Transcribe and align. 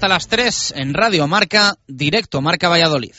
Hasta 0.00 0.08
las 0.08 0.28
3 0.28 0.72
en 0.78 0.94
Radio 0.94 1.28
Marca, 1.28 1.76
directo 1.86 2.40
Marca 2.40 2.70
Valladolid. 2.70 3.12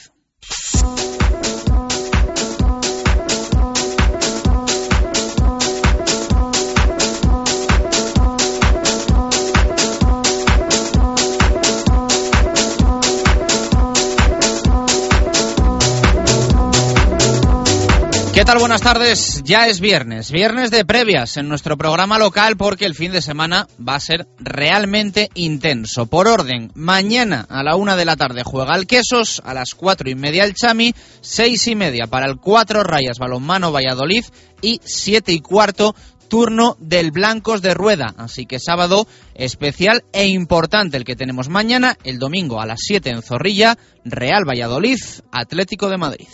¿Qué 18.42 18.46
tal? 18.46 18.58
Buenas 18.58 18.82
tardes. 18.82 19.44
Ya 19.46 19.68
es 19.68 19.80
viernes, 19.80 20.32
viernes 20.32 20.72
de 20.72 20.84
previas 20.84 21.38
en 21.38 21.48
nuestro 21.48 21.78
programa 21.78 22.18
local 22.18 22.58
porque 22.58 22.88
el 22.88 22.96
fin 22.96 23.12
de 23.12 23.22
semana 23.22 23.68
va 23.88 23.94
a 23.94 24.00
ser 24.00 24.26
realmente 24.40 25.30
intenso. 25.36 26.08
Por 26.08 26.28
orden, 26.28 26.72
mañana 26.74 27.46
a 27.48 27.62
la 27.62 27.76
una 27.76 27.96
de 27.96 28.04
la 28.04 28.16
tarde 28.16 28.42
juega 28.44 28.76
el 28.76 28.88
Quesos, 28.88 29.44
a 29.46 29.54
las 29.54 29.76
cuatro 29.76 30.10
y 30.10 30.16
media 30.16 30.44
el 30.44 30.56
Chami, 30.56 30.92
seis 31.22 31.68
y 31.68 31.76
media 31.76 32.08
para 32.08 32.26
el 32.26 32.38
Cuatro 32.38 32.82
Rayas 32.82 33.20
Balonmano 33.20 33.72
Valladolid 33.72 34.26
y 34.64 34.82
siete 34.84 35.34
y 35.34 35.40
cuarto 35.40 35.94
turno 36.28 36.78
del 36.80 37.12
Blancos 37.12 37.62
de 37.62 37.76
Rueda. 37.76 38.16
Así 38.18 38.48
que 38.48 38.58
sábado 38.58 39.06
especial 39.36 40.04
e 40.14 40.26
importante 40.26 40.98
el 40.98 41.06
que 41.06 41.16
tenemos 41.16 41.48
mañana, 41.48 41.96
el 42.04 42.18
domingo 42.18 42.60
a 42.60 42.66
las 42.66 42.80
7 42.88 43.08
en 43.08 43.22
Zorrilla, 43.22 43.78
Real 44.04 44.50
Valladolid, 44.50 44.98
Atlético 45.32 45.90
de 45.90 45.98
Madrid. 45.98 46.28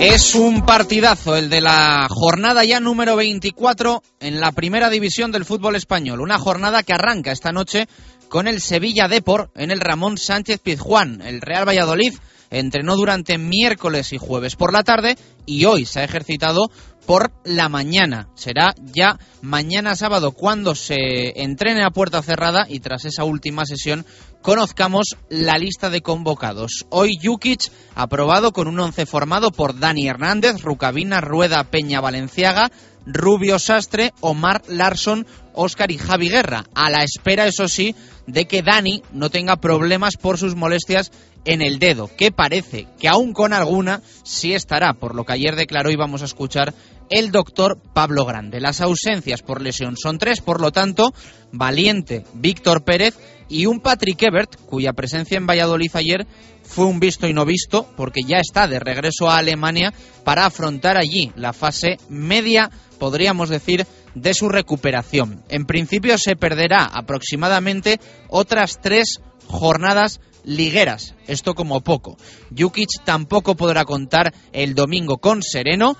Es 0.00 0.36
un 0.36 0.64
partidazo 0.64 1.36
el 1.36 1.50
de 1.50 1.60
la 1.60 2.06
jornada 2.08 2.64
ya 2.64 2.78
número 2.78 3.16
24 3.16 4.00
en 4.20 4.38
la 4.38 4.52
primera 4.52 4.90
división 4.90 5.32
del 5.32 5.44
fútbol 5.44 5.74
español. 5.74 6.20
Una 6.20 6.38
jornada 6.38 6.84
que 6.84 6.92
arranca 6.92 7.32
esta 7.32 7.50
noche 7.50 7.88
con 8.28 8.46
el 8.46 8.60
Sevilla 8.60 9.08
Depor 9.08 9.50
en 9.56 9.72
el 9.72 9.80
Ramón 9.80 10.16
Sánchez 10.16 10.60
Pizjuán. 10.60 11.20
El 11.22 11.40
Real 11.40 11.66
Valladolid 11.66 12.14
entrenó 12.50 12.96
durante 12.96 13.38
miércoles 13.38 14.12
y 14.12 14.18
jueves 14.18 14.56
por 14.56 14.72
la 14.72 14.82
tarde 14.82 15.16
y 15.46 15.64
hoy 15.64 15.84
se 15.84 16.00
ha 16.00 16.04
ejercitado 16.04 16.70
por 17.06 17.32
la 17.42 17.70
mañana. 17.70 18.28
Será 18.34 18.74
ya 18.92 19.18
mañana 19.40 19.96
sábado 19.96 20.32
cuando 20.32 20.74
se 20.74 21.40
entrene 21.42 21.82
a 21.82 21.90
puerta 21.90 22.20
cerrada 22.20 22.66
y 22.68 22.80
tras 22.80 23.06
esa 23.06 23.24
última 23.24 23.64
sesión 23.64 24.04
conozcamos 24.42 25.16
la 25.30 25.56
lista 25.56 25.88
de 25.88 26.02
convocados. 26.02 26.86
Hoy 26.90 27.18
Jukic 27.22 27.72
aprobado 27.94 28.52
con 28.52 28.68
un 28.68 28.78
once 28.78 29.06
formado 29.06 29.50
por 29.50 29.78
Dani 29.78 30.06
Hernández, 30.06 30.60
Rucabina, 30.60 31.22
Rueda, 31.22 31.64
Peña, 31.64 32.02
Valenciaga, 32.02 32.70
Rubio 33.08 33.58
Sastre, 33.58 34.12
Omar 34.20 34.62
Larson, 34.68 35.26
Óscar 35.54 35.90
y 35.90 35.98
Javi 35.98 36.28
Guerra, 36.28 36.64
a 36.74 36.90
la 36.90 37.02
espera, 37.02 37.46
eso 37.46 37.66
sí, 37.66 37.94
de 38.26 38.46
que 38.46 38.62
Dani 38.62 39.02
no 39.12 39.30
tenga 39.30 39.56
problemas 39.56 40.16
por 40.16 40.38
sus 40.38 40.54
molestias 40.54 41.10
en 41.44 41.62
el 41.62 41.78
dedo, 41.78 42.10
que 42.14 42.30
parece 42.30 42.86
que 42.98 43.08
aún 43.08 43.32
con 43.32 43.52
alguna 43.52 44.02
sí 44.22 44.52
estará, 44.52 44.92
por 44.92 45.14
lo 45.14 45.24
que 45.24 45.32
ayer 45.32 45.56
declaró 45.56 45.90
y 45.90 45.96
vamos 45.96 46.20
a 46.20 46.26
escuchar 46.26 46.74
el 47.08 47.30
doctor 47.32 47.80
Pablo 47.94 48.26
Grande. 48.26 48.60
Las 48.60 48.82
ausencias 48.82 49.40
por 49.40 49.62
lesión 49.62 49.96
son 49.96 50.18
tres, 50.18 50.42
por 50.42 50.60
lo 50.60 50.72
tanto, 50.72 51.14
Valiente, 51.50 52.24
Víctor 52.34 52.84
Pérez 52.84 53.18
y 53.48 53.64
un 53.64 53.80
Patrick 53.80 54.22
Ebert, 54.22 54.56
cuya 54.66 54.92
presencia 54.92 55.38
en 55.38 55.46
Valladolid 55.46 55.90
ayer 55.94 56.26
fue 56.62 56.84
un 56.84 57.00
visto 57.00 57.26
y 57.26 57.32
no 57.32 57.46
visto, 57.46 57.88
porque 57.96 58.20
ya 58.26 58.36
está 58.38 58.68
de 58.68 58.78
regreso 58.78 59.30
a 59.30 59.38
Alemania 59.38 59.94
para 60.24 60.44
afrontar 60.44 60.98
allí 60.98 61.32
la 61.34 61.54
fase 61.54 61.96
media, 62.10 62.70
podríamos 62.98 63.48
decir, 63.48 63.86
de 64.14 64.34
su 64.34 64.48
recuperación. 64.48 65.42
En 65.48 65.66
principio 65.66 66.16
se 66.18 66.36
perderá 66.36 66.84
aproximadamente 66.84 68.00
otras 68.28 68.80
tres 68.80 69.20
jornadas 69.46 70.20
ligueras, 70.44 71.14
esto 71.26 71.54
como 71.54 71.80
poco. 71.80 72.16
Jukic 72.56 72.88
tampoco 73.04 73.54
podrá 73.54 73.84
contar 73.84 74.32
el 74.52 74.74
domingo 74.74 75.18
con 75.18 75.42
Sereno, 75.42 75.96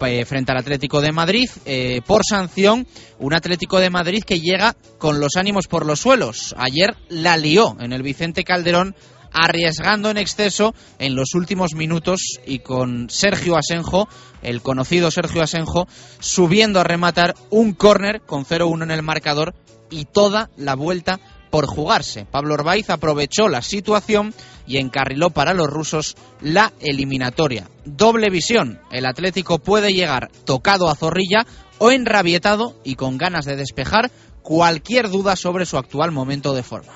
eh, 0.00 0.26
frente 0.26 0.52
al 0.52 0.58
Atlético 0.58 1.00
de 1.00 1.12
Madrid 1.12 1.48
eh, 1.64 2.02
por 2.06 2.22
sanción. 2.24 2.86
Un 3.18 3.32
Atlético 3.32 3.80
de 3.80 3.88
Madrid 3.88 4.22
que 4.24 4.40
llega 4.40 4.76
con 4.98 5.20
los 5.20 5.36
ánimos 5.36 5.68
por 5.68 5.86
los 5.86 6.00
suelos. 6.00 6.54
Ayer 6.58 6.94
la 7.08 7.36
lió 7.38 7.76
en 7.80 7.92
el 7.92 8.02
Vicente 8.02 8.44
Calderón 8.44 8.94
arriesgando 9.36 10.10
en 10.10 10.16
exceso 10.16 10.74
en 10.98 11.14
los 11.14 11.34
últimos 11.34 11.74
minutos 11.74 12.38
y 12.46 12.60
con 12.60 13.10
Sergio 13.10 13.56
Asenjo, 13.56 14.08
el 14.42 14.62
conocido 14.62 15.10
Sergio 15.10 15.42
Asenjo, 15.42 15.86
subiendo 16.20 16.80
a 16.80 16.84
rematar 16.84 17.34
un 17.50 17.74
córner 17.74 18.22
con 18.22 18.46
0-1 18.46 18.84
en 18.84 18.90
el 18.90 19.02
marcador 19.02 19.54
y 19.90 20.06
toda 20.06 20.48
la 20.56 20.74
vuelta 20.74 21.20
por 21.50 21.66
jugarse. 21.66 22.24
Pablo 22.24 22.54
Orbaiz 22.54 22.88
aprovechó 22.88 23.48
la 23.48 23.60
situación 23.60 24.34
y 24.66 24.78
encarriló 24.78 25.30
para 25.30 25.52
los 25.54 25.68
rusos 25.68 26.16
la 26.40 26.72
eliminatoria. 26.80 27.68
Doble 27.84 28.30
visión. 28.30 28.80
El 28.90 29.04
Atlético 29.04 29.58
puede 29.58 29.92
llegar 29.92 30.30
tocado 30.44 30.88
a 30.88 30.96
zorrilla 30.96 31.46
o 31.78 31.90
enrabietado 31.90 32.74
y 32.84 32.94
con 32.94 33.18
ganas 33.18 33.44
de 33.44 33.56
despejar 33.56 34.10
cualquier 34.42 35.10
duda 35.10 35.36
sobre 35.36 35.66
su 35.66 35.76
actual 35.76 36.10
momento 36.10 36.54
de 36.54 36.62
forma. 36.62 36.92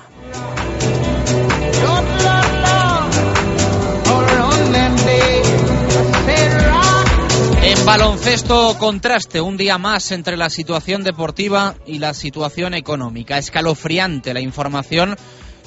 En 7.63 7.85
baloncesto 7.85 8.77
contraste 8.77 9.41
un 9.41 9.57
día 9.57 9.77
más 9.77 10.11
entre 10.11 10.37
la 10.37 10.49
situación 10.49 11.03
deportiva 11.03 11.75
y 11.85 11.99
la 11.99 12.13
situación 12.13 12.73
económica. 12.73 13.37
Escalofriante 13.37 14.33
la 14.33 14.41
información 14.41 15.15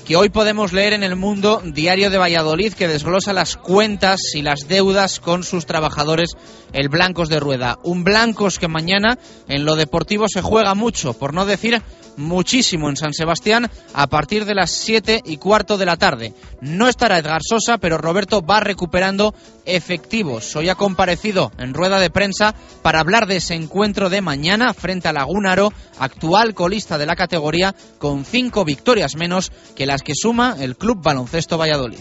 que 0.04 0.16
hoy 0.16 0.28
podemos 0.28 0.72
leer 0.72 0.92
en 0.92 1.02
el 1.02 1.16
Mundo 1.16 1.62
Diario 1.64 2.10
de 2.10 2.18
Valladolid 2.18 2.74
que 2.74 2.88
desglosa 2.88 3.32
las 3.32 3.56
cuentas 3.56 4.20
y 4.34 4.42
las 4.42 4.68
deudas 4.68 5.18
con 5.18 5.44
sus 5.44 5.64
trabajadores, 5.64 6.30
el 6.72 6.88
Blancos 6.88 7.28
de 7.28 7.40
Rueda. 7.40 7.78
Un 7.82 8.04
Blancos 8.04 8.58
que 8.58 8.68
mañana 8.68 9.18
en 9.48 9.64
lo 9.64 9.76
deportivo 9.76 10.26
se 10.28 10.42
juega 10.42 10.74
mucho, 10.74 11.14
por 11.14 11.32
no 11.32 11.46
decir 11.46 11.80
muchísimo 12.16 12.88
en 12.88 12.96
San 12.96 13.12
Sebastián 13.12 13.70
a 13.92 14.06
partir 14.06 14.44
de 14.44 14.54
las 14.54 14.70
7 14.70 15.22
y 15.24 15.36
cuarto 15.38 15.78
de 15.78 15.86
la 15.86 15.96
tarde. 15.96 16.32
No 16.60 16.88
estará 16.88 17.18
Edgar 17.18 17.42
Sosa, 17.42 17.78
pero 17.78 17.98
Roberto 17.98 18.42
va 18.42 18.60
recuperando 18.60 19.34
efectivos. 19.64 20.54
Hoy 20.56 20.68
ha 20.68 20.74
comparecido 20.74 21.52
en 21.58 21.74
rueda 21.74 21.98
de 21.98 22.10
prensa 22.10 22.54
para 22.82 23.00
hablar 23.00 23.26
de 23.26 23.36
ese 23.36 23.54
encuentro 23.54 24.10
de 24.10 24.20
mañana 24.20 24.74
frente 24.74 25.08
a 25.08 25.12
Lagunaro, 25.12 25.72
actual 25.98 26.54
colista 26.54 26.98
de 26.98 27.06
la 27.06 27.16
categoría, 27.16 27.74
con 27.98 28.24
cinco 28.24 28.64
victorias 28.64 29.16
menos 29.16 29.52
que 29.74 29.86
las 29.94 30.02
que 30.02 30.14
suma 30.17 30.56
el 30.58 30.76
Club 30.76 31.00
Baloncesto 31.00 31.56
Valladolid. 31.56 32.00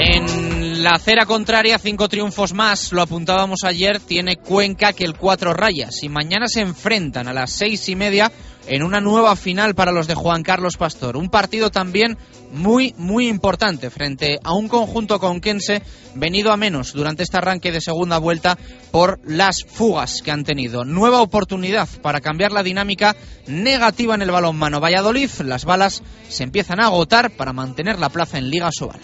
En 0.00 0.82
la 0.82 0.90
acera 0.96 1.26
contraria, 1.26 1.78
cinco 1.78 2.08
triunfos 2.08 2.54
más, 2.54 2.90
lo 2.90 3.02
apuntábamos 3.02 3.60
ayer, 3.62 4.00
tiene 4.00 4.34
Cuenca 4.34 4.92
que 4.92 5.04
el 5.04 5.16
cuatro 5.16 5.54
rayas 5.54 6.02
y 6.02 6.08
mañana 6.08 6.48
se 6.48 6.60
enfrentan 6.60 7.28
a 7.28 7.32
las 7.32 7.52
seis 7.52 7.88
y 7.88 7.94
media 7.94 8.32
en 8.66 8.82
una 8.82 9.00
nueva 9.00 9.36
final 9.36 9.74
para 9.74 9.92
los 9.92 10.06
de 10.06 10.14
Juan 10.14 10.42
Carlos 10.42 10.76
Pastor. 10.76 11.16
Un 11.16 11.28
partido 11.28 11.70
también 11.70 12.16
muy, 12.52 12.94
muy 12.98 13.28
importante 13.28 13.90
frente 13.90 14.38
a 14.42 14.54
un 14.54 14.68
conjunto 14.68 15.18
conquense 15.18 15.82
venido 16.14 16.52
a 16.52 16.56
menos 16.56 16.92
durante 16.92 17.22
este 17.22 17.38
arranque 17.38 17.72
de 17.72 17.80
segunda 17.80 18.18
vuelta 18.18 18.58
por 18.90 19.20
las 19.24 19.64
fugas 19.66 20.22
que 20.22 20.30
han 20.30 20.44
tenido. 20.44 20.84
Nueva 20.84 21.22
oportunidad 21.22 21.88
para 22.02 22.20
cambiar 22.20 22.52
la 22.52 22.62
dinámica 22.62 23.16
negativa 23.46 24.14
en 24.14 24.22
el 24.22 24.30
balonmano 24.30 24.80
Valladolid. 24.80 25.30
Las 25.44 25.64
balas 25.64 26.02
se 26.28 26.44
empiezan 26.44 26.80
a 26.80 26.86
agotar 26.86 27.30
para 27.30 27.52
mantener 27.52 27.98
la 27.98 28.10
plaza 28.10 28.38
en 28.38 28.50
Liga 28.50 28.70
Sobal. 28.70 29.00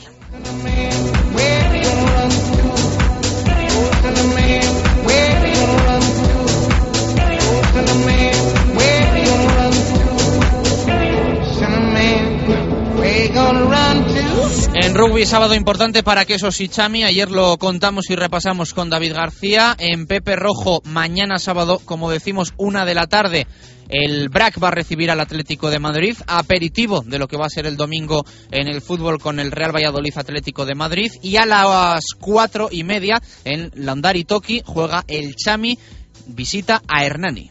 En 14.74 14.94
rugby 14.94 15.26
sábado 15.26 15.54
importante 15.54 16.02
para 16.02 16.24
Quesos 16.24 16.60
y 16.60 16.68
Chami. 16.68 17.04
Ayer 17.04 17.30
lo 17.30 17.56
contamos 17.58 18.10
y 18.10 18.16
repasamos 18.16 18.74
con 18.74 18.90
David 18.90 19.14
García. 19.14 19.76
En 19.78 20.06
Pepe 20.06 20.36
Rojo 20.36 20.82
mañana 20.84 21.38
sábado, 21.38 21.80
como 21.84 22.10
decimos, 22.10 22.54
una 22.56 22.84
de 22.84 22.94
la 22.94 23.06
tarde. 23.06 23.46
El 23.88 24.28
BRAC 24.28 24.62
va 24.62 24.68
a 24.68 24.72
recibir 24.72 25.10
al 25.10 25.20
Atlético 25.20 25.70
de 25.70 25.78
Madrid, 25.78 26.16
aperitivo 26.26 27.02
de 27.06 27.18
lo 27.18 27.26
que 27.26 27.38
va 27.38 27.46
a 27.46 27.50
ser 27.50 27.66
el 27.66 27.76
domingo 27.76 28.24
en 28.50 28.68
el 28.68 28.82
fútbol 28.82 29.18
con 29.18 29.40
el 29.40 29.50
Real 29.50 29.74
Valladolid 29.74 30.16
Atlético 30.16 30.66
de 30.66 30.74
Madrid. 30.74 31.10
Y 31.22 31.36
a 31.36 31.46
las 31.46 32.04
cuatro 32.20 32.68
y 32.70 32.84
media 32.84 33.22
en 33.44 33.70
Landari 33.74 34.24
Toki 34.24 34.62
juega 34.64 35.04
el 35.08 35.34
Chami, 35.36 35.78
visita 36.26 36.82
a 36.86 37.04
Hernani. 37.04 37.50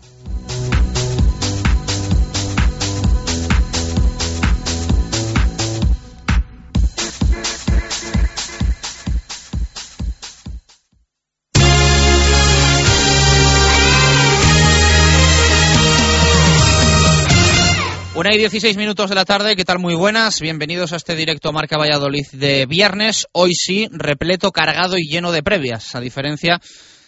Una 18.28 18.36
y 18.36 18.40
16 18.40 18.76
minutos 18.76 19.08
de 19.08 19.16
la 19.16 19.24
tarde, 19.24 19.56
¿qué 19.56 19.64
tal? 19.64 19.80
Muy 19.80 19.96
buenas, 19.96 20.42
bienvenidos 20.42 20.92
a 20.92 20.98
este 20.98 21.16
directo 21.16 21.54
Marca 21.54 21.78
Valladolid 21.78 22.26
de 22.34 22.66
viernes. 22.66 23.26
Hoy 23.32 23.54
sí, 23.54 23.88
repleto, 23.90 24.52
cargado 24.52 24.98
y 24.98 25.08
lleno 25.08 25.32
de 25.32 25.44
previas, 25.44 25.96
a 25.96 26.02
diferencia 26.02 26.60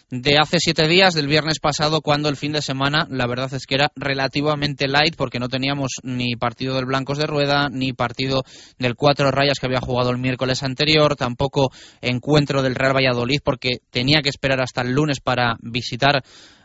de 0.09 0.37
hace 0.41 0.59
siete 0.59 0.87
días, 0.87 1.13
del 1.13 1.27
viernes 1.27 1.59
pasado, 1.59 1.99
cuando 1.99 2.29
el 2.29 2.37
fin 2.37 2.53
de 2.53 2.61
semana, 2.61 3.05
la 3.09 3.27
verdad 3.27 3.53
es 3.53 3.65
que 3.65 3.75
era 3.75 3.91
relativamente 3.97 4.87
light, 4.87 5.17
porque 5.17 5.39
no 5.39 5.49
teníamos 5.49 5.91
ni 6.03 6.37
partido 6.37 6.75
del 6.75 6.85
Blancos 6.85 7.17
de 7.17 7.27
Rueda, 7.27 7.67
ni 7.69 7.91
partido 7.91 8.43
del 8.77 8.95
Cuatro 8.95 9.29
Rayas 9.29 9.59
que 9.59 9.65
había 9.67 9.81
jugado 9.81 10.11
el 10.11 10.19
miércoles 10.19 10.63
anterior, 10.63 11.17
tampoco 11.17 11.69
encuentro 11.99 12.61
del 12.61 12.75
Real 12.75 12.95
Valladolid, 12.95 13.41
porque 13.43 13.79
tenía 13.91 14.21
que 14.21 14.29
esperar 14.29 14.61
hasta 14.61 14.83
el 14.83 14.93
lunes 14.93 15.19
para 15.19 15.57
visitar 15.59 16.23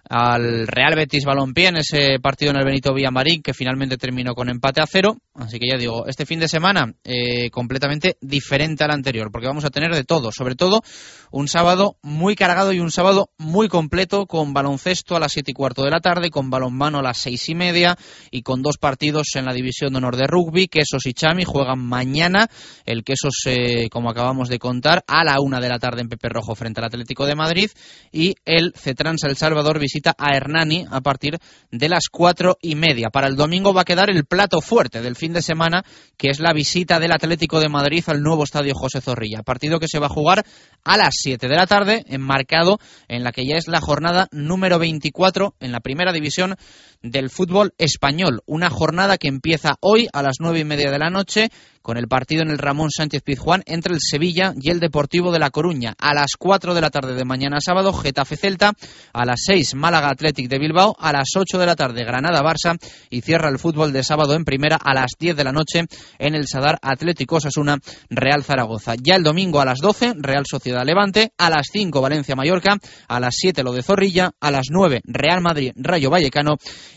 al 0.08 0.66
Real 0.66 0.94
Betis 0.94 1.24
Balompié 1.24 1.68
en 1.68 1.76
ese 1.78 2.18
partido 2.20 2.50
en 2.50 2.58
el 2.58 2.64
Benito 2.64 2.92
Villamarín 2.92 3.42
que 3.42 3.54
finalmente 3.54 3.96
terminó 3.96 4.34
con 4.34 4.48
empate 4.48 4.80
a 4.80 4.86
cero. 4.86 5.16
Así 5.34 5.58
que 5.58 5.68
ya 5.68 5.78
digo, 5.78 6.06
este 6.06 6.26
fin 6.26 6.40
de 6.40 6.48
semana 6.48 6.94
eh, 7.02 7.50
completamente 7.50 8.16
diferente 8.20 8.84
al 8.84 8.92
anterior 8.92 9.30
porque 9.32 9.48
vamos 9.48 9.64
a 9.64 9.70
tener 9.70 9.94
de 9.94 10.04
todo, 10.04 10.30
sobre 10.30 10.54
todo 10.54 10.82
un 11.30 11.48
sábado 11.48 11.96
muy 12.02 12.36
cargado 12.36 12.72
y 12.72 12.80
un 12.80 12.90
sábado 12.90 13.30
muy 13.38 13.68
completo 13.68 14.26
con 14.26 14.52
baloncesto 14.52 15.16
a 15.16 15.20
las 15.20 15.32
siete 15.32 15.50
y 15.50 15.54
cuarto 15.54 15.82
de 15.82 15.90
la 15.90 16.00
tarde, 16.00 16.30
con 16.30 16.50
balonmano 16.50 16.98
a 16.98 17.02
las 17.02 17.18
seis 17.18 17.48
y 17.48 17.54
media 17.54 17.96
y 18.30 18.42
con 18.42 18.62
dos 18.62 18.78
partidos 18.78 19.28
en 19.34 19.44
la 19.44 19.52
división 19.52 19.92
de 19.92 19.98
honor 19.98 20.16
de 20.16 20.26
rugby. 20.26 20.68
Quesos 20.68 21.06
y 21.06 21.14
Chami 21.14 21.44
juegan 21.44 21.80
mañana. 21.80 22.48
El 22.84 23.02
Quesos, 23.04 23.34
eh, 23.46 23.88
como 23.90 24.10
acabamos 24.10 24.48
de 24.48 24.58
contar, 24.58 25.04
a 25.06 25.24
la 25.24 25.40
una 25.40 25.60
de 25.60 25.68
la 25.68 25.78
tarde 25.78 26.02
en 26.02 26.08
Pepe 26.08 26.28
Rojo 26.28 26.54
frente 26.54 26.80
al 26.80 26.86
Atlético 26.86 27.26
de 27.26 27.34
Madrid 27.34 27.70
y 28.12 28.36
el 28.44 28.72
Cetrans 28.76 29.24
El 29.24 29.36
Salvador 29.36 29.78
a 30.18 30.36
Hernani 30.36 30.86
a 30.90 31.00
partir 31.00 31.38
de 31.70 31.88
las 31.88 32.08
cuatro 32.10 32.56
y 32.60 32.74
media. 32.74 33.10
Para 33.10 33.26
el 33.26 33.36
domingo 33.36 33.72
va 33.72 33.82
a 33.82 33.84
quedar 33.84 34.10
el 34.10 34.24
plato 34.24 34.60
fuerte 34.60 35.00
del 35.00 35.16
fin 35.16 35.32
de 35.32 35.42
semana, 35.42 35.84
que 36.16 36.30
es 36.30 36.40
la 36.40 36.52
visita 36.52 36.98
del 36.98 37.12
Atlético 37.12 37.60
de 37.60 37.68
Madrid 37.68 38.04
al 38.06 38.22
nuevo 38.22 38.44
estadio 38.44 38.74
José 38.74 39.00
Zorrilla. 39.00 39.42
Partido 39.42 39.78
que 39.78 39.88
se 39.88 39.98
va 39.98 40.06
a 40.06 40.10
jugar 40.10 40.44
a 40.84 40.96
las 40.96 41.14
7 41.16 41.48
de 41.48 41.56
la 41.56 41.66
tarde, 41.66 42.04
enmarcado 42.08 42.78
en 43.08 43.24
la 43.24 43.32
que 43.32 43.46
ya 43.46 43.56
es 43.56 43.68
la 43.68 43.80
jornada 43.80 44.28
número 44.32 44.78
24 44.78 45.54
en 45.60 45.72
la 45.72 45.80
primera 45.80 46.12
división 46.12 46.56
del 47.04 47.30
fútbol 47.30 47.74
español. 47.78 48.40
Una 48.46 48.70
jornada 48.70 49.18
que 49.18 49.28
empieza 49.28 49.76
hoy 49.80 50.08
a 50.12 50.22
las 50.22 50.36
nueve 50.40 50.60
y 50.60 50.64
media 50.64 50.90
de 50.90 50.98
la 50.98 51.10
noche 51.10 51.50
con 51.82 51.98
el 51.98 52.08
partido 52.08 52.42
en 52.42 52.48
el 52.48 52.56
Ramón 52.56 52.90
Sánchez 52.90 53.22
Pizjuán 53.22 53.62
entre 53.66 53.92
el 53.92 54.00
Sevilla 54.00 54.54
y 54.58 54.70
el 54.70 54.80
Deportivo 54.80 55.30
de 55.30 55.38
La 55.38 55.50
Coruña. 55.50 55.94
A 55.98 56.14
las 56.14 56.30
4 56.38 56.72
de 56.72 56.80
la 56.80 56.88
tarde 56.88 57.14
de 57.14 57.26
mañana 57.26 57.58
sábado, 57.60 57.92
Getafe 57.92 58.38
Celta. 58.38 58.72
A 59.12 59.26
las 59.26 59.42
6, 59.44 59.74
Málaga 59.74 60.08
Athletic 60.08 60.48
de 60.48 60.58
Bilbao. 60.58 60.96
A 60.98 61.12
las 61.12 61.28
8 61.36 61.58
de 61.58 61.66
la 61.66 61.76
tarde, 61.76 62.02
Granada 62.04 62.40
Barça. 62.40 62.78
Y 63.10 63.20
cierra 63.20 63.50
el 63.50 63.58
fútbol 63.58 63.92
de 63.92 64.02
sábado 64.02 64.32
en 64.32 64.46
primera 64.46 64.76
a 64.76 64.94
las 64.94 65.10
10 65.18 65.36
de 65.36 65.44
la 65.44 65.52
noche 65.52 65.84
en 66.18 66.34
el 66.34 66.48
Sadar 66.48 66.78
Atlético 66.80 67.36
Osasuna 67.36 67.76
Real 68.08 68.42
Zaragoza. 68.44 68.94
Ya 68.98 69.16
el 69.16 69.22
domingo 69.22 69.60
a 69.60 69.66
las 69.66 69.80
12, 69.80 70.14
Real 70.16 70.46
Sociedad 70.50 70.86
Levante. 70.86 71.32
A 71.36 71.50
las 71.50 71.66
5, 71.70 72.00
Valencia 72.00 72.34
Mallorca. 72.34 72.78
A 73.08 73.20
las 73.20 73.34
7, 73.36 73.62
lo 73.62 73.74
de 73.74 73.82
Zorrilla. 73.82 74.30
A 74.40 74.50
las 74.50 74.68
9, 74.70 75.02
Real 75.04 75.42
Madrid 75.42 75.72
Rayo 75.76 76.08
Vallecano. 76.08 76.56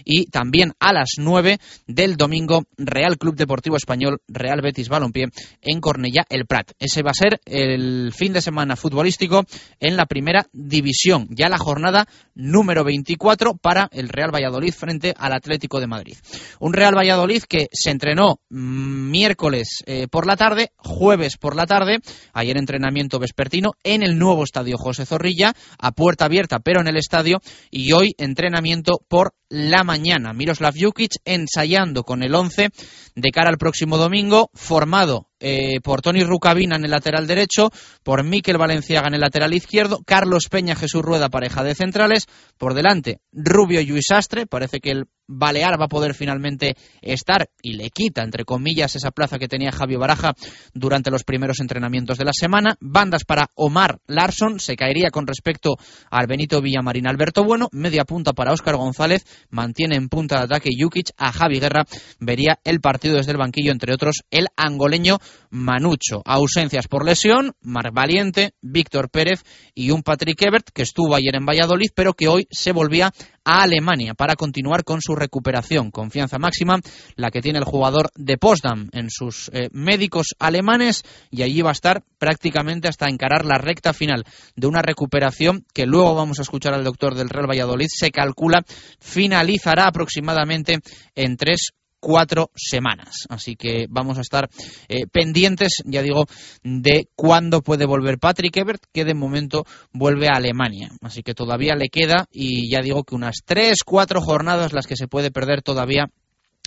Y 0.10 0.28
también 0.28 0.72
a 0.80 0.94
las 0.94 1.16
9 1.18 1.60
del 1.86 2.16
domingo, 2.16 2.64
Real 2.78 3.18
Club 3.18 3.36
Deportivo 3.36 3.76
Español 3.76 4.22
Real 4.30 4.62
Betis 4.62 4.88
Balompié 4.88 5.26
en 5.62 5.82
Cornellá 5.82 6.26
el 6.30 6.46
Prat. 6.46 6.72
Ese 6.80 7.04
va 7.04 7.12
a 7.12 7.14
ser 7.14 7.42
el 7.44 8.14
fin 8.14 8.32
de 8.32 8.40
semana 8.40 8.78
futbolístico 8.78 9.44
en 9.82 9.98
la 9.98 10.06
primera 10.06 10.48
división, 10.54 11.28
ya 11.32 11.50
la 11.50 11.58
jornada 11.58 12.08
número 12.36 12.86
24 12.86 13.58
para 13.58 13.90
el 13.92 14.08
Real 14.08 14.34
Valladolid 14.34 14.74
frente 14.74 15.14
al 15.18 15.34
Atlético 15.34 15.82
de 15.82 15.88
Madrid. 15.88 16.16
Un 16.62 16.72
Real 16.72 16.96
Valladolid 16.96 17.44
que 17.44 17.68
se 17.74 17.92
entrenó 17.92 18.40
miércoles 18.48 19.84
eh, 19.88 20.08
por 20.10 20.26
la 20.26 20.38
tarde, 20.38 20.72
jueves 20.78 21.36
por 21.36 21.54
la 21.54 21.66
tarde, 21.66 22.00
ayer 22.32 22.58
entrenamiento 22.58 23.20
vespertino 23.20 23.72
en 23.84 24.04
el 24.04 24.18
nuevo 24.18 24.46
estadio 24.46 24.78
José 24.78 25.06
Zorrilla, 25.06 25.54
a 25.78 25.92
puerta 25.92 26.24
abierta 26.24 26.60
pero 26.60 26.80
en 26.80 26.88
el 26.88 26.96
estadio, 26.96 27.42
y 27.72 27.92
hoy 27.92 28.16
entrenamiento 28.18 29.02
por 29.10 29.34
la 29.50 29.84
mañana. 29.84 29.97
Miroslav 30.34 30.74
Jukic 30.80 31.14
ensayando 31.26 32.04
con 32.04 32.24
el 32.24 32.34
11 32.34 32.70
de 33.16 33.32
cara 33.32 33.50
al 33.50 33.58
próximo 33.58 33.98
domingo, 33.98 34.50
formado 34.54 35.30
eh, 35.40 35.80
por 35.82 36.02
Tony 36.02 36.24
Rucabina 36.24 36.76
en 36.76 36.86
el 36.86 36.92
lateral 36.92 37.28
derecho, 37.28 37.72
por 38.04 38.24
Miquel 38.24 38.58
Valenciaga 38.58 39.08
en 39.08 39.16
el 39.16 39.22
lateral 39.22 39.54
izquierdo, 39.54 40.00
Carlos 40.06 40.48
Peña, 40.50 40.76
Jesús 40.76 41.02
Rueda, 41.02 41.30
pareja 41.30 41.64
de 41.64 41.76
centrales, 41.76 42.26
por 42.58 42.74
delante 42.74 43.20
Rubio 43.32 43.82
y 43.82 43.88
Luis 43.88 44.12
Astre, 44.12 44.46
parece 44.46 44.80
que 44.80 44.92
el 44.92 45.06
Balear 45.28 45.80
va 45.80 45.86
a 45.86 45.90
poder 45.90 46.14
finalmente 46.14 46.76
estar 47.02 47.50
y 47.62 47.74
le 47.74 47.90
quita, 47.90 48.24
entre 48.24 48.46
comillas, 48.46 48.96
esa 48.96 49.12
plaza 49.12 49.38
que 49.38 49.48
tenía 49.48 49.72
Javier 49.72 50.00
Baraja 50.00 50.34
durante 50.74 51.12
los 51.12 51.24
primeros 51.24 51.60
entrenamientos 51.60 52.18
de 52.18 52.26
la 52.26 52.34
semana. 52.34 52.78
Bandas 52.80 53.24
para 53.26 53.52
Omar 53.56 54.00
Larson, 54.08 54.60
se 54.60 54.76
caería 54.76 55.10
con 55.10 55.28
respecto 55.28 55.76
al 56.10 56.28
Benito 56.28 56.62
Villamarín 56.62 57.08
Alberto 57.08 57.44
Bueno. 57.44 57.68
Media 57.72 58.06
punta 58.06 58.34
para 58.34 58.54
Óscar 58.54 58.76
González, 58.76 59.26
mantiene 59.50 59.96
en 59.96 60.10
punta 60.10 60.38
de 60.38 60.44
ataque 60.46 60.70
Jukic. 60.78 61.12
A 61.18 61.32
Javi 61.32 61.60
Guerra 61.60 61.86
vería 62.20 62.60
el 62.64 62.80
partido 62.80 63.18
desde 63.18 63.32
el 63.32 63.38
banquillo, 63.38 63.72
entre 63.72 63.94
otros, 63.94 64.24
el 64.32 64.48
angoleño 64.56 65.18
Manucho. 65.50 66.22
Ausencias 66.26 66.88
por 66.88 67.06
lesión, 67.06 67.54
Mar 67.62 67.92
Valiente, 67.92 68.54
Víctor 68.62 69.10
Pérez 69.10 69.44
y 69.74 69.92
un 69.92 70.04
Patrick 70.04 70.42
Ebert 70.42 70.70
que 70.74 70.84
estuvo 70.84 71.16
ayer 71.16 71.36
en 71.36 71.46
Valladolid, 71.46 71.90
pero 71.96 72.14
que 72.14 72.28
hoy 72.28 72.48
se 72.52 72.72
volvía 72.72 73.12
a 73.48 73.62
Alemania 73.62 74.14
para 74.14 74.36
continuar 74.36 74.84
con 74.84 75.02
su 75.02 75.16
recuperación. 75.16 75.90
Confianza 75.90 76.38
máxima 76.38 76.80
la 77.16 77.32
que 77.32 77.42
tiene 77.42 77.60
el 77.60 77.66
jugador 77.66 78.10
de 78.16 78.38
Potsdam 78.38 78.90
en 78.92 79.10
sus 79.10 79.50
eh, 79.54 79.70
médicos 79.72 80.36
alemanes 80.38 81.04
y 81.32 81.44
allí 81.44 81.62
va 81.62 81.70
a 81.70 81.72
estar 81.72 82.04
prácticamente 82.20 82.90
hasta 82.90 83.08
encarar 83.08 83.46
la 83.46 83.58
recta 83.58 83.94
final 83.94 84.26
de 84.58 84.68
una 84.68 84.82
recuperación 84.82 85.66
que 85.74 85.86
luego 85.86 86.14
vamos 86.14 86.40
a 86.40 86.42
escuchar 86.42 86.74
al 86.74 86.84
doctor 86.84 87.16
del 87.16 87.30
Real 87.30 87.50
Valladolid. 87.50 87.88
Se 87.90 88.12
calcula 88.12 88.64
finalizará 89.00 89.88
aproximadamente 89.88 90.80
en 91.16 91.38
tres 91.38 91.72
cuatro 92.00 92.52
semanas. 92.56 93.26
Así 93.30 93.56
que 93.56 93.88
vamos 93.90 94.18
a 94.18 94.22
estar 94.22 94.50
eh, 94.88 95.08
pendientes, 95.12 95.82
ya 95.86 96.02
digo, 96.02 96.26
de 96.64 97.10
cuándo 97.16 97.62
puede 97.62 97.86
volver 97.86 98.20
Patrick 98.20 98.58
Ebert, 98.58 98.84
que 98.94 99.06
de 99.06 99.14
momento 99.14 99.66
vuelve 99.92 100.28
a 100.28 100.38
Alemania. 100.38 100.90
Así 101.02 101.24
que 101.24 101.34
todavía 101.34 101.76
le 101.76 101.90
queda 101.90 102.28
y 102.32 102.70
ya 102.70 102.82
digo 102.82 103.04
que 103.04 103.16
unas 103.16 103.38
tres, 103.46 103.80
cuatro 103.86 104.22
jornadas 104.22 104.74
las 104.74 104.88
que 104.88 104.96
se 104.96 105.08
puede 105.08 105.32
perder 105.32 105.62
todavía 105.62 106.10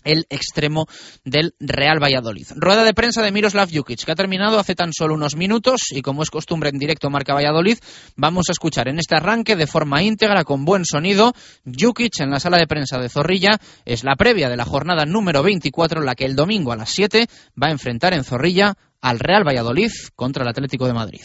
el 0.04 0.26
extremo 0.30 0.86
del 1.24 1.54
Real 1.60 2.02
Valladolid. 2.02 2.46
Rueda 2.56 2.84
de 2.84 2.94
prensa 2.94 3.22
de 3.22 3.32
Miroslav 3.32 3.70
Jukic, 3.72 4.04
que 4.04 4.12
ha 4.12 4.16
terminado 4.16 4.58
hace 4.58 4.74
tan 4.74 4.92
solo 4.92 5.14
unos 5.14 5.36
minutos 5.36 5.80
y 5.90 6.02
como 6.02 6.22
es 6.22 6.30
costumbre 6.30 6.70
en 6.70 6.78
directo 6.78 7.10
Marca 7.10 7.34
Valladolid, 7.34 7.78
vamos 8.16 8.46
a 8.48 8.52
escuchar 8.52 8.88
en 8.88 8.98
este 8.98 9.16
arranque 9.16 9.56
de 9.56 9.66
forma 9.66 10.02
íntegra, 10.02 10.44
con 10.44 10.64
buen 10.64 10.84
sonido, 10.84 11.32
Jukic 11.64 12.20
en 12.20 12.30
la 12.30 12.40
sala 12.40 12.58
de 12.58 12.66
prensa 12.66 12.98
de 12.98 13.08
Zorrilla. 13.08 13.60
Es 13.84 14.04
la 14.04 14.16
previa 14.16 14.48
de 14.48 14.56
la 14.56 14.64
jornada 14.64 15.04
número 15.04 15.42
24, 15.42 16.02
la 16.02 16.14
que 16.14 16.24
el 16.24 16.36
domingo 16.36 16.72
a 16.72 16.76
las 16.76 16.90
7 16.90 17.26
va 17.60 17.68
a 17.68 17.72
enfrentar 17.72 18.14
en 18.14 18.24
Zorrilla 18.24 18.74
al 19.00 19.18
Real 19.18 19.46
Valladolid 19.46 19.90
contra 20.14 20.42
el 20.42 20.48
Atlético 20.48 20.86
de 20.86 20.92
Madrid. 20.92 21.22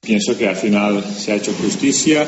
Pienso 0.00 0.36
que 0.36 0.48
al 0.48 0.56
final 0.56 1.04
se 1.04 1.32
ha 1.32 1.36
hecho 1.36 1.52
justicia 1.54 2.26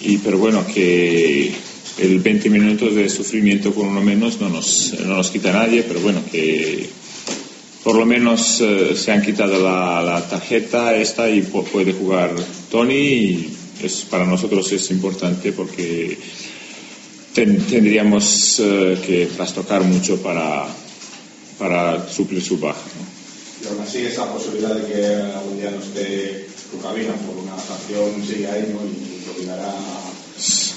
y 0.00 0.18
pero 0.18 0.38
bueno 0.38 0.66
que 0.66 1.54
el 2.00 2.18
20 2.20 2.50
minutos 2.50 2.94
de 2.94 3.08
sufrimiento 3.08 3.74
con 3.74 3.88
uno 3.88 4.00
menos 4.00 4.40
no 4.40 4.48
nos, 4.48 4.94
no 5.00 5.16
nos 5.16 5.30
quita 5.30 5.52
nadie, 5.52 5.82
pero 5.82 6.00
bueno, 6.00 6.22
que 6.30 6.88
por 7.84 7.96
lo 7.96 8.06
menos 8.06 8.60
eh, 8.60 8.96
se 8.96 9.12
han 9.12 9.22
quitado 9.22 9.62
la, 9.62 10.26
tarjeta 10.28 10.96
esta 10.96 11.28
y 11.28 11.42
puede 11.42 11.92
jugar 11.92 12.34
Tony 12.70 12.94
y 12.94 13.56
es, 13.82 14.02
para 14.02 14.24
nosotros 14.24 14.70
es 14.72 14.90
importante 14.90 15.52
porque 15.52 16.18
tendríamos 17.34 18.60
eh, 18.60 18.98
que 19.04 19.26
trastocar 19.36 19.82
mucho 19.82 20.22
para, 20.22 20.66
para 21.58 22.08
suplir 22.08 22.42
su 22.42 22.58
baja. 22.58 22.80
Y 23.62 23.68
aún 23.68 23.80
así 23.80 23.98
esa 23.98 24.32
posibilidad 24.32 24.74
de 24.74 24.92
que 24.92 25.06
algún 25.06 25.58
día 25.58 25.70
no 25.70 25.82
esté 25.82 26.46
cabina 26.82 27.12
por 27.26 27.36
una 27.36 27.58
sanción 27.58 28.24
sigue 28.24 28.46
ahí 28.46 28.72
¿no? 28.72 28.80
y 28.86 29.24
dominará 29.26 29.74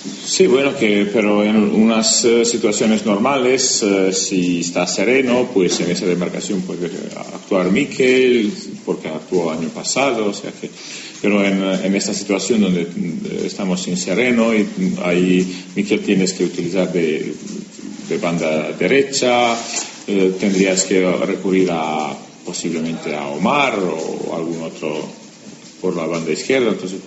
Sí, 0.04 0.48
bueno, 0.48 0.76
que, 0.76 1.10
pero 1.14 1.44
en 1.44 1.56
unas 1.56 2.26
eh, 2.26 2.44
situaciones 2.44 3.06
normales, 3.06 3.84
eh, 3.84 4.12
si 4.12 4.60
está 4.60 4.86
sereno, 4.86 5.50
pues 5.54 5.80
en 5.80 5.92
esa 5.92 6.06
demarcación 6.06 6.62
puede 6.62 6.88
actuar 7.34 7.72
Miquel, 7.72 8.52
porque 8.86 9.08
actuó 9.08 9.52
año 9.52 9.70
pasado, 9.70 10.26
o 10.26 10.34
sea 10.34 10.52
que, 10.52 10.70
pero 11.22 11.46
en, 11.46 11.64
en 11.64 11.96
esta 11.96 12.14
situación 12.14 12.62
donde 12.62 12.82
eh, 12.82 13.44
estamos 13.46 13.82
sin 13.82 13.96
sereno, 13.96 14.54
y 14.54 14.68
ahí 15.04 15.66
Miquel 15.74 16.02
tienes 16.02 16.34
que 16.34 16.44
utilizar 16.44 16.92
de, 16.92 17.34
de 18.10 18.18
banda 18.18 18.74
derecha, 18.74 19.58
tendrías 20.06 20.84
que 20.84 21.10
recurrir 21.10 21.70
a 21.72 22.14
posiblemente 22.44 23.16
a 23.16 23.28
Omar 23.28 23.80
o 23.80 24.36
algún 24.36 24.64
otro 24.64 25.08
por 25.80 25.96
la 25.96 26.06
banda 26.06 26.34
izquierda, 26.34 26.72
entonces 26.72 27.00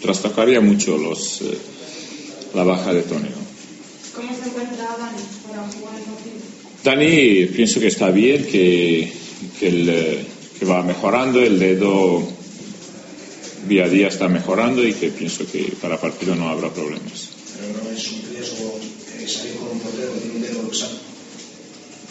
trastocaría 0.00 0.60
mucho 0.60 0.98
los 0.98 1.40
la 2.54 2.64
baja 2.64 2.92
de 2.92 3.02
Tony. 3.02 3.28
¿Cómo 4.14 4.28
se 4.28 4.48
encuentra 4.48 4.96
Dani 4.98 5.22
para 5.48 5.62
jugar 5.68 5.94
el 5.96 6.04
partido? 6.04 6.36
Dani 6.84 7.46
pienso 7.46 7.80
que 7.80 7.86
está 7.86 8.10
bien, 8.10 8.44
que, 8.44 9.12
que, 9.58 9.68
el, 9.68 10.26
que 10.58 10.64
va 10.64 10.82
mejorando, 10.82 11.40
el 11.40 11.58
dedo 11.58 12.22
día 13.68 13.84
a 13.84 13.88
día 13.88 14.08
está 14.08 14.28
mejorando 14.28 14.86
y 14.86 14.92
que 14.92 15.08
pienso 15.08 15.46
que 15.50 15.72
para 15.80 16.00
partido 16.00 16.34
no 16.34 16.48
habrá 16.48 16.72
problemas. 16.72 17.30
Pero 17.56 17.84
no 17.84 17.90
es 17.96 18.12
un 18.12 18.22
riesgo 18.34 18.78
eh, 19.18 19.28
salir 19.28 19.54
con 19.54 19.68
un 19.70 19.78
portero 19.78 20.12
que 20.14 20.20
tiene 20.20 20.36
un 20.36 20.42
dedo 20.42 20.68
pesado. 20.68 20.98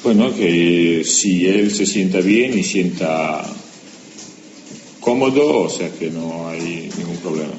Bueno, 0.04 0.36
que 0.36 1.04
si 1.06 1.46
él 1.46 1.70
se 1.72 1.86
sienta 1.86 2.22
bien 2.22 2.58
y 2.58 2.64
sienta 2.64 3.44
cómodo, 5.00 5.60
o 5.60 5.70
sea 5.70 5.90
que 5.92 6.10
no 6.10 6.48
hay 6.48 6.90
ningún 6.98 7.18
problema. 7.18 7.54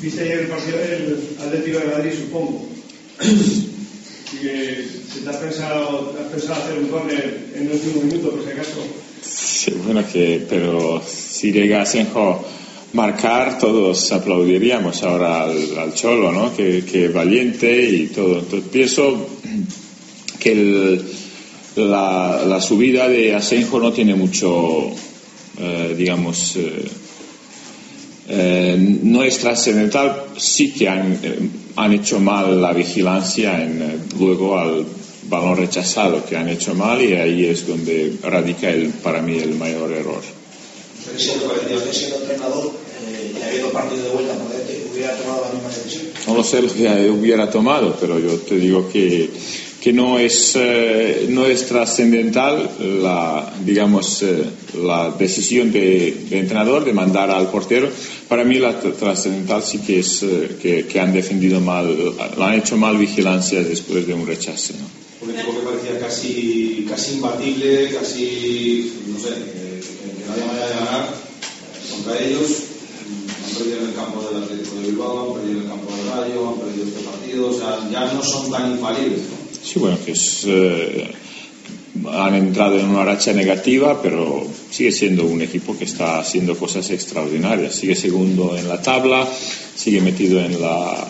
Viste 0.00 0.22
ayer 0.22 0.40
el 0.40 0.46
partido 0.48 0.78
del 0.78 1.18
Atlético 1.40 1.78
de 1.78 1.86
Madrid, 1.86 2.10
supongo. 2.18 2.68
Y 3.22 4.36
que 4.38 4.88
se 5.12 5.20
te 5.20 5.30
ha 5.30 5.40
pensado, 5.40 6.14
has 6.20 6.26
pensado 6.26 6.62
hacer 6.62 6.78
un 6.78 6.88
córner 6.88 7.52
en 7.54 7.66
el 7.66 7.72
último 7.72 8.02
minuto, 8.02 8.30
por 8.30 8.44
si 8.44 8.50
acaso. 8.50 8.82
Sí, 9.22 9.72
bueno, 9.84 10.04
que, 10.12 10.44
pero 10.48 11.02
si 11.06 11.52
llega 11.52 11.82
a 11.82 11.86
Senjo 11.86 12.44
marcar, 12.94 13.58
todos 13.58 14.12
aplaudiríamos 14.12 15.02
ahora 15.02 15.44
al, 15.44 15.94
Cholo, 15.94 16.32
¿no? 16.32 16.56
Que, 16.56 16.84
que, 16.84 17.08
valiente 17.08 17.88
y 17.88 18.06
todo. 18.06 18.40
Entonces 18.40 18.68
pienso 18.70 19.28
que 20.38 20.52
el, 20.52 21.04
la, 21.76 22.44
la, 22.46 22.60
subida 22.60 23.08
de 23.08 23.34
Asenjo 23.34 23.80
no 23.80 23.92
tiene 23.92 24.14
mucho, 24.14 24.90
eh, 25.58 25.94
digamos, 25.96 26.56
eh, 26.56 26.84
eh, 28.28 28.98
no 29.02 29.22
es 29.22 29.38
trascendental, 29.38 30.24
sí 30.38 30.72
que 30.72 30.88
han, 30.88 31.18
eh, 31.22 31.38
han, 31.76 31.92
hecho 31.92 32.20
mal 32.20 32.60
la 32.60 32.72
vigilancia 32.72 33.62
en, 33.62 33.82
eh, 33.82 33.98
luego 34.18 34.58
al 34.58 34.86
balón 35.28 35.58
rechazado, 35.58 36.24
que 36.24 36.36
han 36.36 36.48
hecho 36.48 36.74
mal 36.74 37.02
y 37.02 37.12
ahí 37.14 37.44
es 37.44 37.66
donde 37.66 38.16
radica 38.22 38.70
el, 38.70 38.88
para 38.90 39.20
mí 39.20 39.38
el 39.38 39.54
mayor 39.56 39.92
error. 39.92 40.22
siendo 41.18 42.16
entrenador 42.22 42.72
y 43.38 43.42
habiendo 43.42 43.70
partido 43.72 44.04
de 44.04 44.10
vuelta 44.10 44.34
por 44.34 44.52
dentro, 44.52 44.74
hubiera 44.92 45.16
tomado 45.16 45.42
la 45.46 45.52
misma 45.52 45.68
decisión? 45.68 46.06
No 46.26 46.34
lo 46.34 46.44
sé 46.44 46.62
lo 46.62 46.72
que 46.72 47.10
hubiera 47.10 47.50
tomado, 47.50 47.94
pero 48.00 48.18
yo 48.18 48.38
te 48.38 48.56
digo 48.56 48.88
que 48.88 49.30
que 49.84 49.92
no 49.92 50.18
es, 50.18 50.56
eh, 50.56 51.26
no 51.28 51.44
es 51.44 51.66
trascendental 51.66 52.70
la, 53.02 53.52
digamos, 53.66 54.22
eh, 54.22 54.42
la 54.82 55.10
decisión 55.10 55.70
de, 55.70 56.24
de, 56.30 56.38
entrenador 56.38 56.86
de 56.86 56.94
mandar 56.94 57.30
al 57.30 57.50
portero. 57.50 57.90
Para 58.26 58.44
mí 58.44 58.58
la 58.58 58.80
trascendental 58.80 59.62
sí 59.62 59.80
que 59.80 59.98
es 59.98 60.22
eh, 60.22 60.56
que, 60.58 60.86
que, 60.86 60.98
han 60.98 61.12
defendido 61.12 61.60
mal, 61.60 62.14
han 62.40 62.54
hecho 62.54 62.78
mal 62.78 62.96
vigilancia 62.96 63.62
después 63.62 64.06
de 64.06 64.14
un 64.14 64.26
rechazo. 64.26 64.72
¿no? 64.72 65.28
Un 65.28 65.34
equipo 65.38 65.52
que 65.52 65.66
parecía 65.66 66.00
casi, 66.00 66.86
casi 66.88 67.16
imbatible, 67.16 67.90
casi, 67.90 68.90
no 69.08 69.18
sé, 69.18 69.34
que, 69.34 69.80
que 69.84 70.26
no 70.26 70.32
había 70.32 70.46
manera 70.46 70.66
de 70.66 70.74
ganar 70.76 71.14
contra 71.90 72.24
ellos. 72.24 72.48
Han 73.44 73.54
perdido 73.54 73.80
en 73.80 73.88
el 73.88 73.94
campo 73.94 74.22
del 74.22 74.44
Atlético 74.44 74.76
de 74.76 74.86
Bilbao, 74.86 75.26
han 75.28 75.40
perdido 75.42 75.58
en 75.58 75.64
el 75.64 75.68
campo 75.68 75.92
del 75.94 76.06
Rayo, 76.08 76.48
han 76.48 76.58
perdido 76.58 76.86
este 76.86 77.00
partido, 77.00 77.50
o 77.50 77.52
sea, 77.52 77.90
ya 77.92 78.10
no 78.14 78.22
son 78.22 78.50
tan 78.50 78.70
infalibles. 78.70 79.33
Sí, 79.64 79.78
bueno, 79.78 79.98
que 80.04 80.12
es, 80.12 80.44
eh, 80.46 81.10
han 82.12 82.34
entrado 82.34 82.78
en 82.78 82.86
una 82.86 83.04
racha 83.04 83.32
negativa, 83.32 84.00
pero 84.02 84.46
sigue 84.70 84.92
siendo 84.92 85.24
un 85.24 85.40
equipo 85.40 85.76
que 85.76 85.84
está 85.84 86.18
haciendo 86.18 86.56
cosas 86.56 86.90
extraordinarias. 86.90 87.74
Sigue 87.74 87.94
segundo 87.94 88.56
en 88.58 88.68
la 88.68 88.82
tabla, 88.82 89.26
sigue 89.74 90.02
metido 90.02 90.38
en 90.40 90.60
la 90.60 91.08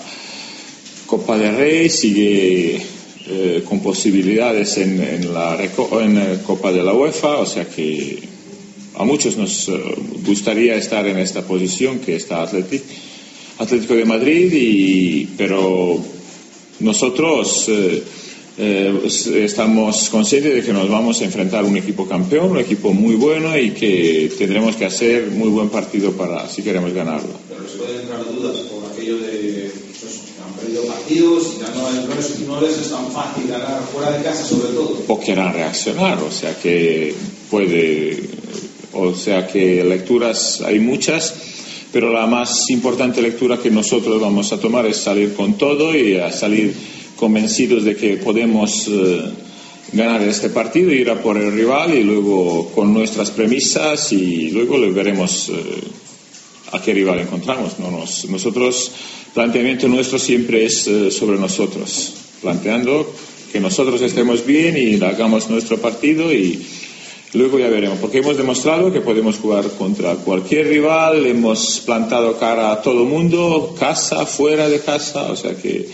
Copa 1.06 1.36
del 1.36 1.56
Rey, 1.56 1.90
sigue 1.90 2.80
eh, 3.26 3.64
con 3.68 3.80
posibilidades 3.80 4.78
en, 4.78 5.32
la, 5.34 5.56
la 5.56 6.42
Copa 6.42 6.70
de 6.70 6.82
la 6.82 6.92
UEFA, 6.92 7.38
o 7.38 7.46
sea 7.46 7.64
que 7.64 8.20
a 8.96 9.04
muchos 9.04 9.36
nos 9.36 9.68
eh, 9.68 9.72
gustaría 10.24 10.76
estar 10.76 11.06
en 11.08 11.18
esta 11.18 11.42
posición 11.42 11.98
que 11.98 12.16
está 12.16 12.42
Atlético, 12.42 13.94
de 13.94 14.04
Madrid, 14.04 14.52
y, 14.52 15.26
pero 15.36 15.98
nosotros 16.80 17.66
eh, 17.68 18.02
eh, 18.56 19.00
estamos 19.06 20.08
conscientes 20.10 20.54
de 20.54 20.62
que 20.62 20.72
nos 20.72 20.88
vamos 20.88 21.20
a 21.20 21.24
enfrentar 21.24 21.64
a 21.64 21.66
un 21.66 21.76
equipo 21.76 22.06
campeón, 22.06 22.52
un 22.52 22.58
equipo 22.58 22.92
muy 22.92 23.16
bueno 23.16 23.56
y 23.58 23.72
que 23.72 24.32
tendremos 24.38 24.76
que 24.76 24.84
hacer 24.84 25.30
muy 25.30 25.48
buen 25.48 25.70
partido 25.70 26.12
para 26.12 26.48
si 26.48 26.62
queremos 26.62 26.92
ganarlo. 26.92 27.30
Pero 27.48 27.62
les 27.62 27.72
pueden 27.72 28.00
entrar 28.02 28.24
dudas 28.24 28.56
por 28.58 28.92
aquello 28.92 29.18
de 29.18 29.72
pues, 30.00 30.20
han 30.46 30.52
perdido 30.54 30.84
partidos 30.84 31.54
y 31.56 31.60
ya 31.60 31.68
no, 31.74 31.90
no, 32.46 32.60
les 32.60 32.78
es 32.78 32.90
tan 32.90 33.10
fácil 33.10 33.48
ganar 33.48 33.82
fuera 33.92 34.16
de 34.16 34.22
casa 34.22 34.44
sobre 34.44 34.72
todo. 34.72 35.02
O 35.08 35.18
quieran 35.18 35.52
reaccionar, 35.52 36.22
o 36.22 36.30
sea 36.30 36.56
que 36.56 37.12
puede, 37.50 38.22
o 38.92 39.14
sea 39.14 39.48
que 39.48 39.82
lecturas 39.82 40.60
hay 40.60 40.78
muchas 40.78 41.34
pero 41.94 42.12
la 42.12 42.26
más 42.26 42.70
importante 42.70 43.22
lectura 43.22 43.56
que 43.56 43.70
nosotros 43.70 44.20
vamos 44.20 44.52
a 44.52 44.58
tomar 44.58 44.84
es 44.84 44.96
salir 44.96 45.32
con 45.32 45.56
todo 45.56 45.94
y 45.94 46.16
a 46.16 46.32
salir 46.32 46.74
convencidos 47.16 47.84
de 47.84 47.96
que 47.96 48.16
podemos 48.16 48.88
eh, 48.88 49.30
ganar 49.92 50.22
este 50.22 50.50
partido, 50.50 50.92
ir 50.92 51.10
a 51.10 51.22
por 51.22 51.36
el 51.36 51.52
rival 51.52 51.94
y 51.94 52.02
luego 52.02 52.70
con 52.74 52.92
nuestras 52.92 53.30
premisas 53.30 54.12
y 54.12 54.50
luego 54.50 54.78
veremos 54.92 55.50
eh, 55.50 55.54
a 56.72 56.82
qué 56.82 56.92
rival 56.92 57.20
encontramos. 57.20 57.78
No 57.78 57.90
nos, 57.90 58.28
nosotros, 58.28 58.90
planteamiento 59.32 59.88
nuestro 59.88 60.18
siempre 60.18 60.64
es 60.64 60.86
eh, 60.86 61.10
sobre 61.10 61.38
nosotros, 61.38 62.14
planteando 62.42 63.12
que 63.52 63.60
nosotros 63.60 64.00
estemos 64.00 64.44
bien 64.44 64.76
y 64.76 65.02
hagamos 65.04 65.48
nuestro 65.48 65.78
partido 65.78 66.32
y 66.32 66.60
luego 67.34 67.58
ya 67.58 67.68
veremos, 67.68 67.98
porque 67.98 68.18
hemos 68.18 68.36
demostrado 68.36 68.92
que 68.92 69.00
podemos 69.00 69.38
jugar 69.38 69.68
contra 69.78 70.14
cualquier 70.16 70.68
rival, 70.68 71.24
hemos 71.26 71.80
plantado 71.80 72.36
cara 72.38 72.72
a 72.72 72.82
todo 72.82 73.04
mundo, 73.04 73.74
casa, 73.78 74.26
fuera 74.26 74.68
de 74.68 74.80
casa, 74.80 75.30
o 75.30 75.36
sea 75.36 75.56
que 75.56 75.88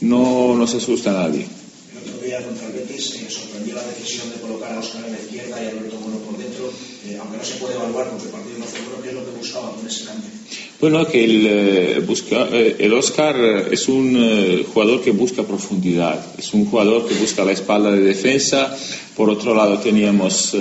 no 0.00 0.54
nos 0.54 0.74
asusta 0.74 1.10
a 1.10 1.28
nadie. 1.28 1.46
El 1.92 2.10
otro 2.10 2.24
día 2.24 2.44
contra 2.44 2.66
el 2.66 2.72
Betis 2.72 3.14
eh, 3.14 3.30
sorprendió 3.30 3.74
la 3.74 3.82
decisión 3.82 4.30
de 4.30 4.40
colocar 4.40 4.72
a 4.72 4.80
Oscar 4.80 5.04
en 5.06 5.12
la 5.12 5.18
izquierda 5.18 5.62
y 5.62 5.66
a 5.66 5.70
Alberto 5.70 5.96
Bueno 5.98 6.18
por 6.18 6.38
dentro, 6.38 6.72
eh, 7.06 7.18
aunque 7.20 7.38
no 7.38 7.44
se 7.44 7.54
puede 7.54 7.74
evaluar 7.74 8.10
porque 8.10 8.26
el 8.26 8.30
partido 8.30 8.58
no 8.58 8.64
fue 8.64 8.80
bueno, 8.80 9.02
¿qué 9.02 9.08
es 9.08 9.14
lo 9.14 9.24
que 9.24 9.38
buscaba 9.38 9.72
con 9.74 9.86
ese 9.86 10.04
cambio? 10.04 10.30
Bueno, 10.78 11.06
que 11.06 11.24
el, 11.24 11.46
eh, 11.46 12.02
busca, 12.06 12.48
eh, 12.52 12.76
el 12.80 12.92
Oscar 12.92 13.34
eh, 13.38 13.68
es 13.70 13.88
un 13.88 14.64
jugador 14.64 15.00
que 15.00 15.10
busca 15.10 15.42
profundidad, 15.42 16.22
es 16.38 16.52
un 16.52 16.66
jugador 16.66 17.08
que 17.08 17.14
busca 17.14 17.44
la 17.44 17.52
espalda 17.52 17.90
de 17.90 18.02
defensa. 18.02 18.76
Por 19.16 19.30
otro 19.30 19.54
lado 19.54 19.78
teníamos, 19.78 20.54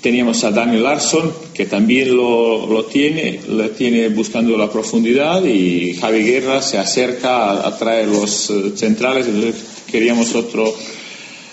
teníamos 0.00 0.42
a 0.44 0.50
Daniel 0.50 0.82
Larson, 0.84 1.30
que 1.54 1.66
también 1.66 2.16
lo, 2.16 2.66
lo 2.66 2.84
tiene, 2.84 3.40
lo 3.48 3.68
tiene 3.70 4.08
buscando 4.08 4.56
la 4.56 4.70
profundidad 4.70 5.44
y 5.44 5.94
Javi 5.94 6.22
Guerra 6.22 6.62
se 6.62 6.78
acerca 6.78 7.50
a, 7.50 7.68
a 7.68 7.76
traer 7.78 8.08
los 8.08 8.50
eh, 8.50 8.72
centrales, 8.76 9.26
entonces 9.26 9.62
queríamos 9.90 10.34
otro 10.34 10.72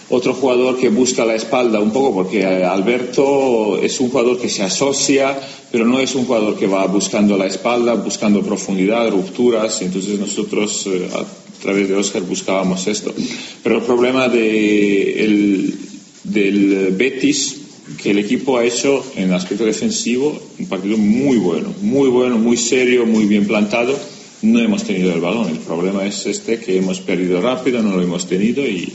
otro 0.09 0.33
jugador 0.33 0.77
que 0.77 0.87
busca 0.87 1.25
la 1.25 1.35
espalda 1.35 1.81
un 1.81 1.91
poco, 1.91 2.13
porque 2.13 2.39
eh, 2.39 2.63
Alberto 2.63 3.77
es 3.83 3.99
un 3.99 4.09
jugador 4.09 4.39
que 4.39 4.47
se 4.47 4.63
asocia, 4.63 5.37
pero 5.69 5.83
no 5.85 5.99
es 5.99 6.15
un 6.15 6.23
jugador 6.25 6.55
que 6.57 6.65
va 6.65 6.85
buscando 6.87 7.35
la 7.37 7.45
espalda, 7.47 7.93
buscando 7.95 8.41
profundidad, 8.41 9.09
rupturas. 9.09 9.81
Entonces 9.81 10.17
nosotros 10.17 10.87
eh, 10.87 11.09
a 11.13 11.25
través 11.61 11.89
de 11.89 11.95
Oscar 11.95 12.21
buscábamos 12.21 12.87
esto. 12.87 13.13
Pero 13.61 13.79
el 13.79 13.83
problema 13.83 14.29
de 14.29 15.25
el- 15.25 15.75
del 16.23 16.93
Betis, 16.97 17.57
que 18.01 18.11
el 18.11 18.19
equipo 18.19 18.57
ha 18.57 18.65
hecho 18.65 19.03
en 19.15 19.31
aspecto 19.33 19.63
defensivo 19.65 20.39
un 20.59 20.65
partido 20.67 20.97
muy 20.97 21.37
bueno, 21.37 21.73
muy 21.81 22.09
bueno, 22.09 22.37
muy 22.37 22.57
serio, 22.57 23.05
muy 23.05 23.25
bien 23.25 23.45
plantado. 23.47 23.97
No 24.41 24.59
hemos 24.59 24.83
tenido 24.83 25.13
el 25.13 25.21
balón. 25.21 25.47
El 25.49 25.57
problema 25.59 26.05
es 26.05 26.25
este 26.25 26.59
que 26.59 26.77
hemos 26.77 26.99
perdido 26.99 27.41
rápido, 27.41 27.81
no 27.81 27.95
lo 27.95 28.01
hemos 28.03 28.27
tenido 28.27 28.65
y 28.67 28.91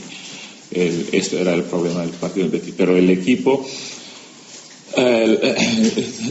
el- 0.71 1.07
esto 1.11 1.37
era 1.39 1.53
el 1.53 1.63
problema 1.63 2.01
del 2.01 2.11
partido 2.11 2.47
del 2.47 2.59
Betis. 2.59 2.73
Pero 2.77 2.95
el 2.95 3.09
equipo, 3.09 3.65
eh, 4.95 5.55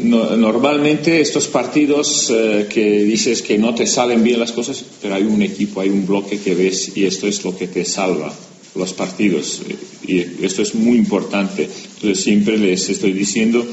no- 0.05 0.37
normalmente 0.37 1.21
estos 1.21 1.49
partidos 1.49 2.31
eh, 2.31 2.67
que 2.73 3.03
dices 3.05 3.43
que 3.43 3.59
no 3.59 3.75
te 3.75 3.87
salen 3.87 4.23
bien 4.23 4.39
las 4.41 4.53
cosas, 4.53 4.83
pero 5.01 5.15
hay 5.17 5.25
un 5.25 5.43
equipo, 5.43 5.81
hay 5.81 5.89
un 5.91 6.07
bloque 6.07 6.39
que 6.39 6.55
ves 6.55 6.97
y 6.97 7.05
esto 7.05 7.27
es 7.27 7.43
lo 7.45 7.57
que 7.57 7.67
te 7.67 7.85
salva 7.85 8.33
los 8.75 8.93
partidos 8.93 9.61
y 10.07 10.21
esto 10.45 10.63
es 10.63 10.75
muy 10.75 10.97
importante. 10.99 11.69
Entonces 11.95 12.25
siempre 12.25 12.57
les 12.59 12.89
estoy 12.89 13.13
diciendo, 13.13 13.67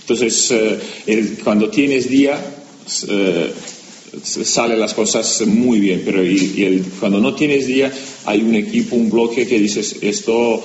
entonces 0.00 0.50
eh, 0.50 0.78
el- 1.06 1.38
cuando 1.42 1.68
tienes 1.70 2.08
día 2.08 2.38
eh, 3.08 3.52
salen 4.22 4.78
las 4.78 4.94
cosas 4.94 5.42
muy 5.46 5.80
bien, 5.80 6.02
pero 6.04 6.22
y, 6.24 6.54
y 6.56 6.64
el- 6.64 6.82
cuando 7.00 7.18
no 7.20 7.34
tienes 7.34 7.66
día 7.66 7.90
hay 8.26 8.42
un 8.42 8.54
equipo, 8.54 8.96
un 8.96 9.10
bloque 9.10 9.46
que 9.46 9.58
dices 9.58 9.96
esto 10.02 10.62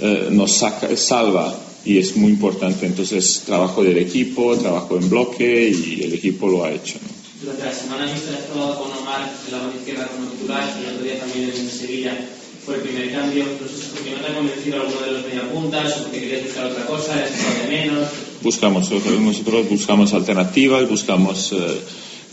eh, 0.00 0.28
nos 0.30 0.52
saca, 0.52 0.94
salva 0.96 1.56
y 1.84 1.98
es 1.98 2.16
muy 2.16 2.30
importante. 2.32 2.86
Entonces 2.86 3.42
trabajo 3.46 3.82
del 3.82 3.98
equipo, 3.98 4.56
trabajo 4.56 4.96
en 4.96 5.08
bloque 5.10 5.68
y 5.70 6.02
el 6.02 6.14
equipo 6.14 6.48
lo 6.48 6.64
ha 6.64 6.72
hecho. 6.72 6.94
¿no? 7.02 7.08
Durante 7.42 7.64
la 7.64 7.74
semana 7.74 8.12
vista 8.12 8.30
has 8.32 8.44
probado 8.46 8.78
con 8.82 8.92
Omar 8.92 9.30
en 9.46 9.52
la 9.52 9.74
izquierda 9.76 10.08
como 10.08 10.30
titular 10.30 10.72
y 10.80 10.86
el 10.88 10.94
otro 10.94 11.04
día 11.04 11.18
también 11.20 11.50
en 11.50 11.68
Sevilla 11.70 12.16
fue 12.64 12.76
el 12.76 12.80
primer 12.80 13.12
cambio. 13.12 13.44
No 13.44 13.68
sé 13.68 13.86
porque 13.94 14.10
no 14.10 14.16
te 14.18 14.32
ha 14.32 14.34
convencido 14.34 14.80
alguno 14.80 15.00
de 15.00 15.12
los 15.12 15.22
mediapuntas 15.26 15.96
o 15.98 16.02
porque 16.04 16.20
querías 16.20 16.44
buscar 16.44 16.66
otra 16.66 16.86
cosa, 16.86 17.24
es 17.24 17.62
de 17.62 17.76
menos. 17.76 18.08
buscamos 18.42 18.90
nosotros 18.90 19.68
buscamos 19.70 20.12
alternativas 20.12 20.88
buscamos 20.88 21.52
eh, 21.52 21.56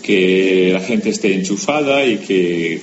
que 0.03 0.69
la 0.73 0.81
gente 0.81 1.09
esté 1.09 1.33
enchufada 1.33 2.05
y 2.05 2.17
que 2.17 2.81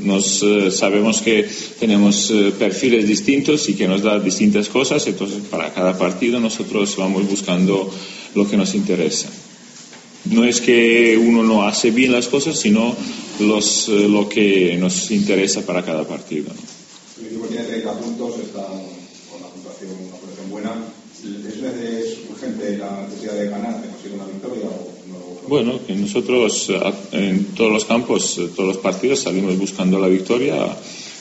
nos 0.00 0.42
eh, 0.42 0.70
sabemos 0.70 1.22
que 1.22 1.48
tenemos 1.80 2.30
eh, 2.30 2.52
perfiles 2.58 3.08
distintos 3.08 3.68
y 3.70 3.74
que 3.74 3.88
nos 3.88 4.02
da 4.02 4.20
distintas 4.20 4.68
cosas 4.68 5.06
entonces 5.06 5.42
para 5.50 5.72
cada 5.72 5.96
partido 5.96 6.38
nosotros 6.38 6.94
vamos 6.96 7.28
buscando 7.28 7.90
lo 8.34 8.48
que 8.48 8.58
nos 8.58 8.74
interesa 8.74 9.30
no 10.26 10.44
es 10.44 10.60
que 10.60 11.16
uno 11.16 11.42
no 11.42 11.66
hace 11.66 11.90
bien 11.90 12.12
las 12.12 12.28
cosas 12.28 12.58
sino 12.58 12.94
los, 13.40 13.88
lo 13.88 14.28
que 14.28 14.76
nos 14.78 15.10
interesa 15.10 15.64
para 15.64 15.82
cada 15.82 16.04
partido. 16.04 16.50
El 17.18 17.26
equipo 17.26 17.46
tiene 17.46 17.64
30 17.64 17.92
puntos, 17.92 18.38
está 18.40 18.66
con 18.66 19.40
la 19.40 19.48
puntuación, 19.48 19.90
una 20.08 20.16
puntuación 20.16 20.50
buena. 20.50 20.72
¿Es, 21.16 21.56
es 21.56 22.18
urgente 22.30 22.76
la 22.76 23.06
necesidad 23.08 23.34
de 23.34 23.48
ganar, 23.48 23.80
de 23.80 23.88
conseguir 23.88 24.14
una 24.14 24.26
victoria 24.26 24.66
o 24.66 24.92
no? 25.08 25.48
Bueno, 25.48 25.80
que 25.86 25.94
nosotros 25.94 26.68
eh, 26.68 26.92
en 27.12 27.54
todos 27.54 27.72
los 27.72 27.84
campos, 27.84 28.36
eh, 28.38 28.48
todos 28.54 28.74
los 28.74 28.78
partidos 28.78 29.20
salimos 29.20 29.56
buscando 29.58 29.98
la 29.98 30.08
victoria. 30.08 30.54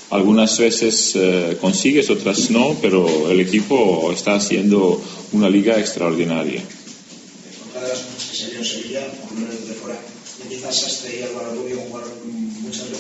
Algunas 0.10 0.60
veces 0.60 1.14
eh, 1.16 1.58
consigues, 1.62 2.10
otras 2.10 2.50
no, 2.52 2.76
pero 2.82 3.32
el 3.32 3.40
equipo 3.40 4.12
está 4.12 4.36
haciendo 4.36 5.02
una 5.32 5.50
liga 5.50 5.80
extraordinaria. 5.80 6.62
Otra 7.70 7.84
de 7.84 7.88
las 7.90 8.00
cosas 8.00 8.30
que 8.32 8.38
se 8.38 8.50
vio 8.50 8.60
en 8.60 8.66
Sevilla, 8.66 9.08
por 9.22 9.32
lo 9.32 9.48
menos 9.48 9.68
de 9.68 9.74
fuera, 9.76 10.00
de 10.44 10.56
quizás 10.56 10.76
Sastre 10.76 11.20
y 11.20 11.24
Álvaro 11.24 11.56
Rubio 11.56 11.78
jugaron 11.88 12.10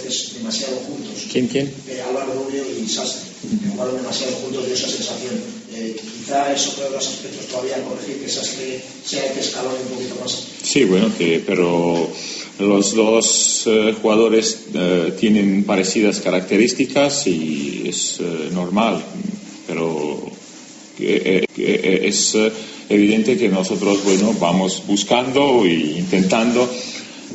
veces 0.05 0.33
demasiado 0.35 0.77
juntos. 0.77 1.25
¿Quién, 1.31 1.47
quién? 1.47 1.73
Eh, 1.87 2.01
Álvaro 2.07 2.33
Rubio 2.33 2.63
y 2.63 2.87
Sastre 2.87 3.35
que 3.41 3.69
jugaron 3.69 3.97
demasiado 3.97 4.33
juntos 4.37 4.65
dio 4.65 4.73
esa 4.73 4.87
sensación. 4.87 5.35
Eh, 5.73 5.95
quizá 5.99 6.53
es 6.53 6.67
otro 6.67 6.85
de 6.85 6.89
los 6.91 7.07
aspectos 7.07 7.45
todavía 7.47 7.75
a 7.75 7.81
corregir, 7.81 8.17
que 8.19 8.29
Sastre 8.29 8.81
sea 9.05 9.27
el 9.27 9.33
que 9.33 9.39
escalone 9.39 9.79
un 9.81 9.95
poquito 9.95 10.15
más. 10.21 10.43
Sí, 10.63 10.83
bueno, 10.85 11.11
que, 11.17 11.43
pero 11.45 12.09
los 12.59 12.95
dos 12.95 13.63
eh, 13.67 13.93
jugadores 14.01 14.59
eh, 14.73 15.13
tienen 15.19 15.63
parecidas 15.65 16.19
características 16.19 17.27
y 17.27 17.83
es 17.87 18.19
eh, 18.19 18.49
normal, 18.53 19.03
pero 19.67 20.31
eh, 20.99 21.45
es 21.57 22.37
evidente 22.87 23.37
que 23.37 23.49
nosotros, 23.49 24.03
bueno, 24.03 24.33
vamos 24.39 24.83
buscando 24.87 25.65
e 25.65 25.97
intentando 25.97 26.69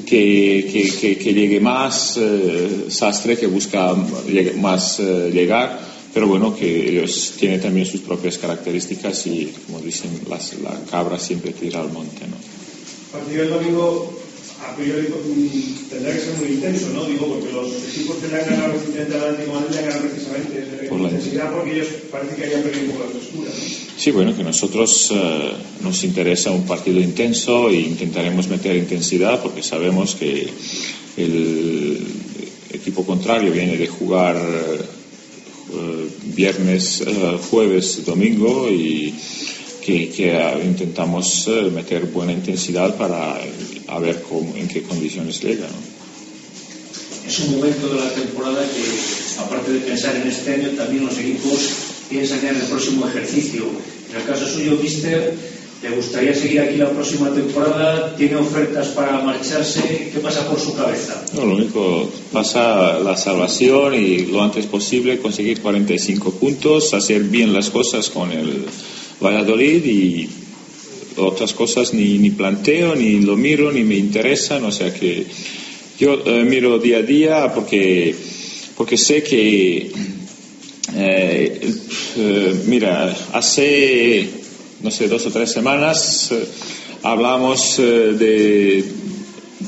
que, 0.06 0.68
que, 0.72 0.88
que- 1.00 1.18
que 1.18 1.34
llegue 1.34 1.60
más 1.60 2.16
eh, 2.16 2.86
Sastre, 2.88 3.36
que 3.36 3.46
busca 3.46 3.94
más 4.56 5.00
eh, 5.00 5.30
llegar, 5.32 5.80
pero 6.12 6.26
bueno, 6.26 6.54
que 6.56 6.88
ellos 6.90 7.34
tienen 7.38 7.60
también 7.60 7.86
sus 7.86 8.00
propias 8.00 8.38
características 8.38 9.26
y, 9.26 9.52
como 9.66 9.80
dicen, 9.80 10.10
las- 10.28 10.54
la 10.60 10.78
cabra 10.90 11.18
siempre 11.18 11.52
tira 11.52 11.80
al 11.80 11.90
monte, 11.92 12.26
¿no? 12.26 12.36
El 12.36 13.20
partido 13.24 13.42
del 13.42 13.50
domingo, 13.52 14.18
a 14.66 14.76
priori, 14.76 15.08
mm, 15.08 15.88
tendrá 15.88 16.12
que 16.12 16.20
ser 16.20 16.34
muy 16.38 16.48
intenso, 16.54 16.88
¿no? 16.92 17.04
Digo, 17.04 17.26
porque 17.26 17.52
los 17.52 17.72
equipos 17.88 18.16
que 18.16 18.28
le 18.28 18.40
han 18.40 18.50
ganado 18.50 18.72
recientemente 18.72 19.16
al 19.16 19.22
Atlético 19.24 19.54
Madrid 19.54 19.70
le 19.72 19.78
han 19.78 19.84
ganado 19.86 20.08
precisamente 20.08 20.60
Por 20.88 21.00
la 21.00 21.08
intensidad, 21.08 21.52
porque 21.52 21.72
ellos 21.72 21.88
parece 22.10 22.36
que 22.36 22.44
hayan 22.44 22.62
perdido 22.62 22.84
un 22.84 22.90
poco 22.92 23.04
la 23.04 23.10
frescura, 23.10 23.50
¿no? 23.50 24.00
Sí, 24.00 24.10
bueno, 24.10 24.36
que 24.36 24.42
nosotros 24.42 25.10
eh, 25.12 25.52
nos 25.82 26.04
interesa 26.04 26.50
un 26.50 26.66
partido 26.66 27.00
intenso 27.00 27.68
e 27.68 27.80
intentaremos 27.80 28.48
meter 28.48 28.76
intensidad 28.76 29.42
porque 29.42 29.62
sabemos 29.62 30.14
que 30.14 30.48
el 31.16 32.06
equipo 32.72 33.04
contrario 33.04 33.52
viene 33.52 33.76
de 33.76 33.86
jugar 33.86 34.36
eh, 34.36 36.08
viernes, 36.34 37.02
eh, 37.06 37.38
jueves, 37.50 38.04
domingo 38.04 38.70
y 38.70 39.14
que, 39.90 40.32
eh, 40.32 40.64
intentamos 40.64 41.46
eh, 41.48 41.70
meter 41.74 42.06
buena 42.06 42.32
intensidad 42.32 42.96
para 42.96 43.40
eh, 43.40 43.82
a 43.88 43.98
ver 43.98 44.22
cómo, 44.22 44.54
en 44.56 44.68
qué 44.68 44.82
condiciones 44.82 45.42
llega. 45.42 45.66
¿no? 45.66 45.90
es 47.30 47.38
un 47.40 47.58
momento 47.58 47.88
de 47.88 48.00
la 48.00 48.10
temporada 48.12 48.60
que, 48.74 49.40
aparte 49.40 49.72
de 49.72 49.80
pensar 49.80 50.16
en 50.16 50.26
este 50.26 50.54
año, 50.54 50.70
también 50.70 51.06
los 51.06 51.16
equipos 51.16 51.60
piensan 52.08 52.40
en 52.40 52.56
el 52.56 52.62
próximo 52.62 53.06
ejercicio. 53.06 53.66
En 54.10 54.20
el 54.20 54.26
caso 54.26 54.48
suyo, 54.48 54.76
Mister, 54.82 55.34
¿le 55.82 55.90
gustaría 55.90 56.34
seguir 56.34 56.60
aquí 56.60 56.76
la 56.76 56.90
próxima 56.90 57.32
temporada? 57.32 58.14
¿Tiene 58.16 58.36
ofertas 58.36 58.88
para 58.88 59.20
marcharse? 59.20 60.10
¿Qué 60.12 60.20
pasa 60.20 60.48
por 60.48 60.60
su 60.60 60.74
cabeza? 60.74 61.24
No, 61.34 61.46
lo 61.46 61.56
único 61.56 62.10
pasa 62.32 62.98
la 62.98 63.16
salvación 63.16 63.94
y 63.94 64.26
lo 64.26 64.42
antes 64.42 64.66
posible 64.66 65.18
conseguir 65.18 65.60
45 65.60 66.32
puntos, 66.32 66.92
hacer 66.94 67.22
bien 67.24 67.52
las 67.52 67.70
cosas 67.70 68.10
con 68.10 68.30
el 68.30 68.66
Valladolid 69.20 69.84
y 69.84 70.28
otras 71.16 71.52
cosas 71.52 71.92
ni, 71.94 72.18
ni 72.18 72.30
planteo, 72.30 72.94
ni 72.94 73.20
lo 73.20 73.36
miro, 73.36 73.70
ni 73.72 73.84
me 73.84 73.96
interesan, 73.96 74.64
o 74.64 74.72
sea 74.72 74.92
que 74.92 75.26
yo 75.98 76.14
eh, 76.24 76.44
miro 76.44 76.78
día 76.78 76.98
a 76.98 77.02
día 77.02 77.52
porque, 77.54 78.14
porque 78.76 78.96
sé 78.96 79.22
que, 79.22 79.90
eh, 80.96 81.76
eh, 82.16 82.54
mira, 82.66 83.14
hace, 83.32 84.26
no 84.82 84.90
sé, 84.90 85.08
dos 85.08 85.26
o 85.26 85.30
tres 85.30 85.52
semanas 85.52 86.30
eh, 86.32 86.44
hablamos 87.02 87.78
eh, 87.78 87.82
de, 87.82 88.84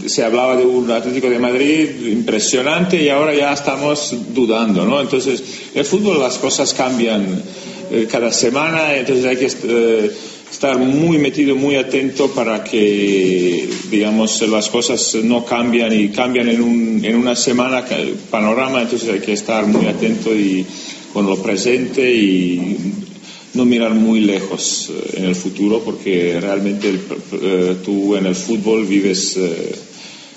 se 0.08 0.24
hablaba 0.24 0.56
de 0.56 0.64
un 0.64 0.90
Atlético 0.90 1.28
de 1.28 1.38
Madrid 1.38 1.88
impresionante 2.06 3.02
y 3.02 3.08
ahora 3.08 3.34
ya 3.34 3.52
estamos 3.52 4.14
dudando, 4.34 4.84
¿no? 4.84 5.00
Entonces, 5.00 5.42
el 5.74 5.84
fútbol 5.84 6.18
las 6.18 6.38
cosas 6.38 6.72
cambian 6.74 7.42
eh, 7.90 8.08
cada 8.10 8.32
semana, 8.32 8.94
entonces 8.94 9.24
hay 9.26 9.36
que 9.36 10.10
estar 10.50 10.78
muy 10.78 11.18
metido, 11.18 11.56
muy 11.56 11.76
atento 11.76 12.28
para 12.30 12.64
que, 12.64 13.68
digamos, 13.90 14.40
las 14.48 14.68
cosas 14.68 15.16
no 15.22 15.44
cambian 15.44 15.92
y 15.92 16.08
cambian 16.08 16.48
en, 16.48 16.62
un, 16.62 17.04
en 17.04 17.16
una 17.16 17.36
semana 17.36 17.84
panorama, 18.30 18.82
entonces 18.82 19.08
hay 19.10 19.20
que 19.20 19.32
estar 19.32 19.66
muy 19.66 19.86
atento 19.86 20.34
y 20.34 20.64
con 21.12 21.26
lo 21.26 21.36
presente 21.42 22.10
y 22.10 23.11
no 23.54 23.64
mirar 23.64 23.92
muy 23.94 24.20
lejos 24.20 24.90
eh, 24.90 25.18
en 25.18 25.24
el 25.24 25.34
futuro 25.34 25.82
porque 25.84 26.38
realmente 26.40 26.88
el, 26.88 27.00
eh, 27.32 27.76
tú 27.84 28.16
en 28.16 28.26
el 28.26 28.34
fútbol 28.34 28.86
vives 28.86 29.36
eh, 29.36 29.78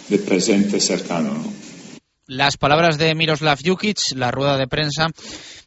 de 0.09 0.17
presente 0.19 0.79
cercano. 0.79 1.33
¿no? 1.33 1.53
Las 2.27 2.57
palabras 2.57 2.97
de 2.97 3.13
Miroslav 3.15 3.59
Jukic, 3.63 3.99
la 4.15 4.31
rueda 4.31 4.57
de 4.57 4.67
prensa 4.67 5.07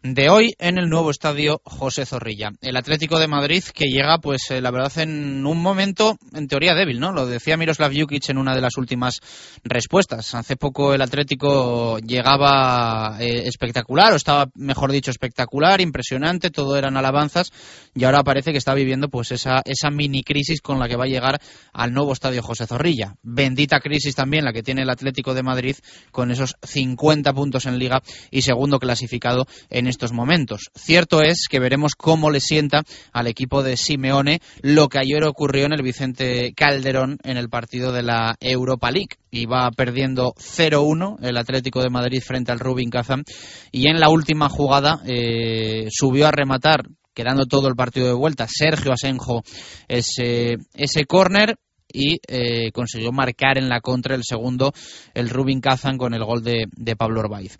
de 0.02 0.28
hoy 0.30 0.54
en 0.58 0.78
el 0.78 0.88
nuevo 0.88 1.10
estadio 1.10 1.60
José 1.64 2.06
Zorrilla. 2.06 2.52
El 2.60 2.76
Atlético 2.76 3.18
de 3.18 3.26
Madrid 3.26 3.64
que 3.74 3.86
llega, 3.86 4.18
pues 4.18 4.50
eh, 4.50 4.60
la 4.60 4.70
verdad, 4.70 4.96
en 4.98 5.44
un 5.44 5.60
momento 5.60 6.16
en 6.32 6.46
teoría 6.46 6.74
débil, 6.74 7.00
¿no? 7.00 7.12
Lo 7.12 7.26
decía 7.26 7.56
Miroslav 7.56 7.92
Jukic 7.92 8.28
en 8.28 8.38
una 8.38 8.54
de 8.54 8.60
las 8.60 8.76
últimas 8.76 9.20
respuestas. 9.64 10.34
Hace 10.34 10.56
poco 10.56 10.94
el 10.94 11.02
Atlético 11.02 11.98
llegaba 11.98 13.16
eh, 13.20 13.42
espectacular, 13.46 14.12
o 14.12 14.16
estaba, 14.16 14.46
mejor 14.54 14.92
dicho, 14.92 15.10
espectacular, 15.10 15.80
impresionante, 15.80 16.50
todo 16.50 16.76
eran 16.76 16.96
alabanzas, 16.96 17.50
y 17.94 18.04
ahora 18.04 18.22
parece 18.22 18.52
que 18.52 18.58
está 18.58 18.74
viviendo 18.74 19.08
pues 19.08 19.32
esa, 19.32 19.62
esa 19.64 19.90
mini 19.90 20.22
crisis 20.22 20.60
con 20.60 20.78
la 20.78 20.88
que 20.88 20.96
va 20.96 21.04
a 21.04 21.08
llegar 21.08 21.40
al 21.72 21.92
nuevo 21.92 22.12
estadio 22.12 22.42
José 22.42 22.66
Zorrilla. 22.66 23.16
Bendita 23.22 23.80
crisis 23.80 24.14
también 24.14 24.44
la 24.44 24.52
que 24.52 24.62
tiene 24.62 24.82
el 24.82 24.90
Atlético 24.90 25.34
de 25.34 25.42
Madrid 25.42 25.76
con 26.12 26.30
esos 26.30 26.54
50 26.62 27.32
puntos 27.32 27.66
en 27.66 27.78
liga 27.78 28.00
y 28.30 28.42
segundo 28.42 28.78
clasificado 28.78 29.46
en 29.70 29.87
estos 29.88 30.12
momentos. 30.12 30.70
Cierto 30.74 31.22
es 31.22 31.46
que 31.48 31.60
veremos 31.60 31.92
cómo 31.96 32.30
le 32.30 32.40
sienta 32.40 32.82
al 33.12 33.26
equipo 33.26 33.62
de 33.62 33.76
Simeone 33.76 34.40
lo 34.62 34.88
que 34.88 34.98
ayer 34.98 35.24
ocurrió 35.24 35.66
en 35.66 35.72
el 35.72 35.82
Vicente 35.82 36.52
Calderón 36.54 37.18
en 37.24 37.36
el 37.36 37.48
partido 37.48 37.92
de 37.92 38.02
la 38.02 38.36
Europa 38.40 38.90
League. 38.90 39.16
Iba 39.30 39.70
perdiendo 39.76 40.32
0-1 40.36 41.18
el 41.22 41.36
Atlético 41.36 41.82
de 41.82 41.90
Madrid 41.90 42.22
frente 42.22 42.52
al 42.52 42.60
Rubin 42.60 42.90
Kazan 42.90 43.24
y 43.72 43.88
en 43.88 44.00
la 44.00 44.08
última 44.08 44.48
jugada 44.48 45.00
eh, 45.06 45.88
subió 45.90 46.28
a 46.28 46.30
rematar 46.30 46.84
quedando 47.14 47.46
todo 47.46 47.66
el 47.66 47.74
partido 47.74 48.06
de 48.06 48.12
vuelta, 48.12 48.46
Sergio 48.48 48.92
Asenjo 48.92 49.42
ese, 49.88 50.56
ese 50.74 51.04
córner 51.04 51.56
y 51.92 52.20
eh, 52.28 52.70
consiguió 52.72 53.10
marcar 53.10 53.58
en 53.58 53.68
la 53.68 53.80
contra 53.80 54.14
el 54.14 54.22
segundo 54.22 54.72
el 55.14 55.28
Rubin 55.28 55.60
Kazan 55.60 55.98
con 55.98 56.14
el 56.14 56.24
gol 56.24 56.42
de, 56.42 56.66
de 56.70 56.96
Pablo 56.96 57.20
Orbaiz 57.20 57.58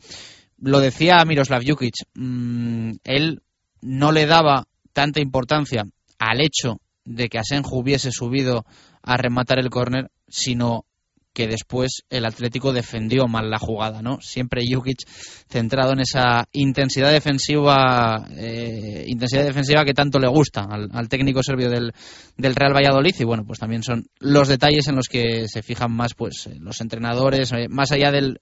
lo 0.61 0.81
decía 0.81 1.25
Miroslav 1.25 1.63
Jukic, 1.67 1.95
mmm, 2.15 2.93
él 3.05 3.43
no 3.81 4.13
le 4.13 4.27
daba 4.27 4.67
tanta 4.93 5.21
importancia 5.21 5.85
al 6.19 6.41
hecho 6.41 6.81
de 7.05 7.29
que 7.29 7.39
Asenjo 7.39 7.77
hubiese 7.77 8.11
subido 8.11 8.65
a 9.03 9.17
rematar 9.17 9.59
el 9.59 9.71
córner, 9.71 10.11
sino 10.29 10.85
que 11.33 11.47
después 11.47 12.03
el 12.11 12.25
Atlético 12.25 12.73
defendió 12.73 13.29
mal 13.29 13.49
la 13.49 13.61
jugada, 13.61 14.03
¿no? 14.03 14.19
Siempre 14.21 14.65
Jukic 14.69 15.07
centrado 15.49 15.93
en 15.93 16.01
esa 16.01 16.49
intensidad 16.51 17.13
defensiva, 17.13 18.27
eh, 18.37 19.05
intensidad 19.07 19.45
defensiva 19.45 19.85
que 19.85 19.95
tanto 19.95 20.19
le 20.19 20.27
gusta 20.27 20.63
al, 20.69 20.89
al 20.93 21.09
técnico 21.09 21.41
serbio 21.45 21.71
del, 21.71 21.93
del, 22.37 22.57
Real 22.57 22.75
Valladolid 22.75 23.15
y 23.21 23.25
bueno, 23.25 23.45
pues 23.47 23.61
también 23.61 23.85
son 23.85 24.07
los 24.19 24.49
detalles 24.49 24.89
en 24.89 24.97
los 24.97 25.07
que 25.07 25.47
se 25.47 25.63
fijan 25.63 25.93
más, 25.93 26.15
pues 26.15 26.49
los 26.59 26.81
entrenadores, 26.81 27.53
eh, 27.53 27.69
más 27.69 27.93
allá 27.93 28.11
del 28.11 28.41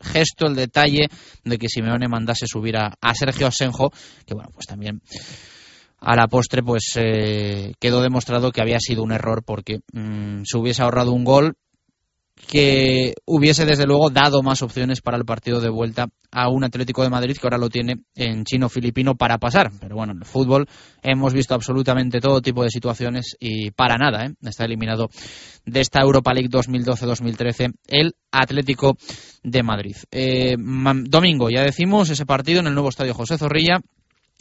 gesto, 0.00 0.46
el 0.46 0.56
detalle 0.56 1.08
de 1.44 1.58
que 1.58 1.68
Simeone 1.68 2.08
mandase 2.08 2.46
subir 2.46 2.76
a, 2.76 2.94
a 3.00 3.14
Sergio 3.14 3.46
Asenjo, 3.46 3.90
que 4.26 4.34
bueno, 4.34 4.50
pues 4.52 4.66
también 4.66 5.00
a 6.00 6.16
la 6.16 6.28
postre 6.28 6.62
pues 6.62 6.92
eh, 6.96 7.72
quedó 7.80 8.02
demostrado 8.02 8.52
que 8.52 8.60
había 8.60 8.78
sido 8.78 9.02
un 9.02 9.12
error 9.12 9.42
porque 9.44 9.80
mmm, 9.92 10.42
se 10.44 10.58
hubiese 10.58 10.82
ahorrado 10.82 11.12
un 11.12 11.24
gol 11.24 11.56
que 12.46 13.14
hubiese 13.26 13.64
desde 13.64 13.86
luego 13.86 14.10
dado 14.10 14.42
más 14.42 14.62
opciones 14.62 15.00
para 15.00 15.16
el 15.16 15.24
partido 15.24 15.60
de 15.60 15.70
vuelta 15.70 16.08
a 16.30 16.48
un 16.48 16.64
Atlético 16.64 17.02
de 17.02 17.10
Madrid 17.10 17.36
que 17.40 17.46
ahora 17.46 17.58
lo 17.58 17.68
tiene 17.68 18.00
en 18.14 18.44
chino-filipino 18.44 19.14
para 19.14 19.38
pasar. 19.38 19.70
Pero 19.80 19.96
bueno, 19.96 20.12
en 20.12 20.18
el 20.18 20.24
fútbol 20.24 20.66
hemos 21.02 21.32
visto 21.32 21.54
absolutamente 21.54 22.20
todo 22.20 22.42
tipo 22.42 22.62
de 22.62 22.70
situaciones 22.70 23.36
y 23.38 23.70
para 23.70 23.96
nada, 23.96 24.26
¿eh? 24.26 24.34
está 24.42 24.64
eliminado 24.64 25.08
de 25.64 25.80
esta 25.80 26.00
Europa 26.00 26.32
League 26.34 26.50
2012-2013 26.50 27.72
el 27.88 28.14
Atlético 28.30 28.96
de 29.42 29.62
Madrid. 29.62 29.96
Eh, 30.10 30.56
domingo, 30.58 31.50
ya 31.50 31.62
decimos, 31.62 32.10
ese 32.10 32.26
partido 32.26 32.60
en 32.60 32.66
el 32.66 32.74
nuevo 32.74 32.88
estadio 32.88 33.14
José 33.14 33.38
Zorrilla. 33.38 33.80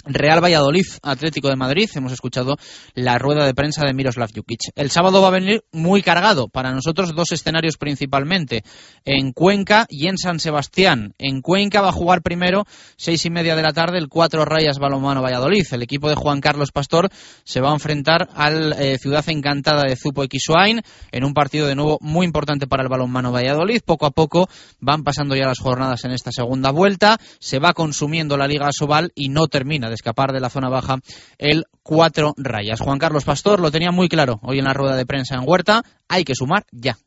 Real 0.05 0.43
Valladolid, 0.43 0.85
Atlético 1.01 1.47
de 1.47 1.55
Madrid. 1.55 1.89
Hemos 1.95 2.11
escuchado 2.11 2.57
la 2.93 3.17
rueda 3.17 3.45
de 3.45 3.53
prensa 3.53 3.83
de 3.85 3.93
Miroslav 3.93 4.31
Jukic. 4.35 4.59
El 4.75 4.91
sábado 4.91 5.21
va 5.21 5.29
a 5.29 5.31
venir 5.31 5.63
muy 5.71 6.01
cargado. 6.01 6.49
Para 6.49 6.73
nosotros 6.73 7.15
dos 7.15 7.31
escenarios 7.31 7.77
principalmente. 7.77 8.63
En 9.05 9.31
Cuenca 9.31 9.85
y 9.89 10.07
en 10.07 10.17
San 10.17 10.39
Sebastián. 10.39 11.13
En 11.17 11.41
Cuenca 11.41 11.81
va 11.81 11.89
a 11.89 11.93
jugar 11.93 12.21
primero, 12.21 12.65
seis 12.97 13.25
y 13.25 13.29
media 13.29 13.55
de 13.55 13.61
la 13.61 13.71
tarde, 13.71 13.97
el 13.97 14.09
cuatro 14.09 14.43
rayas 14.43 14.77
balonmano 14.77 15.21
Valladolid. 15.21 15.65
El 15.71 15.83
equipo 15.83 16.09
de 16.09 16.15
Juan 16.15 16.41
Carlos 16.41 16.71
Pastor 16.71 17.09
se 17.45 17.61
va 17.61 17.69
a 17.69 17.73
enfrentar 17.73 18.27
al 18.35 18.73
eh, 18.73 18.97
Ciudad 18.97 19.23
Encantada 19.29 19.83
de 19.83 19.95
Zupo 19.95 20.23
Xuain 20.23 20.81
en 21.11 21.23
un 21.23 21.33
partido 21.33 21.67
de 21.67 21.75
nuevo 21.75 21.97
muy 22.01 22.25
importante 22.25 22.67
para 22.67 22.83
el 22.83 22.89
balonmano 22.89 23.31
Valladolid. 23.31 23.81
Poco 23.85 24.05
a 24.05 24.11
poco 24.11 24.49
van 24.81 25.03
pasando 25.03 25.35
ya 25.35 25.45
las 25.45 25.59
jornadas 25.59 26.03
en 26.03 26.11
esta 26.11 26.31
segunda 26.31 26.71
vuelta. 26.71 27.17
Se 27.39 27.59
va 27.59 27.71
consumiendo 27.71 28.35
la 28.35 28.47
Liga 28.47 28.69
Sobal 28.71 29.11
y 29.15 29.29
no 29.29 29.47
termina 29.47 29.92
escapar 29.95 30.33
de 30.33 30.39
la 30.39 30.49
zona 30.49 30.69
baja 30.69 30.99
el 31.37 31.65
cuatro 31.81 32.33
rayas. 32.37 32.79
Juan 32.79 32.99
Carlos 32.99 33.23
Pastor 33.23 33.59
lo 33.59 33.71
tenía 33.71 33.91
muy 33.91 34.09
claro 34.09 34.39
hoy 34.43 34.59
en 34.59 34.65
la 34.65 34.73
rueda 34.73 34.95
de 34.95 35.05
prensa 35.05 35.35
en 35.35 35.43
Huerta. 35.45 35.83
Hay 36.07 36.23
que 36.23 36.35
sumar 36.35 36.65
ya. 36.71 36.97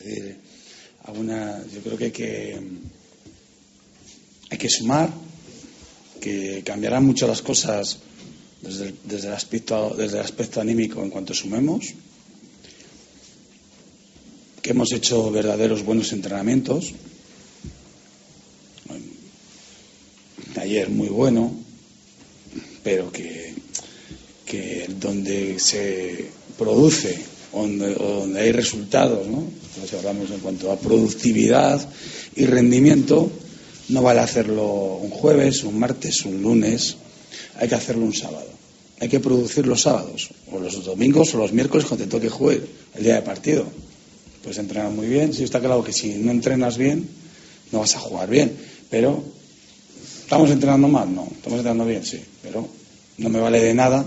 Eh, 0.00 0.38
yo 1.06 1.80
creo 1.82 1.96
que 1.96 2.04
hay 4.50 4.58
que, 4.58 4.68
sumar, 4.68 5.10
que 6.20 6.62
cambiarán 6.64 7.04
mucho 7.04 7.26
las 7.26 7.42
cosas 7.42 8.00
desde 8.60 8.94
desde, 9.04 9.28
el 9.28 9.34
aspecto, 9.34 9.94
desde 9.96 10.18
el 10.18 10.24
aspecto 10.24 10.60
anímico 10.60 11.02
en 11.02 11.10
cuanto 11.10 11.32
sumemos, 11.34 11.94
que 14.62 14.70
hemos 14.70 14.92
hecho 14.92 15.30
verdaderos 15.30 15.84
buenos 15.84 16.12
entrenamientos. 16.12 16.92
Ayer 20.56 20.88
muy 20.88 21.08
bueno, 21.08 21.54
pero 22.86 23.10
que, 23.10 23.52
que 24.46 24.86
donde 25.00 25.58
se 25.58 26.30
produce, 26.56 27.18
donde, 27.52 27.92
donde 27.94 28.40
hay 28.40 28.52
resultados, 28.52 29.26
¿no? 29.26 29.42
Entonces 29.74 29.98
hablamos 29.98 30.30
en 30.30 30.38
cuanto 30.38 30.70
a 30.70 30.78
productividad 30.78 31.84
y 32.36 32.46
rendimiento, 32.46 33.28
no 33.88 34.02
vale 34.02 34.20
hacerlo 34.20 35.00
un 35.02 35.10
jueves, 35.10 35.64
un 35.64 35.80
martes, 35.80 36.24
un 36.26 36.40
lunes, 36.40 36.96
hay 37.56 37.66
que 37.66 37.74
hacerlo 37.74 38.04
un 38.04 38.14
sábado. 38.14 38.50
Hay 39.00 39.08
que 39.08 39.18
producir 39.18 39.66
los 39.66 39.82
sábados, 39.82 40.30
o 40.52 40.60
los 40.60 40.84
domingos, 40.84 41.34
o 41.34 41.38
los 41.38 41.52
miércoles 41.52 41.86
cuando 41.86 42.04
te 42.04 42.10
toque 42.10 42.30
el 42.94 43.02
día 43.02 43.16
de 43.16 43.22
partido. 43.22 43.66
Pues 44.44 44.58
entrenar 44.58 44.92
muy 44.92 45.08
bien, 45.08 45.34
sí 45.34 45.42
está 45.42 45.58
claro 45.58 45.82
que 45.82 45.92
si 45.92 46.14
no 46.14 46.30
entrenas 46.30 46.78
bien, 46.78 47.08
no 47.72 47.80
vas 47.80 47.96
a 47.96 47.98
jugar 47.98 48.30
bien, 48.30 48.56
pero 48.90 49.24
¿Estamos 50.26 50.50
entrenando 50.50 50.88
mal? 50.88 51.14
No. 51.14 51.22
¿Estamos 51.30 51.58
entrenando 51.58 51.86
bien? 51.86 52.04
Sí. 52.04 52.20
Pero 52.42 52.68
no 53.18 53.28
me 53.28 53.38
vale 53.38 53.60
de 53.60 53.72
nada 53.72 54.04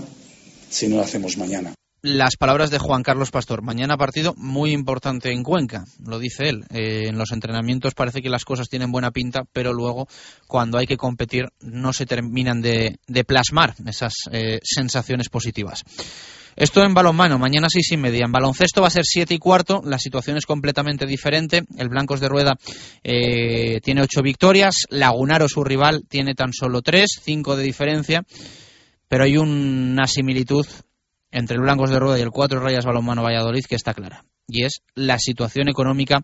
si 0.68 0.86
no 0.86 0.96
lo 0.96 1.02
hacemos 1.02 1.38
mañana. 1.38 1.72
Las 2.02 2.36
palabras 2.38 2.70
de 2.70 2.78
Juan 2.78 3.02
Carlos 3.02 3.30
Pastor. 3.30 3.60
Mañana 3.60 3.98
partido 3.98 4.32
muy 4.38 4.72
importante 4.72 5.32
en 5.32 5.42
Cuenca, 5.42 5.84
lo 6.02 6.18
dice 6.18 6.48
él. 6.48 6.64
Eh, 6.70 7.08
en 7.08 7.18
los 7.18 7.30
entrenamientos 7.30 7.92
parece 7.92 8.22
que 8.22 8.30
las 8.30 8.46
cosas 8.46 8.70
tienen 8.70 8.90
buena 8.90 9.10
pinta, 9.10 9.42
pero 9.52 9.74
luego 9.74 10.08
cuando 10.46 10.78
hay 10.78 10.86
que 10.86 10.96
competir 10.96 11.50
no 11.60 11.92
se 11.92 12.06
terminan 12.06 12.62
de, 12.62 12.98
plasmar 13.26 13.74
esas 13.84 14.14
eh, 14.32 14.60
sensaciones 14.62 15.28
positivas. 15.28 15.82
Esto 16.56 16.82
en 16.84 16.94
balonmano, 16.94 17.38
mañana 17.38 17.68
seis 17.70 17.92
y 17.92 17.98
media. 17.98 18.24
En 18.24 18.32
baloncesto 18.32 18.80
va 18.80 18.88
a 18.88 18.90
ser 18.90 19.04
siete 19.04 19.34
y 19.34 19.38
cuarto. 19.38 19.82
La 19.84 19.98
situación 19.98 20.38
es 20.38 20.46
completamente 20.46 21.04
diferente. 21.04 21.64
El 21.76 21.90
Blancos 21.90 22.20
de 22.20 22.28
Rueda 22.30 22.56
eh, 23.04 23.78
tiene 23.82 24.00
ocho 24.00 24.22
victorias. 24.22 24.86
Lagunaro, 24.88 25.50
su 25.50 25.62
rival, 25.64 26.04
tiene 26.08 26.34
tan 26.34 26.54
solo 26.54 26.80
tres, 26.80 27.20
cinco 27.22 27.56
de 27.56 27.64
diferencia. 27.64 28.22
Pero 29.06 29.24
hay 29.24 29.36
una 29.36 30.06
similitud 30.06 30.66
entre 31.30 31.56
el 31.56 31.62
Blancos 31.62 31.90
de 31.90 31.98
Rueda 31.98 32.18
y 32.18 32.22
el 32.22 32.30
Cuatro 32.30 32.60
Rayas 32.60 32.84
Balonmano 32.84 33.22
Valladolid 33.22 33.64
que 33.68 33.76
está 33.76 33.94
clara. 33.94 34.24
Y 34.48 34.64
es 34.64 34.82
la 34.94 35.18
situación 35.18 35.68
económica 35.68 36.22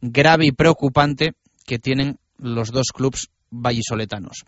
grave 0.00 0.46
y 0.46 0.52
preocupante 0.52 1.32
que 1.66 1.78
tienen 1.78 2.18
los 2.38 2.70
dos 2.70 2.88
clubes 2.94 3.28
vallisoletanos. 3.50 4.44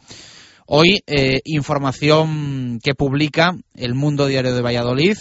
Hoy, 0.66 1.02
eh, 1.06 1.40
información 1.44 2.78
que 2.82 2.94
publica 2.94 3.56
el 3.74 3.94
Mundo 3.94 4.26
Diario 4.26 4.54
de 4.54 4.62
Valladolid, 4.62 5.16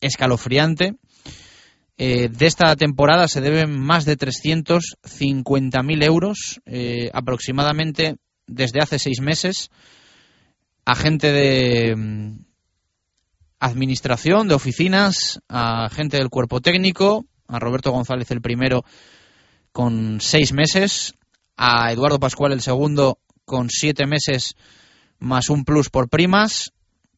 escalofriante. 0.00 0.94
Eh, 1.98 2.28
de 2.28 2.46
esta 2.46 2.74
temporada 2.76 3.28
se 3.28 3.40
deben 3.40 3.78
más 3.78 4.04
de 4.04 4.16
350.000 4.16 6.02
euros, 6.04 6.60
eh, 6.64 7.10
aproximadamente 7.12 8.16
desde 8.46 8.80
hace 8.80 8.98
seis 8.98 9.20
meses, 9.20 9.70
a 10.84 10.94
gente 10.94 11.32
de 11.32 11.94
administración, 13.60 14.48
de 14.48 14.54
oficinas, 14.54 15.40
a 15.48 15.88
gente 15.90 16.16
del 16.16 16.30
cuerpo 16.30 16.60
técnico, 16.60 17.26
a 17.46 17.58
Roberto 17.58 17.92
González 17.92 18.30
el 18.30 18.40
primero 18.40 18.84
con 19.72 20.20
seis 20.20 20.52
meses, 20.52 21.14
a 21.56 21.92
Eduardo 21.92 22.18
Pascual 22.18 22.52
el 22.52 22.62
segundo 22.62 23.18
con 23.44 23.68
siete 23.68 24.06
meses 24.06 24.56
más 25.18 25.50
un 25.50 25.64
plus 25.64 25.90
por 25.90 26.08
primas, 26.08 26.72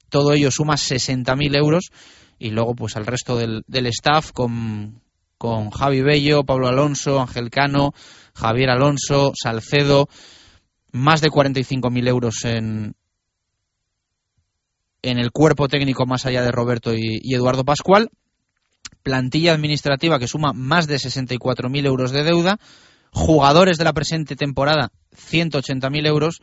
todo 0.09 0.33
ello 0.33 0.51
suma 0.51 0.75
60.000 0.75 1.57
euros. 1.57 1.91
Y 2.39 2.51
luego 2.51 2.75
pues 2.75 2.97
al 2.97 3.07
resto 3.07 3.37
del, 3.37 3.65
staff 3.87 4.33
con, 4.33 5.01
con 5.39 5.71
Javi 5.71 6.03
Bello, 6.03 6.45
Pablo 6.45 6.67
Alonso, 6.67 7.21
Ángel 7.21 7.51
Cano, 7.51 7.95
Javier 8.35 8.71
Alonso, 8.71 9.33
Salcedo, 9.41 10.09
más 10.91 11.21
de 11.21 11.31
45.000 11.31 12.09
euros 12.09 12.45
en, 12.45 12.95
en 15.03 15.19
el 15.19 15.33
cuerpo 15.33 15.69
técnico 15.69 16.07
más 16.07 16.27
allá 16.27 16.43
de 16.43 16.53
Roberto 16.53 16.95
y, 16.95 17.21
Eduardo 17.35 17.65
Pascual, 17.65 18.11
plantilla 19.03 19.53
administrativa 19.53 20.19
que 20.19 20.29
suma 20.29 20.53
más 20.53 20.87
de 20.87 20.97
64.000 20.97 21.87
euros 21.87 22.13
de 22.13 22.23
deuda, 22.23 22.59
jugadores 23.11 23.79
de 23.79 23.85
la 23.85 23.93
presente 23.93 24.37
temporada 24.37 24.93
180.000 25.17 26.07
euros. 26.07 26.41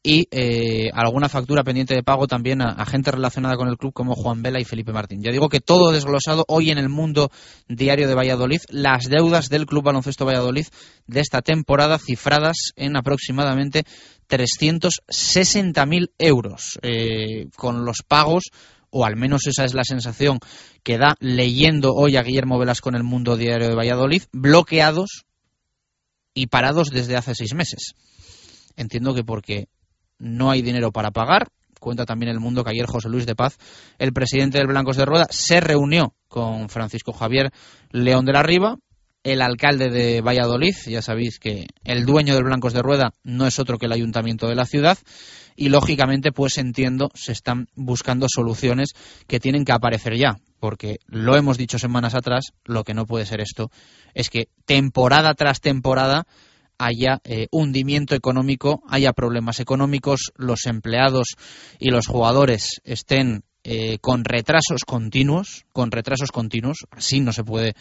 Y 0.00 0.28
eh, 0.30 0.90
alguna 0.94 1.28
factura 1.28 1.64
pendiente 1.64 1.92
de 1.92 2.04
pago 2.04 2.28
también 2.28 2.62
a, 2.62 2.70
a, 2.70 2.86
gente 2.86 3.10
relacionada 3.10 3.56
con 3.56 3.68
el 3.68 3.76
club 3.76 3.92
como 3.92 4.14
Juan 4.14 4.42
Vela 4.42 4.60
y 4.60 4.64
Felipe 4.64 4.92
Martín. 4.92 5.22
Ya 5.22 5.32
digo 5.32 5.48
que 5.48 5.60
todo 5.60 5.90
desglosado 5.90 6.44
hoy 6.46 6.70
en 6.70 6.78
el 6.78 6.88
mundo 6.88 7.32
diario 7.68 8.06
de 8.06 8.14
Valladolid, 8.14 8.60
las 8.70 9.08
deudas 9.10 9.48
del 9.48 9.66
Club 9.66 9.82
Baloncesto 9.82 10.24
Valladolid 10.24 10.66
de 11.08 11.20
esta 11.20 11.42
temporada 11.42 11.98
cifradas 11.98 12.72
en 12.76 12.96
aproximadamente 12.96 13.84
360.000 14.28 16.10
euros, 16.18 16.78
eh, 16.82 17.46
con 17.56 17.84
los 17.84 18.02
pagos 18.06 18.44
o 18.90 19.04
al 19.04 19.16
menos 19.16 19.46
esa 19.46 19.64
es 19.64 19.74
la 19.74 19.84
sensación 19.84 20.38
que 20.82 20.98
da 20.98 21.16
leyendo 21.20 21.92
hoy 21.94 22.16
a 22.16 22.22
Guillermo 22.22 22.58
Velasco 22.58 22.88
en 22.88 22.96
el 22.96 23.04
Mundo 23.04 23.36
Diario 23.36 23.68
de 23.68 23.74
Valladolid, 23.74 24.22
bloqueados 24.32 25.26
y 26.34 26.46
parados 26.46 26.90
desde 26.90 27.16
hace 27.16 27.34
seis 27.34 27.54
meses. 27.54 27.94
Entiendo 28.76 29.14
que 29.14 29.24
porque 29.24 29.68
no 30.18 30.50
hay 30.50 30.62
dinero 30.62 30.92
para 30.92 31.10
pagar. 31.10 31.48
Cuenta 31.80 32.06
también 32.06 32.32
el 32.32 32.40
mundo 32.40 32.64
que 32.64 32.70
ayer 32.70 32.86
José 32.86 33.08
Luis 33.08 33.26
de 33.26 33.36
Paz, 33.36 33.56
el 33.98 34.12
presidente 34.12 34.58
del 34.58 34.66
Blancos 34.66 34.96
de 34.96 35.04
Rueda, 35.04 35.26
se 35.30 35.60
reunió 35.60 36.14
con 36.26 36.68
Francisco 36.68 37.12
Javier 37.12 37.52
León 37.90 38.24
de 38.24 38.32
la 38.32 38.42
Riva, 38.42 38.78
el 39.32 39.42
alcalde 39.42 39.90
de 39.90 40.20
Valladolid. 40.20 40.74
Ya 40.86 41.02
sabéis 41.02 41.38
que 41.38 41.66
el 41.84 42.06
dueño 42.06 42.34
del 42.34 42.44
Blancos 42.44 42.72
de 42.72 42.82
Rueda 42.82 43.12
no 43.24 43.46
es 43.46 43.58
otro 43.58 43.78
que 43.78 43.86
el 43.86 43.92
ayuntamiento 43.92 44.48
de 44.48 44.54
la 44.54 44.66
ciudad. 44.66 44.98
Y 45.56 45.68
lógicamente, 45.70 46.32
pues 46.32 46.56
entiendo, 46.56 47.10
se 47.14 47.32
están 47.32 47.68
buscando 47.74 48.26
soluciones 48.28 48.90
que 49.26 49.40
tienen 49.40 49.64
que 49.64 49.72
aparecer 49.72 50.16
ya. 50.16 50.38
Porque 50.60 50.98
lo 51.06 51.36
hemos 51.36 51.58
dicho 51.58 51.78
semanas 51.78 52.14
atrás, 52.14 52.52
lo 52.64 52.84
que 52.84 52.94
no 52.94 53.06
puede 53.06 53.26
ser 53.26 53.40
esto 53.40 53.70
es 54.14 54.30
que 54.30 54.48
temporada 54.64 55.34
tras 55.34 55.60
temporada 55.60 56.26
haya 56.78 57.20
eh, 57.24 57.48
hundimiento 57.50 58.14
económico, 58.14 58.82
haya 58.88 59.12
problemas 59.12 59.60
económicos, 59.60 60.32
los 60.36 60.66
empleados 60.66 61.36
y 61.78 61.90
los 61.90 62.06
jugadores 62.06 62.80
estén 62.84 63.42
eh, 63.64 63.98
con 63.98 64.24
retrasos 64.24 64.84
continuos, 64.86 65.66
con 65.72 65.90
retrasos 65.90 66.30
continuos, 66.30 66.86
así 66.90 67.20
no 67.20 67.32
se 67.32 67.44
puede 67.44 67.74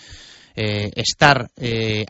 eh, 0.58 0.92
estar 0.96 1.52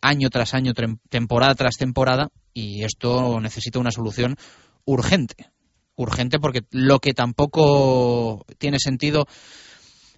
año 0.01 0.29
tras 0.29 0.53
año, 0.53 0.73
temporada 1.09 1.53
tras 1.53 1.75
temporada, 1.75 2.29
y 2.53 2.83
esto 2.83 3.39
necesita 3.41 3.77
una 3.77 3.91
solución 3.91 4.37
urgente, 4.85 5.51
urgente 5.95 6.39
porque 6.39 6.61
lo 6.71 6.99
que 6.99 7.13
tampoco 7.13 8.45
tiene 8.57 8.79
sentido 8.79 9.27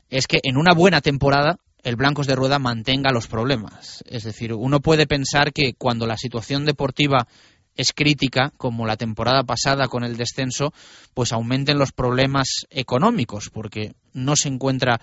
es 0.10 0.28
que 0.28 0.40
en 0.44 0.58
una 0.58 0.74
buena 0.74 1.02
temporada 1.02 1.58
el 1.84 1.96
Blancos 1.96 2.28
de 2.28 2.36
Rueda 2.36 2.60
mantenga 2.60 3.12
los 3.12 3.28
problemas. 3.28 4.04
Es 4.08 4.24
decir, 4.24 4.54
uno 4.54 4.80
puede 4.80 5.08
pensar 5.08 5.52
que 5.54 5.74
cuando 5.74 6.06
la 6.06 6.18
situación 6.18 6.66
deportiva 6.66 7.28
es 7.80 7.94
crítica, 7.94 8.52
como 8.58 8.86
la 8.86 8.98
temporada 8.98 9.44
pasada 9.44 9.88
con 9.88 10.04
el 10.04 10.18
descenso, 10.18 10.74
pues 11.14 11.32
aumenten 11.32 11.80
los 11.80 11.94
problemas 11.94 12.66
económicos, 12.70 13.50
porque 13.50 13.94
no 14.14 14.36
se 14.36 14.50
encuentra 14.50 15.00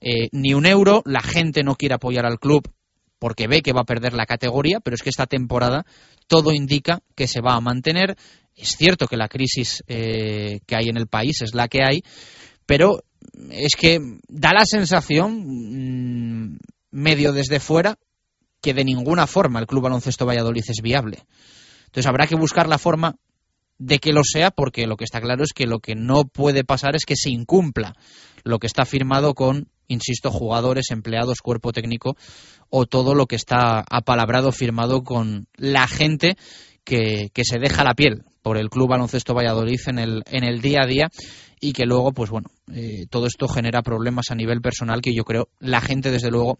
eh, 0.00 0.28
ni 0.30 0.54
un 0.54 0.64
euro, 0.64 1.02
la 1.04 1.20
gente 1.20 1.64
no 1.64 1.74
quiere 1.74 1.96
apoyar 1.96 2.24
al 2.24 2.38
club 2.38 2.70
porque 3.18 3.48
ve 3.48 3.60
que 3.60 3.72
va 3.72 3.80
a 3.80 3.84
perder 3.84 4.12
la 4.12 4.26
categoría, 4.26 4.78
pero 4.78 4.94
es 4.94 5.02
que 5.02 5.10
esta 5.10 5.26
temporada 5.26 5.84
todo 6.28 6.52
indica 6.52 7.02
que 7.16 7.26
se 7.26 7.40
va 7.40 7.54
a 7.54 7.60
mantener. 7.60 8.16
Es 8.54 8.76
cierto 8.76 9.08
que 9.08 9.16
la 9.16 9.28
crisis 9.28 9.82
eh, 9.88 10.60
que 10.66 10.76
hay 10.76 10.88
en 10.88 10.96
el 10.96 11.08
país 11.08 11.42
es 11.42 11.54
la 11.54 11.66
que 11.66 11.82
hay, 11.84 12.04
pero 12.66 13.02
es 13.50 13.74
que 13.76 13.98
da 14.28 14.52
la 14.52 14.64
sensación, 14.64 15.42
mm, 15.44 16.58
medio 16.92 17.32
desde 17.32 17.58
fuera, 17.58 17.98
que 18.60 18.74
de 18.74 18.84
ninguna 18.84 19.26
forma 19.26 19.58
el 19.58 19.66
Club 19.66 19.82
Baloncesto 19.82 20.24
Valladolid 20.24 20.64
es 20.68 20.82
viable. 20.82 21.24
Entonces 21.92 22.08
habrá 22.08 22.26
que 22.26 22.36
buscar 22.36 22.68
la 22.68 22.78
forma 22.78 23.16
de 23.76 23.98
que 23.98 24.14
lo 24.14 24.22
sea, 24.24 24.50
porque 24.50 24.86
lo 24.86 24.96
que 24.96 25.04
está 25.04 25.20
claro 25.20 25.44
es 25.44 25.52
que 25.52 25.66
lo 25.66 25.78
que 25.78 25.94
no 25.94 26.24
puede 26.24 26.64
pasar 26.64 26.96
es 26.96 27.04
que 27.04 27.16
se 27.16 27.28
incumpla 27.28 27.94
lo 28.44 28.58
que 28.58 28.66
está 28.66 28.86
firmado 28.86 29.34
con, 29.34 29.68
insisto, 29.88 30.30
jugadores, 30.30 30.90
empleados, 30.90 31.42
cuerpo 31.42 31.70
técnico 31.70 32.16
o 32.70 32.86
todo 32.86 33.14
lo 33.14 33.26
que 33.26 33.36
está 33.36 33.84
apalabrado, 33.90 34.52
firmado 34.52 35.04
con 35.04 35.48
la 35.58 35.86
gente 35.86 36.38
que, 36.82 37.28
que 37.34 37.44
se 37.44 37.58
deja 37.58 37.84
la 37.84 37.92
piel 37.92 38.24
por 38.42 38.58
el 38.58 38.68
Club 38.68 38.90
Baloncesto 38.90 39.34
Valladolid 39.34 39.80
en 39.86 39.98
el, 39.98 40.22
en 40.26 40.44
el 40.44 40.60
día 40.60 40.82
a 40.82 40.86
día 40.86 41.08
y 41.60 41.72
que 41.72 41.86
luego, 41.86 42.12
pues 42.12 42.28
bueno, 42.28 42.50
eh, 42.74 43.06
todo 43.08 43.26
esto 43.26 43.46
genera 43.46 43.82
problemas 43.82 44.30
a 44.30 44.34
nivel 44.34 44.60
personal 44.60 45.00
que 45.00 45.14
yo 45.14 45.22
creo 45.24 45.48
la 45.60 45.80
gente, 45.80 46.10
desde 46.10 46.30
luego, 46.30 46.58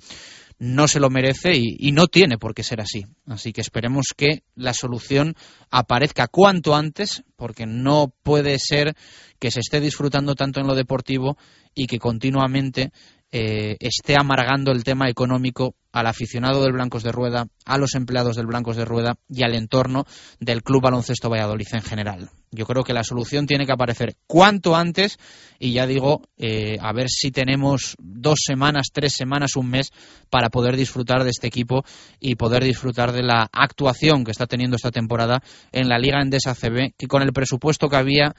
no 0.61 0.87
se 0.87 1.01
lo 1.01 1.11
merece 1.11 1.57
y, 1.57 1.77
y, 1.77 1.90
no 1.90 2.07
tiene 2.07 2.38
por 2.38 2.55
qué 2.55 2.62
ser 2.62 2.81
así. 2.81 3.03
Así 3.27 3.53
que 3.53 3.61
esperemos 3.61 4.07
que 4.16 4.45
la 4.55 4.75
solución 4.75 5.35
aparezca 5.71 6.29
cuanto 6.29 6.77
antes, 6.77 7.25
porque 7.35 7.66
no 7.66 8.14
puede 8.23 8.61
ser 8.61 8.95
que 9.40 9.51
se 9.51 9.59
esté 9.59 9.81
disfrutando 9.81 10.37
tanto 10.37 10.61
en 10.61 10.68
lo 10.68 10.77
deportivo 10.77 11.37
y 11.75 11.88
que 11.88 11.99
continuamente 11.99 12.92
eh, 13.33 13.77
esté 13.81 14.14
amargando 14.18 14.73
el 14.73 14.85
tema 14.85 15.09
económico 15.09 15.75
al 15.90 16.07
aficionado 16.07 16.62
del 16.62 16.73
Blancos 16.73 17.03
de 17.03 17.12
Rueda, 17.12 17.47
a 17.64 17.79
los 17.79 17.95
empleados 17.95 18.37
del 18.37 18.47
Blancos 18.47 18.77
de 18.77 18.85
Rueda 18.85 19.16
y 19.29 19.42
al 19.42 19.55
entorno 19.55 20.07
del 20.40 20.62
Club 20.62 20.83
Baloncesto 20.83 21.29
Valladolid 21.29 21.66
en 21.73 21.83
general. 21.83 22.31
Yo 22.51 22.66
creo 22.66 22.83
que 22.83 22.92
la 22.92 23.05
solución 23.05 23.47
tiene 23.47 23.66
que 23.66 23.73
aparecer 23.73 24.16
cuanto 24.27 24.77
antes 24.77 25.18
y 25.59 25.73
ya 25.73 25.87
digo, 25.87 26.23
eh, 26.37 26.77
a 26.81 26.92
ver 26.92 27.09
si 27.09 27.31
tenemos 27.31 27.97
dos 27.99 28.40
semanas, 28.45 28.88
tres 28.92 29.14
semanas, 29.14 29.57
un 29.57 29.71
mes 29.71 29.90
para 30.31 30.51
poder 30.51 30.77
disfrutar 30.77 31.25
de 31.25 31.31
este 31.31 31.47
equipo 31.47 31.85
y 32.21 32.37
poder 32.37 32.64
disfrutar 32.64 33.12
de 33.12 33.23
la 33.23 33.49
actuación 33.53 34.25
que 34.25 34.31
está 34.31 34.47
teniendo 34.47 34.77
esta 34.77 34.90
temporada 34.90 35.42
en 35.73 35.88
la 35.88 35.99
Liga 35.99 36.21
Endesa 36.21 36.55
CB, 36.55 36.95
que 36.99 37.07
con 37.07 37.23
el 37.23 37.33
presupuesto 37.33 37.88
que 37.88 37.97
había, 37.97 38.35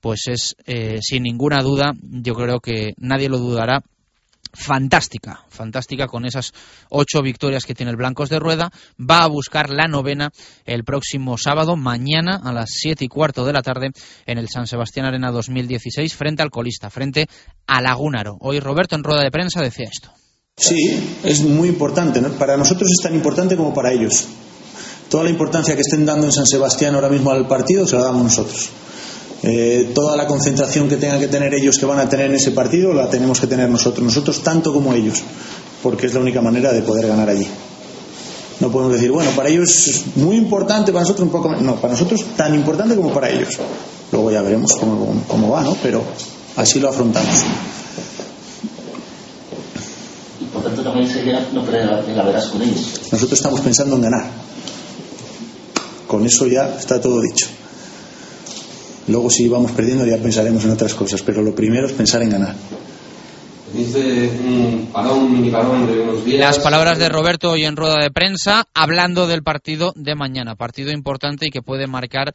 pues 0.00 0.28
es 0.28 0.56
eh, 0.66 0.98
sin 1.02 1.24
ninguna 1.24 1.62
duda, 1.62 1.92
yo 2.00 2.34
creo 2.34 2.60
que 2.60 2.94
nadie 2.98 3.28
lo 3.28 3.38
dudará, 3.38 3.82
fantástica, 4.56 5.44
fantástica 5.48 6.06
con 6.06 6.24
esas 6.24 6.52
ocho 6.88 7.22
victorias 7.22 7.64
que 7.64 7.74
tiene 7.74 7.90
el 7.90 7.96
Blancos 7.96 8.28
de 8.28 8.38
Rueda. 8.38 8.70
Va 8.98 9.22
a 9.22 9.28
buscar 9.28 9.70
la 9.70 9.86
novena 9.86 10.30
el 10.64 10.84
próximo 10.84 11.36
sábado, 11.38 11.76
mañana 11.76 12.40
a 12.42 12.52
las 12.52 12.70
siete 12.70 13.04
y 13.04 13.08
cuarto 13.08 13.44
de 13.44 13.52
la 13.52 13.62
tarde 13.62 13.90
en 14.24 14.38
el 14.38 14.48
San 14.48 14.66
Sebastián 14.66 15.06
Arena 15.06 15.30
2016 15.30 16.14
frente 16.14 16.42
al 16.42 16.50
colista, 16.50 16.90
frente 16.90 17.26
a 17.66 17.80
Lagunaro. 17.80 18.36
Hoy 18.40 18.60
Roberto 18.60 18.96
en 18.96 19.04
rueda 19.04 19.22
de 19.22 19.30
prensa 19.30 19.60
decía 19.60 19.88
esto. 19.92 20.10
Sí, 20.56 21.18
es 21.22 21.42
muy 21.42 21.68
importante. 21.68 22.20
Para 22.22 22.56
nosotros 22.56 22.88
es 22.90 23.02
tan 23.02 23.14
importante 23.14 23.56
como 23.56 23.74
para 23.74 23.92
ellos. 23.92 24.26
Toda 25.10 25.24
la 25.24 25.30
importancia 25.30 25.74
que 25.74 25.82
estén 25.82 26.06
dando 26.06 26.26
en 26.26 26.32
San 26.32 26.46
Sebastián 26.46 26.94
ahora 26.94 27.10
mismo 27.10 27.30
al 27.30 27.46
partido 27.46 27.86
se 27.86 27.96
la 27.96 28.02
damos 28.02 28.24
nosotros. 28.24 28.70
Eh, 29.42 29.92
toda 29.94 30.16
la 30.16 30.26
concentración 30.26 30.88
que 30.88 30.96
tengan 30.96 31.20
que 31.20 31.28
tener 31.28 31.52
ellos 31.54 31.78
que 31.78 31.86
van 31.86 31.98
a 31.98 32.08
tener 32.08 32.26
en 32.26 32.36
ese 32.36 32.52
partido 32.52 32.92
la 32.92 33.08
tenemos 33.08 33.38
que 33.38 33.46
tener 33.46 33.68
nosotros, 33.68 34.04
nosotros 34.04 34.42
tanto 34.42 34.72
como 34.72 34.94
ellos, 34.94 35.22
porque 35.82 36.06
es 36.06 36.14
la 36.14 36.20
única 36.20 36.40
manera 36.40 36.72
de 36.72 36.82
poder 36.82 37.06
ganar 37.06 37.28
allí. 37.28 37.46
No 38.60 38.70
podemos 38.70 38.94
decir, 38.94 39.10
bueno, 39.10 39.30
para 39.32 39.50
ellos 39.50 39.86
es 39.86 40.16
muy 40.16 40.36
importante, 40.36 40.90
para 40.90 41.02
nosotros 41.02 41.26
un 41.26 41.32
poco 41.32 41.54
No, 41.56 41.76
para 41.76 41.92
nosotros 41.92 42.24
tan 42.36 42.54
importante 42.54 42.96
como 42.96 43.12
para 43.12 43.28
ellos. 43.28 43.58
Luego 44.10 44.30
ya 44.30 44.40
veremos 44.40 44.74
cómo, 44.76 45.22
cómo 45.28 45.50
va, 45.50 45.62
¿no? 45.62 45.76
Pero 45.82 46.02
así 46.56 46.80
lo 46.80 46.88
afrontamos. 46.88 47.34
Y 50.40 50.44
por 50.46 50.62
tanto 50.62 50.82
también 50.82 51.08
sería 51.08 51.46
no 51.52 51.62
perder 51.64 52.04
en 52.08 52.16
la 52.16 52.22
veras 52.22 52.46
con 52.46 52.62
ellos. 52.62 53.00
Nosotros 53.12 53.38
estamos 53.38 53.60
pensando 53.60 53.96
en 53.96 54.02
ganar. 54.02 54.30
Con 56.06 56.24
eso 56.24 56.46
ya 56.46 56.76
está 56.78 56.98
todo 56.98 57.20
dicho. 57.20 57.46
Luego 59.08 59.30
si 59.30 59.48
vamos 59.48 59.72
perdiendo 59.72 60.04
ya 60.04 60.18
pensaremos 60.18 60.64
en 60.64 60.70
otras 60.70 60.94
cosas, 60.94 61.22
pero 61.22 61.42
lo 61.42 61.54
primero 61.54 61.86
es 61.86 61.92
pensar 61.92 62.22
en 62.22 62.30
ganar. 62.30 62.56
Las 66.38 66.58
palabras 66.60 66.98
de 66.98 67.08
Roberto 67.08 67.50
hoy 67.50 67.64
en 67.64 67.76
rueda 67.76 67.98
de 68.00 68.10
prensa 68.10 68.64
hablando 68.74 69.26
del 69.26 69.42
partido 69.42 69.92
de 69.96 70.14
mañana, 70.14 70.54
partido 70.54 70.92
importante 70.92 71.46
y 71.46 71.50
que 71.50 71.62
puede 71.62 71.86
marcar 71.86 72.34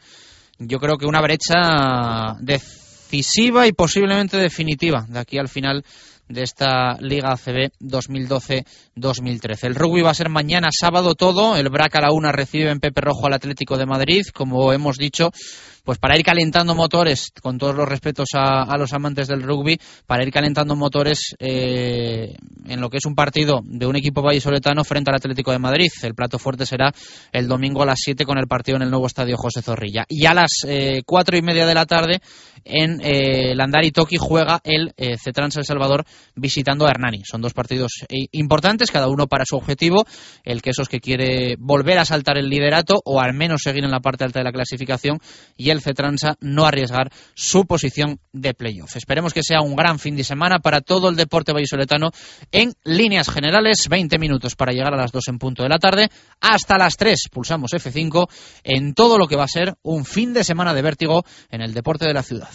yo 0.64 0.80
creo 0.80 0.98
que 0.98 1.08
una 1.08 1.22
brecha 1.22 2.36
decisiva 2.40 3.68
y 3.68 3.72
posiblemente 3.74 4.38
definitiva 4.38 5.06
de 5.10 5.20
aquí 5.20 5.38
al 5.40 5.50
final 5.50 5.84
de 6.30 6.44
esta 6.44 6.98
Liga 7.00 7.34
ACB 7.34 7.72
2012-2013. 7.82 9.64
El 9.64 9.76
rugby 9.76 10.02
va 10.02 10.12
a 10.12 10.16
ser 10.16 10.30
mañana 10.30 10.70
sábado 10.72 11.16
todo, 11.16 11.58
el 11.58 11.70
BRAC 11.70 11.96
a 11.96 12.02
la 12.02 12.14
una 12.14 12.32
recibe 12.32 12.70
en 12.70 12.80
Pepe 12.80 13.02
Rojo 13.02 13.28
al 13.28 13.34
Atlético 13.34 13.78
de 13.78 13.86
Madrid, 13.86 14.24
como 14.34 14.72
hemos 14.72 14.98
dicho, 14.98 15.32
pues 15.84 15.98
para 15.98 16.18
ir 16.18 16.24
calentando 16.24 16.76
motores, 16.76 17.32
con 17.42 17.58
todos 17.58 17.76
los 17.76 17.88
respetos 17.88 18.30
a, 18.34 18.78
los 18.78 18.94
amantes 18.94 19.28
del 19.28 19.44
rugby, 19.44 19.80
para 20.06 20.24
ir 20.24 20.32
calentando 20.32 20.76
motores 20.76 21.36
eh, 21.40 22.36
en 22.68 22.82
lo 22.82 22.90
que 22.90 22.98
es 22.98 23.06
un 23.06 23.16
partido 23.16 23.62
de 23.64 23.86
un 23.86 23.96
equipo 23.96 24.22
vallisoletano 24.22 24.84
frente 24.84 25.10
al 25.10 25.16
Atlético 25.16 25.52
de 25.52 25.60
Madrid. 25.60 25.90
El 26.04 26.16
plato 26.16 26.40
fuerte 26.40 26.66
será 26.66 26.92
el 27.32 27.48
domingo 27.48 27.84
a 27.84 27.86
las 27.86 28.00
7 28.02 28.26
con 28.26 28.38
el 28.38 28.48
partido 28.48 28.78
en 28.78 28.84
el 28.84 28.90
nuevo 28.90 29.08
estadio 29.08 29.38
José 29.38 29.62
Zorrilla. 29.62 30.06
Y 30.08 30.26
a 30.26 30.34
las 30.34 30.52
eh, 30.68 31.02
cuatro 31.06 31.38
y 31.38 31.42
media 31.42 31.66
de 31.66 31.74
la 31.74 31.86
tarde 31.86 32.22
en 32.64 33.02
eh, 33.02 33.56
Landari 33.56 33.92
Toki 33.92 34.18
juega 34.18 34.62
el 34.64 34.94
eh, 34.98 35.18
Cetrans 35.18 35.58
El 35.58 35.66
Salvador 35.66 36.06
visitando 36.36 36.86
a 36.86 36.92
Hernani. 36.92 37.24
Son 37.26 37.42
dos 37.42 37.54
partidos 37.54 37.92
importantes, 38.32 38.92
cada 38.92 39.08
uno 39.08 39.28
para 39.28 39.46
su 39.46 39.56
objetivo. 39.56 40.06
El 40.44 40.62
Quesos 40.62 40.90
que 40.90 41.00
quiere 41.00 41.56
volver 41.58 41.98
a 41.98 42.06
saltar 42.06 42.38
el 42.38 42.50
liderato 42.50 43.02
o 43.04 43.20
al 43.20 43.34
menos 43.34 43.62
seguir 43.64 43.84
en 43.84 43.92
la 43.92 44.00
parte 44.00 44.24
alta 44.24 44.40
de 44.40 44.46
la 44.46 44.52
clasificación 44.52 45.20
y 45.58 45.71
el 45.72 45.82
Cetransa 45.82 46.36
no 46.40 46.66
arriesgar 46.66 47.12
su 47.34 47.66
posición 47.66 48.20
de 48.32 48.54
playoff. 48.54 48.96
Esperemos 48.96 49.34
que 49.34 49.44
sea 49.44 49.62
un 49.62 49.76
gran 49.76 50.00
fin 50.00 50.16
de 50.16 50.24
semana 50.24 50.60
para 50.60 50.82
todo 50.82 51.10
el 51.10 51.16
deporte 51.16 51.54
vallisoletano 51.54 52.12
en 52.52 52.74
líneas 52.84 53.30
generales. 53.30 53.88
20 53.90 54.20
minutos 54.20 54.56
para 54.56 54.74
llegar 54.74 54.94
a 54.94 54.98
las 54.98 55.12
2 55.12 55.28
en 55.30 55.40
punto 55.40 55.64
de 55.64 55.70
la 55.70 55.80
tarde. 55.80 56.10
Hasta 56.40 56.78
las 56.78 56.98
3 56.98 57.30
pulsamos 57.32 57.72
F5 57.72 58.28
en 58.64 58.94
todo 58.94 59.18
lo 59.18 59.28
que 59.28 59.36
va 59.36 59.46
a 59.46 59.48
ser 59.48 59.76
un 59.82 60.06
fin 60.06 60.34
de 60.34 60.44
semana 60.44 60.74
de 60.74 60.82
vértigo 60.82 61.24
en 61.50 61.62
el 61.62 61.74
deporte 61.74 62.06
de 62.06 62.14
la 62.14 62.24
ciudad. 62.24 62.50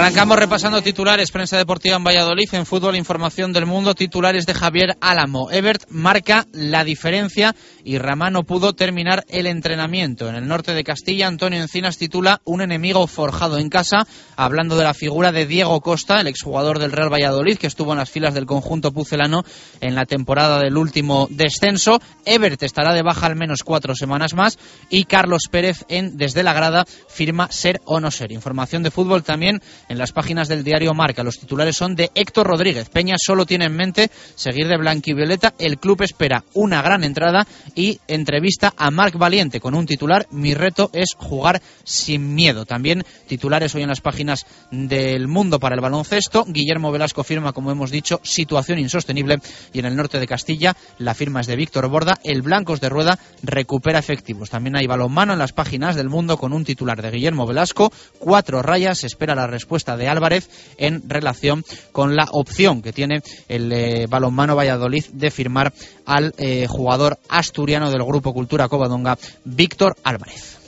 Arrancamos 0.00 0.38
repasando 0.38 0.80
titulares, 0.80 1.30
prensa 1.30 1.58
deportiva 1.58 1.96
en 1.96 2.04
Valladolid, 2.04 2.48
en 2.52 2.64
fútbol, 2.64 2.96
información 2.96 3.52
del 3.52 3.66
mundo, 3.66 3.94
titulares 3.94 4.46
de 4.46 4.54
Javier 4.54 4.96
Álamo. 5.02 5.50
Ebert 5.50 5.90
marca 5.90 6.46
la 6.52 6.84
diferencia 6.84 7.54
y 7.84 7.98
Ramá 7.98 8.30
no 8.30 8.44
pudo 8.44 8.72
terminar 8.72 9.26
el 9.28 9.46
entrenamiento. 9.46 10.30
En 10.30 10.36
el 10.36 10.48
norte 10.48 10.72
de 10.72 10.84
Castilla, 10.84 11.26
Antonio 11.26 11.60
Encinas 11.60 11.98
titula 11.98 12.40
Un 12.44 12.62
enemigo 12.62 13.06
forjado 13.06 13.58
en 13.58 13.68
casa, 13.68 14.06
hablando 14.36 14.78
de 14.78 14.84
la 14.84 14.94
figura 14.94 15.32
de 15.32 15.44
Diego 15.44 15.82
Costa, 15.82 16.18
el 16.18 16.28
exjugador 16.28 16.78
del 16.78 16.92
Real 16.92 17.12
Valladolid, 17.12 17.58
que 17.58 17.66
estuvo 17.66 17.92
en 17.92 17.98
las 17.98 18.08
filas 18.08 18.32
del 18.32 18.46
conjunto 18.46 18.92
pucelano 18.92 19.44
en 19.82 19.94
la 19.94 20.06
temporada 20.06 20.60
del 20.60 20.78
último 20.78 21.28
descenso. 21.30 22.00
Ebert 22.24 22.62
estará 22.62 22.94
de 22.94 23.02
baja 23.02 23.26
al 23.26 23.36
menos 23.36 23.64
cuatro 23.64 23.94
semanas 23.94 24.32
más 24.32 24.58
y 24.88 25.04
Carlos 25.04 25.42
Pérez 25.50 25.84
en 25.88 26.16
Desde 26.16 26.42
la 26.42 26.54
Grada 26.54 26.86
firma 27.08 27.52
ser 27.52 27.82
o 27.84 28.00
no 28.00 28.10
ser. 28.10 28.32
Información 28.32 28.82
de 28.82 28.90
fútbol 28.90 29.24
también 29.24 29.60
en 29.90 29.98
las 29.98 30.12
páginas 30.12 30.46
del 30.46 30.62
diario 30.62 30.94
Marca. 30.94 31.24
Los 31.24 31.40
titulares 31.40 31.76
son 31.76 31.96
de 31.96 32.10
Héctor 32.14 32.46
Rodríguez. 32.46 32.88
Peña 32.88 33.16
solo 33.18 33.44
tiene 33.44 33.64
en 33.64 33.74
mente 33.74 34.08
seguir 34.36 34.68
de 34.68 34.78
blanquivioleta. 34.78 35.52
El 35.58 35.78
club 35.78 36.02
espera 36.02 36.44
una 36.54 36.80
gran 36.80 37.02
entrada 37.02 37.44
y 37.74 37.98
entrevista 38.06 38.72
a 38.76 38.92
Marc 38.92 39.18
Valiente 39.18 39.58
con 39.58 39.74
un 39.74 39.86
titular. 39.86 40.28
Mi 40.30 40.54
reto 40.54 40.90
es 40.92 41.14
jugar 41.16 41.60
sin 41.82 42.36
miedo. 42.36 42.64
También 42.66 43.02
titulares 43.26 43.74
hoy 43.74 43.82
en 43.82 43.88
las 43.88 44.00
páginas 44.00 44.46
del 44.70 45.26
mundo 45.26 45.58
para 45.58 45.74
el 45.74 45.80
baloncesto. 45.80 46.44
Guillermo 46.46 46.92
Velasco 46.92 47.24
firma, 47.24 47.52
como 47.52 47.72
hemos 47.72 47.90
dicho, 47.90 48.20
situación 48.22 48.78
insostenible. 48.78 49.40
Y 49.72 49.80
en 49.80 49.86
el 49.86 49.96
norte 49.96 50.20
de 50.20 50.28
Castilla 50.28 50.76
la 50.98 51.14
firma 51.14 51.40
es 51.40 51.48
de 51.48 51.56
Víctor 51.56 51.88
Borda. 51.88 52.20
El 52.22 52.42
Blancos 52.42 52.80
de 52.80 52.90
Rueda 52.90 53.18
recupera 53.42 53.98
efectivos. 53.98 54.50
También 54.50 54.76
hay 54.76 54.86
balonmano 54.86 55.32
en 55.32 55.40
las 55.40 55.52
páginas 55.52 55.96
del 55.96 56.08
mundo 56.08 56.36
con 56.36 56.52
un 56.52 56.64
titular 56.64 57.02
de 57.02 57.10
Guillermo 57.10 57.44
Velasco. 57.44 57.92
Cuatro 58.20 58.62
rayas. 58.62 59.02
Espera 59.02 59.34
la 59.34 59.48
respuesta 59.48 59.79
de 59.84 60.08
Álvarez 60.08 60.48
en 60.76 61.08
relación 61.08 61.64
con 61.92 62.14
la 62.14 62.28
opción 62.32 62.82
que 62.82 62.92
tiene 62.92 63.22
el 63.48 63.72
eh, 63.72 64.06
balonmano 64.08 64.54
Valladolid 64.54 65.04
de 65.12 65.30
firmar 65.30 65.72
al 66.06 66.34
eh, 66.38 66.66
jugador 66.68 67.18
asturiano 67.28 67.90
del 67.90 68.04
Grupo 68.04 68.32
Cultura 68.32 68.68
Covadonga, 68.68 69.18
Víctor 69.44 69.96
Álvarez. 70.04 70.58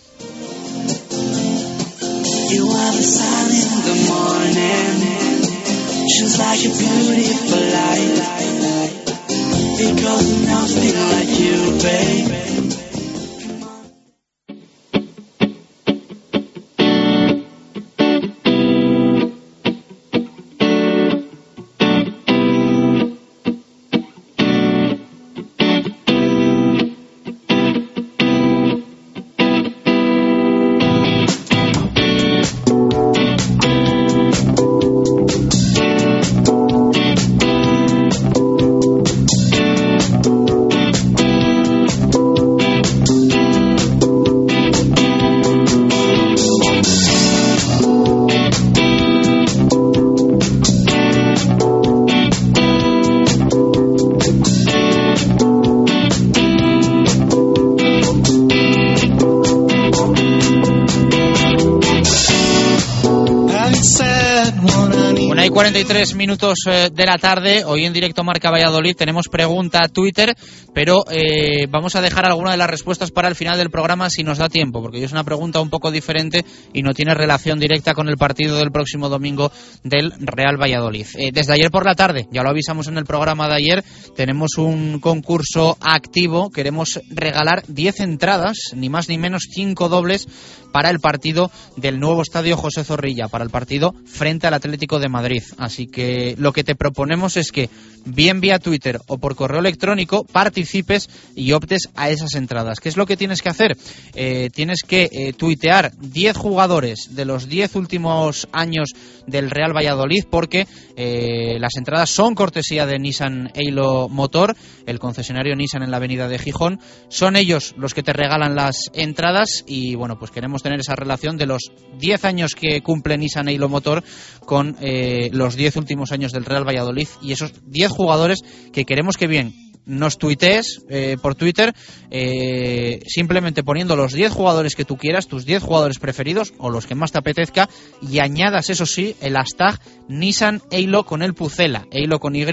Tres 65.87 66.15
minutos 66.15 66.61
eh, 66.67 66.91
de 66.93 67.07
la 67.07 67.19
tarde, 67.19 67.65
hoy 67.65 67.85
en 67.85 67.93
directo 67.93 68.25
Marca 68.25 68.51
Valladolid 68.51 68.97
tenemos 68.97 69.29
pregunta 69.29 69.81
Twitter, 69.93 70.35
pero 70.75 71.05
eh, 71.11 71.67
vamos 71.69 71.95
a 71.95 72.01
dejar 72.01 72.25
alguna 72.25 72.53
de 72.53 72.57
las 72.57 72.71
respuestas 72.71 73.11
para 73.11 73.29
el 73.29 73.35
final 73.35 73.59
del 73.59 73.71
programa 73.71 74.09
si 74.09 74.23
nos 74.23 74.39
da 74.39 74.49
tiempo, 74.49 74.81
porque 74.81 75.05
es 75.05 75.13
una 75.13 75.25
pregunta 75.25 75.61
un 75.61 75.71
poco 75.71 75.91
diferente 75.91 76.45
y 76.73 76.83
no 76.83 76.95
tiene 76.95 77.15
relación 77.15 77.59
directa 77.59 77.95
con 77.95 78.09
el 78.09 78.17
partido 78.17 78.57
del 78.57 78.71
próximo 78.71 79.09
domingo 79.09 79.53
del 79.83 80.13
Real 80.21 80.57
Valladolid. 80.61 81.07
Eh, 81.17 81.31
desde 81.33 81.53
ayer 81.53 81.71
por 81.71 81.85
la 81.85 81.95
tarde, 81.95 82.29
ya 82.31 82.43
lo 82.43 82.51
avisamos 82.51 82.89
en 82.89 82.97
el 82.97 83.05
programa 83.05 83.49
de 83.49 83.57
ayer, 83.57 83.85
tenemos 84.17 84.57
un 84.57 85.01
concurso 85.01 85.77
activo, 85.81 86.51
queremos 86.51 87.01
regalar 87.11 87.65
10 87.69 88.01
entradas, 88.01 88.57
ni 88.75 88.89
más 88.89 89.09
ni 89.09 89.19
menos 89.19 89.43
5 89.51 89.89
dobles 89.89 90.27
para 90.73 90.91
el 90.91 91.01
partido 91.01 91.51
del 91.77 92.01
nuevo 92.01 92.23
estadio 92.23 92.57
José 92.57 92.85
Zorrilla, 92.85 93.29
para 93.29 93.45
el 93.45 93.51
partido 93.51 93.95
frente 94.07 94.47
al 94.47 94.55
Atlético 94.55 94.99
de 94.99 95.09
Madrid. 95.09 95.42
Así 95.59 95.87
que 95.87 96.35
lo 96.39 96.53
que 96.53 96.65
te 96.65 96.75
proponemos 96.75 97.37
es 97.37 97.53
que, 97.53 97.69
bien 98.05 98.41
vía 98.41 98.59
Twitter 98.59 98.99
o 99.07 99.19
por 99.19 99.37
correo 99.37 99.61
electrónico, 99.61 100.25
participes 100.25 101.09
y 101.35 101.53
optes 101.53 101.89
a 101.95 102.11
esas 102.11 102.35
entradas. 102.35 102.81
¿Qué 102.81 102.89
es 102.89 102.97
lo 102.97 103.07
que 103.07 103.17
tienes 103.17 103.43
que 103.43 103.49
hacer? 103.49 103.77
Eh, 104.15 104.51
tienes 104.53 104.83
que 104.83 105.09
eh, 105.11 105.33
tuitear 105.33 105.93
10 105.99 106.37
jugadores 106.37 107.15
de 107.15 107.25
los 107.25 107.49
10 107.49 107.77
últimos 107.77 108.49
años 108.53 108.91
del 109.27 109.51
Real 109.51 109.75
Valladolid, 109.75 110.25
porque 110.31 110.67
eh, 110.97 111.57
las 111.59 111.77
entradas 111.77 112.11
son 112.11 112.35
cortesía 112.35 112.87
de 112.87 112.99
Nissan 112.99 113.51
Eilo 113.55 114.09
Motor, 114.09 114.57
el 114.87 114.99
concesionario 114.99 115.55
Nissan 115.55 115.83
en 115.83 115.91
la 115.91 115.99
avenida 115.99 116.29
de 116.29 116.39
Gijón. 116.39 116.81
Son 117.09 117.37
ellos 117.37 117.75
los 117.77 117.95
que 117.95 118.03
te 118.03 118.13
regalan 118.13 118.55
las 118.55 118.91
entradas 118.95 119.65
y, 119.67 119.95
bueno, 119.95 120.19
pues 120.19 120.31
queremos 120.31 120.63
tener 120.63 120.81
esa 120.81 120.95
relación 120.95 121.37
de 121.37 121.47
los 121.47 121.71
10 121.99 122.25
años 122.25 122.55
que 122.55 122.81
cumple 122.83 123.19
Nissan 123.19 123.49
Eilo 123.49 123.69
Motor 123.69 124.03
con 124.45 124.77
eh, 124.81 125.31
los 125.33 125.57
10 125.57 125.77
últimos 125.77 126.13
años 126.13 126.33
del 126.33 126.45
Real 126.45 126.67
Valladolid 126.67 127.09
y 127.23 127.33
esos 127.33 127.53
10 127.67 127.92
jugadores 127.93 128.41
que 128.73 128.85
queremos 128.85 129.17
que 129.17 129.27
bien 129.27 129.63
nos 129.85 130.19
tuitees 130.19 130.83
eh, 130.89 131.17
por 131.21 131.35
Twitter, 131.35 131.75
eh, 132.11 133.01
simplemente 133.07 133.65
poniendo 133.65 133.97
los 133.97 134.13
10 134.13 134.33
jugadores 134.33 134.75
que 134.75 134.85
tú 134.85 134.97
quieras, 134.97 135.27
tus 135.27 135.45
10 135.45 135.63
jugadores 135.63 135.99
preferidos 135.99 136.55
o 136.59 136.71
los 136.71 136.87
que 136.87 136.95
más 136.95 137.13
te 137.13 137.19
apetezca, 137.19 137.69
y 138.01 138.21
añadas, 138.21 138.71
eso 138.71 138.87
sí, 138.87 139.17
el 139.21 139.35
hashtag 139.35 139.81
Nissan 140.09 140.63
Eilo 140.71 141.05
con 141.05 141.23
el 141.23 141.35
Pucela, 141.35 141.87
Eilo 141.91 142.19
con 142.19 142.37
Y, 142.37 142.45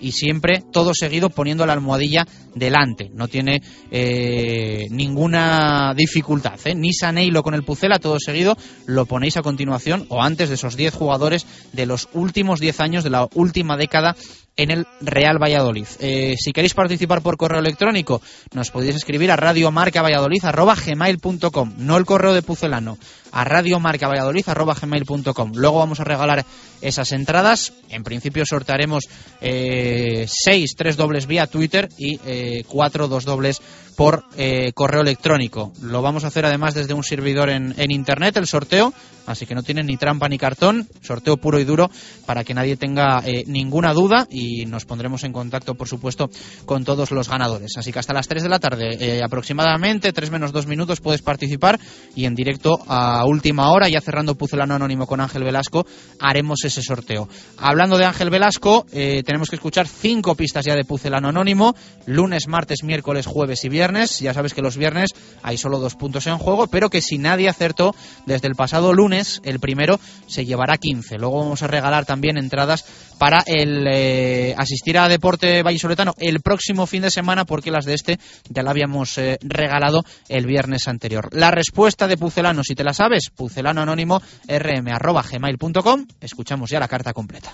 y 0.00 0.12
siempre 0.12 0.62
todo 0.72 0.92
seguido 0.94 1.30
poniendo 1.30 1.66
la 1.66 1.72
almohadilla 1.72 2.26
delante. 2.54 3.10
No 3.12 3.28
tiene 3.28 3.62
eh, 3.90 4.86
ninguna 4.90 5.94
dificultad. 5.94 6.58
¿eh? 6.64 6.74
Nissan 6.74 7.18
Eilo 7.18 7.42
con 7.42 7.54
el 7.54 7.64
Pucela, 7.64 7.98
todo 7.98 8.16
seguido, 8.18 8.56
lo 8.86 9.06
ponéis 9.06 9.36
a 9.36 9.42
continuación 9.42 10.06
o 10.08 10.22
antes 10.22 10.48
de 10.48 10.54
esos 10.56 10.76
10 10.76 10.94
jugadores 10.94 11.46
de 11.72 11.86
los 11.86 12.08
últimos 12.12 12.60
10 12.60 12.80
años, 12.80 13.04
de 13.04 13.10
la 13.10 13.28
última 13.34 13.76
década 13.76 14.16
en 14.62 14.70
el 14.70 14.86
Real 15.00 15.42
Valladolid. 15.42 15.86
Eh, 16.00 16.34
si 16.38 16.52
queréis 16.52 16.74
participar 16.74 17.22
por 17.22 17.38
correo 17.38 17.60
electrónico, 17.60 18.20
nos 18.52 18.70
podéis 18.70 18.96
escribir 18.96 19.32
a 19.32 19.36
radiomarcavalladolid.com, 19.36 21.72
no 21.78 21.96
el 21.96 22.04
correo 22.04 22.34
de 22.34 22.42
Pucelano, 22.42 22.98
a 23.32 23.44
radiomarcavalladolid.com. 23.44 25.52
Luego 25.54 25.78
vamos 25.78 26.00
a 26.00 26.04
regalar 26.04 26.44
esas 26.80 27.12
entradas. 27.12 27.72
En 27.88 28.04
principio 28.04 28.44
sortearemos 28.46 29.08
eh, 29.40 30.26
seis, 30.28 30.74
tres 30.76 30.96
dobles 30.96 31.26
vía 31.26 31.46
Twitter 31.46 31.88
y 31.98 32.20
eh, 32.24 32.64
cuatro, 32.66 33.08
dos 33.08 33.24
dobles 33.24 33.60
por 33.96 34.24
eh, 34.36 34.72
correo 34.74 35.02
electrónico. 35.02 35.72
Lo 35.82 36.00
vamos 36.00 36.24
a 36.24 36.28
hacer 36.28 36.46
además 36.46 36.74
desde 36.74 36.94
un 36.94 37.04
servidor 37.04 37.50
en, 37.50 37.74
en, 37.76 37.90
Internet, 37.90 38.36
el 38.38 38.46
sorteo, 38.46 38.94
así 39.26 39.44
que 39.44 39.54
no 39.54 39.62
tiene 39.62 39.82
ni 39.82 39.98
trampa 39.98 40.26
ni 40.26 40.38
cartón, 40.38 40.88
sorteo 41.02 41.36
puro 41.36 41.58
y 41.58 41.64
duro 41.64 41.90
para 42.24 42.42
que 42.42 42.54
nadie 42.54 42.76
tenga 42.76 43.22
ninguna 43.46 43.92
duda 43.92 44.26
y 44.30 44.64
nos 44.64 44.86
pondremos 44.86 45.24
en 45.24 45.34
contacto, 45.34 45.74
por 45.74 45.86
supuesto, 45.86 46.30
con 46.64 46.84
todos 46.84 47.10
los 47.10 47.28
ganadores. 47.28 47.76
Así 47.76 47.92
que 47.92 47.98
hasta 47.98 48.14
las 48.14 48.26
3 48.26 48.44
de 48.44 48.48
la 48.48 48.58
tarde, 48.58 49.20
aproximadamente, 49.22 50.14
3 50.14 50.30
menos 50.30 50.52
2 50.52 50.66
minutos, 50.66 51.00
puedes 51.00 51.20
participar 51.20 51.78
y 52.14 52.24
en 52.24 52.34
directo 52.34 52.78
a 52.88 53.19
última 53.24 53.70
hora, 53.70 53.88
ya 53.88 54.00
cerrando 54.00 54.34
Pucelano 54.34 54.74
Anónimo 54.74 55.06
con 55.06 55.20
Ángel 55.20 55.44
Velasco, 55.44 55.86
haremos 56.18 56.64
ese 56.64 56.82
sorteo. 56.82 57.28
Hablando 57.56 57.98
de 57.98 58.04
Ángel 58.04 58.30
Velasco, 58.30 58.86
eh, 58.92 59.22
tenemos 59.24 59.50
que 59.50 59.56
escuchar 59.56 59.86
cinco 59.86 60.34
pistas 60.34 60.64
ya 60.64 60.74
de 60.74 60.84
Pucelano 60.84 61.28
Anónimo, 61.28 61.74
lunes, 62.06 62.48
martes, 62.48 62.82
miércoles, 62.82 63.26
jueves 63.26 63.64
y 63.64 63.68
viernes 63.68 64.20
ya 64.20 64.34
sabes 64.34 64.54
que 64.54 64.62
los 64.62 64.76
viernes 64.76 65.10
hay 65.42 65.56
solo 65.56 65.78
dos 65.78 65.94
puntos 65.94 66.26
en 66.26 66.38
juego, 66.38 66.66
pero 66.66 66.90
que 66.90 67.00
si 67.00 67.18
nadie 67.18 67.48
acertó 67.48 67.94
desde 68.26 68.48
el 68.48 68.54
pasado 68.54 68.92
lunes, 68.92 69.40
el 69.44 69.60
primero 69.60 69.98
se 70.26 70.44
llevará 70.44 70.76
15. 70.76 71.18
Luego 71.18 71.40
vamos 71.40 71.62
a 71.62 71.66
regalar 71.66 72.04
también 72.06 72.36
entradas 72.36 72.84
para 73.20 73.42
el 73.44 73.86
eh, 73.86 74.54
asistir 74.56 74.96
a 74.96 75.06
Deporte 75.06 75.62
Vallisoletano 75.62 76.14
el 76.16 76.40
próximo 76.40 76.86
fin 76.86 77.02
de 77.02 77.10
semana, 77.10 77.44
porque 77.44 77.70
las 77.70 77.84
de 77.84 77.92
este 77.92 78.18
ya 78.48 78.62
la 78.62 78.70
habíamos 78.70 79.18
eh, 79.18 79.36
regalado 79.42 80.04
el 80.30 80.46
viernes 80.46 80.88
anterior. 80.88 81.28
La 81.32 81.50
respuesta 81.50 82.08
de 82.08 82.16
Pucelano, 82.16 82.64
si 82.64 82.74
te 82.74 82.82
la 82.82 82.94
sabes, 82.94 83.28
pucelano 83.28 83.82
anónimo 83.82 84.22
rm.gmail.com. 84.48 86.06
Escuchamos 86.18 86.70
ya 86.70 86.80
la 86.80 86.88
carta 86.88 87.12
completa. 87.12 87.52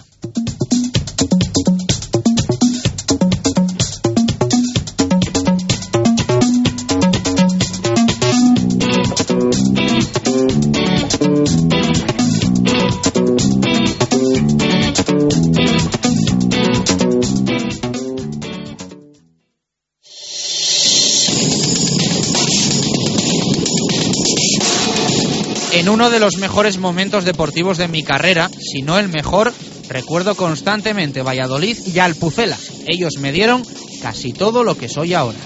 En 25.72 25.90
uno 25.90 26.09
de 26.09 26.20
los 26.20 26.38
mejores 26.38 26.78
momentos 26.78 27.24
deportivos 27.24 27.76
de 27.76 27.86
mi 27.86 28.03
carrera, 28.03 28.49
si 28.49 28.80
no 28.80 28.99
el 28.99 29.09
mejor, 29.09 29.53
recuerdo 29.88 30.34
constantemente 30.34 31.22
Valladolid 31.22 31.76
y 31.86 31.99
Alpucela. 31.99 32.57
Ellos 32.86 33.18
me 33.18 33.30
dieron 33.30 33.62
casi 34.01 34.32
todo 34.32 34.64
lo 34.64 34.76
que 34.76 34.88
soy 34.88 35.14
ahora. 35.14 35.38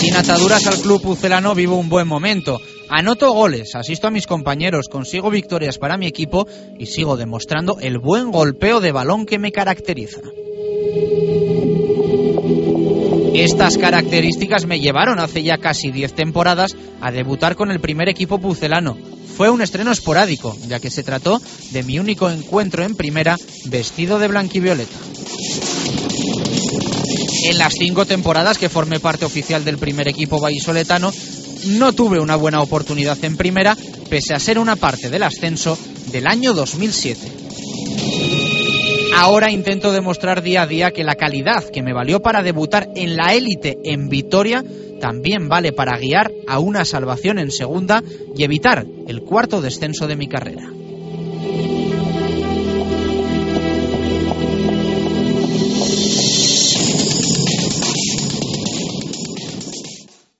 Sin 0.00 0.16
ataduras 0.16 0.66
al 0.66 0.80
club 0.80 1.02
pucelano 1.02 1.54
vivo 1.54 1.76
un 1.76 1.88
buen 1.88 2.08
momento. 2.08 2.60
Anoto 2.88 3.32
goles, 3.32 3.74
asisto 3.74 4.06
a 4.06 4.10
mis 4.10 4.26
compañeros, 4.26 4.88
consigo 4.88 5.30
victorias 5.30 5.78
para 5.78 5.96
mi 5.96 6.06
equipo 6.06 6.46
y 6.78 6.86
sigo 6.86 7.16
demostrando 7.16 7.78
el 7.80 7.98
buen 7.98 8.30
golpeo 8.30 8.80
de 8.80 8.92
balón 8.92 9.26
que 9.26 9.38
me 9.38 9.50
caracteriza. 9.50 10.20
Estas 13.34 13.76
características 13.76 14.66
me 14.66 14.80
llevaron 14.80 15.18
hace 15.18 15.42
ya 15.42 15.58
casi 15.58 15.90
10 15.90 16.14
temporadas 16.14 16.76
a 17.00 17.10
debutar 17.10 17.56
con 17.56 17.70
el 17.70 17.80
primer 17.80 18.08
equipo 18.08 18.38
pucelano. 18.38 18.96
Fue 19.36 19.50
un 19.50 19.60
estreno 19.60 19.90
esporádico, 19.90 20.56
ya 20.66 20.80
que 20.80 20.90
se 20.90 21.02
trató 21.02 21.42
de 21.72 21.82
mi 21.82 21.98
único 21.98 22.30
encuentro 22.30 22.84
en 22.84 22.94
primera 22.94 23.36
vestido 23.66 24.18
de 24.18 24.28
blanquivioleta. 24.28 24.96
En 27.48 27.58
las 27.58 27.74
cinco 27.74 28.06
temporadas 28.06 28.58
que 28.58 28.68
formé 28.68 28.98
parte 28.98 29.24
oficial 29.24 29.64
del 29.64 29.78
primer 29.78 30.08
equipo 30.08 30.40
vallisoletano, 30.40 31.12
no 31.66 31.92
tuve 31.92 32.20
una 32.20 32.36
buena 32.36 32.60
oportunidad 32.60 33.22
en 33.24 33.36
primera, 33.36 33.76
pese 34.08 34.34
a 34.34 34.40
ser 34.40 34.58
una 34.58 34.76
parte 34.76 35.10
del 35.10 35.22
ascenso 35.22 35.78
del 36.12 36.26
año 36.26 36.54
2007. 36.54 37.32
Ahora 39.18 39.50
intento 39.50 39.92
demostrar 39.92 40.42
día 40.42 40.62
a 40.62 40.66
día 40.66 40.90
que 40.90 41.02
la 41.02 41.14
calidad 41.14 41.64
que 41.70 41.82
me 41.82 41.94
valió 41.94 42.20
para 42.20 42.42
debutar 42.42 42.90
en 42.94 43.16
la 43.16 43.34
élite 43.34 43.78
en 43.84 44.08
Vitoria 44.08 44.62
también 45.00 45.48
vale 45.48 45.72
para 45.72 45.98
guiar 45.98 46.32
a 46.46 46.58
una 46.58 46.84
salvación 46.84 47.38
en 47.38 47.50
segunda 47.50 48.02
y 48.36 48.44
evitar 48.44 48.86
el 49.08 49.22
cuarto 49.22 49.60
descenso 49.60 50.06
de 50.06 50.16
mi 50.16 50.28
carrera. 50.28 50.70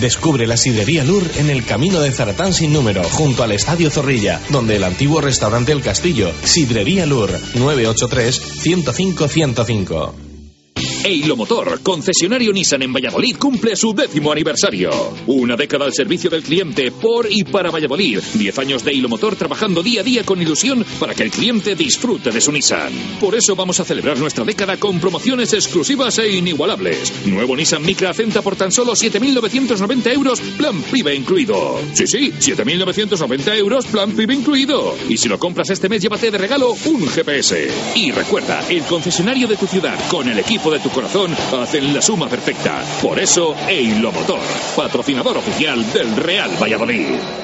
Descubre 0.00 0.46
la 0.46 0.56
sidrería 0.56 1.04
Lur 1.04 1.22
en 1.36 1.50
el 1.50 1.64
camino 1.64 2.00
de 2.00 2.10
Zaratán 2.10 2.52
sin 2.52 2.72
número 2.72 3.02
junto 3.04 3.42
al 3.42 3.52
Estadio 3.52 3.90
Zorrilla, 3.90 4.40
donde 4.50 4.76
el 4.76 4.84
antiguo 4.84 5.20
restaurante 5.20 5.72
El 5.72 5.82
Castillo, 5.82 6.32
Sidrería 6.42 7.06
Lur, 7.06 7.30
983 7.54 8.34
105 8.60 9.28
105. 9.28 10.33
Eilo 11.04 11.36
Motor, 11.36 11.80
concesionario 11.82 12.50
Nissan 12.50 12.80
en 12.80 12.90
Valladolid, 12.90 13.36
cumple 13.36 13.76
su 13.76 13.92
décimo 13.92 14.32
aniversario. 14.32 14.90
Una 15.26 15.54
década 15.54 15.84
al 15.84 15.92
servicio 15.92 16.30
del 16.30 16.42
cliente 16.42 16.90
por 16.92 17.30
y 17.30 17.44
para 17.44 17.70
Valladolid. 17.70 18.20
Diez 18.32 18.58
años 18.58 18.82
de 18.82 18.92
Eilo 18.92 19.10
Motor 19.10 19.36
trabajando 19.36 19.82
día 19.82 20.00
a 20.00 20.04
día 20.04 20.24
con 20.24 20.40
ilusión 20.40 20.82
para 20.98 21.14
que 21.14 21.24
el 21.24 21.30
cliente 21.30 21.74
disfrute 21.74 22.30
de 22.30 22.40
su 22.40 22.50
Nissan. 22.50 23.18
Por 23.20 23.34
eso 23.34 23.54
vamos 23.54 23.80
a 23.80 23.84
celebrar 23.84 24.18
nuestra 24.18 24.46
década 24.46 24.78
con 24.78 24.98
promociones 24.98 25.52
exclusivas 25.52 26.16
e 26.20 26.38
inigualables. 26.38 27.26
Nuevo 27.26 27.54
Nissan 27.54 27.82
Micra 27.82 28.08
Acenta 28.08 28.40
por 28.40 28.56
tan 28.56 28.72
solo 28.72 28.92
7.990 28.92 30.10
euros, 30.10 30.40
plan 30.40 30.82
PIBE 30.84 31.14
incluido. 31.14 31.80
Sí, 31.92 32.06
sí, 32.06 32.32
7.990 32.32 33.58
euros, 33.58 33.84
plan 33.84 34.12
PIBE 34.12 34.32
incluido. 34.32 34.96
Y 35.06 35.18
si 35.18 35.28
lo 35.28 35.38
compras 35.38 35.68
este 35.68 35.90
mes, 35.90 36.00
llévate 36.00 36.30
de 36.30 36.38
regalo 36.38 36.74
un 36.86 37.06
GPS. 37.06 37.68
Y 37.94 38.10
recuerda, 38.10 38.66
el 38.70 38.84
concesionario 38.84 39.46
de 39.46 39.58
tu 39.58 39.66
ciudad 39.66 39.98
con 40.08 40.26
el 40.26 40.38
equipo 40.38 40.70
de 40.70 40.78
tu 40.80 40.93
corazón 40.94 41.36
hacen 41.60 41.92
la 41.92 42.00
suma 42.00 42.28
perfecta. 42.28 42.82
Por 43.02 43.18
eso, 43.18 43.54
Eilo 43.68 44.12
Motor, 44.12 44.40
patrocinador 44.76 45.36
oficial 45.36 45.92
del 45.92 46.16
Real 46.16 46.50
Valladolid. 46.62 47.43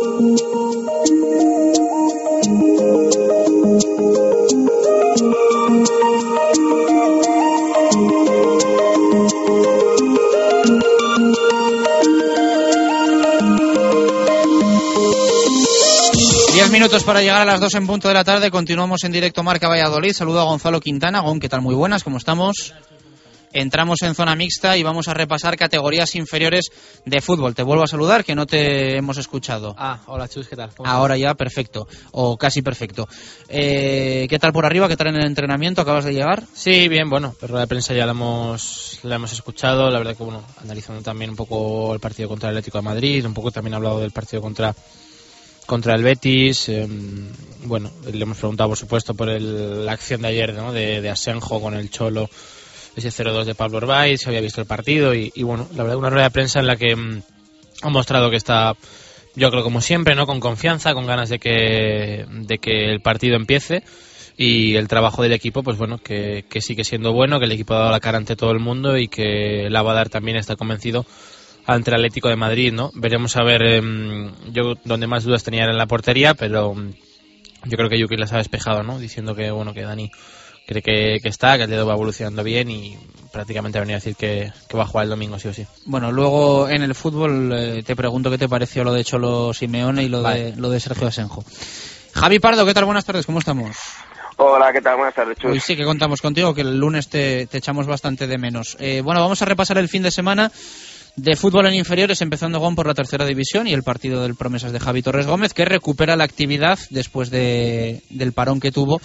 Minutos 16.81 17.03
para 17.03 17.21
llegar 17.21 17.41
a 17.41 17.45
las 17.45 17.59
dos 17.59 17.75
en 17.75 17.85
punto 17.85 18.07
de 18.07 18.15
la 18.15 18.23
tarde. 18.23 18.49
Continuamos 18.49 19.03
en 19.03 19.11
directo 19.11 19.43
Marca 19.43 19.67
Valladolid. 19.67 20.13
Saludo 20.13 20.39
a 20.39 20.45
Gonzalo 20.45 20.79
Quintana. 20.79 21.19
Gon, 21.19 21.39
¿qué 21.39 21.47
tal? 21.47 21.61
Muy 21.61 21.75
buenas, 21.75 22.03
¿cómo 22.03 22.17
estamos? 22.17 22.73
Entramos 23.53 24.01
en 24.01 24.15
zona 24.15 24.35
mixta 24.35 24.75
y 24.77 24.81
vamos 24.81 25.07
a 25.07 25.13
repasar 25.13 25.57
categorías 25.57 26.15
inferiores 26.15 26.71
de 27.05 27.21
fútbol. 27.21 27.53
Te 27.53 27.61
vuelvo 27.61 27.83
a 27.83 27.87
saludar, 27.87 28.25
que 28.25 28.33
no 28.33 28.47
te 28.47 28.97
hemos 28.97 29.19
escuchado. 29.19 29.75
Ah, 29.77 29.99
hola 30.07 30.27
Chus, 30.27 30.47
¿qué 30.47 30.55
tal? 30.55 30.73
¿Cómo 30.73 30.89
Ahora 30.89 31.17
ya, 31.17 31.35
perfecto. 31.35 31.87
O 32.13 32.35
casi 32.35 32.63
perfecto. 32.63 33.07
Eh, 33.47 34.25
¿Qué 34.27 34.39
tal 34.39 34.51
por 34.51 34.65
arriba? 34.65 34.87
¿Qué 34.87 34.97
tal 34.97 35.09
en 35.09 35.17
el 35.17 35.27
entrenamiento? 35.27 35.81
¿Acabas 35.83 36.05
de 36.05 36.15
llegar? 36.15 36.45
Sí, 36.51 36.87
bien, 36.87 37.11
bueno, 37.11 37.35
pero 37.39 37.59
la 37.59 37.67
prensa 37.67 37.93
ya 37.93 38.07
la 38.07 38.13
hemos, 38.13 38.97
la 39.03 39.17
hemos 39.17 39.31
escuchado. 39.33 39.91
La 39.91 39.99
verdad 39.99 40.17
que, 40.17 40.23
bueno, 40.23 40.41
analizando 40.63 41.03
también 41.03 41.29
un 41.29 41.35
poco 41.35 41.93
el 41.93 41.99
partido 41.99 42.27
contra 42.27 42.49
el 42.49 42.55
Atlético 42.55 42.79
de 42.79 42.85
Madrid, 42.85 43.23
un 43.23 43.35
poco 43.35 43.51
también 43.51 43.75
ha 43.75 43.77
hablado 43.77 43.99
del 43.99 44.09
partido 44.09 44.41
contra 44.41 44.73
contra 45.65 45.95
el 45.95 46.03
Betis. 46.03 46.69
eh, 46.69 46.87
bueno, 47.63 47.91
le 48.11 48.23
hemos 48.23 48.37
preguntado, 48.37 48.69
por 48.69 48.77
supuesto, 48.77 49.13
por 49.13 49.29
el- 49.29 49.85
la 49.85 49.91
acción 49.93 50.21
de 50.21 50.29
ayer 50.29 50.53
de, 50.53 51.01
de 51.01 51.09
Asenjo 51.09 51.61
con 51.61 51.73
el 51.75 51.89
Cholo, 51.89 52.29
ese 52.95 53.11
0-2 53.11 53.45
de 53.45 53.55
Pablo 53.55 53.77
Orbay, 53.77 54.17
se 54.17 54.29
había 54.29 54.41
visto 54.41 54.61
el 54.61 54.67
partido 54.67 55.13
y, 55.15 55.31
y, 55.35 55.43
bueno, 55.43 55.67
la 55.75 55.83
verdad, 55.83 55.97
una 55.97 56.09
rueda 56.09 56.25
de 56.25 56.31
prensa 56.31 56.59
en 56.59 56.67
la 56.67 56.75
que 56.75 56.95
mm, 56.95 57.21
ha 57.83 57.89
mostrado 57.89 58.29
que 58.29 58.35
está, 58.37 58.75
yo 59.35 59.49
creo 59.51 59.63
como 59.63 59.79
siempre, 59.81 60.15
¿no? 60.15 60.25
con 60.25 60.39
confianza, 60.39 60.93
con 60.93 61.05
ganas 61.05 61.29
de 61.29 61.39
que, 61.39 62.25
de 62.29 62.57
que 62.57 62.91
el 62.91 63.01
partido 63.01 63.35
empiece. 63.35 63.83
Y 64.37 64.75
el 64.75 64.87
trabajo 64.87 65.21
del 65.21 65.33
equipo, 65.33 65.61
pues 65.61 65.77
bueno, 65.77 65.99
que, 65.99 66.45
que 66.49 66.61
sigue 66.61 66.83
siendo 66.83 67.11
bueno, 67.13 67.37
que 67.37 67.45
el 67.45 67.51
equipo 67.51 67.75
ha 67.75 67.79
dado 67.79 67.91
la 67.91 67.99
cara 67.99 68.17
ante 68.17 68.35
todo 68.35 68.51
el 68.51 68.59
mundo 68.59 68.97
y 68.97 69.07
que 69.07 69.67
la 69.69 69.83
también, 70.05 70.37
está 70.37 70.55
convencido, 70.55 71.05
ante 71.73 71.89
el 71.89 71.95
Atlético 71.95 72.29
de 72.29 72.35
Madrid, 72.35 72.71
¿no? 72.73 72.91
Veremos 72.93 73.35
a 73.37 73.43
ver, 73.43 73.61
em, 73.63 74.31
yo 74.51 74.75
donde 74.83 75.07
más 75.07 75.23
dudas 75.23 75.43
tenía 75.43 75.63
era 75.63 75.71
en 75.71 75.77
la 75.77 75.87
portería, 75.87 76.33
pero 76.33 76.71
em, 76.71 76.93
yo 77.65 77.77
creo 77.77 77.89
que 77.89 77.99
Yuki 77.99 78.17
las 78.17 78.33
ha 78.33 78.37
despejado, 78.37 78.83
¿no? 78.83 78.99
Diciendo 78.99 79.35
que, 79.35 79.51
bueno, 79.51 79.73
que 79.73 79.83
Dani 79.83 80.11
cree 80.67 80.81
que, 80.81 81.19
que 81.21 81.29
está, 81.29 81.57
que 81.57 81.63
el 81.63 81.69
dedo 81.69 81.85
va 81.85 81.93
evolucionando 81.93 82.43
bien 82.43 82.69
y 82.69 82.97
prácticamente 83.31 83.77
ha 83.77 83.81
venido 83.81 83.97
a 83.97 83.99
decir 83.99 84.15
que, 84.15 84.51
que 84.69 84.77
va 84.77 84.83
a 84.83 84.87
jugar 84.87 85.05
el 85.05 85.09
domingo, 85.09 85.39
sí 85.39 85.47
o 85.47 85.53
sí. 85.53 85.65
Bueno, 85.85 86.11
luego 86.11 86.69
en 86.69 86.81
el 86.81 86.95
fútbol 86.95 87.51
eh, 87.53 87.83
te 87.83 87.95
pregunto 87.95 88.29
qué 88.29 88.37
te 88.37 88.49
pareció 88.49 88.83
lo 88.83 88.93
de 88.93 89.03
Cholo 89.03 89.53
Simeone 89.53 90.03
y 90.03 90.09
lo, 90.09 90.21
Vale. 90.21 90.51
de, 90.51 90.55
lo 90.57 90.69
de 90.69 90.79
Sergio 90.79 91.07
Asenjo. 91.07 91.43
Javi 92.13 92.39
Pardo, 92.39 92.65
¿qué 92.65 92.73
tal? 92.73 92.85
Buenas 92.85 93.05
tardes, 93.05 93.25
¿cómo 93.25 93.39
estamos? 93.39 93.77
Hola, 94.37 94.73
¿qué 94.73 94.81
tal? 94.81 94.97
Buenas 94.97 95.13
tardes, 95.13 95.37
Chus. 95.37 95.51
Hoy 95.51 95.59
sí 95.59 95.75
que 95.75 95.83
contamos 95.83 96.21
contigo, 96.21 96.53
que 96.53 96.61
el 96.61 96.77
lunes 96.77 97.09
te, 97.09 97.45
te 97.47 97.59
echamos 97.59 97.85
bastante 97.85 98.27
de 98.27 98.37
menos. 98.37 98.75
Eh, 98.79 99.01
bueno, 99.01 99.21
vamos 99.21 99.41
a 99.41 99.45
repasar 99.45 99.77
el 99.77 99.87
fin 99.87 100.03
de 100.03 100.11
semana 100.11 100.51
de 101.15 101.35
fútbol 101.35 101.67
en 101.67 101.75
inferiores, 101.75 102.21
empezando 102.21 102.59
Gon 102.59 102.75
por 102.75 102.87
la 102.87 102.93
tercera 102.93 103.25
división 103.25 103.67
y 103.67 103.73
el 103.73 103.83
partido 103.83 104.21
del 104.21 104.35
Promesas 104.35 104.71
de 104.71 104.79
Javi 104.79 105.01
Torres 105.01 105.27
Gómez, 105.27 105.53
que 105.53 105.65
recupera 105.65 106.15
la 106.15 106.23
actividad 106.23 106.79
después 106.89 107.29
de, 107.29 108.01
del 108.09 108.33
parón 108.33 108.59
que 108.59 108.71
tuvo 108.71 109.01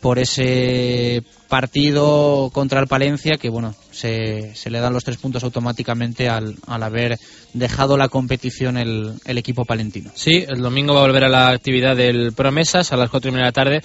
por 0.00 0.18
ese 0.18 1.24
partido 1.48 2.50
contra 2.52 2.80
el 2.80 2.86
Palencia, 2.86 3.36
que 3.36 3.48
bueno, 3.48 3.74
se, 3.90 4.54
se 4.54 4.70
le 4.70 4.78
dan 4.78 4.92
los 4.92 5.02
tres 5.02 5.16
puntos 5.16 5.42
automáticamente 5.42 6.28
al, 6.28 6.54
al 6.66 6.82
haber 6.82 7.18
dejado 7.52 7.96
la 7.96 8.08
competición 8.08 8.76
el, 8.76 9.14
el 9.24 9.38
equipo 9.38 9.64
palentino. 9.64 10.10
Sí, 10.14 10.44
el 10.46 10.60
domingo 10.60 10.94
va 10.94 11.00
a 11.00 11.06
volver 11.06 11.24
a 11.24 11.28
la 11.28 11.48
actividad 11.48 11.96
del 11.96 12.32
Promesas 12.32 12.92
a 12.92 12.96
las 12.96 13.10
cuatro 13.10 13.30
y 13.30 13.32
media 13.32 13.46
de 13.46 13.48
la 13.48 13.52
tarde 13.52 13.80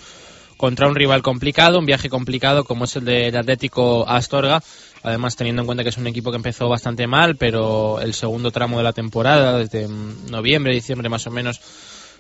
contra 0.58 0.88
un 0.88 0.96
rival 0.96 1.24
complicado, 1.24 1.80
un 1.80 1.86
viaje 1.86 2.10
complicado 2.10 2.64
como 2.64 2.86
es 2.86 2.96
el 2.96 3.06
del 3.06 3.36
Atlético 3.36 4.08
Astorga. 4.08 4.62
Además, 5.04 5.36
teniendo 5.36 5.62
en 5.62 5.66
cuenta 5.66 5.84
que 5.84 5.90
es 5.90 5.98
un 5.98 6.08
equipo 6.08 6.32
que 6.32 6.38
empezó 6.38 6.70
bastante 6.70 7.08
mal, 7.08 7.36
pero 7.36 8.00
el 8.00 8.14
segundo 8.14 8.52
tramo 8.52 8.78
de 8.78 8.84
la 8.84 8.94
temporada, 8.94 9.58
desde 9.58 9.88
mm, 9.88 10.32
noviembre, 10.32 10.74
diciembre 10.74 11.10
más 11.10 11.28
o 11.28 11.32
menos, 11.32 11.60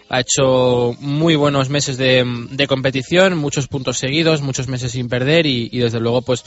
ha 0.09 0.19
hecho 0.19 0.95
muy 0.99 1.35
buenos 1.35 1.69
meses 1.69 1.97
de, 1.97 2.23
de 2.51 2.67
competición, 2.67 3.37
muchos 3.37 3.67
puntos 3.67 3.97
seguidos, 3.97 4.41
muchos 4.41 4.67
meses 4.67 4.91
sin 4.91 5.07
perder 5.07 5.45
y, 5.45 5.69
desde 5.69 5.99
luego 5.99 6.21
pues 6.21 6.43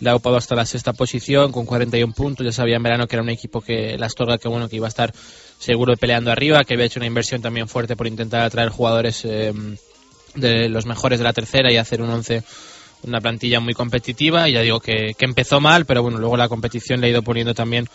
le 0.00 0.10
ha 0.10 0.16
upado 0.16 0.36
hasta 0.36 0.56
la 0.56 0.66
sexta 0.66 0.92
posición 0.92 1.52
con 1.52 1.66
41 1.66 2.12
puntos. 2.14 2.44
Ya 2.44 2.52
sabía 2.52 2.76
en 2.76 2.82
verano 2.82 3.06
que 3.06 3.16
era 3.16 3.22
un 3.22 3.28
equipo 3.28 3.60
que 3.60 3.96
la 3.98 4.06
Astorga 4.06 4.38
que 4.38 4.48
bueno 4.48 4.68
que 4.68 4.76
iba 4.76 4.86
a 4.86 4.88
estar 4.88 5.12
seguro 5.58 5.96
peleando 5.96 6.32
arriba, 6.32 6.64
que 6.64 6.74
había 6.74 6.86
hecho 6.86 6.98
una 6.98 7.06
inversión 7.06 7.42
también 7.42 7.68
fuerte 7.68 7.94
por 7.94 8.06
intentar 8.06 8.40
atraer 8.42 8.70
jugadores 8.70 9.24
eh, 9.24 9.52
de 10.34 10.68
los 10.68 10.86
mejores 10.86 11.18
de 11.18 11.24
la 11.24 11.32
tercera 11.32 11.70
y 11.72 11.76
hacer 11.76 12.02
un 12.02 12.10
once 12.10 12.42
una 13.04 13.20
plantilla 13.20 13.60
muy 13.60 13.74
competitiva 13.74 14.48
y 14.48 14.52
ya 14.52 14.62
digo 14.62 14.80
que, 14.80 15.14
que 15.16 15.24
empezó 15.24 15.60
mal 15.60 15.86
pero 15.86 16.02
bueno 16.02 16.18
luego 16.18 16.36
la 16.36 16.48
competición 16.48 17.00
le 17.00 17.06
ha 17.06 17.10
ido 17.10 17.22
poniendo 17.22 17.54
también 17.54 17.86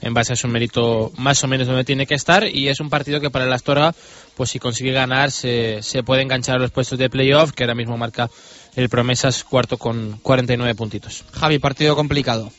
en 0.00 0.14
base 0.14 0.32
a 0.32 0.36
su 0.36 0.48
mérito 0.48 1.10
más 1.16 1.42
o 1.42 1.48
menos 1.48 1.66
donde 1.66 1.84
tiene 1.84 2.06
que 2.06 2.14
estar 2.14 2.44
y 2.46 2.68
es 2.68 2.80
un 2.80 2.90
partido 2.90 3.20
que 3.20 3.30
para 3.30 3.44
el 3.44 3.52
Astorga 3.52 3.94
pues 4.36 4.50
si 4.50 4.58
consigue 4.58 4.92
ganar 4.92 5.30
se, 5.30 5.82
se 5.82 6.02
puede 6.02 6.22
enganchar 6.22 6.56
a 6.56 6.60
los 6.60 6.70
puestos 6.70 6.98
de 6.98 7.10
playoff 7.10 7.52
que 7.52 7.64
ahora 7.64 7.74
mismo 7.74 7.96
marca 7.96 8.30
el 8.76 8.88
Promesas 8.88 9.44
cuarto 9.44 9.76
con 9.76 10.18
49 10.22 10.74
puntitos 10.74 11.24
Javi, 11.32 11.58
partido 11.58 11.96
complicado. 11.96 12.50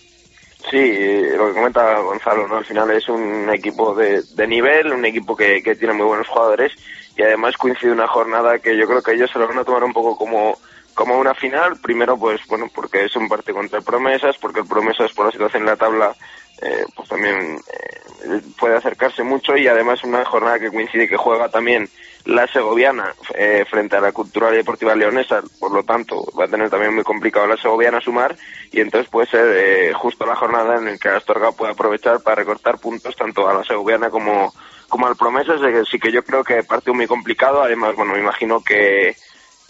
Sí, 0.69 0.77
eh, 0.77 1.33
lo 1.35 1.47
que 1.47 1.53
comenta 1.53 1.99
Gonzalo, 1.99 2.47
¿no? 2.47 2.57
Al 2.57 2.65
final 2.65 2.91
es 2.91 3.07
un 3.07 3.49
equipo 3.49 3.95
de, 3.95 4.21
de 4.35 4.47
nivel, 4.47 4.91
un 4.91 5.05
equipo 5.05 5.35
que, 5.35 5.63
que 5.63 5.75
tiene 5.75 5.93
muy 5.93 6.05
buenos 6.05 6.27
jugadores 6.27 6.73
y 7.17 7.23
además 7.23 7.57
coincide 7.57 7.91
una 7.91 8.07
jornada 8.07 8.59
que 8.59 8.77
yo 8.77 8.85
creo 8.85 9.01
que 9.01 9.13
ellos 9.13 9.29
se 9.31 9.39
lo 9.39 9.47
van 9.47 9.57
a 9.57 9.63
tomar 9.63 9.83
un 9.83 9.93
poco 9.93 10.17
como, 10.17 10.57
como 10.99 11.17
una 11.17 11.33
final. 11.33 11.77
Primero, 11.81 12.17
pues 12.17 12.41
bueno, 12.47 12.67
porque 12.75 13.05
es 13.05 13.15
un 13.15 13.29
partido 13.29 13.55
contra 13.55 13.79
el 13.79 13.85
Promesas, 13.85 14.37
porque 14.37 14.59
el 14.59 14.67
Promesas 14.67 15.13
por 15.13 15.27
la 15.27 15.31
situación 15.31 15.61
en 15.61 15.69
la 15.69 15.77
tabla 15.77 16.13
eh, 16.61 16.83
pues 16.93 17.07
también 17.07 17.57
eh, 17.71 18.41
puede 18.59 18.75
acercarse 18.75 19.23
mucho 19.23 19.55
y 19.55 19.65
además 19.65 20.03
una 20.03 20.25
jornada 20.25 20.59
que 20.59 20.69
coincide 20.69 21.07
que 21.07 21.15
juega 21.15 21.47
también 21.47 21.87
la 22.25 22.47
segoviana 22.47 23.13
eh, 23.33 23.63
frente 23.69 23.95
a 23.95 24.01
la 24.01 24.11
cultural 24.11 24.53
y 24.53 24.57
deportiva 24.57 24.93
leonesa, 24.93 25.41
por 25.57 25.71
lo 25.71 25.83
tanto 25.83 26.25
va 26.37 26.43
a 26.43 26.49
tener 26.49 26.69
también 26.69 26.93
muy 26.93 27.05
complicado 27.05 27.47
la 27.47 27.55
segoviana 27.55 28.01
sumar 28.01 28.35
y 28.73 28.81
entonces 28.81 29.09
puede 29.09 29.27
ser 29.27 29.45
eh, 29.55 29.93
justo 29.93 30.25
la 30.25 30.35
jornada 30.35 30.79
en 30.79 30.85
la 30.85 30.97
que 30.97 31.07
Astorga 31.07 31.53
puede 31.53 31.71
aprovechar 31.71 32.19
para 32.21 32.35
recortar 32.35 32.77
puntos 32.77 33.15
tanto 33.15 33.47
a 33.47 33.53
la 33.53 33.63
segoviana 33.63 34.09
como, 34.09 34.53
como 34.89 35.07
al 35.07 35.15
Promesas, 35.15 35.61
así 35.61 35.97
que 35.97 36.11
yo 36.11 36.25
creo 36.25 36.43
que 36.43 36.61
partido 36.63 36.93
muy 36.93 37.07
complicado, 37.07 37.63
además 37.63 37.95
bueno 37.95 38.11
me 38.11 38.19
imagino 38.19 38.61
que 38.61 39.15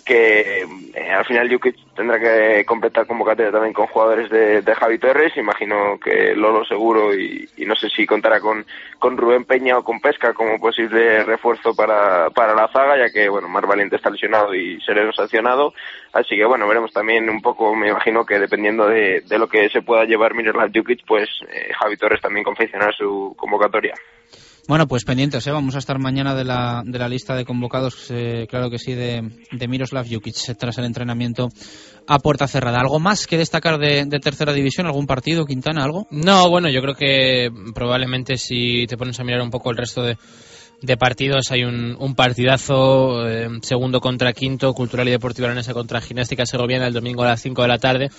que 0.10 0.66
eh, 0.96 1.12
al 1.12 1.24
final 1.24 1.48
Jukic 1.52 1.76
tendrá 1.96 2.20
que 2.20 2.66
completar 2.66 3.06
convocatoria 3.06 3.52
también 3.52 3.74
con 3.74 3.86
jugadores 3.86 4.28
de, 4.32 4.64
de 4.64 4.74
Javi 4.74 4.98
Torres, 4.98 5.38
imagino 5.38 6.00
que 6.04 6.34
Lolo 6.34 6.66
seguro 6.66 7.14
y, 7.14 7.48
no 7.60 7.76
sé 7.76 7.90
si 7.90 8.08
contará 8.08 8.40
con, 8.40 8.66
con 8.98 9.16
Rubén 9.16 9.46
Peña 9.46 9.78
o 9.78 9.84
con 9.84 10.00
Pesca 10.00 10.34
como 10.34 10.60
posible 10.60 11.24
refuerzo 11.24 11.76
para, 11.76 12.32
para 12.32 12.56
la 12.56 12.68
zaga, 12.70 12.98
ya 12.98 13.14
que 13.14 13.30
bueno, 13.30 13.48
Mar 13.48 13.68
Valiente 13.68 13.98
está 13.98 14.10
lesionado 14.10 14.56
y 14.56 14.82
Sereno 14.82 15.14
sancionado, 15.14 15.76
así 16.12 16.36
que 16.36 16.46
bueno, 16.46 16.68
veremos 16.68 16.92
también 16.92 17.30
un 17.30 17.44
poco, 17.44 17.76
me 17.76 17.90
imagino 17.90 18.26
que 18.26 18.40
dependiendo 18.40 18.88
de, 18.88 19.22
de 19.22 19.38
lo 19.38 19.48
que 19.48 19.70
se 19.70 19.84
pueda 19.84 20.06
llevar 20.06 20.34
Miroslav 20.34 20.72
Jukic, 20.74 21.06
pues 21.06 21.30
eh, 21.52 21.72
Javi 21.80 21.98
Torres 21.98 22.20
también 22.20 22.44
confeccionará 22.44 22.92
su 22.94 23.36
convocatoria. 23.38 23.94
Bueno, 24.70 24.88
pues 24.88 25.04
pendientes, 25.04 25.48
¿eh? 25.48 25.52
vamos 25.52 25.74
a 25.74 25.80
estar 25.80 25.98
mañana 25.98 26.36
de 26.36 26.44
la, 26.44 26.84
de 26.86 27.00
la 27.00 27.10
lista 27.10 27.36
de 27.36 27.44
convocados, 27.44 28.06
eh, 28.12 28.46
claro 28.48 28.70
que 28.70 28.78
sí, 28.78 28.94
de, 28.94 29.28
de 29.52 29.68
Miroslav 29.68 30.06
Jukic 30.08 30.36
tras 30.60 30.78
el 30.78 30.86
entrenamiento 30.86 31.50
a 32.06 32.20
puerta 32.20 32.48
cerrada. 32.48 32.80
¿Algo 32.80 33.00
más 33.00 33.26
que 33.26 33.40
destacar 33.40 33.80
de, 33.80 34.06
tercera 34.22 34.54
división? 34.54 34.86
¿Algún 34.86 35.08
partido, 35.08 35.48
Quintana, 35.48 35.84
algo? 35.84 36.06
No, 36.12 36.48
bueno, 36.52 36.70
yo 36.70 36.84
creo 36.84 36.94
que 36.94 37.50
probablemente 37.74 38.38
si 38.38 38.86
te 38.86 38.96
pones 38.96 39.20
a 39.20 39.24
mirar 39.24 39.42
un 39.42 39.50
poco 39.50 39.72
el 39.72 39.78
resto 39.78 40.04
de, 40.04 40.18
de 40.84 40.98
partidos. 40.98 41.50
Hay 41.50 41.64
un, 41.64 42.14
partidazo, 42.16 43.28
eh, 43.28 43.50
segundo 43.64 44.00
contra 44.00 44.34
quinto, 44.34 44.76
Cultural 44.76 45.08
y 45.08 45.12
Deportiva 45.12 45.48
Aranesa 45.48 45.74
contra 45.74 46.00
Gimnástica 46.00 46.46
Segoviana 46.46 46.86
el 46.86 46.94
domingo 46.94 47.24
a 47.24 47.30
las 47.30 47.42
5 47.42 47.64
de 47.64 47.68
la 47.68 47.80
tarde, 47.80 48.12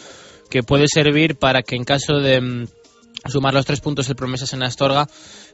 que 0.50 0.64
puede 0.64 0.86
servir 0.88 1.36
para 1.36 1.62
que 1.62 1.76
en 1.76 1.84
caso 1.84 2.14
de 2.18 2.66
sumar 3.28 3.52
los 3.52 3.66
tres 3.66 3.80
puntos 3.80 4.08
el 4.08 4.16
Promesas 4.16 4.52
en 4.52 4.62
Astorga 4.62 5.06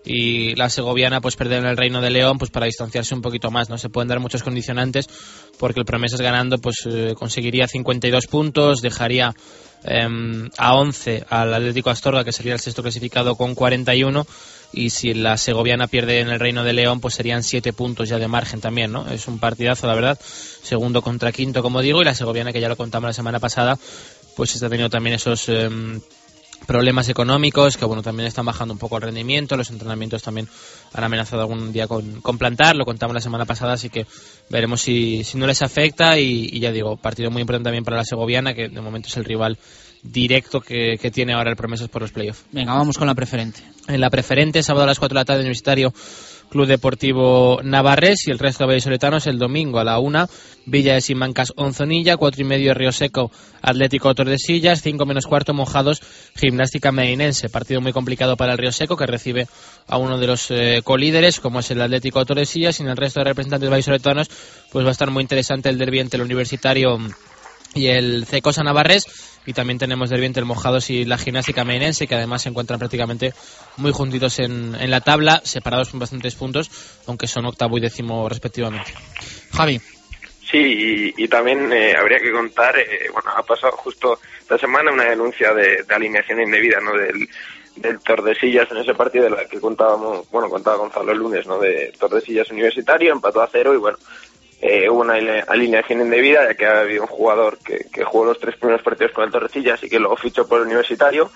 y 0.04 0.54
la 0.54 0.70
Segoviana 0.70 1.20
pues 1.20 1.36
perder 1.36 1.60
en 1.60 1.66
el 1.66 1.76
Reino 1.76 2.00
de 2.00 2.10
León 2.10 2.38
pues 2.38 2.50
para 2.50 2.66
distanciarse 2.66 3.14
un 3.14 3.22
poquito 3.22 3.50
más 3.50 3.68
no 3.68 3.78
se 3.78 3.88
pueden 3.88 4.08
dar 4.08 4.20
muchos 4.20 4.42
condicionantes 4.42 5.08
porque 5.58 5.80
el 5.80 5.86
Promesas 5.86 6.20
ganando 6.20 6.58
pues 6.58 6.76
eh, 6.86 7.14
conseguiría 7.18 7.66
52 7.66 8.26
puntos 8.28 8.82
dejaría 8.82 9.34
em, 9.84 10.48
a 10.58 10.76
11 10.76 11.26
al 11.28 11.54
Atlético 11.54 11.90
Astorga 11.90 12.24
que 12.24 12.32
sería 12.32 12.54
el 12.54 12.60
sexto 12.60 12.82
clasificado 12.82 13.34
con 13.34 13.54
41 13.54 14.26
y 14.72 14.90
si 14.90 15.14
la 15.14 15.36
Segoviana 15.36 15.88
pierde 15.88 16.20
en 16.20 16.28
el 16.28 16.38
Reino 16.38 16.62
de 16.62 16.72
León 16.72 17.00
pues 17.00 17.14
serían 17.14 17.42
7 17.42 17.72
puntos 17.72 18.08
ya 18.08 18.18
de 18.18 18.28
margen 18.28 18.60
también 18.60 18.92
no 18.92 19.08
es 19.08 19.26
un 19.26 19.40
partidazo 19.40 19.88
la 19.88 19.94
verdad 19.94 20.18
segundo 20.20 21.02
contra 21.02 21.32
quinto 21.32 21.62
como 21.62 21.82
digo 21.82 22.00
y 22.00 22.04
la 22.04 22.14
Segoviana 22.14 22.52
que 22.52 22.60
ya 22.60 22.68
lo 22.68 22.76
contamos 22.76 23.08
la 23.08 23.12
semana 23.12 23.40
pasada 23.40 23.76
pues 24.36 24.54
está 24.54 24.68
teniendo 24.68 24.90
también 24.90 25.16
esos 25.16 25.48
em, 25.48 26.00
problemas 26.66 27.08
económicos 27.08 27.76
que 27.76 27.84
bueno 27.84 28.02
también 28.02 28.26
están 28.26 28.46
bajando 28.46 28.72
un 28.74 28.78
poco 28.78 28.96
el 28.96 29.02
rendimiento. 29.02 29.56
Los 29.56 29.70
entrenamientos 29.70 30.22
también 30.22 30.48
han 30.92 31.04
amenazado 31.04 31.42
algún 31.42 31.72
día 31.72 31.86
con, 31.86 32.20
con 32.20 32.38
plantar. 32.38 32.76
Lo 32.76 32.84
contamos 32.84 33.14
la 33.14 33.20
semana 33.20 33.44
pasada 33.44 33.74
así 33.74 33.90
que 33.90 34.06
veremos 34.48 34.80
si, 34.82 35.24
si 35.24 35.38
no 35.38 35.46
les 35.46 35.62
afecta. 35.62 36.18
Y, 36.18 36.48
y 36.52 36.60
ya 36.60 36.72
digo 36.72 36.96
partido 36.96 37.30
muy 37.30 37.42
importante 37.42 37.68
también 37.68 37.84
para 37.84 37.98
la 37.98 38.04
segoviana 38.04 38.54
que 38.54 38.68
de 38.68 38.80
momento 38.80 39.08
es 39.08 39.16
el 39.16 39.24
rival 39.24 39.58
directo 40.02 40.60
que, 40.60 40.98
que 41.00 41.10
tiene 41.10 41.32
ahora 41.32 41.50
el 41.50 41.56
Promesas 41.56 41.88
por 41.88 42.02
los 42.02 42.12
playoffs. 42.12 42.44
Venga, 42.52 42.74
vamos 42.74 42.98
con 42.98 43.06
la 43.06 43.14
preferente. 43.14 43.60
en 43.88 44.00
la 44.00 44.10
preferente 44.10 44.62
sábado 44.62 44.84
a 44.84 44.86
las 44.86 44.98
4 44.98 45.14
de 45.14 45.20
la 45.20 45.24
tarde 45.24 45.40
Universitario 45.40 45.92
Club 46.48 46.66
Deportivo 46.66 47.60
Navarres 47.62 48.26
y 48.26 48.30
el 48.30 48.38
resto 48.38 48.64
de 48.64 48.68
vallisoletanos 48.68 49.26
el 49.26 49.38
domingo 49.38 49.78
a 49.78 49.84
la 49.84 49.98
1 49.98 50.28
Villa 50.66 50.94
de 50.94 51.00
Simancas 51.00 51.52
Onzonilla, 51.56 52.16
4 52.16 52.42
y 52.42 52.44
medio 52.44 52.74
Río 52.74 52.92
Seco 52.92 53.30
Atlético 53.62 54.14
Tordesillas, 54.14 54.82
5 54.82 55.06
menos 55.06 55.26
cuarto 55.26 55.54
Mojados 55.54 56.00
Gimnástica 56.34 56.92
Medinense. 56.92 57.48
Partido 57.48 57.80
muy 57.80 57.92
complicado 57.92 58.36
para 58.36 58.52
el 58.52 58.58
Río 58.58 58.72
Seco 58.72 58.96
que 58.96 59.06
recibe 59.06 59.46
a 59.86 59.98
uno 59.98 60.18
de 60.18 60.26
los 60.26 60.50
eh, 60.50 60.80
colíderes 60.82 61.40
como 61.40 61.60
es 61.60 61.70
el 61.70 61.80
Atlético 61.80 62.24
Tordesillas 62.24 62.80
y 62.80 62.82
en 62.82 62.88
el 62.88 62.96
resto 62.96 63.20
de 63.20 63.24
representantes 63.24 63.70
vallisoletanos 63.70 64.28
pues 64.72 64.84
va 64.84 64.88
a 64.88 64.92
estar 64.92 65.10
muy 65.10 65.22
interesante 65.22 65.68
el 65.68 65.78
derbi 65.78 66.00
el 66.00 66.20
Universitario 66.20 66.98
y 67.76 67.88
el 67.88 68.26
Cecosa 68.26 68.62
Navarres 68.62 69.06
y 69.46 69.52
también 69.52 69.78
tenemos 69.78 70.10
derbi 70.10 70.26
entre 70.26 70.40
el 70.40 70.46
Mojados 70.46 70.90
y 70.90 71.04
la 71.04 71.18
Gimnástica 71.18 71.64
Meinense 71.64 72.06
que 72.06 72.14
además 72.14 72.42
se 72.42 72.48
encuentran 72.48 72.78
prácticamente 72.78 73.32
muy 73.76 73.92
juntitos 73.92 74.38
en, 74.38 74.74
en 74.74 74.90
la 74.90 75.00
tabla, 75.00 75.40
separados 75.44 75.90
con 75.90 76.00
bastantes 76.00 76.34
puntos, 76.34 76.70
aunque 77.06 77.26
son 77.26 77.46
octavo 77.46 77.78
y 77.78 77.80
décimo 77.80 78.28
respectivamente. 78.28 78.92
Javi. 79.52 79.80
Sí, 80.50 80.58
y, 80.58 81.24
y 81.24 81.28
también 81.28 81.72
eh, 81.72 81.94
habría 81.96 82.18
que 82.18 82.30
contar, 82.30 82.78
eh, 82.78 83.08
bueno, 83.12 83.30
ha 83.36 83.42
pasado 83.42 83.72
justo 83.76 84.20
esta 84.40 84.56
semana 84.56 84.92
una 84.92 85.04
denuncia 85.04 85.52
de, 85.52 85.82
de 85.82 85.94
alineación 85.94 86.40
indebida, 86.40 86.80
¿no? 86.80 86.92
Del, 86.96 87.28
del 87.76 87.98
Tordesillas 87.98 88.70
en 88.70 88.78
ese 88.78 88.94
partido 88.94 89.24
de 89.24 89.30
la 89.30 89.44
que 89.46 89.60
contábamos, 89.60 90.30
bueno, 90.30 90.48
contaba 90.48 90.76
Gonzalo 90.76 91.12
el 91.12 91.18
lunes, 91.18 91.46
¿no? 91.46 91.58
De 91.58 91.92
Tordesillas 91.98 92.50
Universitario, 92.50 93.12
empató 93.12 93.42
a 93.42 93.48
cero 93.50 93.74
y 93.74 93.76
bueno, 93.76 93.98
eh, 94.60 94.88
hubo 94.88 95.00
una 95.02 95.14
aline- 95.14 95.44
alineación 95.46 96.00
indebida 96.00 96.44
ya 96.48 96.54
que 96.54 96.66
ha 96.66 96.80
habido 96.80 97.02
un 97.02 97.08
jugador 97.08 97.58
que, 97.58 97.86
que 97.92 98.04
jugó 98.04 98.24
los 98.26 98.38
tres 98.40 98.56
primeros 98.56 98.82
partidos 98.82 99.12
con 99.12 99.24
el 99.24 99.30
Tordesillas 99.30 99.82
y 99.84 99.88
que 99.90 99.98
luego 99.98 100.16
fichó 100.16 100.46
por 100.48 100.60
el 100.60 100.66
Universitario 100.66 101.30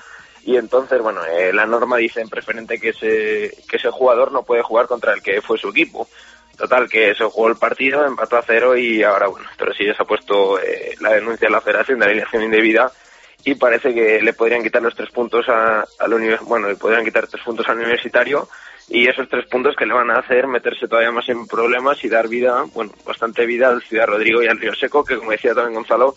y 0.44 0.56
entonces, 0.56 1.00
bueno, 1.02 1.20
eh, 1.26 1.52
la 1.52 1.66
norma 1.66 1.98
dice 1.98 2.20
en 2.22 2.28
preferente 2.30 2.80
que 2.80 2.88
ese, 2.90 3.54
que 3.68 3.76
ese 3.76 3.90
jugador 3.90 4.32
no 4.32 4.42
puede 4.42 4.62
jugar 4.62 4.86
contra 4.86 5.12
el 5.12 5.22
que 5.22 5.42
fue 5.42 5.58
su 5.58 5.68
equipo. 5.68 6.08
Total, 6.56 6.88
que 6.88 7.14
se 7.14 7.24
jugó 7.24 7.48
el 7.48 7.56
partido, 7.56 8.04
empató 8.06 8.36
a 8.36 8.42
cero 8.42 8.76
y 8.76 9.02
ahora, 9.02 9.28
bueno, 9.28 9.46
Tordesillas 9.56 9.98
ha 10.00 10.04
puesto 10.04 10.58
eh, 10.60 10.94
la 11.00 11.12
denuncia 11.14 11.48
a 11.48 11.50
la 11.50 11.60
federación 11.60 11.98
de 11.98 12.06
alineación 12.06 12.42
indebida 12.42 12.90
y 13.44 13.54
parece 13.54 13.94
que 13.94 14.20
le 14.20 14.32
podrían 14.34 14.62
quitar 14.62 14.82
los 14.82 14.94
tres 14.94 15.10
puntos 15.10 15.46
a- 15.48 15.84
al 15.98 16.38
bueno, 16.42 16.68
le 16.68 16.76
podrían 16.76 17.04
quitar 17.04 17.26
tres 17.26 17.42
puntos 17.42 17.66
al 17.68 17.78
universitario 17.78 18.46
y 18.92 19.08
esos 19.08 19.28
tres 19.28 19.46
puntos 19.46 19.76
que 19.76 19.86
le 19.86 19.94
van 19.94 20.10
a 20.10 20.18
hacer 20.18 20.46
meterse 20.48 20.88
todavía 20.88 21.12
más 21.12 21.28
en 21.28 21.46
problemas 21.46 22.02
y 22.04 22.08
dar 22.08 22.26
vida, 22.28 22.64
bueno, 22.74 22.92
bastante 23.06 23.46
vida 23.46 23.68
al 23.68 23.82
Ciudad 23.82 24.06
Rodrigo 24.08 24.42
y 24.42 24.48
al 24.48 24.58
Río 24.58 24.74
Seco, 24.74 25.04
que 25.04 25.16
como 25.16 25.30
decía 25.30 25.54
también 25.54 25.74
Gonzalo, 25.76 26.16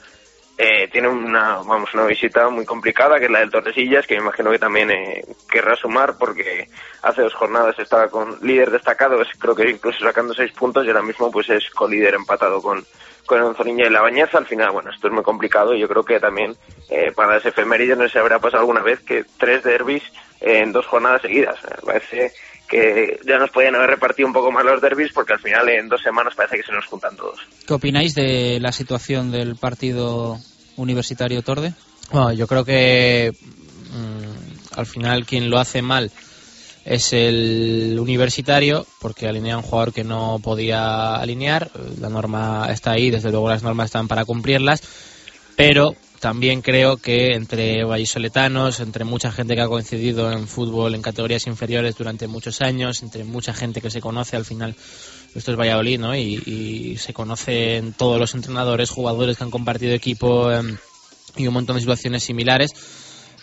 eh, 0.58 0.88
tiene 0.92 1.08
una, 1.08 1.58
vamos, 1.64 1.92
una 1.94 2.06
visita 2.06 2.48
muy 2.50 2.64
complicada, 2.66 3.18
que 3.20 3.26
es 3.26 3.32
la 3.32 3.40
del 3.40 3.50
Tordesillas, 3.52 4.06
que 4.06 4.16
me 4.16 4.22
imagino 4.22 4.52
que 4.52 4.60
también 4.60 4.90
eh, 4.92 5.24
querrá 5.50 5.76
sumar, 5.76 6.16
porque 6.18 6.68
hace 7.02 7.22
dos 7.24 7.34
jornadas 7.34 7.78
estaba 7.80 8.08
con 8.10 8.38
líder 8.42 8.70
destacado, 8.70 9.20
es- 9.22 9.30
creo 9.40 9.56
que 9.56 9.70
incluso 9.70 10.00
sacando 10.04 10.34
seis 10.34 10.52
puntos, 10.52 10.86
y 10.86 10.90
ahora 10.90 11.02
mismo 11.02 11.32
pues 11.32 11.50
es 11.50 11.68
colíder 11.72 12.14
empatado 12.16 12.62
con, 12.62 12.84
con 13.26 13.40
el 13.40 13.46
Onzoniña 13.46 13.88
y 13.88 13.90
la 13.92 14.02
Bañeza. 14.02 14.38
Al 14.38 14.46
final, 14.46 14.70
bueno, 14.72 14.92
esto 14.92 15.08
es 15.08 15.14
muy 15.14 15.24
complicado, 15.24 15.74
y 15.74 15.80
yo 15.80 15.88
creo 15.88 16.04
que 16.04 16.20
también 16.20 16.56
eh, 16.90 17.12
para 17.16 17.34
las 17.36 17.46
efemérides 17.46 17.98
no 17.98 18.08
se 18.08 18.20
habrá 18.20 18.38
pasado 18.40 18.62
alguna 18.62 18.82
vez 18.82 19.00
que 19.02 19.26
tres 19.40 19.64
derbis 19.64 20.04
en 20.40 20.72
dos 20.72 20.86
jornadas 20.86 21.24
seguidas. 21.24 21.58
Me 21.64 21.94
parece 21.94 22.32
que 22.74 23.20
ya 23.26 23.38
nos 23.38 23.52
podían 23.52 23.76
haber 23.76 23.92
repartido 23.92 24.28
un 24.28 24.34
poco 24.34 24.52
más 24.52 24.66
los 24.66 24.82
derbis, 24.82 25.12
porque 25.14 25.34
al 25.34 25.40
final 25.40 25.70
en 25.70 25.88
dos 25.88 26.02
semanas 26.02 26.34
parece 26.36 26.58
que 26.58 26.64
se 26.64 26.72
nos 26.72 26.86
juntan 26.86 27.16
todos. 27.16 27.40
¿Qué 27.68 27.74
opináis 27.74 28.16
de 28.16 28.60
la 28.60 28.72
situación 28.72 29.32
del 29.32 29.56
partido 29.56 30.40
universitario 30.78 31.44
Torde? 31.44 31.74
Bueno, 32.12 32.34
yo 32.34 32.48
creo 32.48 32.66
que 32.66 33.32
mm, 33.92 34.80
al 34.80 34.86
final 34.88 35.26
quien 35.26 35.52
lo 35.52 35.60
hace 35.60 35.84
mal 35.84 36.12
es 36.84 37.14
el 37.14 37.98
universitario, 38.00 38.86
porque 39.00 39.28
alinea 39.28 39.54
a 39.54 39.58
un 39.58 39.64
jugador 39.64 39.94
que 39.94 40.04
no 40.04 40.40
podía 40.44 41.16
alinear. 41.16 41.70
La 42.02 42.10
norma 42.10 42.68
está 42.72 42.92
ahí, 42.92 43.12
desde 43.12 43.32
luego 43.32 43.50
las 43.50 43.64
normas 43.64 43.86
están 43.86 44.08
para 44.08 44.26
cumplirlas, 44.26 44.82
pero 45.56 45.96
también 46.24 46.62
creo 46.62 46.96
que 46.96 47.34
entre 47.34 47.84
vallisoletanos, 47.84 48.80
entre 48.80 49.04
mucha 49.04 49.30
gente 49.30 49.56
que 49.56 49.62
ha 49.62 49.68
coincidido 49.68 50.32
en 50.32 50.48
fútbol 50.48 50.96
en 50.96 51.02
categorías 51.02 51.48
inferiores 51.48 51.98
durante 51.98 52.30
muchos 52.30 52.62
años, 52.62 53.04
entre 53.04 53.26
mucha 53.26 53.54
gente 53.54 53.82
que 53.82 53.90
se 53.90 54.00
conoce 54.00 54.38
al 54.38 54.46
final, 54.46 54.74
esto 55.36 55.52
es 55.52 55.58
Valladolid, 55.60 56.00
¿no? 56.00 56.16
Y, 56.16 56.96
se 56.98 57.14
conocen 57.14 57.92
todos 57.92 58.22
los 58.22 58.34
entrenadores, 58.36 58.90
jugadores 58.90 59.36
que 59.36 59.44
han 59.44 59.52
compartido 59.52 59.94
equipo 59.94 60.50
em, 60.50 60.78
y 61.36 61.46
un 61.46 61.56
montón 61.56 61.76
de 61.76 61.82
situaciones 61.82 62.24
similares. 62.24 62.72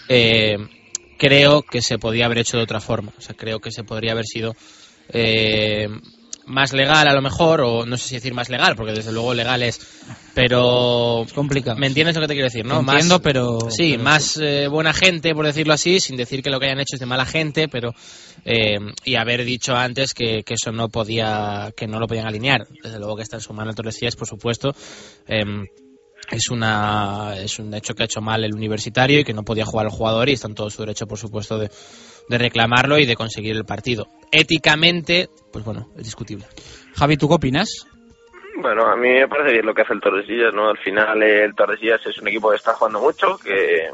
eh, 0.09 0.57
creo 1.19 1.61
que 1.61 1.83
se 1.83 1.99
podía 1.99 2.25
haber 2.25 2.39
hecho 2.39 2.57
de 2.57 2.63
otra 2.63 2.81
forma. 2.81 3.13
O 3.19 3.21
sea, 3.21 3.37
creo 3.37 3.61
que 3.61 3.73
se 3.73 3.85
podría 3.85 4.13
haber 4.13 4.25
sido 4.25 4.57
eh, 5.11 5.87
más 6.51 6.73
legal 6.73 7.09
a 7.09 7.15
lo 7.15 7.23
mejor, 7.23 7.61
o 7.63 7.87
no 7.87 7.97
sé 7.97 8.09
si 8.09 8.15
decir 8.17 8.35
más 8.35 8.49
legal, 8.51 8.77
porque 8.77 8.93
desde 8.93 9.13
luego 9.13 9.33
legal 9.35 9.63
es, 9.63 9.81
pero... 10.35 11.23
Es 11.25 11.33
complicado. 11.33 11.79
¿Me 11.79 11.87
entiendes 11.87 12.15
lo 12.17 12.23
que 12.23 12.29
te 12.29 12.35
quiero 12.35 12.47
decir, 12.49 12.65
no? 12.67 12.81
Entiendo, 12.81 13.15
más, 13.17 13.23
pero- 13.23 13.59
Sí, 13.71 13.93
pero- 13.93 14.03
más 14.05 14.37
eh, 14.37 14.69
buena 14.69 14.93
gente, 14.93 15.35
por 15.35 15.47
decirlo 15.47 15.73
así, 15.73 16.01
sin 16.01 16.17
decir 16.17 16.43
que 16.43 16.51
lo 16.51 16.61
que 16.61 16.67
hayan 16.67 16.81
hecho 16.81 16.97
es 16.97 17.01
de 17.01 17.07
mala 17.07 17.25
gente, 17.27 17.69
pero... 17.69 17.93
eh, 18.45 18.79
y 19.05 19.15
haber 19.17 19.45
dicho 19.45 19.75
antes 19.77 20.15
que, 20.15 20.43
que 20.45 20.55
eso 20.55 20.73
no 20.73 20.89
podía, 20.89 21.73
que 21.77 21.87
no 21.87 21.99
lo 22.01 22.07
podían 22.07 22.27
alinear. 22.27 22.67
Desde 22.83 22.99
luego 22.99 23.17
que 23.17 23.23
está 23.23 23.37
en 23.37 23.43
su 23.43 23.53
mano 23.53 23.73
Tordesillas, 23.75 24.17
por 24.17 24.27
supuesto. 24.29 24.75
em, 25.27 25.67
es 26.31 26.49
una 26.51 27.35
es 27.39 27.59
un 27.59 27.73
hecho 27.75 27.95
que 27.95 28.03
ha 28.03 28.07
hecho 28.07 28.21
mal 28.21 28.45
el 28.45 28.55
universitario 28.55 29.19
y 29.21 29.25
que 29.25 29.33
no 29.33 29.43
podía 29.43 29.65
jugar 29.65 29.87
el 29.87 29.91
jugador 29.93 30.29
y 30.29 30.35
está 30.35 30.47
en 30.49 30.55
todo 30.55 30.71
su 30.71 30.83
derecho 30.83 31.07
por 31.07 31.19
supuesto 31.19 31.59
de, 31.59 31.71
de 32.31 32.39
reclamarlo 32.39 32.99
y 32.99 33.05
de 33.05 33.17
conseguir 33.17 33.57
el 33.57 33.65
partido 33.65 34.07
éticamente 34.31 35.29
pues 35.53 35.65
bueno 35.65 35.89
es 35.97 36.05
discutible 36.05 36.47
Javi 36.95 37.17
¿tú 37.17 37.29
qué 37.29 37.35
opinas? 37.35 37.87
Bueno, 38.61 38.87
a 38.87 38.97
mí 38.97 39.09
me 39.09 39.29
parece 39.29 39.53
bien 39.53 39.65
lo 39.67 39.73
que 39.75 39.83
hace 39.83 39.95
el 39.95 40.01
Tordesillas, 40.01 40.53
¿no? 40.53 40.69
Al 40.69 40.79
final 40.79 41.23
eh, 41.23 41.45
el 41.45 41.55
Tordesillas 41.55 42.05
es 42.07 42.19
un 42.19 42.29
equipo 42.29 42.51
que 42.51 42.57
está 42.57 42.75
jugando 42.75 43.01
mucho, 43.01 43.39
que, 43.39 43.85
eh, 43.87 43.91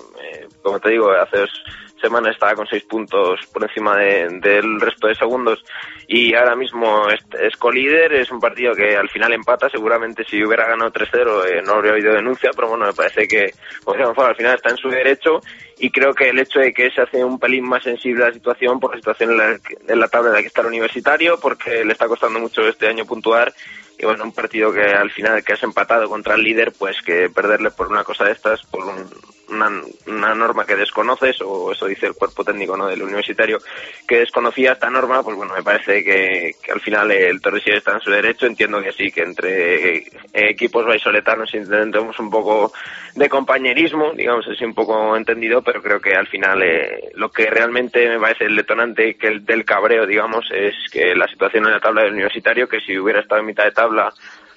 como 0.62 0.80
te 0.80 0.90
digo, 0.90 1.10
hace 1.12 1.38
dos 1.38 1.62
semanas 2.00 2.32
estaba 2.34 2.54
con 2.54 2.66
seis 2.66 2.82
puntos 2.84 3.40
por 3.52 3.62
encima 3.62 3.96
de- 3.96 4.28
del 4.40 4.80
resto 4.80 5.06
de 5.06 5.14
segundos 5.14 5.64
y 6.08 6.34
ahora 6.34 6.54
mismo 6.56 7.08
es, 7.08 7.20
es 7.40 7.56
colíder, 7.56 8.12
es 8.12 8.30
un 8.30 8.40
partido 8.40 8.74
que 8.74 8.96
al 8.96 9.08
final 9.08 9.32
empata, 9.32 9.68
seguramente 9.70 10.24
si 10.24 10.44
hubiera 10.44 10.66
ganado 10.66 10.90
3-0 10.90 11.44
eh, 11.46 11.62
no 11.64 11.74
habría 11.74 11.92
habido 11.92 12.12
denuncia, 12.12 12.50
pero 12.54 12.68
bueno, 12.68 12.86
me 12.86 12.92
parece 12.92 13.26
que, 13.28 13.54
Gonzalo, 13.84 14.26
al 14.26 14.36
final 14.36 14.56
está 14.56 14.70
en 14.70 14.76
su 14.76 14.88
derecho 14.90 15.40
y 15.78 15.90
creo 15.90 16.12
que 16.12 16.28
el 16.30 16.38
hecho 16.38 16.58
de 16.58 16.72
que 16.74 16.90
se 16.90 17.02
hace 17.02 17.24
un 17.24 17.38
pelín 17.38 17.64
más 17.64 17.82
sensible 17.82 18.24
a 18.24 18.28
la 18.28 18.34
situación 18.34 18.78
por 18.80 18.90
la 18.90 18.96
situación 18.98 19.30
en 19.32 19.36
la, 19.38 19.58
en 19.88 20.00
la 20.00 20.08
tabla 20.08 20.28
en 20.30 20.34
la 20.34 20.40
que 20.42 20.48
está 20.48 20.60
el 20.62 20.66
universitario, 20.68 21.38
porque 21.40 21.84
le 21.84 21.92
está 21.92 22.06
costando 22.08 22.38
mucho 22.40 22.66
este 22.68 22.88
año 22.88 23.04
puntuar 23.06 23.52
y 23.98 24.04
bueno, 24.04 24.24
un 24.24 24.32
partido 24.32 24.72
que 24.72 24.82
al 24.82 25.10
final 25.10 25.42
que 25.42 25.54
has 25.54 25.62
empatado 25.62 26.08
contra 26.08 26.34
el 26.34 26.42
líder, 26.42 26.72
pues 26.72 26.96
que 27.02 27.30
perderle 27.30 27.70
por 27.70 27.88
una 27.88 28.04
cosa 28.04 28.24
de 28.24 28.32
estas, 28.32 28.62
por 28.66 28.84
un, 28.84 29.08
una, 29.48 29.70
una 30.06 30.34
norma 30.34 30.64
que 30.64 30.76
desconoces, 30.76 31.40
o 31.42 31.72
eso 31.72 31.86
dice 31.86 32.06
el 32.06 32.14
cuerpo 32.14 32.44
técnico 32.44 32.76
¿no? 32.76 32.86
del 32.86 33.02
universitario, 33.02 33.58
que 34.06 34.20
desconocía 34.20 34.72
esta 34.72 34.90
norma, 34.90 35.22
pues 35.22 35.36
bueno, 35.36 35.54
me 35.54 35.62
parece 35.62 36.02
que, 36.02 36.56
que 36.62 36.72
al 36.72 36.80
final 36.80 37.10
el 37.10 37.40
Tordesillas 37.40 37.78
está 37.78 37.92
en 37.92 38.00
su 38.00 38.10
derecho. 38.10 38.46
Entiendo 38.46 38.82
que 38.82 38.92
sí, 38.92 39.10
que 39.10 39.22
entre 39.22 40.06
equipos 40.32 40.86
vallisoletanos 40.86 41.54
intentemos 41.54 42.18
un 42.18 42.30
poco 42.30 42.72
de 43.14 43.28
compañerismo, 43.28 44.12
digamos 44.12 44.46
así 44.46 44.64
un 44.64 44.74
poco 44.74 45.16
entendido, 45.16 45.62
pero 45.62 45.82
creo 45.82 46.00
que 46.00 46.14
al 46.14 46.26
final 46.26 46.62
eh, 46.62 47.10
lo 47.14 47.30
que 47.30 47.48
realmente 47.48 48.08
me 48.08 48.20
parece 48.20 48.44
el 48.44 48.56
detonante 48.56 49.16
que 49.16 49.28
el 49.28 49.44
del 49.44 49.64
cabreo, 49.64 50.06
digamos, 50.06 50.46
es 50.52 50.74
que 50.90 51.14
la 51.14 51.26
situación 51.26 51.64
en 51.66 51.72
la 51.72 51.80
tabla 51.80 52.02
del 52.02 52.12
universitario, 52.12 52.68
que 52.68 52.80
si 52.80 52.98
hubiera 52.98 53.20
estado 53.20 53.40
en 53.40 53.46
mitad 53.46 53.64
de 53.64 53.72
tabla 53.72 54.12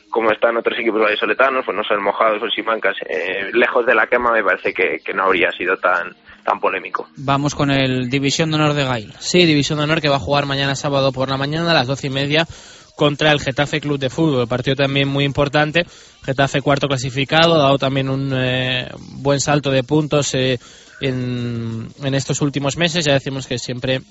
como 0.09 0.31
están 0.31 0.57
otros 0.57 0.77
equipos 0.79 1.01
vallisoletanos, 1.01 1.65
pues 1.65 1.75
no 1.75 1.83
son 1.83 2.03
mojados 2.03 2.41
o 2.41 2.49
simancas, 2.49 2.95
eh, 3.07 3.49
lejos 3.53 3.85
de 3.85 3.95
la 3.95 4.07
quema 4.07 4.31
me 4.31 4.43
parece 4.43 4.73
que, 4.73 4.99
que 5.03 5.13
no 5.13 5.23
habría 5.23 5.51
sido 5.51 5.77
tan 5.77 6.15
tan 6.43 6.59
polémico. 6.59 7.07
Vamos 7.17 7.53
con 7.53 7.69
el 7.69 8.09
División 8.09 8.49
de 8.49 8.55
Honor 8.55 8.73
de 8.73 8.85
Gail. 8.85 9.13
Sí, 9.19 9.45
División 9.45 9.77
de 9.77 9.83
Honor 9.83 10.01
que 10.01 10.09
va 10.09 10.15
a 10.15 10.19
jugar 10.19 10.45
mañana 10.45 10.75
sábado 10.75 11.11
por 11.11 11.29
la 11.29 11.37
mañana 11.37 11.69
a 11.71 11.73
las 11.73 11.87
doce 11.87 12.07
y 12.07 12.09
media 12.09 12.47
contra 12.95 13.31
el 13.31 13.39
Getafe 13.39 13.79
Club 13.79 13.99
de 13.99 14.09
Fútbol. 14.09 14.47
Partido 14.47 14.75
también 14.75 15.07
muy 15.07 15.25
importante. 15.25 15.85
Getafe 16.23 16.61
cuarto 16.61 16.87
clasificado, 16.87 17.55
ha 17.55 17.59
dado 17.59 17.77
también 17.77 18.09
un 18.09 18.31
eh, 18.35 18.89
buen 18.97 19.39
salto 19.39 19.69
de 19.71 19.83
puntos 19.83 20.33
eh, 20.33 20.59
en, 21.01 21.87
en 22.03 22.13
estos 22.13 22.41
últimos 22.41 22.77
meses. 22.77 23.05
Ya 23.05 23.13
decimos 23.13 23.47
que 23.47 23.57
siempre 23.57 24.01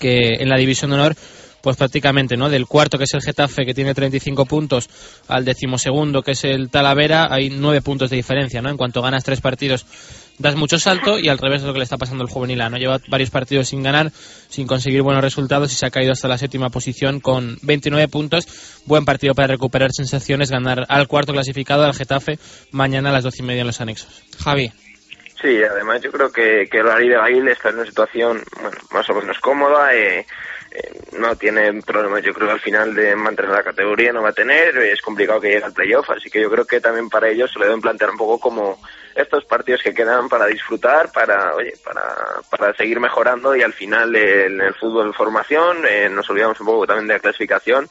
que 0.00 0.38
en 0.40 0.48
la 0.48 0.58
División 0.58 0.90
de 0.90 0.96
Honor 0.96 1.14
pues 1.62 1.76
prácticamente, 1.76 2.36
¿no? 2.36 2.48
Del 2.48 2.66
cuarto, 2.66 2.98
que 2.98 3.04
es 3.04 3.14
el 3.14 3.22
Getafe, 3.22 3.64
que 3.64 3.74
tiene 3.74 3.94
35 3.94 4.46
puntos, 4.46 4.88
al 5.28 5.44
decimosegundo, 5.44 6.22
que 6.22 6.32
es 6.32 6.44
el 6.44 6.70
Talavera, 6.70 7.28
hay 7.30 7.50
nueve 7.50 7.82
puntos 7.82 8.10
de 8.10 8.16
diferencia, 8.16 8.62
¿no? 8.62 8.70
En 8.70 8.76
cuanto 8.76 9.02
ganas 9.02 9.24
tres 9.24 9.40
partidos, 9.40 9.86
das 10.38 10.56
mucho 10.56 10.78
salto 10.78 11.18
y 11.18 11.28
al 11.28 11.38
revés 11.38 11.60
de 11.60 11.68
lo 11.68 11.72
que 11.72 11.80
le 11.80 11.84
está 11.84 11.98
pasando 11.98 12.24
al 12.24 12.30
juvenil 12.30 12.60
A, 12.62 12.70
¿no? 12.70 12.78
Lleva 12.78 12.98
varios 13.08 13.30
partidos 13.30 13.68
sin 13.68 13.82
ganar, 13.82 14.10
sin 14.48 14.66
conseguir 14.66 15.02
buenos 15.02 15.22
resultados 15.22 15.70
y 15.72 15.74
se 15.74 15.86
ha 15.86 15.90
caído 15.90 16.12
hasta 16.12 16.28
la 16.28 16.38
séptima 16.38 16.70
posición 16.70 17.20
con 17.20 17.58
29 17.62 18.08
puntos. 18.08 18.46
Buen 18.86 19.04
partido 19.04 19.34
para 19.34 19.48
recuperar 19.48 19.90
sensaciones, 19.92 20.50
ganar 20.50 20.86
al 20.88 21.08
cuarto 21.08 21.32
clasificado, 21.32 21.84
al 21.84 21.94
Getafe, 21.94 22.38
mañana 22.72 23.10
a 23.10 23.12
las 23.12 23.24
doce 23.24 23.42
y 23.42 23.46
media 23.46 23.60
en 23.60 23.66
los 23.66 23.80
anexos. 23.80 24.22
Javi. 24.42 24.72
Sí, 25.40 25.62
además 25.62 26.02
yo 26.02 26.10
creo 26.12 26.30
que, 26.30 26.68
que 26.70 26.78
el 26.78 27.08
de 27.08 27.16
Bail 27.16 27.48
está 27.48 27.70
en 27.70 27.76
una 27.76 27.86
situación 27.86 28.42
bueno, 28.60 28.76
más 28.92 29.08
o 29.08 29.14
menos 29.14 29.38
cómoda. 29.40 29.94
Eh, 29.94 30.26
eh, 30.70 31.00
no 31.18 31.34
tiene 31.36 31.82
problemas, 31.82 32.22
yo 32.22 32.32
creo 32.32 32.48
que 32.48 32.54
al 32.54 32.60
final 32.60 32.94
de 32.94 33.16
mantener 33.16 33.50
la 33.50 33.64
categoría 33.64 34.12
no 34.12 34.22
va 34.22 34.28
a 34.28 34.34
tener, 34.34 34.76
es 34.78 35.02
complicado 35.02 35.40
que 35.40 35.48
llegue 35.48 35.64
al 35.64 35.72
playoff, 35.72 36.10
así 36.10 36.30
que 36.30 36.40
yo 36.40 36.50
creo 36.50 36.64
que 36.64 36.80
también 36.80 37.08
para 37.08 37.28
ellos 37.28 37.50
se 37.52 37.58
le 37.58 37.66
deben 37.66 37.80
plantear 37.80 38.10
un 38.10 38.16
poco 38.16 38.38
como 38.38 38.78
estos 39.14 39.44
partidos 39.44 39.82
que 39.82 39.92
quedan 39.92 40.28
para 40.28 40.46
disfrutar, 40.46 41.10
para 41.12 41.54
oye, 41.54 41.74
para, 41.84 42.02
para 42.48 42.74
seguir 42.74 43.00
mejorando 43.00 43.56
y 43.56 43.62
al 43.62 43.72
final 43.72 44.14
en 44.14 44.60
el 44.60 44.74
fútbol 44.74 45.08
de 45.08 45.12
formación 45.12 45.78
eh, 45.88 46.08
nos 46.08 46.28
olvidamos 46.30 46.60
un 46.60 46.66
poco 46.66 46.86
también 46.86 47.08
de 47.08 47.14
la 47.14 47.20
clasificación 47.20 47.88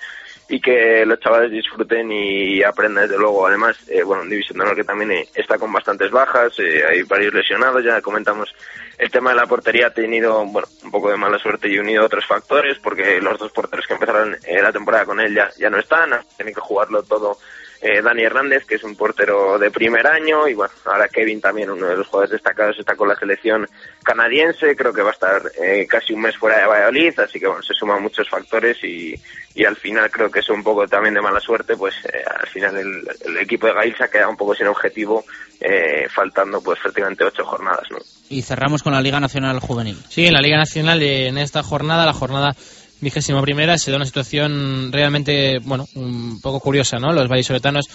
y 0.50 0.60
que 0.60 1.06
los 1.06 1.20
chavales 1.20 1.52
disfruten 1.52 2.12
y 2.12 2.62
aprendan 2.64 3.08
desde 3.08 3.20
luego. 3.20 3.48
Además, 3.48 3.78
eh, 3.88 4.04
bueno, 4.04 4.26
División 4.26 4.58
de 4.58 4.64
Honor 4.64 4.76
que 4.76 4.84
también 4.84 5.12
eh, 5.12 5.28
está 5.36 5.58
con 5.58 5.72
bastantes 5.72 6.12
bajas, 6.12 6.54
eh, 6.60 6.84
hay 6.90 7.04
varios 7.04 7.34
lesionados, 7.34 7.84
ya 7.84 8.02
comentamos 8.02 8.54
el 9.00 9.10
tema 9.10 9.30
de 9.30 9.38
la 9.38 9.48
portería 9.48 9.88
ha 9.88 9.94
tenido, 9.94 10.46
bueno, 10.46 10.68
un 10.84 10.92
poco 10.92 11.10
de 11.10 11.16
mala 11.16 11.40
suerte 11.40 11.70
y 11.70 11.80
unido 11.80 12.06
otros 12.06 12.26
factores, 12.26 12.78
porque 12.80 13.22
los 13.22 13.40
dos 13.40 13.52
porteros 13.54 13.88
que 13.88 13.94
empezaron 13.94 14.36
eh, 14.46 14.62
la 14.62 14.74
temporada 14.74 15.06
con 15.06 15.22
él 15.22 15.34
ya, 15.34 15.50
ya 15.58 15.70
no 15.70 15.80
están, 15.80 16.10
tienen 16.36 16.54
que 16.54 16.60
jugarlo 16.60 17.02
todo 17.04 17.38
eh, 17.82 18.02
Dani 18.02 18.24
Hernández, 18.24 18.66
que 18.66 18.76
es 18.76 18.84
un 18.84 18.96
portero 18.96 19.58
de 19.58 19.72
primer 19.72 20.06
año, 20.06 20.48
y 20.48 20.54
bueno, 20.54 20.74
ahora 20.86 21.08
Kevin 21.08 21.40
también, 21.40 21.70
uno 21.70 21.88
de 21.88 21.98
los 21.98 22.08
jugadores 22.08 22.32
destacados, 22.32 22.78
está 22.78 22.96
con 22.96 23.08
la 23.08 23.16
selección 23.16 23.68
canadiense, 24.04 24.76
creo 24.76 24.94
que 24.94 25.02
va 25.02 25.10
a 25.10 25.14
estar 25.14 25.42
eh, 25.62 25.88
casi 25.88 26.14
un 26.14 26.22
mes 26.22 26.36
fuera 26.38 26.60
de 26.60 26.68
Valladolid, 26.68 27.20
así 27.20 27.40
que 27.40 27.48
bueno, 27.48 27.64
se 27.64 27.74
suman 27.74 28.02
muchos 28.02 28.28
factores 28.30 28.78
y, 28.84 29.16
y 29.56 29.66
al 29.66 29.76
final 29.78 30.10
creo 30.12 30.30
que 30.30 30.40
es 30.40 30.50
un 30.50 30.64
poco 30.64 30.88
también 30.88 31.14
de 31.14 31.22
mala 31.22 31.40
suerte, 31.40 31.76
pues 31.78 31.96
eh, 32.06 32.24
al 32.26 32.48
final 32.48 32.78
el, 32.78 33.08
el 33.26 33.38
equipo 33.38 33.68
de 33.68 33.74
Gail 33.74 33.96
se 33.96 34.04
ha 34.04 34.10
quedado 34.10 34.32
un 34.32 34.38
poco 34.38 34.56
sin 34.56 34.68
objetivo, 34.68 35.24
eh, 35.62 36.08
faltando 36.10 36.62
pues 36.62 36.80
prácticamente 36.80 37.24
ocho 37.24 37.46
jornadas, 37.46 37.88
¿no? 37.92 37.98
Y 38.30 38.42
cerramos 38.42 38.84
con 38.84 38.94
la 38.94 39.02
Liga 39.02 39.20
Nacional 39.20 39.60
Juvenil. 39.60 39.98
Sí, 40.08 40.26
en 40.28 40.34
la 40.34 40.42
Liga 40.42 40.58
Nacional 40.58 41.02
en 41.02 41.38
esta 41.38 41.64
jornada, 41.64 42.06
la 42.06 42.14
jornada 42.14 42.56
vigésima 43.02 43.42
primera, 43.42 43.78
se 43.78 43.92
da 43.92 43.98
una 43.98 44.06
situación 44.06 44.92
realmente, 44.92 45.60
bueno, 45.60 45.88
un 45.96 46.40
poco 46.42 46.60
curiosa, 46.60 46.98
¿no? 46.98 47.14
Los 47.14 47.28
vallisoletanos 47.28 47.86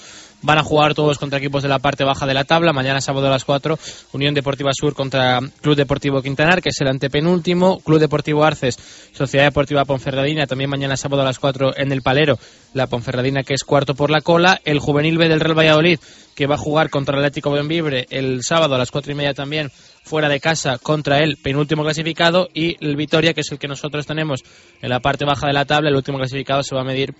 van 0.43 0.59
a 0.59 0.63
jugar 0.63 0.95
todos 0.95 1.19
contra 1.19 1.39
equipos 1.39 1.63
de 1.63 1.69
la 1.69 1.79
parte 1.79 2.05
baja 2.05 2.27
de 2.27 2.35
la 2.35 2.45
tabla. 2.45 2.73
Mañana 2.73 3.01
sábado 3.01 3.27
a 3.27 3.31
las 3.31 3.45
4, 3.45 3.79
Unión 4.13 4.35
Deportiva 4.35 4.71
Sur 4.73 4.95
contra 4.95 5.41
Club 5.63 5.75
Deportivo 5.75 6.21
Quintanar, 6.23 6.61
que 6.61 6.69
es 6.69 6.81
el 6.81 6.89
antepenúltimo. 6.89 7.81
Club 7.81 7.99
Deportivo 7.99 8.45
Arces, 8.45 8.79
Sociedad 9.13 9.47
Deportiva 9.47 9.85
Ponferradina, 9.85 10.47
también 10.47 10.71
mañana 10.71 10.97
sábado 10.97 11.23
a 11.23 11.25
las 11.25 11.39
4 11.39 11.77
en 11.77 11.93
el 11.93 12.03
Palero. 12.03 12.39
La 12.75 12.87
Ponferradina, 12.87 13.43
que 13.43 13.55
es 13.55 13.65
cuarto 13.65 13.95
por 13.95 14.11
la 14.11 14.21
cola. 14.21 14.61
El 14.65 14.81
Juvenil 14.81 15.17
B 15.17 15.29
del 15.29 15.41
Real 15.41 15.59
Valladolid, 15.59 15.99
que 16.35 16.47
va 16.47 16.57
a 16.57 16.59
jugar 16.59 16.91
contra 16.91 17.17
el 17.17 17.25
Atlético 17.25 17.51
Benvibre 17.51 18.07
el 18.11 18.43
sábado 18.43 18.75
a 18.75 18.79
las 18.79 18.91
4 18.91 19.13
y 19.13 19.15
media 19.15 19.33
también 19.33 19.71
fuera 20.05 20.29
de 20.29 20.39
casa 20.39 20.79
contra 20.79 21.19
el 21.21 21.39
penúltimo 21.39 21.83
clasificado 21.83 22.49
y 22.53 22.77
el 22.85 22.95
Vitoria, 22.95 23.33
que 23.33 23.41
es 23.41 23.51
el 23.51 23.59
que 23.59 23.67
nosotros 23.67 24.07
tenemos 24.07 24.43
en 24.81 24.91
la 24.91 25.01
parte 25.01 25.25
baja 25.25 25.47
de 25.47 25.55
la 25.55 25.65
tabla, 25.65 25.89
el 25.89 25.97
último 25.97 26.19
clasificado 26.19 26.63
se 26.63 26.75
va 26.75 26.83
a 26.83 26.85
medir 26.85 27.15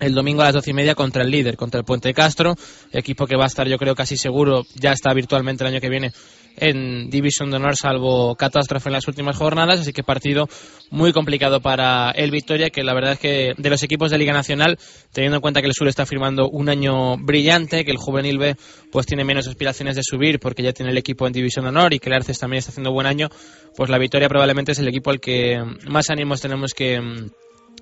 el 0.00 0.14
domingo 0.14 0.42
a 0.42 0.46
las 0.46 0.54
doce 0.54 0.70
y 0.70 0.74
media 0.74 0.94
contra 0.94 1.22
el 1.22 1.30
líder, 1.30 1.56
contra 1.56 1.78
el 1.80 1.84
Puente 1.84 2.14
Castro, 2.14 2.54
equipo 2.92 3.26
que 3.26 3.36
va 3.36 3.44
a 3.44 3.48
estar 3.48 3.68
yo 3.68 3.78
creo 3.78 3.94
casi 3.94 4.16
seguro, 4.16 4.64
ya 4.74 4.92
está 4.92 5.12
virtualmente 5.12 5.64
el 5.64 5.72
año 5.72 5.80
que 5.80 5.88
viene 5.88 6.12
en 6.56 7.10
División 7.10 7.50
de 7.50 7.56
Honor, 7.56 7.76
salvo 7.76 8.34
catástrofe 8.36 8.88
en 8.88 8.94
las 8.94 9.08
últimas 9.08 9.36
jornadas, 9.36 9.80
así 9.80 9.92
que 9.92 10.02
partido 10.02 10.48
muy 10.90 11.12
complicado 11.12 11.60
para 11.60 12.10
el 12.12 12.30
Victoria, 12.30 12.70
que 12.70 12.84
la 12.84 12.94
verdad 12.94 13.12
es 13.12 13.18
que 13.18 13.54
de 13.56 13.70
los 13.70 13.82
equipos 13.82 14.10
de 14.10 14.18
Liga 14.18 14.32
Nacional, 14.32 14.78
teniendo 15.12 15.36
en 15.36 15.42
cuenta 15.42 15.60
que 15.60 15.66
el 15.66 15.74
Sur 15.74 15.88
está 15.88 16.06
firmando 16.06 16.48
un 16.48 16.68
año 16.68 17.16
brillante, 17.16 17.84
que 17.84 17.90
el 17.90 17.98
Juvenil 17.98 18.38
B 18.38 18.56
pues 18.92 19.06
tiene 19.06 19.24
menos 19.24 19.48
aspiraciones 19.48 19.96
de 19.96 20.02
subir 20.04 20.38
porque 20.38 20.62
ya 20.62 20.72
tiene 20.72 20.92
el 20.92 20.98
equipo 20.98 21.26
en 21.26 21.32
División 21.32 21.64
de 21.64 21.70
Honor 21.70 21.94
y 21.94 21.98
que 21.98 22.08
el 22.08 22.16
Arces 22.16 22.38
también 22.38 22.58
está 22.58 22.70
haciendo 22.70 22.92
buen 22.92 23.06
año, 23.06 23.28
pues 23.76 23.90
la 23.90 23.98
Victoria 23.98 24.28
probablemente 24.28 24.72
es 24.72 24.78
el 24.78 24.88
equipo 24.88 25.10
al 25.10 25.20
que 25.20 25.62
más 25.88 26.10
ánimos 26.10 26.40
tenemos 26.40 26.72
que 26.72 27.00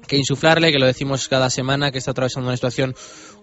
que 0.06 0.16
insuflarle, 0.16 0.72
que 0.72 0.78
lo 0.78 0.86
decimos 0.86 1.28
cada 1.28 1.50
semana, 1.50 1.90
que 1.90 1.98
está 1.98 2.10
atravesando 2.10 2.48
una 2.48 2.56
situación 2.56 2.94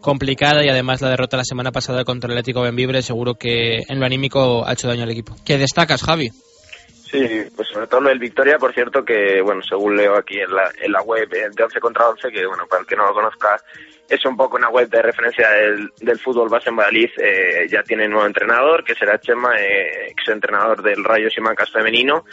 complicada 0.02 0.64
y 0.64 0.70
además 0.70 1.02
la 1.02 1.10
derrota 1.10 1.38
la 1.38 1.44
semana 1.44 1.72
pasada 1.72 2.04
contra 2.04 2.32
el 2.32 2.38
Atlético 2.38 2.62
Benvibre 2.62 3.02
seguro 3.02 3.36
que 3.36 3.84
en 3.88 4.00
lo 4.00 4.06
anímico 4.06 4.66
ha 4.66 4.74
hecho 4.74 4.88
daño 4.88 5.04
al 5.04 5.12
equipo. 5.12 5.36
¿Qué 5.46 5.58
destacas, 5.58 6.04
Javi? 6.04 6.32
Sí, 7.12 7.28
pues 7.56 7.68
sobre 7.70 7.88
todo 7.88 8.02
lo 8.02 8.10
del 8.10 8.20
Victoria, 8.20 8.60
por 8.60 8.72
cierto, 8.72 9.04
que 9.04 9.42
bueno, 9.42 9.62
según 9.68 9.98
leo 9.98 10.16
aquí 10.16 10.40
en 10.40 10.54
la, 10.54 10.72
en 10.80 10.92
la 10.92 11.02
web 11.02 11.28
eh, 11.34 11.50
de 11.52 11.64
11 11.64 11.80
contra 11.80 12.08
11, 12.10 12.30
que 12.30 12.46
bueno, 12.46 12.68
para 12.68 12.82
el 12.82 12.88
que 12.88 12.96
no 12.96 13.08
lo 13.08 13.14
conozca, 13.14 13.60
es 14.08 14.24
un 14.26 14.38
poco 14.38 14.58
una 14.58 14.70
web 14.70 14.88
de 14.90 15.02
referencia 15.02 15.50
del, 15.50 16.20
fútbol 16.20 16.50
base 16.50 16.70
en 16.70 16.76
Valladolid, 16.76 17.10
eh, 17.18 17.68
ya 17.68 17.82
tiene 17.82 18.08
nuevo 18.08 18.28
entrenador, 18.28 18.84
que 18.84 18.94
será 18.94 19.20
Chema, 19.20 19.56
eh, 19.60 20.12
ex 20.12 20.28
entrenador 20.28 20.84
del 20.84 21.04
Rayo 21.04 21.32
Simancas 21.32 21.72
femenino, 21.72 22.26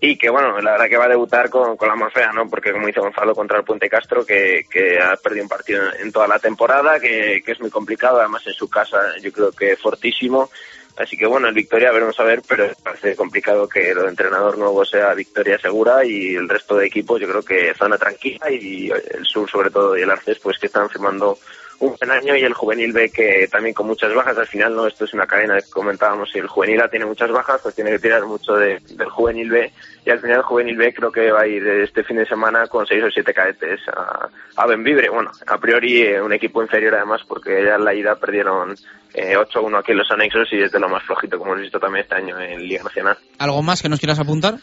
y 0.00 0.16
que 0.16 0.30
bueno, 0.30 0.60
la 0.60 0.72
verdad 0.72 0.88
que 0.88 0.96
va 0.96 1.06
a 1.06 1.08
debutar 1.08 1.50
con, 1.50 1.76
con 1.76 1.88
la 1.88 1.96
más 1.96 2.12
¿no? 2.34 2.48
Porque 2.48 2.72
como 2.72 2.88
hizo 2.88 3.00
Gonzalo 3.00 3.34
contra 3.34 3.58
el 3.58 3.64
Puente 3.64 3.88
Castro, 3.88 4.24
que, 4.24 4.64
que 4.70 5.00
ha 5.00 5.16
perdido 5.16 5.44
un 5.44 5.48
partido 5.48 5.82
en 5.98 6.12
toda 6.12 6.28
la 6.28 6.38
temporada, 6.38 7.00
que, 7.00 7.42
que 7.44 7.52
es 7.52 7.60
muy 7.60 7.70
complicado, 7.70 8.20
además 8.20 8.46
en 8.46 8.54
su 8.54 8.68
casa 8.68 8.98
yo 9.20 9.32
creo 9.32 9.50
que 9.50 9.76
fortísimo. 9.76 10.50
Así 10.96 11.16
que 11.16 11.26
bueno, 11.26 11.46
el 11.48 11.54
Victoria 11.54 11.92
veremos 11.92 12.18
a 12.18 12.24
ver, 12.24 12.42
pero 12.46 12.68
parece 12.82 13.14
complicado 13.14 13.68
que 13.68 13.94
de 13.94 14.08
entrenador 14.08 14.58
nuevo 14.58 14.84
sea 14.84 15.14
Victoria 15.14 15.58
segura 15.58 16.04
y 16.04 16.34
el 16.34 16.48
resto 16.48 16.76
de 16.76 16.86
equipos 16.86 17.20
yo 17.20 17.28
creo 17.28 17.42
que 17.42 17.74
zona 17.74 17.96
tranquila 17.96 18.50
y 18.50 18.90
el 18.90 19.24
sur 19.24 19.48
sobre 19.48 19.70
todo 19.70 19.96
y 19.96 20.02
el 20.02 20.10
Arces 20.10 20.40
pues 20.40 20.58
que 20.58 20.66
están 20.66 20.90
firmando 20.90 21.38
un 21.80 21.94
buen 21.96 22.10
año 22.10 22.36
y 22.36 22.42
el 22.42 22.54
juvenil 22.54 22.92
B 22.92 23.10
que 23.10 23.48
también 23.50 23.74
con 23.74 23.86
muchas 23.86 24.12
bajas. 24.12 24.36
Al 24.36 24.46
final, 24.46 24.74
no, 24.74 24.86
esto 24.86 25.04
es 25.04 25.14
una 25.14 25.26
cadena 25.26 25.60
que 25.60 25.70
comentábamos. 25.70 26.30
Si 26.30 26.38
el 26.38 26.48
juvenil 26.48 26.80
A 26.80 26.88
tiene 26.88 27.06
muchas 27.06 27.30
bajas, 27.30 27.60
pues 27.62 27.74
tiene 27.74 27.90
que 27.92 28.00
tirar 28.00 28.26
mucho 28.26 28.54
de, 28.54 28.80
del 28.80 29.08
juvenil 29.08 29.50
B. 29.50 29.72
Y 30.04 30.10
al 30.10 30.20
final, 30.20 30.38
el 30.38 30.42
juvenil 30.42 30.76
B 30.76 30.92
creo 30.92 31.12
que 31.12 31.30
va 31.30 31.42
a 31.42 31.46
ir 31.46 31.66
este 31.66 32.02
fin 32.02 32.16
de 32.16 32.26
semana 32.26 32.66
con 32.66 32.86
seis 32.86 33.02
o 33.04 33.10
siete 33.10 33.32
cadetes 33.32 33.80
a, 33.88 34.28
a 34.56 34.66
Benvibre. 34.66 35.08
Bueno, 35.08 35.30
a 35.46 35.58
priori 35.58 36.02
eh, 36.02 36.20
un 36.20 36.32
equipo 36.32 36.62
inferior 36.62 36.94
además, 36.96 37.20
porque 37.28 37.64
ya 37.64 37.76
en 37.76 37.84
la 37.84 37.94
ida 37.94 38.16
perdieron 38.16 38.74
eh, 39.14 39.36
8-1 39.36 39.78
aquí 39.78 39.92
en 39.92 39.98
los 39.98 40.10
anexos 40.10 40.48
y 40.52 40.62
es 40.62 40.72
de 40.72 40.80
lo 40.80 40.88
más 40.88 41.04
flojito, 41.04 41.38
como 41.38 41.52
hemos 41.52 41.62
visto 41.62 41.78
también 41.78 42.02
este 42.02 42.16
año 42.16 42.38
en 42.40 42.60
Liga 42.62 42.82
Nacional. 42.82 43.16
¿Algo 43.38 43.62
más 43.62 43.82
que 43.82 43.88
nos 43.88 44.00
quieras 44.00 44.18
apuntar? 44.18 44.56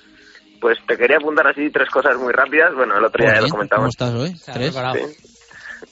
Pues 0.60 0.78
te 0.88 0.98
quería 0.98 1.18
apuntar 1.18 1.48
así 1.48 1.70
tres 1.70 1.90
cosas 1.90 2.18
muy 2.18 2.34
rápidas. 2.34 2.74
Bueno, 2.76 2.98
el 2.98 3.06
otro 3.06 3.24
día 3.24 3.36
ya 3.36 3.42
lo 3.42 3.50
comentamos. 3.50 3.96
¿Cómo 3.96 4.10
estás 4.10 4.14
hoy? 4.14 4.54
¿Tres? 4.54 4.74
Sí. 4.74 5.35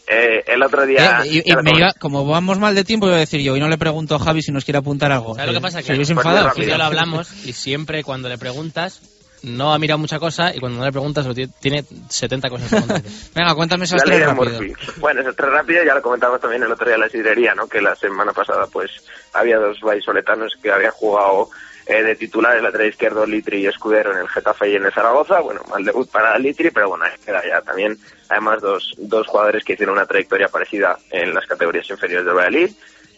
Eh, 0.08 0.44
el 0.48 0.62
otro 0.62 0.86
día. 0.86 1.22
Eh, 1.24 1.44
y, 1.46 1.52
y 1.52 1.56
me 1.64 1.72
iba, 1.72 1.94
como 1.94 2.26
vamos 2.26 2.60
mal 2.60 2.76
de 2.76 2.84
tiempo, 2.84 3.08
iba 3.08 3.16
a 3.16 3.20
decir 3.20 3.42
yo, 3.42 3.56
y 3.56 3.60
no 3.60 3.70
le 3.70 3.78
pregunto 3.78 4.16
a 4.16 4.20
Javi 4.20 4.42
si 4.42 4.52
nos 4.52 4.66
quiere 4.66 4.80
apuntar 4.80 5.12
algo. 5.12 5.36
¿Sabes 5.36 5.48
lo 5.54 5.60
que 5.60 5.62
pasa? 5.62 5.82
Si 5.82 5.88
Que 5.88 5.96
pues 5.96 6.10
enfadado. 6.10 6.54
ya 6.56 6.78
lo 6.78 6.84
hablamos 6.84 7.32
y 7.46 7.54
siempre 7.54 8.04
cuando 8.04 8.30
le 8.30 8.38
preguntas 8.38 9.02
no 9.44 9.74
ha 9.74 9.80
mirado 9.80 9.98
mucha 9.98 10.20
cosa 10.20 10.56
y 10.56 10.60
cuando 10.60 10.80
no 10.80 10.86
le 10.86 10.92
preguntas 10.92 11.26
lo 11.26 11.34
tiene, 11.34 11.52
tiene 11.60 11.84
70 12.10 12.50
cosas. 12.50 12.72
Venga, 13.36 13.56
cuéntame 13.56 13.86
esas 13.86 14.00
La 14.00 14.06
tres 14.06 14.26
rápido. 14.26 14.60
Bueno, 14.98 15.22
esas 15.22 15.36
tres 15.36 15.50
rápidas 15.52 15.86
ya 15.86 15.94
lo 15.96 16.02
comentamos 16.02 16.40
también 16.40 16.64
el 16.64 16.72
otro 16.72 16.86
día 16.86 16.96
en 16.96 17.02
la 17.02 17.10
sidrería, 17.10 17.54
¿no? 17.54 17.68
Que 17.68 17.82
la 17.82 17.96
semana 17.96 18.32
pasada 18.32 18.68
pues 18.72 18.92
había 19.34 19.58
dos 19.58 19.80
vallisoletanos 19.82 20.54
que 20.62 20.72
habían 20.72 20.92
jugado 20.92 21.50
eh, 21.86 22.04
de 22.04 22.16
titulares, 22.16 22.64
lateral 22.64 22.88
izquierdo 22.88 23.26
Litri 23.26 23.62
y 23.62 23.68
Escudero 23.68 24.14
en 24.14 24.20
el 24.20 24.30
Getafe 24.30 24.70
y 24.70 24.76
en 24.76 24.86
el 24.86 24.94
Zaragoza. 24.94 25.40
Bueno, 25.42 25.62
mal 25.70 25.84
debut 25.84 26.10
para 26.10 26.38
Litri, 26.38 26.72
pero 26.72 26.90
bueno, 26.90 27.06
ahí 27.06 27.12
queda 27.26 27.46
ya 27.46 27.62
también. 27.62 27.98
Además, 28.30 28.62
dos, 28.62 28.96
dos 28.98 29.28
jugadores 29.28 29.64
que 29.64 29.74
hicieron 29.74 29.96
una 29.96 30.06
trayectoria 30.06 30.48
parecida 30.48 30.98
en 31.12 31.34
las 31.34 31.46
categorías 31.46 31.90
inferiores 31.90 32.26
del 32.26 32.36
Valladolid. 32.36 32.72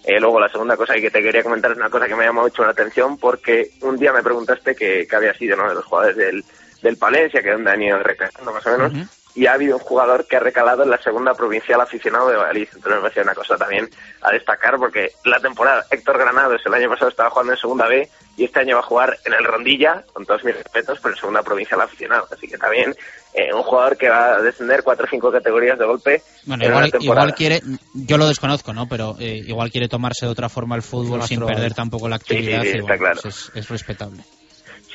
Eh, 0.03 0.19
luego 0.19 0.39
la 0.39 0.49
segunda 0.49 0.77
cosa 0.77 0.93
que 0.95 1.09
te 1.09 1.21
quería 1.21 1.41
comentar 1.41 1.71
es 1.71 1.77
una 1.77 1.89
cosa 1.89 2.07
que 2.07 2.15
me 2.15 2.25
llamado 2.25 2.47
mucho 2.47 2.63
la 2.63 2.71
atención 2.71 3.17
porque 3.17 3.71
un 3.81 3.97
día 3.97 4.13
me 4.13 4.21
preguntaste 4.21 4.75
que, 4.75 5.07
había 5.11 5.33
sido 5.33 5.55
uno 5.55 5.69
de 5.69 5.75
los 5.75 5.85
jugadores 5.85 6.15
del, 6.15 6.43
del 6.81 6.97
Palencia, 6.97 7.41
que 7.41 7.51
donde 7.51 7.71
han 7.71 7.81
ido 7.81 7.97
recalando 7.97 8.53
más 8.53 8.65
o 8.67 8.71
menos, 8.77 8.93
y 9.35 9.47
ha 9.47 9.53
habido 9.53 9.75
un 9.75 9.81
jugador 9.83 10.25
que 10.27 10.37
ha 10.37 10.39
recalado 10.39 10.83
en 10.83 10.89
la 10.89 10.97
segunda 11.01 11.33
provincial 11.33 11.81
aficionado 11.81 12.29
de 12.29 12.37
Valladolid. 12.37 12.67
Entonces 12.73 12.93
me 12.95 13.01
parece 13.01 13.21
una 13.21 13.35
cosa 13.35 13.57
también 13.57 13.89
a 14.21 14.31
destacar 14.31 14.77
porque 14.77 15.11
la 15.25 15.39
temporada 15.41 15.85
Héctor 15.91 16.17
Granados 16.17 16.61
el 16.65 16.73
año 16.73 16.89
pasado 16.89 17.09
estaba 17.09 17.29
jugando 17.29 17.51
en 17.53 17.59
segunda 17.59 17.87
B 17.87 18.09
y 18.37 18.45
este 18.45 18.59
año 18.61 18.75
va 18.75 18.81
a 18.81 18.85
jugar 18.85 19.17
en 19.25 19.33
el 19.33 19.43
Rondilla, 19.43 20.03
con 20.13 20.25
todos 20.25 20.43
mis 20.43 20.55
respetos, 20.55 20.99
pero 21.01 21.13
en 21.15 21.19
segunda 21.19 21.43
provincial 21.43 21.81
aficionado. 21.81 22.27
Así 22.31 22.47
que 22.47 22.57
también 22.57 22.95
eh, 23.33 23.53
un 23.53 23.63
jugador 23.63 23.97
que 23.97 24.09
va 24.09 24.35
a 24.35 24.41
descender 24.41 24.83
cuatro 24.83 25.05
o 25.05 25.09
cinco 25.09 25.31
categorías 25.31 25.77
de 25.77 25.85
golpe 25.85 26.21
Bueno, 26.45 26.63
en 26.63 26.69
igual, 26.71 26.83
una 26.85 26.91
temporada. 26.91 27.25
igual 27.27 27.35
quiere, 27.35 27.61
yo 27.93 28.17
lo 28.17 28.27
desconozco, 28.27 28.73
¿no? 28.73 28.87
Pero 28.87 29.15
eh, 29.19 29.41
igual 29.45 29.69
quiere 29.71 29.87
tomarse 29.89 30.25
de 30.25 30.31
otra 30.31 30.47
forma 30.49 30.75
el 30.77 30.81
fútbol 30.81 31.21
sin 31.23 31.45
perder 31.45 31.73
tampoco 31.73 32.07
la 32.07 32.17
Sí, 32.19 32.23
sí, 32.27 32.33
actividad. 32.35 32.61
sí, 32.61 32.67
y 32.67 32.69
está 32.71 32.81
bueno, 32.83 32.97
claro. 32.99 33.19
pues 33.21 33.35
es, 33.35 33.51
es 33.55 33.69
respetable. 33.69 34.21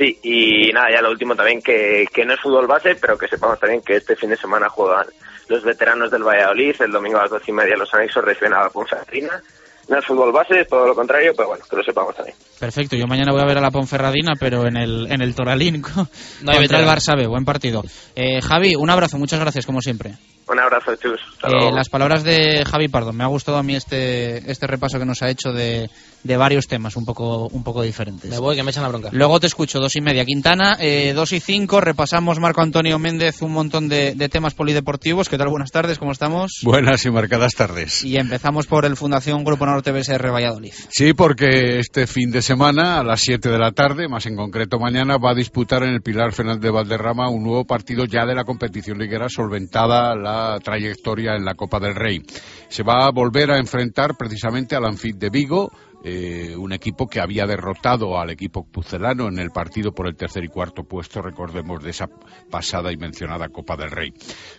Sí, 0.00 0.18
y 0.22 0.72
nada, 0.72 0.86
ya 0.90 1.02
lo 1.02 1.10
último 1.10 1.36
también 1.36 1.60
que, 1.60 2.06
que 2.10 2.24
no 2.24 2.32
es 2.32 2.40
fútbol 2.40 2.66
base, 2.66 2.96
pero 2.98 3.18
que 3.18 3.28
sepamos 3.28 3.60
también 3.60 3.82
que 3.82 3.96
este 3.96 4.16
fin 4.16 4.30
de 4.30 4.36
semana 4.38 4.70
juegan 4.70 5.04
los 5.46 5.62
veteranos 5.62 6.10
del 6.10 6.22
Valladolid, 6.22 6.74
el 6.80 6.90
domingo 6.90 7.18
a 7.18 7.22
las 7.22 7.30
doce 7.32 7.50
y 7.50 7.52
media 7.52 7.76
los 7.76 7.92
anexos 7.92 8.24
reciben 8.24 8.54
a 8.54 8.62
la 8.62 8.70
Ponferradina. 8.70 9.42
No 9.90 9.98
es 9.98 10.06
fútbol 10.06 10.32
base, 10.32 10.60
es 10.60 10.68
todo 10.68 10.86
lo 10.86 10.94
contrario, 10.94 11.34
pero 11.36 11.48
bueno, 11.48 11.64
que 11.68 11.76
lo 11.76 11.82
sepamos 11.82 12.14
también. 12.14 12.34
Perfecto, 12.58 12.96
yo 12.96 13.06
mañana 13.06 13.32
voy 13.32 13.42
a 13.42 13.46
ver 13.46 13.58
a 13.58 13.60
la 13.60 13.70
Ponferradina, 13.70 14.32
pero 14.40 14.66
en 14.66 14.78
el, 14.78 15.12
en 15.12 15.20
el 15.20 15.34
Toralín 15.34 15.82
No 15.92 15.98
hay 15.98 16.06
contra 16.44 16.54
el 16.56 16.62
veterano. 16.62 16.90
Barça 16.90 17.14
B. 17.14 17.26
Buen 17.26 17.44
partido. 17.44 17.82
Eh, 18.16 18.40
Javi, 18.40 18.76
un 18.76 18.88
abrazo, 18.88 19.18
muchas 19.18 19.40
gracias 19.40 19.66
como 19.66 19.82
siempre. 19.82 20.12
Un 20.50 20.58
abrazo, 20.58 20.96
chus. 20.96 21.20
Eh, 21.44 21.48
luego. 21.48 21.70
las 21.70 21.88
palabras 21.88 22.24
de 22.24 22.64
Javi 22.64 22.88
Pardo. 22.88 23.12
Me 23.12 23.22
ha 23.22 23.28
gustado 23.28 23.56
a 23.56 23.62
mí 23.62 23.76
este, 23.76 24.50
este 24.50 24.66
repaso 24.66 24.98
que 24.98 25.06
nos 25.06 25.22
ha 25.22 25.30
hecho 25.30 25.52
de, 25.52 25.88
de 26.24 26.36
varios 26.36 26.66
temas 26.66 26.96
un 26.96 27.04
poco, 27.04 27.46
un 27.46 27.62
poco 27.62 27.82
diferentes. 27.82 28.28
Me 28.28 28.38
voy, 28.38 28.56
que 28.56 28.64
me 28.64 28.72
echan 28.72 28.82
la 28.82 28.88
bronca. 28.88 29.10
Luego 29.12 29.38
te 29.38 29.46
escucho, 29.46 29.78
dos 29.78 29.94
y 29.94 30.00
media. 30.00 30.24
Quintana, 30.24 30.76
eh, 30.80 31.12
dos 31.14 31.32
y 31.32 31.38
cinco. 31.38 31.80
Repasamos 31.80 32.40
Marco 32.40 32.62
Antonio 32.62 32.98
Méndez, 32.98 33.42
un 33.42 33.52
montón 33.52 33.88
de, 33.88 34.16
de 34.16 34.28
temas 34.28 34.54
polideportivos. 34.54 35.28
¿Qué 35.28 35.38
tal? 35.38 35.50
Buenas 35.50 35.70
tardes, 35.70 36.00
¿cómo 36.00 36.10
estamos? 36.10 36.58
Buenas 36.64 37.06
y 37.06 37.10
marcadas 37.12 37.52
tardes. 37.52 38.04
Y 38.04 38.16
empezamos 38.16 38.66
por 38.66 38.84
el 38.86 38.96
Fundación 38.96 39.44
Grupo 39.44 39.66
Norte 39.66 39.92
BSR 39.92 40.32
Valladolid. 40.32 40.72
Sí, 40.88 41.12
porque 41.12 41.78
este 41.78 42.08
fin 42.08 42.32
de 42.32 42.42
semana, 42.42 42.98
a 42.98 43.04
las 43.04 43.20
7 43.20 43.50
de 43.50 43.58
la 43.58 43.70
tarde, 43.70 44.08
más 44.08 44.26
en 44.26 44.34
concreto 44.34 44.80
mañana, 44.80 45.16
va 45.16 45.30
a 45.30 45.34
disputar 45.34 45.84
en 45.84 45.90
el 45.90 46.02
Pilar 46.02 46.32
Fernández 46.32 46.62
de 46.62 46.70
Valderrama 46.70 47.30
un 47.30 47.44
nuevo 47.44 47.64
partido 47.64 48.04
ya 48.04 48.26
de 48.26 48.34
la 48.34 48.42
competición 48.42 48.98
liguera, 48.98 49.28
solventada 49.28 50.16
la 50.16 50.39
trayectoria 50.62 51.34
en 51.34 51.44
la 51.44 51.54
Copa 51.54 51.78
del 51.78 51.94
Rey. 51.94 52.22
Se 52.68 52.82
va 52.82 53.06
a 53.06 53.12
volver 53.12 53.50
a 53.50 53.58
enfrentar 53.58 54.16
precisamente 54.16 54.76
al 54.76 54.84
Anfit 54.84 55.16
de 55.16 55.30
Vigo, 55.30 55.70
eh, 56.02 56.54
un 56.56 56.72
equipo 56.72 57.08
que 57.08 57.20
había 57.20 57.46
derrotado 57.46 58.18
al 58.18 58.30
equipo 58.30 58.64
pucelano 58.64 59.28
en 59.28 59.38
el 59.38 59.50
partido 59.50 59.92
por 59.92 60.06
el 60.06 60.16
tercer 60.16 60.44
y 60.44 60.48
cuarto 60.48 60.84
puesto, 60.84 61.20
recordemos 61.20 61.82
de 61.82 61.90
esa 61.90 62.08
pasada 62.50 62.92
y 62.92 62.96
mencionada 62.96 63.48
Copa 63.48 63.76
del 63.76 63.90
Rey. 63.90 64.12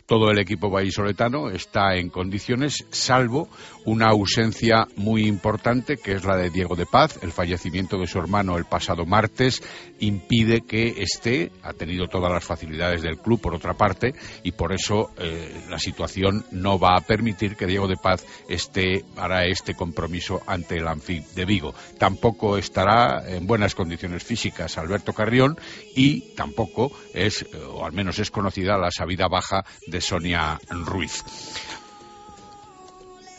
Todo 0.06 0.30
el 0.30 0.40
equipo 0.40 0.70
vallisoletano 0.70 1.50
está 1.50 1.96
en 1.96 2.10
condiciones, 2.10 2.86
salvo 2.90 3.50
una 3.86 4.10
ausencia 4.10 4.88
muy 4.96 5.26
importante, 5.26 5.98
que 5.98 6.14
es 6.14 6.24
la 6.26 6.38
de 6.38 6.50
Diego 6.50 6.76
de 6.76 6.86
Paz. 6.86 7.20
El 7.24 7.32
fallecimiento 7.32 7.98
de 7.98 8.08
su 8.08 8.20
hermano 8.20 8.58
el 8.58 8.66
pasado 8.66 9.06
martes 9.06 9.64
impide 10.00 10.62
que 10.62 10.96
esté, 10.98 11.52
ha 11.64 11.74
tenido 11.74 12.08
todas 12.08 12.32
las 12.32 12.44
facilidades 12.44 13.02
del 13.02 13.18
club, 13.18 13.42
por 13.42 13.56
otra 13.56 13.74
parte, 13.74 14.14
y 14.44 14.52
por 14.52 14.74
eso 14.74 15.12
eh, 15.18 15.66
la 15.70 15.80
situación 15.80 16.46
no 16.52 16.78
va 16.78 16.98
a 16.98 17.02
permitir 17.02 17.56
que 17.56 17.66
Diego 17.66 17.88
de 17.88 17.98
Paz 17.98 18.26
esté 18.48 19.04
para 19.16 19.46
este 19.46 19.74
compromiso 19.74 20.42
ante 20.46 20.78
el 20.78 20.88
Anfib 20.88 21.24
de 21.36 21.46
Vigo. 21.46 21.74
Tampoco 21.98 22.58
estará 22.58 23.24
en 23.28 23.48
buenas 23.48 23.76
condiciones 23.76 24.24
físicas 24.24 24.78
Alberto 24.78 25.14
Carrión 25.14 25.58
y 25.96 26.34
tampoco 26.36 26.92
es, 27.14 27.44
eh, 27.44 27.58
o 27.58 27.86
al 27.86 27.94
menos 27.94 28.20
es 28.20 28.32
conocida, 28.32 28.78
la 28.78 28.92
sabida 28.92 29.28
baja 29.28 29.64
de 29.88 30.02
Sonia 30.02 30.60
Ruiz. 30.70 31.24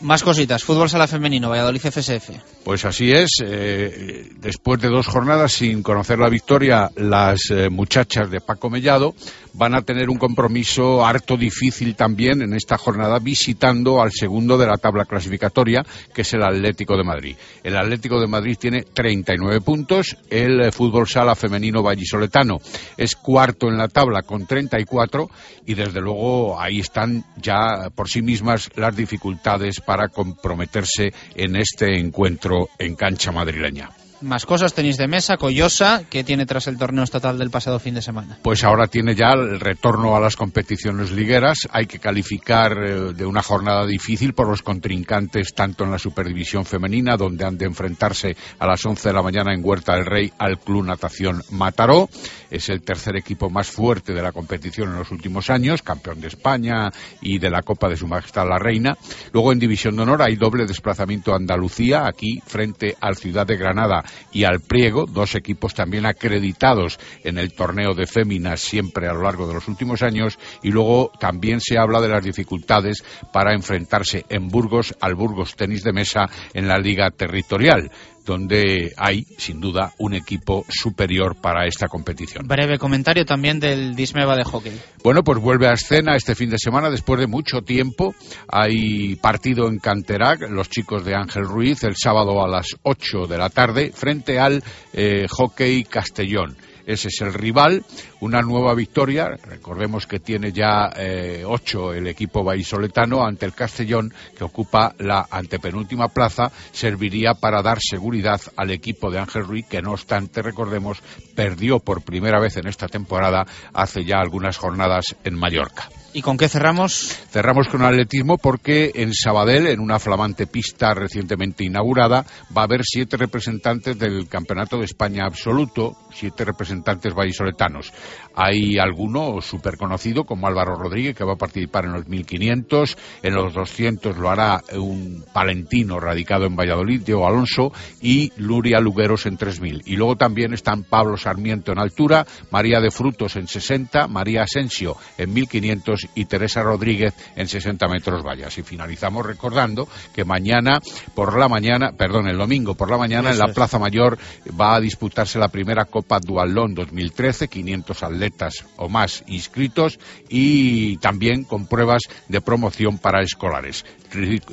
Más 0.03 0.24
cositas. 0.24 0.64
Fútbol 0.64 0.90
sala 0.90 1.07
femenino, 1.07 1.49
Valladolid 1.49 1.80
FSF. 1.80 2.30
Pues 2.64 2.84
así 2.84 3.12
es. 3.12 3.36
eh, 3.45 4.30
después 4.40 4.80
de 4.80 4.88
dos 4.88 5.07
jornadas 5.07 5.53
sin 5.53 5.84
conocer 5.84 6.18
la 6.18 6.28
victoria, 6.28 6.90
las 6.97 7.51
eh, 7.51 7.70
muchachas 7.70 8.28
de 8.28 8.40
Paco 8.40 8.68
Mellado 8.68 9.14
van 9.55 9.75
a 9.75 9.83
tener 9.83 10.11
un 10.11 10.19
compromiso 10.19 11.05
harto 11.05 11.37
difícil 11.37 11.95
también 11.95 12.43
en 12.43 12.55
esta 12.55 12.79
jornada 12.79 13.19
visitando 13.19 14.01
al 14.01 14.13
segundo 14.13 14.59
de 14.59 14.67
la 14.67 14.77
tabla 14.77 15.05
clasificatoria, 15.05 15.85
que 16.15 16.23
es 16.23 16.33
el 16.35 16.43
Atlético 16.43 16.97
de 16.97 17.05
Madrid. 17.05 17.37
El 17.63 17.77
Atlético 17.77 18.21
de 18.21 18.27
Madrid 18.27 18.57
tiene 18.59 18.83
39 18.83 19.61
puntos, 19.61 20.17
el 20.31 20.73
fútbol 20.73 21.09
sala 21.09 21.35
femenino 21.35 21.83
vallisoletano 21.83 22.59
es 22.97 23.17
cuarto 23.17 23.69
en 23.69 23.79
la 23.79 23.89
tabla 23.89 24.23
con 24.23 24.47
34 24.47 25.29
y 25.67 25.75
desde 25.75 26.01
luego 26.01 26.61
ahí 26.61 26.81
están 26.81 27.25
ya 27.37 27.91
por 27.95 28.09
sí 28.09 28.23
mismas 28.23 28.71
las 28.77 28.97
dificultades 28.97 29.81
para 29.81 30.09
comprometerse 30.09 31.13
en 31.35 31.57
este 31.57 31.99
encuentro 31.99 32.69
en 32.79 32.95
cancha 32.95 33.33
madrileña. 33.33 33.91
Más 34.23 34.47
cosas, 34.47 34.73
tenis 34.73 34.97
de 34.97 35.09
mesa, 35.09 35.37
Coyosa, 35.37 36.05
que 36.09 36.23
tiene 36.23 36.47
tras 36.47 36.66
el 36.68 36.79
torneo 36.79 37.03
estatal 37.03 37.39
del 37.39 37.51
pasado 37.51 37.79
fin 37.79 37.95
de 37.95 38.03
semana. 38.03 38.39
Pues 38.43 38.62
ahora 38.62 38.87
tiene 38.87 39.14
ya 39.14 39.33
el 39.33 39.59
retorno 39.59 40.16
a 40.16 40.20
las 40.20 40.37
competiciones 40.37 41.11
ligueras. 41.11 41.68
Hay 41.70 41.87
que 41.87 41.99
calificar 41.99 42.73
eh, 42.79 43.12
de 43.14 43.27
una 43.27 43.43
jornada 43.43 43.87
difícil 43.87 44.33
por 44.33 44.49
los 44.49 44.62
contrincantes, 44.62 45.55
tanto 45.55 45.85
en 45.85 45.91
la 45.91 45.99
Superdivisión 45.99 46.64
Femenina, 46.64 47.16
donde 47.16 47.45
han 47.45 47.59
de 47.59 47.66
enfrentarse 47.66 48.37
a 48.59 48.66
las 48.66 48.85
11 48.85 49.09
de 49.09 49.14
la 49.14 49.23
mañana 49.23 49.53
en 49.53 49.64
Huerta 49.64 49.95
del 49.95 50.07
Rey 50.07 50.33
al 50.39 50.59
Club 50.59 50.85
Natación 50.85 51.43
Mataró. 51.51 52.09
Es 52.51 52.68
el 52.68 52.83
tercer 52.83 53.16
equipo 53.16 53.51
más 53.51 53.70
fuerte 53.70 54.12
de 54.12 54.23
la 54.23 54.33
competición 54.33 54.91
en 54.91 54.99
los 54.99 55.11
últimos 55.11 55.51
años, 55.51 55.83
campeón 55.83 56.20
de 56.20 56.29
España 56.29 56.91
y 57.20 57.39
de 57.39 57.51
la 57.51 57.62
Copa 57.62 57.89
de 57.89 57.97
Su 57.97 58.07
Majestad 58.07 58.49
la 58.49 58.59
Reina. 58.59 58.97
Luego 59.33 59.53
en 59.53 59.59
División 59.59 59.97
de 59.97 60.03
Honor 60.03 60.23
hay 60.23 60.37
doble 60.37 60.66
desplazamiento 60.66 61.33
a 61.33 61.37
Andalucía, 61.37 62.07
aquí 62.07 62.41
frente 62.47 62.97
al 63.01 63.16
Ciudad 63.16 63.47
de 63.47 63.57
Granada 63.57 64.05
y 64.33 64.45
al 64.45 64.61
Priego, 64.61 65.07
dos 65.07 65.35
equipos 65.35 65.75
también 65.75 66.07
acreditados 66.07 66.99
en 67.25 67.39
el 67.39 67.53
torneo 67.53 67.95
de 67.95 68.07
féminas 68.07 68.61
siempre 68.61 69.09
a 69.09 69.13
lo 69.13 69.23
largo 69.23 69.47
de 69.47 69.55
los 69.55 69.69
últimos 69.69 70.03
años. 70.03 70.39
Y 70.63 70.71
luego 70.71 71.11
también 71.19 71.61
se 71.61 71.79
habla 71.79 72.01
de 72.01 72.09
las 72.09 72.25
dificultades 72.25 73.05
para 73.33 73.55
enfrentarse 73.55 74.25
en 74.29 74.49
Burgos 74.49 74.95
al 75.01 75.15
Burgos 75.15 75.57
Tenis 75.57 75.83
de 75.83 75.93
Mesa 75.93 76.29
en 76.55 76.69
la 76.69 76.79
Liga 76.79 77.11
Territorial 77.11 77.91
donde 78.25 78.93
hay, 78.97 79.25
sin 79.39 79.61
duda, 79.61 79.93
un 79.99 80.14
equipo 80.14 80.64
superior 80.68 81.37
para 81.41 81.66
esta 81.66 81.89
competición. 81.89 82.47
Breve 82.47 82.79
comentario 82.79 83.25
también 83.25 83.61
del 83.61 83.95
Dismeva 83.95 84.37
de 84.37 84.45
hockey. 84.45 84.73
Bueno, 85.03 85.23
pues 85.23 85.39
vuelve 85.41 85.68
a 85.68 85.73
escena 85.73 86.16
este 86.16 86.35
fin 86.35 86.51
de 86.51 86.59
semana 86.59 86.91
después 86.91 87.20
de 87.20 87.27
mucho 87.27 87.62
tiempo. 87.62 88.14
Hay 88.49 89.16
partido 89.16 89.68
en 89.68 89.79
Canterac, 89.79 90.49
los 90.51 90.68
chicos 90.68 91.05
de 91.05 91.14
Ángel 91.14 91.45
Ruiz, 91.45 91.83
el 91.85 91.97
sábado 91.97 92.45
a 92.45 92.49
las 92.49 92.77
8 92.83 93.27
de 93.27 93.39
la 93.39 93.51
tarde, 93.51 93.93
frente 93.93 94.39
al 94.39 94.62
eh, 94.93 95.27
Hockey 95.29 95.85
Castellón. 95.85 96.57
Ese 96.87 97.09
es 97.09 97.20
el 97.20 97.35
rival, 97.35 97.85
una 98.20 98.43
nueva 98.43 98.74
victoria. 98.74 99.28
Recordemos 99.45 100.07
que 100.07 100.20
tiene 100.20 100.53
ya 100.53 100.91
eh, 100.97 101.45
ocho 101.47 101.93
el 101.93 102.07
equipo 102.07 102.45
vallisoletano 102.45 103.24
ante 103.24 103.47
el 103.47 103.55
Castellón, 103.55 104.12
que 104.37 104.45
ocupa 104.45 104.95
la 104.99 105.26
antepenúltima 105.30 106.09
plaza. 106.09 106.51
Serviría 106.72 107.35
para 107.35 107.62
dar 107.62 107.78
seguridad 107.80 108.41
al 108.57 108.70
equipo 108.70 109.11
de 109.11 109.18
Ángel 109.18 109.45
Ruiz, 109.45 109.66
que 109.66 109.83
no 109.83 109.93
obstante, 109.93 110.43
recordemos, 110.43 111.03
perdió 111.35 111.78
por 111.78 112.03
primera 112.03 112.41
vez 112.41 112.57
en 112.57 112.66
esta 112.66 112.89
temporada 112.89 113.47
hace 113.72 114.05
ya 114.05 114.16
algunas 114.18 114.57
jornadas 114.57 115.16
en 115.24 115.35
Mallorca. 115.35 115.89
¿Y 116.15 116.21
con 116.21 116.37
qué 116.37 116.47
cerramos? 116.47 117.19
Cerramos 117.31 117.69
con 117.69 117.83
atletismo 117.83 118.37
porque 118.37 118.93
en 118.95 119.15
Sabadell, 119.15 119.69
en 119.69 119.81
una 119.81 119.99
flamante 119.99 120.47
pista 120.47 120.93
recientemente 120.93 121.65
inaugurada, 121.65 122.27
va 122.55 122.63
a 122.63 122.65
haber 122.65 122.83
siete 122.85 123.17
representantes 123.17 123.99
del 123.99 124.29
Campeonato 124.29 124.77
de 124.77 124.85
España 124.85 125.25
absoluto, 125.25 125.97
siete 126.13 126.45
representantes 126.45 127.15
vallisoletanos. 127.15 127.95
Hay 128.35 128.79
alguno 128.79 129.41
súper 129.41 129.79
conocido 129.79 130.25
como 130.25 130.47
Álvaro 130.47 130.75
Rodríguez 130.75 131.17
que 131.17 131.25
va 131.25 131.33
a 131.33 131.39
participar 131.39 131.87
en 131.87 131.93
los 131.93 132.07
1500, 132.07 132.99
en 133.23 133.35
los 133.35 133.55
200 133.55 134.19
lo 134.19 134.29
hará 134.29 134.61
un 134.75 135.25
palentino 135.33 135.99
radicado 135.99 136.45
en 136.45 136.57
Valladolid, 136.57 137.01
Diego 137.01 137.27
Alonso, 137.27 137.73
y 138.03 138.31
Luria 138.37 138.81
Lugueros 138.81 139.25
en 139.25 139.39
3000. 139.39 139.81
Y 139.87 139.97
luego 139.97 140.17
también 140.17 140.53
están 140.53 140.85
Pablo 140.85 141.17
Sarmiento 141.17 141.73
en 141.73 141.79
altura, 141.79 142.27
María 142.51 142.81
de 142.81 142.91
Frutos 142.91 143.37
en 143.37 143.49
60, 143.49 144.09
María 144.09 144.43
Asensio 144.43 144.99
en 145.17 145.33
1500 145.33 146.02
y 146.15 146.25
Teresa 146.27 146.63
Rodríguez 146.63 147.15
en 147.37 147.49
60 147.49 147.87
metros 147.89 148.25
vallas. 148.25 148.57
Y 148.59 148.63
finalizamos 148.63 149.27
recordando 149.27 149.89
que 150.15 150.25
mañana 150.25 150.81
por 151.15 151.39
la 151.39 151.49
mañana, 151.49 151.93
perdón, 151.93 152.29
el 152.29 152.39
domingo 152.39 152.75
por 152.75 152.91
la 152.91 152.99
mañana 152.99 153.31
en 153.31 153.39
la 153.39 153.53
Plaza 153.53 153.79
Mayor 153.79 154.19
va 154.59 154.77
a 154.77 154.81
disputarse 154.81 155.39
la 155.39 155.49
primera 155.49 155.85
Copa 155.85 156.19
Dualón 156.21 156.75
2013, 156.75 157.49
500 157.49 158.03
atletas 158.03 158.65
o 158.77 158.89
más 158.89 159.25
inscritos 159.27 159.99
y 160.29 160.97
también 160.99 161.45
con 161.45 161.67
pruebas 161.67 162.03
de 162.29 162.41
promoción 162.41 162.99
para 162.99 163.23
escolares. 163.23 163.85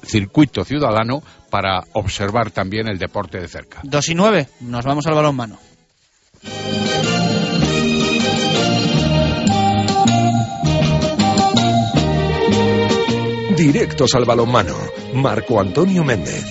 Circuito 0.03 0.63
ciudadano 0.63 1.21
para 1.49 1.83
observar 1.93 2.51
también 2.51 2.87
el 2.87 2.97
deporte 2.97 3.39
de 3.39 3.47
cerca. 3.47 3.79
Dos 3.83 4.09
y 4.09 4.15
nueve, 4.15 4.47
nos 4.61 4.85
vamos 4.85 5.05
al 5.07 5.15
balón 5.15 5.35
Directos 13.59 14.15
al 14.15 14.23
balonmano. 14.23 14.73
Marco 15.15 15.59
Antonio 15.59 16.01
Méndez. 16.01 16.45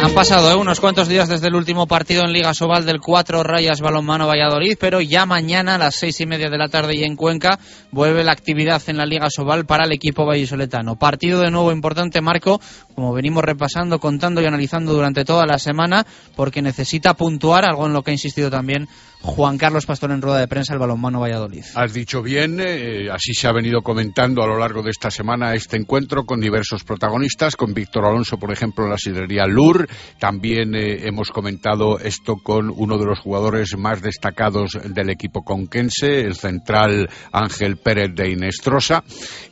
Han 0.00 0.14
pasado 0.14 0.52
¿eh? 0.52 0.54
unos 0.54 0.78
cuantos 0.78 1.08
días 1.08 1.28
desde 1.28 1.48
el 1.48 1.56
último 1.56 1.88
partido 1.88 2.22
en 2.22 2.32
Liga 2.32 2.54
Sobal 2.54 2.86
del 2.86 3.00
4 3.00 3.42
Rayas 3.42 3.80
Balonmano 3.80 4.28
Valladolid, 4.28 4.76
pero 4.78 5.00
ya 5.00 5.26
mañana 5.26 5.74
a 5.74 5.78
las 5.78 5.96
seis 5.96 6.20
y 6.20 6.26
media 6.26 6.48
de 6.48 6.58
la 6.58 6.68
tarde 6.68 6.96
y 6.96 7.02
en 7.02 7.16
Cuenca 7.16 7.58
vuelve 7.90 8.22
la 8.22 8.30
actividad 8.30 8.80
en 8.86 8.98
la 8.98 9.04
Liga 9.04 9.30
Sobal 9.30 9.66
para 9.66 9.84
el 9.84 9.90
equipo 9.90 10.24
vallisoletano. 10.24 10.94
Partido 10.94 11.40
de 11.40 11.50
nuevo 11.50 11.72
importante, 11.72 12.20
Marco, 12.20 12.60
como 12.94 13.12
venimos 13.12 13.42
repasando, 13.42 13.98
contando 13.98 14.40
y 14.40 14.46
analizando 14.46 14.94
durante 14.94 15.24
toda 15.24 15.44
la 15.44 15.58
semana, 15.58 16.06
porque 16.36 16.62
necesita 16.62 17.14
puntuar, 17.14 17.64
algo 17.64 17.86
en 17.86 17.94
lo 17.94 18.02
que 18.04 18.12
ha 18.12 18.14
insistido 18.14 18.48
también 18.48 18.88
Juan 19.20 19.58
Carlos 19.58 19.84
Pastor 19.84 20.12
en 20.12 20.22
rueda 20.22 20.38
de 20.38 20.48
prensa 20.48 20.72
el 20.72 20.78
balonmano 20.78 21.20
Valladolid. 21.20 21.64
Has 21.74 21.92
dicho 21.92 22.22
bien, 22.22 22.60
eh, 22.60 23.08
así 23.10 23.34
se 23.34 23.48
ha 23.48 23.52
venido 23.52 23.82
comentando 23.82 24.42
a 24.42 24.46
lo 24.46 24.58
largo 24.58 24.82
de 24.82 24.90
esta 24.90 25.10
semana 25.10 25.54
este 25.54 25.76
encuentro 25.76 26.24
con 26.24 26.40
diversos 26.40 26.84
protagonistas, 26.84 27.56
con 27.56 27.74
Víctor 27.74 28.06
Alonso, 28.06 28.38
por 28.38 28.52
ejemplo, 28.52 28.84
en 28.84 28.90
la 28.90 28.96
sidrería 28.96 29.46
Lur. 29.46 29.88
También 30.18 30.74
eh, 30.74 31.06
hemos 31.06 31.30
comentado 31.30 31.98
esto 31.98 32.36
con 32.36 32.70
uno 32.70 32.96
de 32.96 33.06
los 33.06 33.18
jugadores 33.18 33.76
más 33.76 34.00
destacados 34.00 34.78
del 34.84 35.10
equipo 35.10 35.42
conquense, 35.42 36.20
el 36.20 36.36
central 36.36 37.10
Ángel 37.32 37.76
Pérez 37.76 38.14
de 38.14 38.30
Inestrosa. 38.30 39.02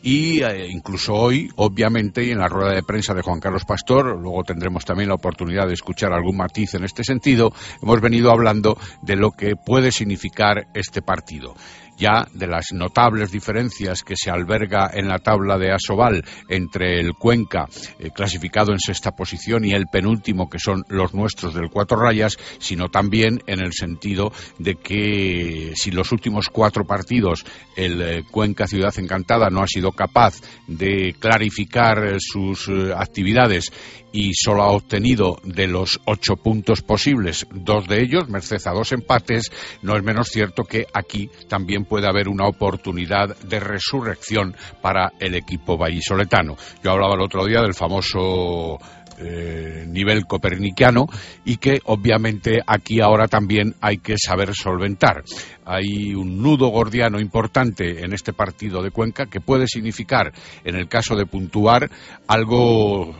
Y 0.02 0.42
eh, 0.42 0.68
incluso 0.68 1.14
hoy, 1.14 1.48
obviamente, 1.56 2.24
y 2.24 2.30
en 2.30 2.38
la 2.38 2.48
rueda 2.48 2.74
de 2.74 2.82
prensa 2.82 3.14
de 3.14 3.22
Juan 3.22 3.40
Carlos 3.40 3.64
Pastor, 3.64 4.16
luego 4.20 4.44
tendremos 4.44 4.84
también 4.84 5.08
la 5.08 5.16
oportunidad 5.16 5.66
de 5.66 5.74
escuchar 5.74 6.12
algún 6.12 6.36
matiz 6.36 6.74
en 6.74 6.84
este 6.84 7.02
sentido, 7.02 7.52
hemos 7.82 8.00
venido 8.00 8.30
hablando 8.30 8.78
de 9.02 9.16
lo 9.16 9.32
que 9.32 9.55
puede 9.56 9.92
significar 9.92 10.68
este 10.74 11.02
partido 11.02 11.54
ya 11.96 12.26
de 12.32 12.46
las 12.46 12.72
notables 12.72 13.30
diferencias 13.30 14.02
que 14.02 14.14
se 14.16 14.30
alberga 14.30 14.90
en 14.92 15.08
la 15.08 15.18
tabla 15.18 15.58
de 15.58 15.72
Asobal 15.72 16.24
entre 16.48 17.00
el 17.00 17.14
Cuenca, 17.14 17.66
eh, 17.98 18.10
clasificado 18.14 18.72
en 18.72 18.78
sexta 18.78 19.12
posición, 19.12 19.64
y 19.64 19.72
el 19.72 19.86
penúltimo, 19.86 20.48
que 20.48 20.58
son 20.58 20.84
los 20.88 21.14
nuestros 21.14 21.54
del 21.54 21.70
Cuatro 21.70 21.98
Rayas, 21.98 22.36
sino 22.58 22.88
también 22.88 23.40
en 23.46 23.60
el 23.60 23.72
sentido 23.72 24.32
de 24.58 24.76
que 24.76 25.72
si 25.74 25.90
los 25.90 26.12
últimos 26.12 26.48
cuatro 26.48 26.84
partidos 26.84 27.44
el 27.76 28.02
eh, 28.02 28.24
Cuenca 28.30 28.66
Ciudad 28.66 28.94
Encantada 28.98 29.48
no 29.50 29.62
ha 29.62 29.66
sido 29.66 29.92
capaz 29.92 30.40
de 30.66 31.14
clarificar 31.18 32.06
eh, 32.06 32.16
sus 32.18 32.68
actividades 32.96 33.70
y 34.12 34.32
solo 34.34 34.62
ha 34.62 34.70
obtenido 34.70 35.38
de 35.44 35.66
los 35.66 36.00
ocho 36.06 36.36
puntos 36.36 36.80
posibles 36.80 37.46
dos 37.50 37.86
de 37.86 38.02
ellos, 38.02 38.28
merced 38.28 38.60
a 38.66 38.72
dos 38.72 38.92
empates, 38.92 39.50
no 39.82 39.94
es 39.96 40.02
menos 40.02 40.28
cierto 40.28 40.64
que 40.64 40.86
aquí 40.92 41.30
también 41.48 41.84
puede 41.88 42.08
haber 42.08 42.28
una 42.28 42.46
oportunidad 42.46 43.36
de 43.38 43.60
resurrección 43.60 44.54
para 44.82 45.12
el 45.18 45.34
equipo 45.34 45.76
vallisoletano. 45.76 46.56
Yo 46.82 46.90
hablaba 46.90 47.14
el 47.14 47.22
otro 47.22 47.46
día 47.46 47.62
del 47.62 47.74
famoso 47.74 48.78
eh, 49.18 49.86
nivel 49.88 50.26
copernicano 50.26 51.06
y 51.42 51.56
que 51.56 51.80
obviamente 51.84 52.58
aquí 52.66 53.00
ahora 53.00 53.28
también 53.28 53.74
hay 53.80 53.96
que 53.96 54.16
saber 54.18 54.54
solventar. 54.54 55.24
Hay 55.64 56.14
un 56.14 56.42
nudo 56.42 56.68
gordiano 56.68 57.18
importante 57.18 58.04
en 58.04 58.12
este 58.12 58.34
partido 58.34 58.82
de 58.82 58.90
Cuenca 58.90 59.24
que 59.24 59.40
puede 59.40 59.68
significar, 59.68 60.32
en 60.64 60.76
el 60.76 60.86
caso 60.88 61.16
de 61.16 61.24
puntuar, 61.24 61.90
algo 62.28 63.16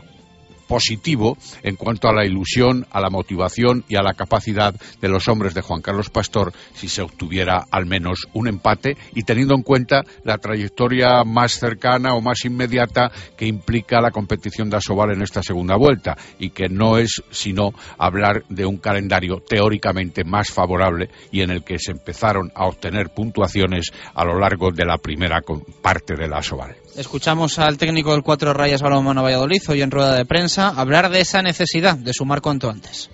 positivo 0.66 1.36
en 1.62 1.76
cuanto 1.76 2.08
a 2.08 2.12
la 2.12 2.24
ilusión, 2.24 2.86
a 2.90 3.00
la 3.00 3.10
motivación 3.10 3.84
y 3.88 3.96
a 3.96 4.02
la 4.02 4.14
capacidad 4.14 4.74
de 5.00 5.08
los 5.08 5.28
hombres 5.28 5.54
de 5.54 5.62
Juan 5.62 5.82
Carlos 5.82 6.10
Pastor 6.10 6.52
si 6.74 6.88
se 6.88 7.02
obtuviera 7.02 7.64
al 7.70 7.86
menos 7.86 8.26
un 8.32 8.48
empate 8.48 8.96
y 9.14 9.22
teniendo 9.22 9.54
en 9.54 9.62
cuenta 9.62 10.02
la 10.24 10.38
trayectoria 10.38 11.24
más 11.24 11.58
cercana 11.58 12.14
o 12.14 12.20
más 12.20 12.44
inmediata 12.44 13.10
que 13.36 13.46
implica 13.46 14.00
la 14.00 14.10
competición 14.10 14.70
de 14.70 14.76
Asobal 14.76 15.12
en 15.12 15.22
esta 15.22 15.42
segunda 15.42 15.76
vuelta 15.76 16.16
y 16.38 16.50
que 16.50 16.68
no 16.68 16.98
es 16.98 17.22
sino 17.30 17.72
hablar 17.98 18.44
de 18.48 18.66
un 18.66 18.78
calendario 18.78 19.42
teóricamente 19.46 20.24
más 20.24 20.50
favorable 20.50 21.10
y 21.30 21.42
en 21.42 21.50
el 21.50 21.64
que 21.64 21.78
se 21.78 21.92
empezaron 21.92 22.50
a 22.54 22.66
obtener 22.66 23.10
puntuaciones 23.10 23.92
a 24.14 24.24
lo 24.24 24.38
largo 24.38 24.70
de 24.70 24.84
la 24.84 24.98
primera 24.98 25.40
parte 25.82 26.14
de 26.14 26.28
la 26.28 26.38
Asobal. 26.38 26.85
Escuchamos 26.96 27.58
al 27.58 27.76
técnico 27.76 28.12
del 28.12 28.22
Cuatro 28.22 28.54
Rayas 28.54 28.80
Balonmano 28.80 29.22
Valladolid 29.22 29.60
hoy 29.68 29.82
en 29.82 29.90
rueda 29.90 30.14
de 30.16 30.24
prensa 30.24 30.70
hablar 30.70 31.10
de 31.10 31.20
esa 31.20 31.42
necesidad 31.42 31.94
de 31.94 32.14
sumar 32.14 32.40
cuanto 32.40 32.70
antes. 32.70 33.10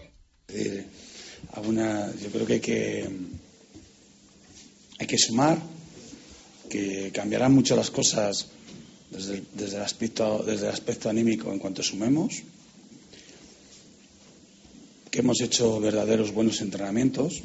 Eh, 0.46 0.86
yo 1.56 2.30
creo 2.30 2.46
que 2.46 3.08
hay 5.00 5.06
que 5.06 5.18
sumar, 5.18 5.58
que 6.70 7.10
cambiarán 7.12 7.52
mucho 7.52 7.74
las 7.74 7.90
cosas 7.90 8.46
desde 9.10 9.42
desde 9.52 9.78
el 9.78 9.82
aspecto 9.82 10.44
desde 10.46 10.68
el 10.68 10.72
aspecto 10.72 11.10
anímico 11.10 11.52
en 11.52 11.58
cuanto 11.58 11.82
sumemos, 11.82 12.40
que 15.10 15.18
hemos 15.18 15.40
hecho 15.40 15.80
verdaderos 15.80 16.32
buenos 16.32 16.60
entrenamientos. 16.60 17.42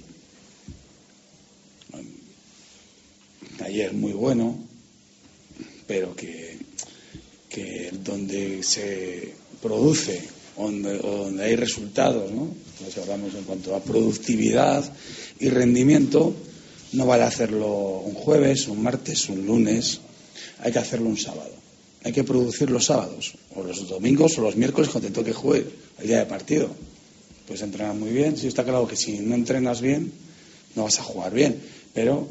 Ayer 3.59 3.91
muy 3.93 4.13
bueno, 4.13 4.67
pero 5.87 6.15
que, 6.15 6.57
donde 8.03 8.61
se 8.61 9.33
produce, 9.61 10.21
donde, 10.55 10.97
donde 10.99 11.43
hay 11.43 11.55
resultados, 11.55 12.31
¿no? 12.31 12.49
Nos 12.83 12.97
hablamos 12.99 13.33
en 13.33 13.43
cuanto 13.45 13.75
a 13.75 13.81
productividad 13.81 14.85
y 15.39 15.49
rendimiento, 15.49 16.33
no 16.93 17.05
vale 17.07 17.23
hacerlo 17.23 18.01
un 18.05 18.13
jueves, 18.13 18.67
un 18.67 18.83
martes, 18.83 19.29
un 19.29 19.45
lunes, 19.45 20.01
hay 20.59 20.71
que 20.71 20.79
hacerlo 20.79 21.07
un 21.09 21.17
sábado. 21.17 21.51
Hay 22.03 22.13
que 22.13 22.23
producir 22.23 22.69
los 22.69 22.85
sábados, 22.85 23.33
o 23.55 23.63
los 23.63 23.87
domingos, 23.87 24.37
o 24.37 24.41
los 24.41 24.55
miércoles 24.55 24.89
cuando 24.91 25.09
te 25.09 25.15
toque 25.15 25.33
jugar, 25.33 25.63
el 25.99 26.07
día 26.07 26.19
de 26.19 26.25
partido. 26.25 26.69
Puedes 27.47 27.63
entrenar 27.63 27.95
muy 27.95 28.11
bien, 28.11 28.37
sí 28.37 28.47
está 28.47 28.63
claro 28.63 28.87
que 28.87 28.95
si 28.95 29.19
no 29.19 29.33
entrenas 29.33 29.81
bien, 29.81 30.11
no 30.75 30.83
vas 30.83 30.99
a 30.99 31.03
jugar 31.03 31.33
bien, 31.33 31.59
pero 31.93 32.27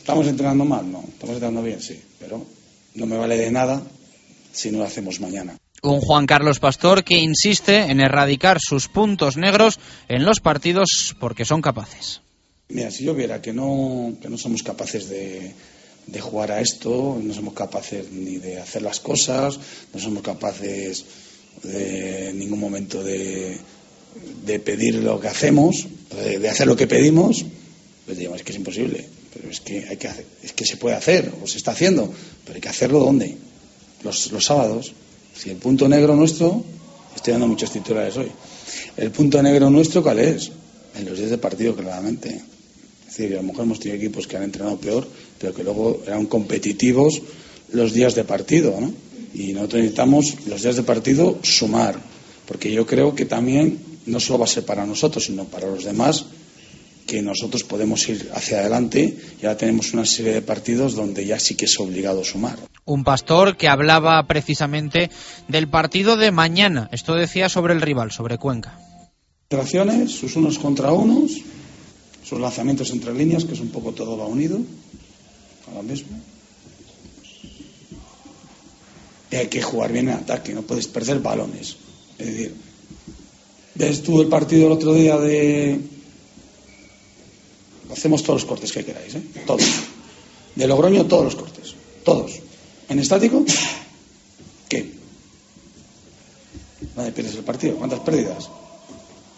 ¿Estamos 0.00 0.26
entrenando 0.26 0.64
mal? 0.64 0.90
No. 0.90 1.04
¿Estamos 1.06 1.36
entrenando 1.36 1.62
bien? 1.62 1.80
Sí. 1.80 2.00
Pero 2.18 2.44
no 2.94 3.06
me 3.06 3.16
vale 3.16 3.36
de 3.36 3.50
nada 3.50 3.82
si 4.52 4.70
no 4.70 4.78
lo 4.78 4.84
hacemos 4.84 5.20
mañana. 5.20 5.56
Un 5.82 6.00
Juan 6.00 6.26
Carlos 6.26 6.58
Pastor 6.58 7.04
que 7.04 7.18
insiste 7.18 7.76
en 7.78 8.00
erradicar 8.00 8.58
sus 8.60 8.88
puntos 8.88 9.36
negros 9.36 9.78
en 10.08 10.24
los 10.24 10.40
partidos 10.40 11.16
porque 11.20 11.44
son 11.44 11.62
capaces. 11.62 12.20
Mira, 12.68 12.90
si 12.90 13.04
yo 13.04 13.14
viera 13.14 13.40
que 13.40 13.52
no, 13.52 14.14
que 14.20 14.28
no 14.28 14.36
somos 14.36 14.62
capaces 14.62 15.08
de, 15.08 15.54
de 16.06 16.20
jugar 16.20 16.52
a 16.52 16.60
esto, 16.60 17.18
no 17.22 17.32
somos 17.32 17.54
capaces 17.54 18.10
ni 18.10 18.36
de 18.36 18.60
hacer 18.60 18.82
las 18.82 19.00
cosas, 19.00 19.58
no 19.92 20.00
somos 20.00 20.22
capaces 20.22 21.04
de 21.62 22.30
en 22.30 22.38
ningún 22.38 22.60
momento 22.60 23.02
de, 23.02 23.58
de 24.44 24.58
pedir 24.58 24.96
lo 24.96 25.20
que 25.20 25.28
hacemos, 25.28 25.86
de, 26.14 26.48
hacer 26.48 26.66
lo 26.66 26.76
que 26.76 26.86
pedimos, 26.86 27.44
pues 28.06 28.18
digamos 28.18 28.42
que 28.42 28.52
es 28.52 28.58
imposible. 28.58 29.06
Pero 29.32 29.50
es 29.50 29.60
que, 29.60 29.86
hay 29.88 29.96
que 29.96 30.10
es 30.42 30.52
que 30.52 30.64
se 30.64 30.76
puede 30.76 30.96
hacer, 30.96 31.32
o 31.42 31.46
se 31.46 31.58
está 31.58 31.72
haciendo, 31.72 32.12
pero 32.44 32.56
hay 32.56 32.60
que 32.60 32.68
hacerlo 32.68 32.98
¿dónde? 33.00 33.36
Los, 34.02 34.32
los 34.32 34.44
sábados. 34.44 34.92
Si 35.36 35.50
el 35.50 35.56
punto 35.56 35.88
negro 35.88 36.16
nuestro, 36.16 36.64
estoy 37.14 37.32
dando 37.32 37.46
muchos 37.46 37.70
titulares 37.70 38.16
hoy, 38.16 38.30
el 38.96 39.10
punto 39.10 39.42
negro 39.42 39.70
nuestro, 39.70 40.02
¿cuál 40.02 40.18
es? 40.18 40.50
En 40.96 41.04
los 41.04 41.18
días 41.18 41.30
de 41.30 41.38
partido, 41.38 41.76
claramente. 41.76 42.42
Es 43.08 43.16
decir, 43.16 43.34
a 43.34 43.40
lo 43.40 43.48
mejor 43.48 43.64
hemos 43.64 43.80
tenido 43.80 43.96
equipos 43.96 44.26
que 44.26 44.36
han 44.36 44.42
entrenado 44.42 44.76
peor, 44.78 45.06
pero 45.38 45.54
que 45.54 45.62
luego 45.62 46.02
eran 46.06 46.26
competitivos 46.26 47.22
los 47.72 47.92
días 47.92 48.14
de 48.14 48.24
partido, 48.24 48.76
¿no? 48.80 48.92
Y 49.34 49.52
nosotros 49.52 49.82
necesitamos 49.82 50.34
los 50.46 50.62
días 50.62 50.76
de 50.76 50.82
partido 50.82 51.38
sumar, 51.42 52.00
porque 52.46 52.72
yo 52.72 52.86
creo 52.86 53.14
que 53.14 53.26
también 53.26 53.78
no 54.06 54.18
solo 54.18 54.40
va 54.40 54.44
a 54.44 54.48
ser 54.48 54.64
para 54.64 54.86
nosotros, 54.86 55.24
sino 55.24 55.44
para 55.44 55.68
los 55.68 55.84
demás 55.84 56.26
que 57.10 57.22
nosotros 57.22 57.64
podemos 57.64 58.08
ir 58.08 58.30
hacia 58.32 58.60
adelante 58.60 59.18
y 59.42 59.44
ahora 59.44 59.58
tenemos 59.58 59.92
una 59.92 60.06
serie 60.06 60.32
de 60.32 60.42
partidos 60.42 60.94
donde 60.94 61.26
ya 61.26 61.40
sí 61.40 61.56
que 61.56 61.64
es 61.64 61.76
obligado 61.80 62.22
sumar. 62.22 62.56
Un 62.84 63.02
pastor 63.02 63.56
que 63.56 63.66
hablaba 63.66 64.24
precisamente 64.28 65.10
del 65.48 65.68
partido 65.68 66.16
de 66.16 66.30
mañana. 66.30 66.88
Esto 66.92 67.16
decía 67.16 67.48
sobre 67.48 67.74
el 67.74 67.80
rival, 67.80 68.12
sobre 68.12 68.38
Cuenca. 68.38 68.78
Relaciones, 69.50 70.12
sus 70.12 70.36
unos 70.36 70.60
contra 70.60 70.92
unos, 70.92 71.32
sus 72.22 72.38
lanzamientos 72.38 72.92
entre 72.92 73.12
líneas, 73.12 73.44
que 73.44 73.54
es 73.54 73.60
un 73.60 73.70
poco 73.70 73.90
todo 73.90 74.16
va 74.16 74.28
unido, 74.28 74.60
ahora 75.66 75.82
mismo. 75.82 76.16
Y 79.32 79.34
hay 79.34 79.48
que 79.48 79.62
jugar 79.62 79.90
bien 79.90 80.10
en 80.10 80.14
ataque, 80.14 80.54
no 80.54 80.62
puedes 80.62 80.86
perder 80.86 81.18
balones. 81.18 81.76
Es 82.18 82.26
decir, 82.26 82.54
ves 83.74 84.00
tú 84.00 84.20
el 84.20 84.28
partido 84.28 84.68
el 84.68 84.72
otro 84.74 84.94
día 84.94 85.18
de. 85.18 85.98
Hacemos 87.92 88.22
todos 88.22 88.42
los 88.42 88.48
cortes 88.48 88.72
que 88.72 88.84
queráis, 88.84 89.14
¿eh? 89.14 89.22
Todos. 89.46 89.64
De 90.54 90.66
Logroño, 90.66 91.06
todos 91.06 91.24
los 91.24 91.36
cortes. 91.36 91.74
Todos. 92.04 92.32
¿En 92.88 92.98
estático? 92.98 93.44
¿Qué? 94.68 94.92
¿Dónde 96.94 97.12
pierdes 97.12 97.34
el 97.34 97.44
partido? 97.44 97.76
¿Cuántas 97.76 98.00
pérdidas? 98.00 98.48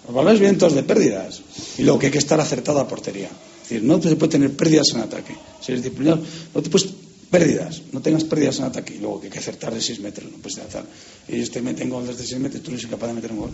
Los 0.07 0.15
balones 0.15 0.41
vientos 0.41 0.75
de 0.75 0.83
pérdidas. 0.83 1.43
Y 1.79 1.83
luego 1.83 1.99
que 1.99 2.07
hay 2.07 2.13
que 2.13 2.19
estar 2.19 2.41
acertado 2.41 2.81
a 2.81 2.89
portería. 2.89 3.29
Es 3.63 3.69
decir, 3.69 3.83
no 3.83 4.01
se 4.03 4.17
puede 4.17 4.33
tener 4.33 4.53
pérdidas 4.57 4.89
en 4.95 5.01
ataque. 5.01 5.35
Si 5.61 5.73
eres 5.73 5.83
disciplinado, 5.83 6.23
no 6.55 6.63
te 6.63 6.71
puedes 6.71 6.89
pérdidas, 7.33 7.81
no 7.93 8.03
tengas 8.03 8.25
pérdidas 8.25 8.59
en 8.59 8.65
ataque. 8.65 8.95
Y 8.95 8.99
luego 8.99 9.21
que 9.21 9.27
hay 9.27 9.33
que 9.33 9.39
acertar 9.39 9.73
de 9.73 9.81
6 9.81 10.01
metros, 10.01 10.31
no 10.31 10.39
puedes 10.39 10.59
acertar. 10.59 10.85
Ellos 11.27 11.51
te 11.51 11.63
meten 11.63 11.89
gol 11.89 12.07
desde 12.07 12.27
6 12.27 12.41
metros, 12.41 12.63
tú 12.63 12.71
no 12.71 12.77
eres 12.77 12.91
capaz 12.91 13.07
de 13.07 13.15
meter 13.15 13.33
un 13.33 13.39
gol. 13.39 13.51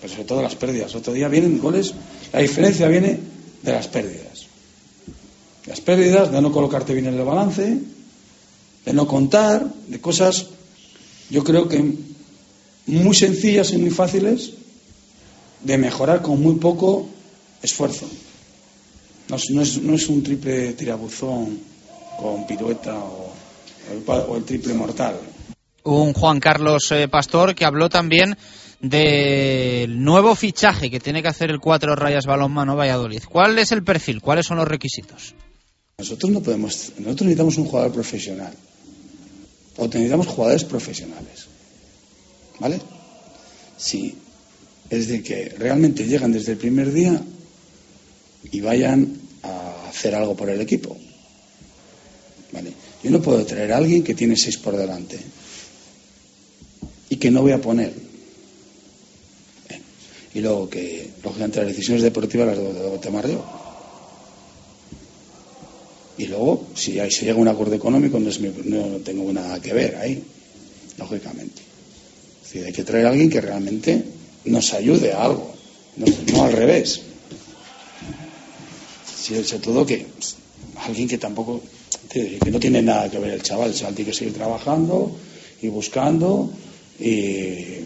Pero 0.00 0.12
sobre 0.12 0.24
todo 0.24 0.42
las 0.42 0.54
pérdidas. 0.54 0.94
Otro 0.94 1.12
día 1.12 1.28
vienen 1.28 1.58
goles, 1.58 1.92
la 2.32 2.38
diferencia 2.38 2.86
viene 2.86 3.18
de 3.62 3.72
las 3.72 3.88
pérdidas. 3.88 4.46
Las 5.66 5.80
pérdidas, 5.80 6.32
de 6.32 6.40
no 6.42 6.50
colocarte 6.52 6.92
bien 6.92 7.06
en 7.06 7.14
el 7.14 7.24
balance, 7.24 7.78
de 8.84 8.92
no 8.92 9.06
contar, 9.06 9.66
de 9.88 10.00
cosas, 10.00 10.46
yo 11.30 11.44
creo 11.44 11.68
que 11.68 11.94
muy 12.86 13.14
sencillas 13.14 13.72
y 13.72 13.78
muy 13.78 13.90
fáciles 13.90 14.52
de 15.62 15.78
mejorar 15.78 16.20
con 16.22 16.42
muy 16.42 16.56
poco 16.56 17.08
esfuerzo. 17.62 18.08
No, 19.28 19.36
es- 19.36 19.78
no 19.80 19.94
es, 19.94 20.08
un 20.08 20.22
triple 20.24 20.72
tirabuzón 20.72 21.60
con 22.18 22.44
pirueta 22.44 22.98
o, 22.98 23.32
el, 23.92 23.98
pa- 23.98 24.24
o 24.24 24.36
el 24.36 24.44
triple 24.44 24.74
mortal. 24.74 25.14
Un 25.84 26.12
Juan 26.12 26.40
Carlos 26.40 26.90
eh, 26.90 27.06
Pastor 27.08 27.54
que 27.54 27.64
habló 27.64 27.88
también 27.88 28.36
del 28.82 30.02
nuevo 30.02 30.34
fichaje 30.34 30.90
que 30.90 30.98
tiene 30.98 31.22
que 31.22 31.28
hacer 31.28 31.50
el 31.50 31.60
Cuatro 31.60 31.94
Rayas 31.94 32.26
Balonmano 32.26 32.76
Valladolid. 32.76 33.22
¿Cuál 33.30 33.58
es 33.60 33.70
el 33.70 33.84
perfil? 33.84 34.20
¿Cuáles 34.20 34.46
son 34.46 34.58
los 34.58 34.66
requisitos? 34.66 35.34
Nosotros 35.96 36.32
no 36.32 36.42
podemos, 36.42 36.92
nosotros 36.98 37.22
necesitamos 37.22 37.58
un 37.58 37.66
jugador 37.66 37.92
profesional. 37.92 38.52
O 39.76 39.86
necesitamos 39.86 40.26
jugadores 40.26 40.64
profesionales. 40.64 41.46
¿Vale? 42.58 42.80
Sí. 43.76 44.16
Es 44.90 45.08
de 45.08 45.22
que 45.22 45.54
realmente 45.56 46.04
llegan 46.04 46.32
desde 46.32 46.52
el 46.52 46.58
primer 46.58 46.92
día 46.92 47.22
y 48.50 48.60
vayan 48.60 49.16
a 49.44 49.88
hacer 49.88 50.14
algo 50.16 50.36
por 50.36 50.50
el 50.50 50.60
equipo. 50.60 50.96
¿Vale? 52.50 52.72
Yo 53.02 53.10
no 53.10 53.22
puedo 53.22 53.46
traer 53.46 53.72
a 53.72 53.76
alguien 53.76 54.02
que 54.02 54.14
tiene 54.14 54.36
seis 54.36 54.58
por 54.58 54.76
delante 54.76 55.20
y 57.08 57.16
que 57.16 57.30
no 57.30 57.42
voy 57.42 57.52
a 57.52 57.60
poner. 57.60 58.01
Y 60.34 60.40
luego 60.40 60.68
que, 60.68 61.10
lógicamente, 61.22 61.58
las 61.60 61.68
decisiones 61.68 62.02
deportivas 62.02 62.46
las 62.46 62.56
debo, 62.56 62.98
tomar 63.00 63.28
yo. 63.28 63.44
Y 66.16 66.26
luego, 66.26 66.68
si 66.74 66.92
se 67.10 67.24
llega 67.24 67.34
a 67.34 67.40
un 67.40 67.48
acuerdo 67.48 67.74
económico, 67.74 68.18
no, 68.18 68.96
tengo 68.98 69.32
nada 69.32 69.60
que 69.60 69.72
ver 69.72 69.96
ahí, 69.96 70.22
lógicamente. 70.98 71.60
Es 72.42 72.48
decir, 72.48 72.66
hay 72.66 72.72
que 72.72 72.84
traer 72.84 73.06
a 73.06 73.10
alguien 73.10 73.28
que 73.28 73.40
realmente 73.40 74.04
nos 74.44 74.72
ayude 74.72 75.12
a 75.12 75.24
algo, 75.24 75.54
no, 75.96 76.42
al 76.42 76.52
revés. 76.52 77.00
Sí, 79.22 79.42
sobre 79.44 79.62
todo 79.62 79.86
que 79.86 80.06
alguien 80.76 81.08
que 81.08 81.18
tampoco, 81.18 81.62
que 82.10 82.50
no 82.50 82.58
tiene 82.58 82.82
nada 82.82 83.10
que 83.10 83.18
ver 83.18 83.34
el 83.34 83.42
chaval, 83.42 83.70
el 83.70 83.76
chaval 83.76 83.94
tiene 83.94 84.10
que 84.10 84.16
seguir 84.16 84.34
trabajando 84.34 85.16
y 85.60 85.68
buscando 85.68 86.50
y, 86.98 87.84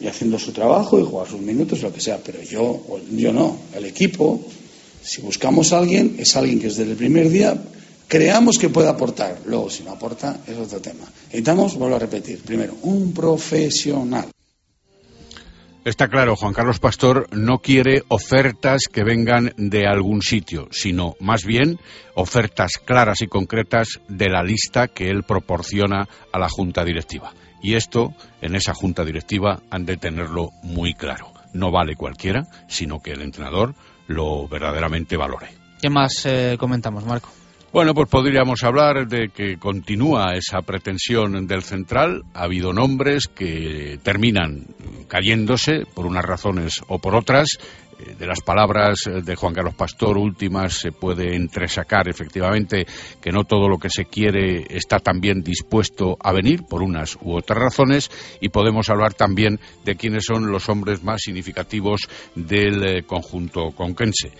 y 0.00 0.06
haciendo 0.06 0.38
su 0.38 0.52
trabajo 0.52 0.98
y 0.98 1.04
jugar 1.04 1.28
sus 1.28 1.40
minutos, 1.40 1.82
lo 1.82 1.92
que 1.92 2.00
sea, 2.00 2.18
pero 2.24 2.42
yo, 2.42 2.80
yo 3.12 3.32
no, 3.32 3.56
el 3.74 3.84
equipo, 3.84 4.40
si 5.02 5.20
buscamos 5.20 5.72
a 5.72 5.78
alguien, 5.78 6.16
es 6.18 6.36
alguien 6.36 6.58
que 6.58 6.68
desde 6.68 6.84
el 6.84 6.96
primer 6.96 7.28
día 7.28 7.56
creamos 8.08 8.58
que 8.58 8.70
puede 8.70 8.88
aportar. 8.88 9.40
Luego, 9.46 9.70
si 9.70 9.84
no 9.84 9.92
aporta, 9.92 10.40
es 10.46 10.56
otro 10.56 10.80
tema. 10.80 11.04
Necesitamos, 11.26 11.76
vuelvo 11.76 11.96
a 11.96 12.00
repetir, 12.00 12.40
primero, 12.40 12.74
un 12.82 13.12
profesional. 13.12 14.28
Está 15.82 16.08
claro, 16.08 16.36
Juan 16.36 16.52
Carlos 16.52 16.78
Pastor 16.78 17.26
no 17.32 17.60
quiere 17.60 18.02
ofertas 18.08 18.82
que 18.92 19.02
vengan 19.02 19.54
de 19.56 19.86
algún 19.86 20.20
sitio, 20.20 20.68
sino 20.70 21.16
más 21.20 21.44
bien 21.44 21.78
ofertas 22.14 22.72
claras 22.84 23.22
y 23.22 23.28
concretas 23.28 24.00
de 24.06 24.28
la 24.28 24.42
lista 24.42 24.88
que 24.88 25.08
él 25.08 25.22
proporciona 25.22 26.06
a 26.32 26.38
la 26.38 26.50
Junta 26.50 26.84
Directiva. 26.84 27.32
Y 27.62 27.74
esto, 27.74 28.14
en 28.40 28.54
esa 28.54 28.74
Junta 28.74 29.04
Directiva, 29.04 29.60
han 29.70 29.84
de 29.84 29.96
tenerlo 29.96 30.50
muy 30.62 30.94
claro. 30.94 31.32
No 31.52 31.70
vale 31.70 31.96
cualquiera, 31.96 32.46
sino 32.68 33.00
que 33.00 33.12
el 33.12 33.22
entrenador 33.22 33.74
lo 34.06 34.48
verdaderamente 34.48 35.16
valore. 35.16 35.48
¿Qué 35.80 35.90
más 35.90 36.26
eh, 36.26 36.56
comentamos, 36.58 37.04
Marco? 37.04 37.30
Bueno, 37.72 37.94
pues 37.94 38.08
podríamos 38.08 38.64
hablar 38.64 39.06
de 39.06 39.28
que 39.28 39.56
continúa 39.56 40.34
esa 40.34 40.60
pretensión 40.62 41.46
del 41.46 41.62
central. 41.62 42.24
Ha 42.34 42.42
habido 42.42 42.72
nombres 42.72 43.28
que 43.28 44.00
terminan 44.02 44.66
cayéndose 45.06 45.86
por 45.94 46.06
unas 46.06 46.24
razones 46.24 46.80
o 46.88 46.98
por 46.98 47.14
otras. 47.14 47.46
De 48.18 48.26
las 48.26 48.40
palabras 48.40 49.00
eh, 49.06 49.22
de 49.22 49.36
Juan 49.36 49.54
Carlos 49.54 49.74
Pastor 49.74 50.16
últimas 50.16 50.74
se 50.74 50.92
puede 50.92 51.36
entresacar 51.36 52.08
efectivamente 52.08 52.86
que 53.20 53.30
no 53.30 53.44
todo 53.44 53.68
lo 53.68 53.78
que 53.78 53.90
se 53.90 54.06
quiere 54.06 54.66
está 54.70 54.98
también 54.98 55.42
dispuesto 55.42 56.16
a 56.20 56.32
venir 56.32 56.62
por 56.68 56.82
unas 56.82 57.16
u 57.20 57.36
otras 57.36 57.58
razones 57.58 58.10
y 58.40 58.48
podemos 58.48 58.88
hablar 58.88 59.14
también 59.14 59.60
de 59.84 59.96
quiénes 59.96 60.24
son 60.24 60.50
los 60.50 60.68
hombres 60.68 61.02
más 61.02 61.20
significativos 61.22 62.08
del 62.34 62.82
eh, 62.84 63.02
conjunto 63.02 63.70
conquense. 63.72 64.32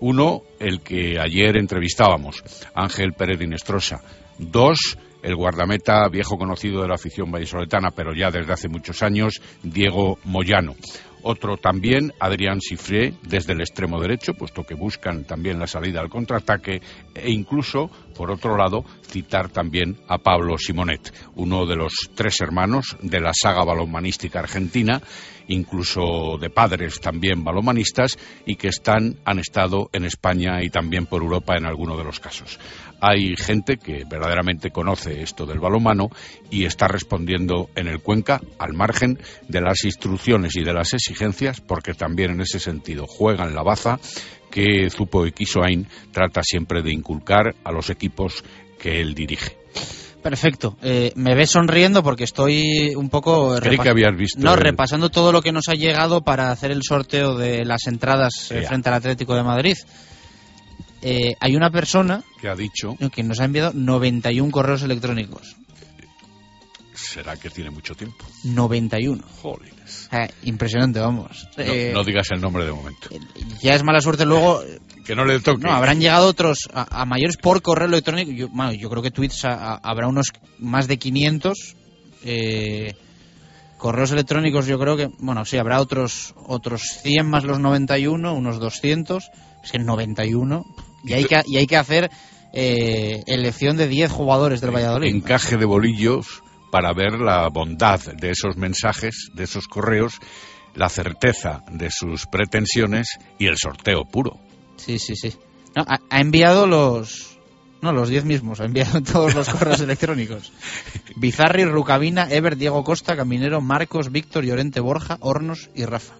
Uno, 0.00 0.42
el 0.60 0.80
que 0.80 1.18
ayer 1.18 1.56
entrevistábamos, 1.56 2.42
Ángel 2.74 3.14
Pérez 3.14 3.40
Inestrosa. 3.40 4.00
Dos, 4.38 4.96
el 5.22 5.34
guardameta 5.34 6.08
viejo 6.08 6.38
conocido 6.38 6.82
de 6.82 6.88
la 6.88 6.94
afición 6.94 7.32
vallisoletana, 7.32 7.90
pero 7.90 8.14
ya 8.14 8.30
desde 8.30 8.52
hace 8.52 8.68
muchos 8.68 9.02
años, 9.02 9.42
Diego 9.62 10.18
Moyano. 10.24 10.76
Otro 11.22 11.56
también, 11.56 12.12
Adrián 12.20 12.60
Sifré, 12.60 13.14
desde 13.22 13.52
el 13.52 13.60
extremo 13.60 14.00
derecho, 14.00 14.34
puesto 14.34 14.64
que 14.64 14.74
buscan 14.74 15.24
también 15.24 15.58
la 15.58 15.66
salida 15.66 16.00
al 16.00 16.08
contraataque, 16.08 16.80
e 17.14 17.30
incluso, 17.30 17.90
por 18.14 18.30
otro 18.30 18.56
lado, 18.56 18.84
citar 19.02 19.48
también 19.48 19.98
a 20.08 20.18
Pablo 20.18 20.56
Simonet, 20.58 21.12
uno 21.34 21.66
de 21.66 21.76
los 21.76 21.92
tres 22.14 22.40
hermanos 22.40 22.96
de 23.02 23.20
la 23.20 23.32
saga 23.34 23.64
balonmanística 23.64 24.38
argentina, 24.38 25.02
incluso 25.48 26.38
de 26.38 26.50
padres 26.50 27.00
también 27.00 27.42
balonmanistas, 27.42 28.16
y 28.46 28.56
que 28.56 28.68
están, 28.68 29.18
han 29.24 29.38
estado 29.38 29.90
en 29.92 30.04
España 30.04 30.62
y 30.62 30.70
también 30.70 31.06
por 31.06 31.22
Europa 31.22 31.56
en 31.56 31.66
alguno 31.66 31.96
de 31.96 32.04
los 32.04 32.20
casos. 32.20 32.58
Hay 33.00 33.36
gente 33.36 33.76
que 33.76 34.04
verdaderamente 34.08 34.70
conoce 34.70 35.22
esto 35.22 35.46
del 35.46 35.60
balonmano 35.60 36.10
y 36.50 36.64
está 36.64 36.88
respondiendo 36.88 37.70
en 37.76 37.86
el 37.86 38.00
Cuenca 38.00 38.40
al 38.58 38.72
margen 38.72 39.18
de 39.48 39.60
las 39.60 39.84
instrucciones 39.84 40.56
y 40.56 40.64
de 40.64 40.72
las 40.72 40.94
exigencias, 40.94 41.60
porque 41.60 41.94
también 41.94 42.32
en 42.32 42.40
ese 42.40 42.58
sentido 42.58 43.06
juegan 43.06 43.54
la 43.54 43.62
baza 43.62 43.98
que 44.50 44.88
Zupo 44.90 45.26
y 45.26 45.32
Kisoain 45.32 45.86
trata 46.10 46.40
siempre 46.42 46.82
de 46.82 46.92
inculcar 46.92 47.54
a 47.64 47.70
los 47.70 47.90
equipos 47.90 48.42
que 48.78 49.00
él 49.00 49.14
dirige. 49.14 49.56
Perfecto. 50.22 50.76
Eh, 50.82 51.12
me 51.14 51.34
ves 51.36 51.50
sonriendo 51.50 52.02
porque 52.02 52.24
estoy 52.24 52.94
un 52.96 53.08
poco... 53.08 53.58
Que 53.60 53.88
habías 53.88 54.16
visto 54.16 54.40
No, 54.40 54.54
el- 54.54 54.60
repasando 54.60 55.10
todo 55.10 55.30
lo 55.32 55.42
que 55.42 55.52
nos 55.52 55.68
ha 55.68 55.74
llegado 55.74 56.22
para 56.22 56.50
hacer 56.50 56.72
el 56.72 56.82
sorteo 56.82 57.36
de 57.36 57.64
las 57.64 57.86
entradas 57.86 58.50
eh, 58.50 58.62
frente 58.66 58.88
al 58.88 58.96
Atlético 58.96 59.36
de 59.36 59.44
Madrid. 59.44 59.76
Eh, 61.02 61.34
hay 61.40 61.54
una 61.56 61.70
persona 61.70 62.22
que 62.40 62.48
ha 62.48 62.54
dicho 62.56 62.96
que 63.12 63.22
nos 63.22 63.38
ha 63.40 63.44
enviado 63.44 63.72
91 63.74 64.50
correos 64.50 64.82
electrónicos. 64.82 65.56
será 66.94 67.36
que 67.36 67.48
tiene 67.50 67.70
mucho 67.70 67.94
tiempo. 67.94 68.24
91. 68.44 69.22
Jolines. 69.40 70.08
Eh, 70.12 70.28
impresionante, 70.42 70.98
vamos. 70.98 71.48
No, 71.56 71.62
Eh, 71.64 71.90
no 71.94 72.02
digas 72.04 72.26
el 72.32 72.40
nombre 72.40 72.64
de 72.64 72.72
momento. 72.72 73.08
ya 73.62 73.74
es 73.74 73.82
mala 73.84 74.00
suerte 74.00 74.24
luego. 74.26 74.60
Que 75.08 75.14
no 75.16 75.24
le 75.24 75.40
toque. 75.40 75.62
No, 75.64 75.72
habrán 75.72 76.00
llegado 76.00 76.26
otros 76.26 76.68
a, 76.74 77.00
a 77.00 77.06
mayores 77.06 77.38
por 77.38 77.62
correo 77.62 77.86
electrónico. 77.88 78.30
Yo, 78.30 78.48
bueno, 78.50 78.72
yo 78.74 78.90
creo 78.90 79.02
que 79.02 79.10
tweets 79.10 79.46
a- 79.46 79.54
a- 79.54 79.80
habrá 79.82 80.06
unos 80.06 80.26
más 80.58 80.86
de 80.86 80.98
500. 80.98 81.76
eh, 82.24 82.94
Correos 83.78 84.10
electrónicos 84.10 84.66
yo 84.66 84.76
creo 84.78 84.96
que, 84.96 85.08
bueno, 85.20 85.44
sí, 85.46 85.56
habrá 85.56 85.80
otros 85.80 86.34
otros 86.46 86.82
100 87.02 87.24
más 87.30 87.44
los 87.44 87.58
91, 87.60 88.34
unos 88.34 88.58
200. 88.58 89.30
Es 89.64 89.72
que 89.72 89.78
91. 89.78 90.66
Y 91.04 91.12
hay 91.12 91.24
que, 91.24 91.40
y 91.46 91.56
hay 91.56 91.66
que 91.66 91.76
hacer 91.76 92.10
eh, 92.52 93.22
elección 93.26 93.76
de 93.76 93.88
10 93.88 94.10
jugadores 94.10 94.60
del 94.60 94.74
Valladolid. 94.74 95.14
Encaje 95.14 95.56
de 95.56 95.64
bolillos 95.64 96.42
para 96.70 96.92
ver 96.92 97.18
la 97.18 97.48
bondad 97.48 98.00
de 98.00 98.30
esos 98.30 98.56
mensajes, 98.56 99.30
de 99.34 99.44
esos 99.44 99.68
correos, 99.68 100.18
la 100.74 100.88
certeza 100.88 101.62
de 101.70 101.90
sus 101.90 102.26
pretensiones 102.26 103.18
y 103.38 103.46
el 103.46 103.56
sorteo 103.56 104.04
puro. 104.04 104.38
Sí, 104.76 104.98
sí, 104.98 105.16
sí. 105.16 105.34
No, 105.74 105.84
ha, 105.86 105.98
ha 106.10 106.20
enviado 106.20 106.66
los... 106.66 107.38
No, 107.80 107.92
los 107.92 108.08
10 108.08 108.24
mismos. 108.24 108.60
Ha 108.60 108.64
enviado 108.64 109.00
todos 109.12 109.34
los 109.34 109.48
correos 109.48 109.80
electrónicos. 109.80 110.52
Bizarri, 111.16 111.64
Rucabina, 111.64 112.28
Ever, 112.30 112.56
Diego 112.56 112.82
Costa, 112.82 113.16
Caminero, 113.16 113.60
Marcos, 113.60 114.10
Víctor, 114.10 114.44
Llorente, 114.44 114.80
Borja, 114.80 115.16
Hornos 115.20 115.70
y 115.74 115.84
Rafa. 115.84 116.14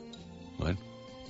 Bueno. 0.59 0.79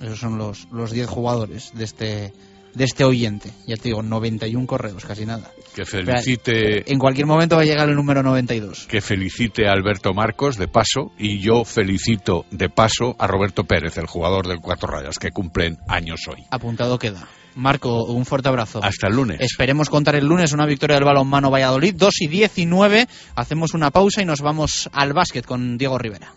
Esos 0.01 0.19
son 0.19 0.37
los, 0.37 0.67
los 0.71 0.91
10 0.91 1.09
jugadores 1.09 1.71
de 1.73 1.83
este, 1.83 2.33
de 2.73 2.83
este 2.83 3.03
oyente. 3.03 3.51
Ya 3.67 3.75
te 3.75 3.89
digo, 3.89 4.01
91 4.03 4.67
correos, 4.67 5.05
casi 5.05 5.25
nada. 5.25 5.51
Que 5.75 5.85
felicite, 5.85 6.91
En 6.91 6.99
cualquier 6.99 7.25
momento 7.25 7.55
va 7.55 7.63
a 7.63 7.65
llegar 7.65 7.89
el 7.89 7.95
número 7.95 8.23
92. 8.23 8.87
que 8.87 9.01
felicite 9.01 9.67
a 9.67 9.73
Alberto 9.73 10.13
Marcos 10.13 10.57
de 10.57 10.67
paso 10.67 11.11
y 11.17 11.39
yo 11.39 11.63
felicito 11.65 12.45
de 12.51 12.69
paso 12.69 13.15
a 13.19 13.27
Roberto 13.27 13.63
Pérez, 13.63 13.97
el 13.97 14.07
jugador 14.07 14.47
del 14.47 14.59
Cuatro 14.59 14.89
Rayas, 14.89 15.17
que 15.19 15.29
cumplen 15.29 15.77
años 15.87 16.21
hoy. 16.27 16.43
Apuntado 16.51 16.97
queda. 16.99 17.27
Marco, 17.55 18.05
un 18.05 18.25
fuerte 18.25 18.47
abrazo. 18.47 18.79
Hasta 18.83 19.07
el 19.07 19.15
lunes. 19.15 19.41
Esperemos 19.41 19.89
contar 19.89 20.15
el 20.15 20.25
lunes 20.25 20.53
una 20.53 20.65
victoria 20.65 20.95
del 20.95 21.03
balonmano 21.05 21.51
Valladolid. 21.51 21.95
2 21.95 22.21
y 22.21 22.27
19. 22.27 23.07
Hacemos 23.35 23.73
una 23.73 23.91
pausa 23.91 24.21
y 24.21 24.25
nos 24.25 24.41
vamos 24.41 24.89
al 24.93 25.13
básquet 25.13 25.45
con 25.45 25.77
Diego 25.77 25.97
Rivera. 25.97 26.33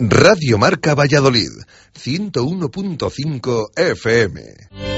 Radio 0.00 0.58
Marca 0.58 0.94
Valladolid, 0.94 1.50
101.5 1.92 3.70
FM. 3.74 4.97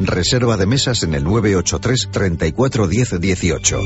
Reserva 0.00 0.56
de 0.56 0.66
mesas 0.66 1.02
en 1.02 1.14
el 1.14 1.24
983 1.24 2.08
34 2.10 2.88
10 2.88 3.20
18. 3.20 3.80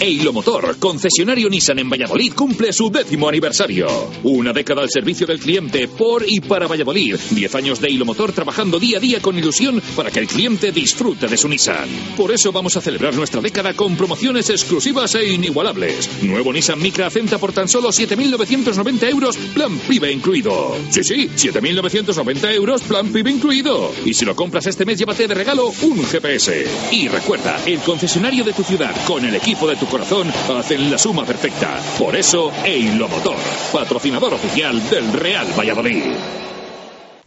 Eilo 0.00 0.32
Motor, 0.32 0.76
concesionario 0.78 1.50
Nissan 1.50 1.80
en 1.80 1.90
Valladolid, 1.90 2.32
cumple 2.32 2.72
su 2.72 2.88
décimo 2.88 3.28
aniversario. 3.28 3.88
Una 4.22 4.52
década 4.52 4.82
al 4.82 4.90
servicio 4.90 5.26
del 5.26 5.40
cliente 5.40 5.88
por 5.88 6.24
y 6.24 6.38
para 6.38 6.68
Valladolid. 6.68 7.16
Diez 7.30 7.52
años 7.56 7.80
de 7.80 7.88
Eilo 7.88 8.04
Motor 8.04 8.30
trabajando 8.32 8.78
día 8.78 8.98
a 8.98 9.00
día 9.00 9.20
con 9.20 9.36
ilusión 9.36 9.82
para 9.96 10.12
que 10.12 10.20
el 10.20 10.28
cliente 10.28 10.70
disfrute 10.70 11.26
de 11.26 11.36
su 11.36 11.48
Nissan. 11.48 11.88
Por 12.16 12.30
eso 12.30 12.52
vamos 12.52 12.76
a 12.76 12.80
celebrar 12.80 13.14
nuestra 13.16 13.40
década 13.40 13.74
con 13.74 13.96
promociones 13.96 14.48
exclusivas 14.50 15.16
e 15.16 15.32
inigualables. 15.32 16.22
Nuevo 16.22 16.52
Nissan 16.52 16.80
Micra 16.80 17.08
Acenta 17.08 17.38
por 17.38 17.52
tan 17.52 17.68
solo 17.68 17.88
7.990 17.88 19.10
euros, 19.10 19.36
plan 19.36 19.76
PIBE 19.80 20.12
incluido. 20.12 20.76
Sí, 20.90 21.02
sí, 21.02 21.28
7.990 21.36 22.54
euros, 22.54 22.82
plan 22.82 23.12
PIBE 23.12 23.32
incluido. 23.32 23.92
Y 24.04 24.14
si 24.14 24.24
lo 24.24 24.36
compras 24.36 24.66
este 24.66 24.84
mes, 24.84 24.96
llévate 24.96 25.26
de 25.26 25.34
regalo 25.34 25.72
un 25.82 26.04
GPS. 26.04 26.66
Y 26.92 27.08
recuerda, 27.08 27.60
el 27.66 27.80
concesionario 27.80 28.44
de 28.44 28.52
tu 28.52 28.62
ciudad 28.62 28.94
con 29.04 29.24
el 29.24 29.34
equipo 29.34 29.66
de 29.66 29.74
tu 29.74 29.87
corazón 29.88 30.30
hacen 30.56 30.90
la 30.90 30.98
suma 30.98 31.24
perfecta. 31.24 31.80
Por 31.98 32.14
eso, 32.14 32.52
Eilo 32.64 33.08
Motor, 33.08 33.36
patrocinador 33.72 34.34
oficial 34.34 34.88
del 34.90 35.12
Real 35.12 35.46
Valladolid. 35.58 36.02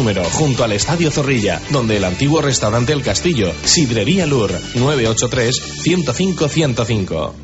número, 0.00 0.24
junto 0.24 0.64
al 0.64 0.72
Estadio 0.72 1.10
Zorrilla, 1.10 1.60
donde 1.68 1.98
el 1.98 2.04
antiguo 2.04 2.40
restaurante 2.40 2.94
El 2.94 3.02
Castillo, 3.02 3.52
Sidrería 3.64 4.24
Lur, 4.24 4.50
983-105-105. 4.50 7.34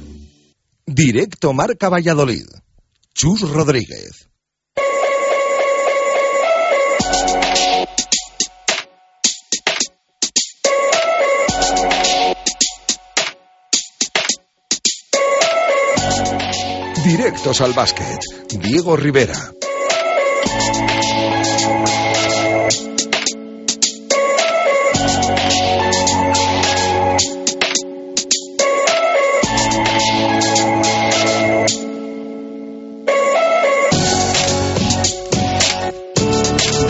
Directo 0.86 1.52
Marca 1.52 1.90
Valladolid. 1.90 2.46
Chus 3.12 3.42
Rodríguez. 3.42 4.30
Directos 17.04 17.60
al 17.60 17.74
básquet. 17.74 18.22
Diego 18.48 18.96
Rivera. 18.96 19.52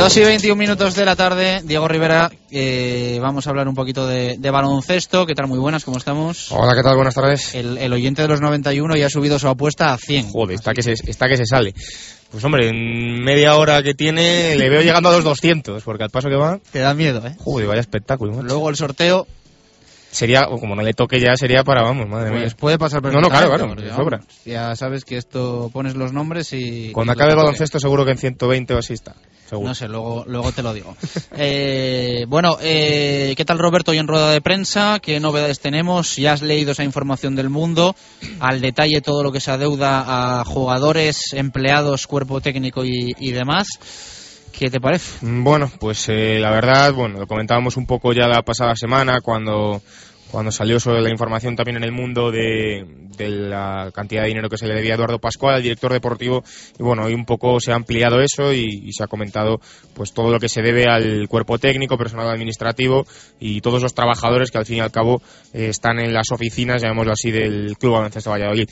Dos 0.06 0.16
y 0.18 0.20
21 0.20 0.54
minutos 0.54 0.94
de 0.94 1.04
la 1.04 1.16
tarde, 1.16 1.62
Diego 1.64 1.88
Rivera, 1.88 2.30
eh, 2.52 3.18
vamos 3.20 3.44
a 3.44 3.50
hablar 3.50 3.66
un 3.66 3.74
poquito 3.74 4.06
de, 4.06 4.36
de 4.38 4.50
baloncesto. 4.52 5.26
¿Qué 5.26 5.34
tal? 5.34 5.48
Muy 5.48 5.58
buenas, 5.58 5.84
¿cómo 5.84 5.98
estamos? 5.98 6.52
Hola, 6.52 6.76
¿qué 6.76 6.82
tal? 6.84 6.94
Buenas 6.94 7.16
tardes. 7.16 7.56
El, 7.56 7.76
el 7.76 7.92
oyente 7.92 8.22
de 8.22 8.28
los 8.28 8.40
91 8.40 8.94
ya 8.94 9.06
ha 9.06 9.10
subido 9.10 9.40
su 9.40 9.48
apuesta 9.48 9.92
a 9.92 9.98
100. 9.98 10.30
Joder, 10.30 10.54
está 10.54 10.74
que, 10.74 10.82
se, 10.84 10.92
está 10.92 11.26
que 11.26 11.36
se 11.36 11.44
sale. 11.44 11.74
Pues 12.30 12.44
hombre, 12.44 12.68
en 12.68 13.24
media 13.24 13.56
hora 13.56 13.82
que 13.82 13.94
tiene 13.94 14.54
le 14.54 14.70
veo 14.70 14.82
llegando 14.82 15.08
a 15.08 15.12
los 15.12 15.24
200, 15.24 15.82
porque 15.82 16.04
al 16.04 16.10
paso 16.10 16.28
que 16.28 16.36
va... 16.36 16.60
Te 16.70 16.78
da 16.78 16.94
miedo, 16.94 17.26
¿eh? 17.26 17.34
Joder, 17.40 17.66
vaya 17.66 17.80
espectáculo. 17.80 18.30
macho. 18.30 18.46
Luego 18.46 18.70
el 18.70 18.76
sorteo 18.76 19.26
Sería, 20.10 20.48
o 20.48 20.58
como 20.58 20.74
no 20.74 20.82
le 20.82 20.94
toque 20.94 21.20
ya, 21.20 21.36
sería 21.36 21.62
para, 21.62 21.82
vamos, 21.82 22.08
madre 22.08 22.30
mía. 22.30 22.40
pues 22.42 22.54
puede 22.54 22.78
pasar 22.78 23.02
No, 23.02 23.20
no, 23.20 23.28
claro, 23.28 23.48
claro, 23.48 23.74
de 23.74 23.92
sobra. 23.92 24.20
Ya 24.44 24.74
sabes 24.74 25.04
que 25.04 25.16
esto 25.16 25.70
pones 25.72 25.94
los 25.94 26.12
nombres 26.12 26.52
y... 26.52 26.90
Cuando 26.92 27.12
y 27.12 27.14
acabe 27.14 27.32
el 27.32 27.36
baloncesto 27.36 27.78
seguro 27.78 28.04
que 28.04 28.12
en 28.12 28.18
120 28.18 28.74
o 28.74 28.78
así 28.78 28.94
está. 28.94 29.14
Seguro. 29.48 29.68
No 29.68 29.74
sé, 29.74 29.88
luego, 29.88 30.24
luego 30.26 30.52
te 30.52 30.62
lo 30.62 30.72
digo. 30.72 30.96
Eh, 31.38 32.24
bueno, 32.28 32.56
eh, 32.62 33.34
¿qué 33.36 33.44
tal 33.44 33.58
Roberto 33.58 33.90
hoy 33.90 33.98
en 33.98 34.08
rueda 34.08 34.30
de 34.30 34.40
prensa? 34.40 35.00
¿Qué 35.00 35.20
novedades 35.20 35.60
tenemos? 35.60 36.16
Ya 36.16 36.32
has 36.32 36.40
leído 36.40 36.72
esa 36.72 36.82
información 36.82 37.36
del 37.36 37.50
mundo, 37.50 37.94
al 38.40 38.62
detalle 38.62 39.02
todo 39.02 39.22
lo 39.22 39.32
que 39.32 39.40
se 39.40 39.50
adeuda 39.50 40.40
a 40.40 40.44
jugadores, 40.44 41.34
empleados, 41.34 42.06
cuerpo 42.06 42.40
técnico 42.40 42.86
y, 42.86 43.14
y 43.18 43.32
demás. 43.32 43.68
¿Qué 44.58 44.70
te 44.70 44.80
parece? 44.80 45.24
Mm, 45.26 45.44
Bueno, 45.44 45.70
pues 45.78 46.08
eh, 46.08 46.38
la 46.40 46.50
verdad, 46.50 46.92
bueno, 46.94 47.18
lo 47.20 47.26
comentábamos 47.26 47.76
un 47.76 47.86
poco 47.86 48.12
ya 48.12 48.26
la 48.26 48.42
pasada 48.42 48.74
semana 48.74 49.20
cuando, 49.20 49.82
cuando 50.30 50.50
salió 50.50 50.80
sobre 50.80 51.02
la 51.02 51.10
información 51.10 51.56
también 51.56 51.76
en 51.76 51.84
el 51.84 51.92
mundo 51.92 52.30
de, 52.30 52.86
de 53.18 53.28
la 53.28 53.90
cantidad 53.94 54.22
de 54.22 54.28
dinero 54.28 54.48
que 54.48 54.56
se 54.56 54.66
le 54.66 54.74
debía 54.74 54.92
a 54.92 54.96
Eduardo 54.96 55.18
Pascual, 55.18 55.56
el 55.56 55.62
director 55.62 55.92
deportivo, 55.92 56.42
y 56.78 56.82
bueno, 56.82 57.04
hoy 57.04 57.12
un 57.12 57.26
poco 57.26 57.60
se 57.60 57.72
ha 57.72 57.74
ampliado 57.74 58.20
eso 58.22 58.52
y, 58.54 58.64
y 58.84 58.92
se 58.94 59.04
ha 59.04 59.08
comentado 59.08 59.60
pues 59.94 60.14
todo 60.14 60.30
lo 60.30 60.40
que 60.40 60.48
se 60.48 60.62
debe 60.62 60.86
al 60.86 61.28
cuerpo 61.28 61.58
técnico, 61.58 61.98
personal 61.98 62.30
administrativo 62.30 63.06
y 63.38 63.60
todos 63.60 63.82
los 63.82 63.94
trabajadores 63.94 64.50
que 64.50 64.56
al 64.56 64.64
fin 64.64 64.78
y 64.78 64.80
al 64.80 64.90
cabo 64.90 65.20
eh, 65.52 65.68
están 65.68 65.98
en 65.98 66.14
las 66.14 66.30
oficinas, 66.32 66.80
llamémoslo 66.80 67.12
así, 67.12 67.30
del 67.30 67.76
Club 67.78 67.92
Baloncesto 67.92 68.30
Valladolid. 68.30 68.70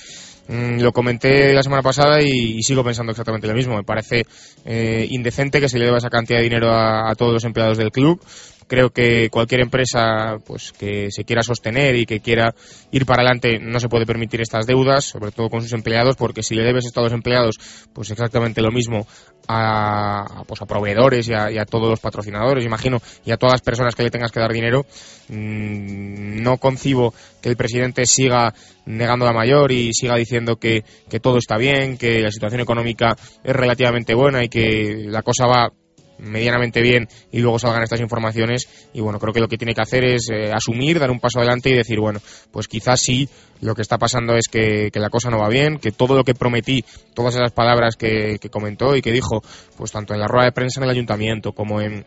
Mm, 0.49 0.81
lo 0.81 0.93
comenté 0.93 1.53
la 1.53 1.63
semana 1.63 1.83
pasada 1.83 2.21
y, 2.21 2.63
sigo 2.63 2.85
pensando 2.85 3.13
exactamente 3.13 3.47
lo 3.47 3.55
mismo. 3.55 3.77
Me 3.77 3.85
parece 3.85 4.27
eh, 4.65 5.07
indecente 5.11 5.61
que 5.61 5.69
se 5.69 5.79
le 5.79 5.87
deba 5.87 5.99
esa 5.99 6.11
cantidad 6.11 6.39
de 6.39 6.45
dinero 6.45 6.71
a 6.73 7.15
todos 7.17 7.33
los 7.33 7.45
empleados 7.45 7.79
del 7.79 7.91
club 7.91 8.21
creo 8.67 8.91
que 8.91 9.29
cualquier 9.31 9.63
empresa 9.63 10.37
pues 10.47 10.73
que 10.73 11.11
se 11.11 11.25
quiera 11.25 11.43
sostener 11.43 11.97
y 11.97 12.07
que 12.07 12.21
quiera 12.21 12.55
ir 12.91 13.07
para 13.07 13.23
adelante 13.23 13.59
no 13.61 13.81
se 13.81 13.89
puede 13.89 14.07
permitir 14.07 14.41
estas 14.41 14.67
deudas, 14.67 15.05
sobre 15.05 15.31
todo 15.31 15.49
con 15.49 15.63
sus 15.63 15.73
empleados, 15.73 16.17
porque 16.17 16.43
si 16.43 16.55
le 16.55 16.65
debes 16.65 16.85
a 16.95 17.01
los 17.01 17.13
empleados, 17.13 17.57
pues 17.93 18.11
exactamente 18.11 18.63
lo 18.63 18.71
mismo 18.71 19.07
a, 19.49 20.45
pues 20.47 20.63
a 20.63 20.67
proveedores 20.67 21.29
y 21.29 21.35
a, 21.35 21.65
todos 21.65 21.89
los 21.89 22.01
patrocinadores, 22.01 22.65
imagino, 22.65 22.99
y 23.25 23.33
a 23.33 23.37
todas 23.37 23.55
las 23.55 23.63
personas 23.63 23.95
que 23.95 24.03
le 24.03 24.11
tengas 24.11 24.33
que 24.33 24.41
dar 24.41 24.53
dinero, 24.53 24.87
mm, 25.29 26.43
no 26.43 26.57
concibo 26.59 27.15
que 27.43 27.49
el 27.49 27.57
presidente 27.57 28.07
siga 28.07 28.55
negando 28.87 29.25
la 29.25 29.33
mayor 29.33 29.73
y 29.73 29.93
siga 29.93 30.17
diciendo 30.17 30.57
que, 30.57 30.85
que 31.09 31.21
todo 31.21 31.39
está 31.39 31.57
bien, 31.57 31.97
que 31.99 32.21
la 32.21 32.31
situación 32.31 32.61
económica 32.61 33.17
es 33.43 33.55
relativamente 33.55 34.15
buena 34.15 34.45
y 34.45 34.49
que 34.49 35.05
la 35.09 35.23
cosa 35.23 35.47
va 35.47 35.73
medianamente 36.19 36.81
bien 36.81 37.09
y 37.33 37.41
luego 37.41 37.59
salgan 37.59 37.83
estas 37.83 38.01
informaciones. 38.01 38.69
Y 38.93 39.01
bueno, 39.01 39.19
creo 39.19 39.33
que 39.33 39.41
lo 39.41 39.49
que 39.49 39.59
tiene 39.59 39.75
que 39.75 39.83
hacer 39.83 40.05
es 40.05 40.29
eh, 40.31 40.51
asumir, 40.53 40.99
dar 40.99 41.11
un 41.11 41.21
paso 41.21 41.39
adelante 41.39 41.71
y 41.71 41.75
decir, 41.75 42.01
bueno, 42.01 42.21
pues 42.51 42.69
quizás 42.69 43.01
sí, 43.01 43.29
lo 43.61 43.75
que 43.75 43.83
está 43.83 43.99
pasando 43.99 44.37
es 44.37 44.49
que, 44.49 44.91
la 44.95 45.11
cosa 45.11 45.31
no 45.31 45.39
va 45.39 45.49
bien, 45.49 45.79
que 45.79 45.93
todo 45.93 46.15
lo 46.15 46.25
que 46.25 46.35
prometí, 46.35 46.85
todas 47.15 47.35
esas 47.35 47.53
palabras 47.53 47.97
que, 47.97 48.39
comentó 48.51 48.95
y 48.95 49.03
que 49.03 49.13
dijo, 49.13 49.43
pues 49.77 49.91
tanto 49.91 50.15
en 50.15 50.21
la 50.21 50.29
rueda 50.29 50.47
de 50.47 50.53
prensa 50.53 50.81
en 50.81 50.85
el 50.85 50.91
ayuntamiento 50.91 51.53
como 51.53 51.81
en 51.81 52.05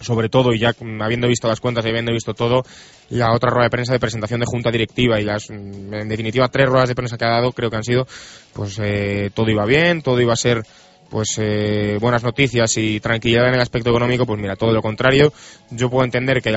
sobre 0.00 0.28
todo, 0.28 0.52
y 0.52 0.58
ya 0.58 0.74
habiendo 1.00 1.26
visto 1.26 1.48
las 1.48 1.60
cuentas 1.60 1.86
y 1.86 1.88
habiendo 1.88 2.12
visto 2.12 2.34
todo, 2.34 2.64
la 3.08 3.32
otra 3.32 3.50
rueda 3.50 3.64
de 3.64 3.70
prensa 3.70 3.92
de 3.94 3.98
presentación 3.98 4.40
de 4.40 4.46
junta 4.46 4.70
directiva 4.70 5.18
y 5.18 5.24
las, 5.24 5.48
en 5.48 6.08
definitiva, 6.08 6.48
tres 6.48 6.68
ruedas 6.68 6.90
de 6.90 6.94
prensa 6.94 7.16
que 7.16 7.24
ha 7.24 7.30
dado, 7.30 7.52
creo 7.52 7.70
que 7.70 7.76
han 7.76 7.84
sido, 7.84 8.06
pues 8.52 8.78
eh, 8.82 9.30
todo 9.32 9.50
iba 9.50 9.64
bien, 9.64 10.02
todo 10.02 10.20
iba 10.20 10.34
a 10.34 10.36
ser 10.36 10.64
pues 11.10 11.38
eh, 11.38 11.98
buenas 12.00 12.22
noticias 12.22 12.76
y 12.76 13.00
tranquilidad 13.00 13.48
en 13.48 13.54
el 13.54 13.60
aspecto 13.60 13.90
económico, 13.90 14.26
pues 14.26 14.40
mira, 14.40 14.56
todo 14.56 14.72
lo 14.72 14.82
contrario. 14.82 15.32
Yo 15.70 15.90
puedo 15.90 16.04
entender 16.04 16.42
que, 16.42 16.50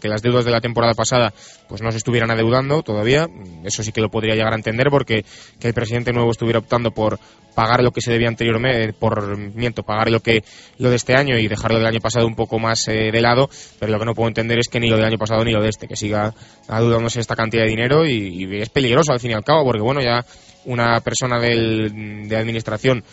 que 0.00 0.08
las 0.08 0.22
deudas 0.22 0.44
de 0.44 0.50
la 0.50 0.60
temporada 0.60 0.94
pasada 0.94 1.32
pues 1.68 1.82
no 1.82 1.90
se 1.90 1.98
estuvieran 1.98 2.30
adeudando 2.30 2.82
todavía, 2.82 3.28
eso 3.64 3.82
sí 3.82 3.92
que 3.92 4.00
lo 4.00 4.10
podría 4.10 4.34
llegar 4.34 4.52
a 4.52 4.56
entender 4.56 4.88
porque 4.90 5.24
que 5.58 5.68
el 5.68 5.74
presidente 5.74 6.12
nuevo 6.12 6.30
estuviera 6.30 6.58
optando 6.58 6.90
por 6.90 7.18
pagar 7.54 7.82
lo 7.82 7.90
que 7.90 8.00
se 8.00 8.12
debía 8.12 8.28
anteriormente, 8.28 8.92
por 8.92 9.36
miento, 9.36 9.82
pagar 9.82 10.10
lo 10.10 10.20
que 10.20 10.42
lo 10.78 10.90
de 10.90 10.96
este 10.96 11.14
año 11.14 11.38
y 11.38 11.48
dejarlo 11.48 11.78
del 11.78 11.86
año 11.86 12.00
pasado 12.00 12.26
un 12.26 12.34
poco 12.34 12.58
más 12.58 12.88
eh, 12.88 13.10
de 13.12 13.20
lado, 13.20 13.48
pero 13.78 13.92
lo 13.92 13.98
que 13.98 14.04
no 14.04 14.14
puedo 14.14 14.28
entender 14.28 14.58
es 14.58 14.68
que 14.68 14.80
ni 14.80 14.88
lo 14.88 14.96
del 14.96 15.06
año 15.06 15.18
pasado 15.18 15.44
ni 15.44 15.52
lo 15.52 15.62
de 15.62 15.68
este, 15.68 15.86
que 15.86 15.96
siga 15.96 16.34
adeudándose 16.68 17.20
esta 17.20 17.36
cantidad 17.36 17.62
de 17.62 17.70
dinero 17.70 18.06
y, 18.06 18.44
y 18.44 18.56
es 18.60 18.68
peligroso 18.70 19.12
al 19.12 19.20
fin 19.20 19.32
y 19.32 19.34
al 19.34 19.44
cabo, 19.44 19.64
porque 19.64 19.82
bueno, 19.82 20.00
ya 20.00 20.24
una 20.64 21.00
persona 21.00 21.38
del, 21.40 22.28
de 22.28 22.36
administración 22.36 23.04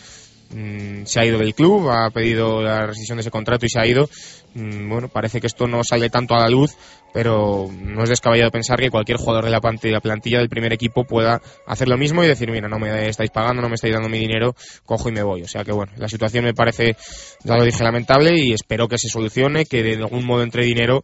Mm, 0.52 1.06
se 1.06 1.20
ha 1.20 1.26
ido 1.26 1.38
del 1.38 1.54
club, 1.54 1.90
ha 1.92 2.10
pedido 2.10 2.62
la 2.62 2.88
rescisión 2.88 3.18
de 3.18 3.22
ese 3.22 3.32
contrato 3.32 3.66
y 3.66 3.70
se 3.70 3.80
ha 3.80 3.86
ido. 3.86 4.10
Mm, 4.56 4.90
bueno, 4.90 5.08
parece 5.08 5.40
que 5.40 5.48
esto 5.48 5.68
no 5.68 5.84
sale 5.84 6.10
tanto 6.10 6.34
a 6.34 6.40
la 6.40 6.50
luz, 6.50 6.76
pero 7.14 7.70
no 7.72 8.04
es 8.04 8.10
descabellado 8.10 8.50
pensar 8.50 8.80
que 8.80 8.90
cualquier 8.90 9.18
jugador 9.18 9.46
de 9.46 9.52
la 9.52 9.62
plantilla 9.62 10.40
del 10.40 10.50
primer 10.50 10.74
equipo 10.74 11.04
pueda 11.04 11.42
hacer 11.68 11.88
lo 11.88 11.98
mismo 11.98 12.24
y 12.24 12.28
decir, 12.28 12.50
mira, 12.52 12.68
no 12.68 12.80
me 12.80 13.10
estáis 13.10 13.30
pagando, 13.30 13.62
no 13.62 13.70
me 13.70 13.76
estáis 13.76 13.94
dando 13.94 14.10
mi 14.10 14.18
dinero, 14.18 14.56
cojo 14.86 15.10
y 15.10 15.12
me 15.12 15.22
voy. 15.22 15.44
O 15.44 15.48
sea 15.48 15.64
que 15.64 15.72
bueno, 15.72 15.92
la 15.98 16.08
situación 16.08 16.46
me 16.46 16.54
parece, 16.54 16.96
ya 17.44 17.56
lo 17.56 17.64
dije, 17.64 17.84
lamentable 17.84 18.40
y 18.40 18.54
espero 18.54 18.88
que 18.88 18.98
se 18.98 19.08
solucione, 19.08 19.66
que 19.66 19.84
de 19.84 19.96
algún 19.96 20.26
modo 20.26 20.42
entre 20.42 20.64
dinero 20.64 21.04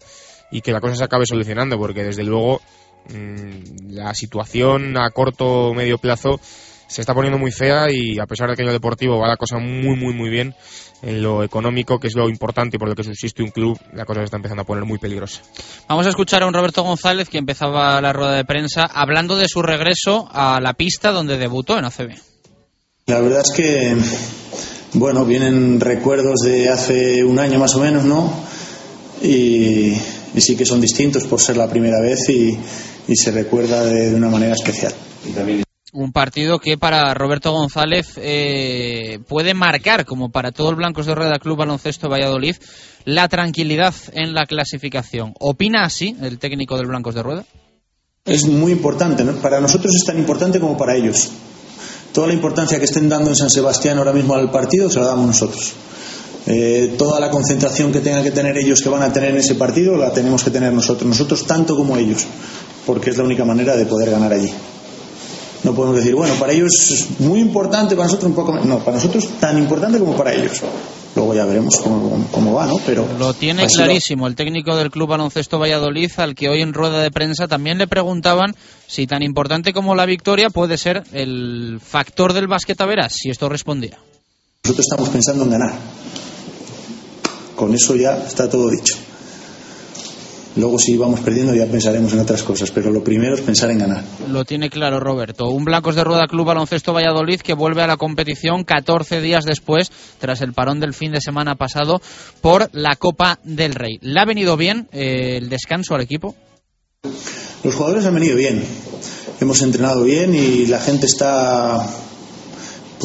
y 0.52 0.62
que 0.62 0.72
la 0.72 0.82
cosa 0.82 0.96
se 0.96 1.04
acabe 1.04 1.26
solucionando, 1.28 1.78
porque 1.78 2.04
desde 2.04 2.24
luego 2.24 2.62
mm, 3.10 3.92
la 3.92 4.14
situación 4.16 4.98
a 4.98 5.12
corto 5.12 5.70
o 5.70 5.74
medio 5.76 6.00
plazo 6.00 6.40
se 6.88 7.02
está 7.02 7.14
poniendo 7.14 7.38
muy 7.38 7.52
fea 7.52 7.92
y 7.92 8.20
a 8.20 8.26
pesar 8.26 8.50
de 8.50 8.56
que 8.56 8.62
en 8.62 8.68
lo 8.68 8.74
deportivo 8.74 9.20
va 9.20 9.28
la 9.28 9.38
cosa 9.38 9.58
muy, 9.58 9.96
muy, 9.96 10.14
muy 10.14 10.30
bien, 10.30 10.56
en 11.02 11.22
lo 11.22 11.44
económico, 11.44 12.00
que 12.00 12.08
es 12.08 12.16
lo 12.16 12.30
importante 12.30 12.78
y 12.78 12.80
por 12.80 12.90
lo 12.90 12.96
que 12.96 13.04
subsiste 13.04 13.44
un 13.44 13.50
club, 13.50 13.80
la 13.94 14.06
cosa 14.06 14.22
se 14.22 14.26
está 14.26 14.38
empezando 14.38 14.64
a 14.64 14.66
poner 14.66 14.86
muy 14.86 14.98
peligrosa. 14.98 15.42
Vamos 15.88 16.06
a 16.06 16.10
escuchar 16.10 16.44
a 16.44 16.48
un 16.48 16.54
Roberto 16.54 16.84
González 16.84 17.30
que 17.30 17.38
empezaba 17.38 18.00
la 18.02 18.14
rueda 18.14 18.36
de 18.36 18.46
prensa 18.46 18.84
hablando 18.84 19.36
de 19.38 19.48
su 19.48 19.62
regreso 19.62 20.28
a 20.32 20.60
la 20.62 20.74
pista 20.74 21.12
donde 21.12 21.38
debutó 21.38 21.78
en 21.78 21.86
ACB. 21.86 22.16
La 23.08 23.20
verdad 23.20 23.42
es 23.46 23.52
que, 23.56 23.96
bueno, 24.94 25.26
vienen 25.26 25.80
recuerdos 25.80 26.40
de 26.42 26.70
hace 26.70 27.24
un 27.24 27.38
año 27.40 27.60
más 27.60 27.76
o 27.76 27.80
menos, 27.80 28.04
¿no? 28.04 28.32
Y, 29.22 29.94
sí 30.38 30.58
que 30.58 30.66
son 30.66 30.82
distintos 30.82 31.24
por 31.26 31.40
ser 31.40 31.58
la 31.58 31.70
primera 31.70 32.02
vez 32.02 32.30
y, 32.30 32.58
se 33.16 33.32
recuerda 33.32 33.86
de, 33.86 34.10
de 34.10 34.16
una 34.16 34.30
manera 34.30 34.54
especial. 34.54 34.94
Y 35.24 35.32
también 35.32 35.65
un 35.96 36.12
partido 36.12 36.60
que 36.60 36.78
para 36.78 37.14
Roberto 37.14 37.52
González 37.52 38.14
eh, 38.18 39.20
puede 39.28 39.54
marcar, 39.54 40.06
como 40.06 40.30
para 40.30 40.52
todos 40.52 40.72
los 40.72 40.78
Blancos 40.78 41.06
de 41.06 41.16
Rueda 41.16 41.40
Club 41.40 41.58
Baloncesto 41.58 42.10
Valladolid, 42.10 42.56
la 43.06 43.28
tranquilidad 43.30 43.94
en 44.12 44.34
la 44.34 44.46
clasificación. 44.46 45.34
¿Opina 45.40 45.86
así 45.86 46.16
el 46.22 46.38
técnico 46.38 46.78
del 46.78 46.88
Blancos 46.88 47.16
de 47.16 47.24
Rueda? 47.24 47.46
Es 48.26 48.46
muy 48.46 48.74
importante, 48.74 49.24
¿no? 49.24 49.34
para 49.36 49.62
nosotros 49.62 49.96
es 49.96 50.04
tan 50.06 50.18
importante 50.18 50.60
como 50.60 50.78
para 50.78 50.96
ellos. 50.96 51.30
Toda 52.12 52.28
la 52.28 52.34
importancia 52.34 52.78
que 52.78 52.86
estén 52.86 53.08
dando 53.08 53.30
en 53.30 53.36
San 53.36 53.50
Sebastián 53.50 53.98
ahora 53.98 54.14
mismo 54.14 54.36
al 54.36 54.52
partido 54.52 54.90
se 54.90 55.00
la 55.00 55.06
damos 55.06 55.28
nosotros. 55.28 55.74
Eh, 56.48 56.96
toda 56.98 57.20
la 57.20 57.30
concentración 57.30 57.92
que 57.92 58.02
tengan 58.02 58.24
que 58.24 58.32
tener 58.32 58.58
ellos 58.58 58.82
que 58.82 58.90
van 58.90 59.02
a 59.02 59.12
tener 59.12 59.32
en 59.32 59.38
ese 59.38 59.56
partido 59.56 59.96
la 59.96 60.12
tenemos 60.12 60.44
que 60.44 60.52
tener 60.52 60.72
nosotros, 60.74 61.08
nosotros 61.08 61.48
tanto 61.48 61.76
como 61.76 61.98
ellos, 61.98 62.26
porque 62.86 63.10
es 63.10 63.18
la 63.18 63.24
única 63.24 63.46
manera 63.46 63.76
de 63.76 63.86
poder 63.86 64.12
ganar 64.12 64.32
allí. 64.32 64.52
No 65.66 65.74
podemos 65.74 65.98
decir, 65.98 66.14
bueno, 66.14 66.36
para 66.36 66.54
ellos 66.54 66.72
es 66.92 67.20
muy 67.20 67.40
importante, 67.40 67.96
para 67.96 68.06
nosotros 68.06 68.30
un 68.30 68.36
poco 68.36 68.54
No, 68.54 68.80
para 68.80 68.98
nosotros 68.98 69.28
tan 69.40 69.58
importante 69.58 69.98
como 69.98 70.16
para 70.16 70.32
ellos. 70.32 70.62
Luego 71.16 71.34
ya 71.34 71.44
veremos 71.46 71.80
cómo, 71.80 72.54
va, 72.54 72.68
¿no? 72.68 72.78
Pero 72.86 73.08
lo 73.18 73.34
tiene 73.34 73.66
clarísimo 73.66 74.28
el 74.28 74.36
técnico 74.36 74.76
del 74.76 74.92
Club 74.92 75.10
Baloncesto 75.10 75.58
Valladolid, 75.58 76.12
al 76.18 76.36
que 76.36 76.50
hoy 76.50 76.62
en 76.62 76.74
rueda 76.74 77.02
de 77.02 77.10
prensa 77.10 77.48
también 77.48 77.80
le 77.80 77.88
preguntaban 77.88 78.56
si 78.86 79.08
tan 79.08 79.24
importante 79.24 79.74
como 79.74 79.96
la 79.96 80.06
victoria 80.06 80.52
puede 80.52 80.78
ser 80.78 81.04
el 81.14 81.80
factor 81.84 82.34
del 82.34 82.48
básquet 82.48 82.80
a 82.80 83.10
si 83.10 83.32
esto 83.32 83.50
respondía. 83.50 83.98
Nosotros 84.64 84.86
estamos 84.86 85.10
pensando 85.10 85.46
en 85.46 85.50
ganar. 85.50 85.74
Con 87.56 87.74
eso 87.74 87.96
ya 87.96 88.18
está 88.18 88.48
todo 88.48 88.70
dicho. 88.70 88.96
Luego 90.56 90.80
si 90.80 90.96
vamos 90.96 91.20
perdiendo 91.20 91.54
ya 91.54 91.66
pensaremos 91.66 92.14
en 92.14 92.20
otras 92.20 92.42
cosas, 92.44 92.72
pero 92.72 92.90
lo 92.92 93.04
primero 93.04 93.36
es 93.36 93.42
pensar 93.42 93.72
en 93.72 93.80
ganar. 93.80 94.04
Lo 94.30 94.46
tiene 94.46 94.70
claro 94.70 95.00
Roberto. 95.00 95.50
Un 95.50 95.66
Blancos 95.66 95.96
de 95.96 96.04
Rueda 96.04 96.28
Club 96.28 96.46
Baloncesto 96.46 96.94
Valladolid 96.94 97.42
que 97.42 97.54
vuelve 97.54 97.82
a 97.82 97.88
la 97.88 97.98
competición 97.98 98.64
14 98.64 99.20
días 99.20 99.44
después, 99.44 99.92
tras 100.20 100.42
el 100.42 100.54
parón 100.54 100.80
del 100.80 100.94
fin 100.94 101.12
de 101.12 101.20
semana 101.20 101.56
pasado, 101.56 102.02
por 102.42 102.70
la 102.72 102.96
Copa 102.96 103.40
del 103.44 103.76
Rey. 103.76 103.98
¿Le 104.02 104.20
ha 104.22 104.26
venido 104.26 104.56
bien 104.56 104.88
eh, 104.94 105.38
el 105.38 105.50
descanso 105.50 105.94
al 105.94 106.02
equipo? 106.02 106.36
Los 107.64 107.76
jugadores 107.76 108.06
han 108.06 108.16
venido 108.16 108.38
bien. 108.38 108.64
Hemos 109.42 109.62
entrenado 109.62 110.04
bien 110.04 110.34
y 110.34 110.68
la 110.68 110.80
gente 110.80 111.06
está 111.06 111.86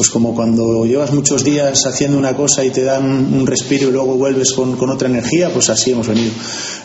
pues 0.01 0.09
como 0.09 0.33
cuando 0.33 0.83
llevas 0.83 1.13
muchos 1.13 1.43
días 1.43 1.85
haciendo 1.85 2.17
una 2.17 2.35
cosa 2.35 2.65
y 2.65 2.71
te 2.71 2.81
dan 2.81 3.05
un 3.05 3.45
respiro 3.45 3.89
y 3.89 3.91
luego 3.91 4.15
vuelves 4.15 4.51
con, 4.51 4.89
otra 4.89 5.07
energía, 5.07 5.51
pues 5.53 5.69
así 5.69 5.91
hemos 5.91 6.07
venido. 6.07 6.31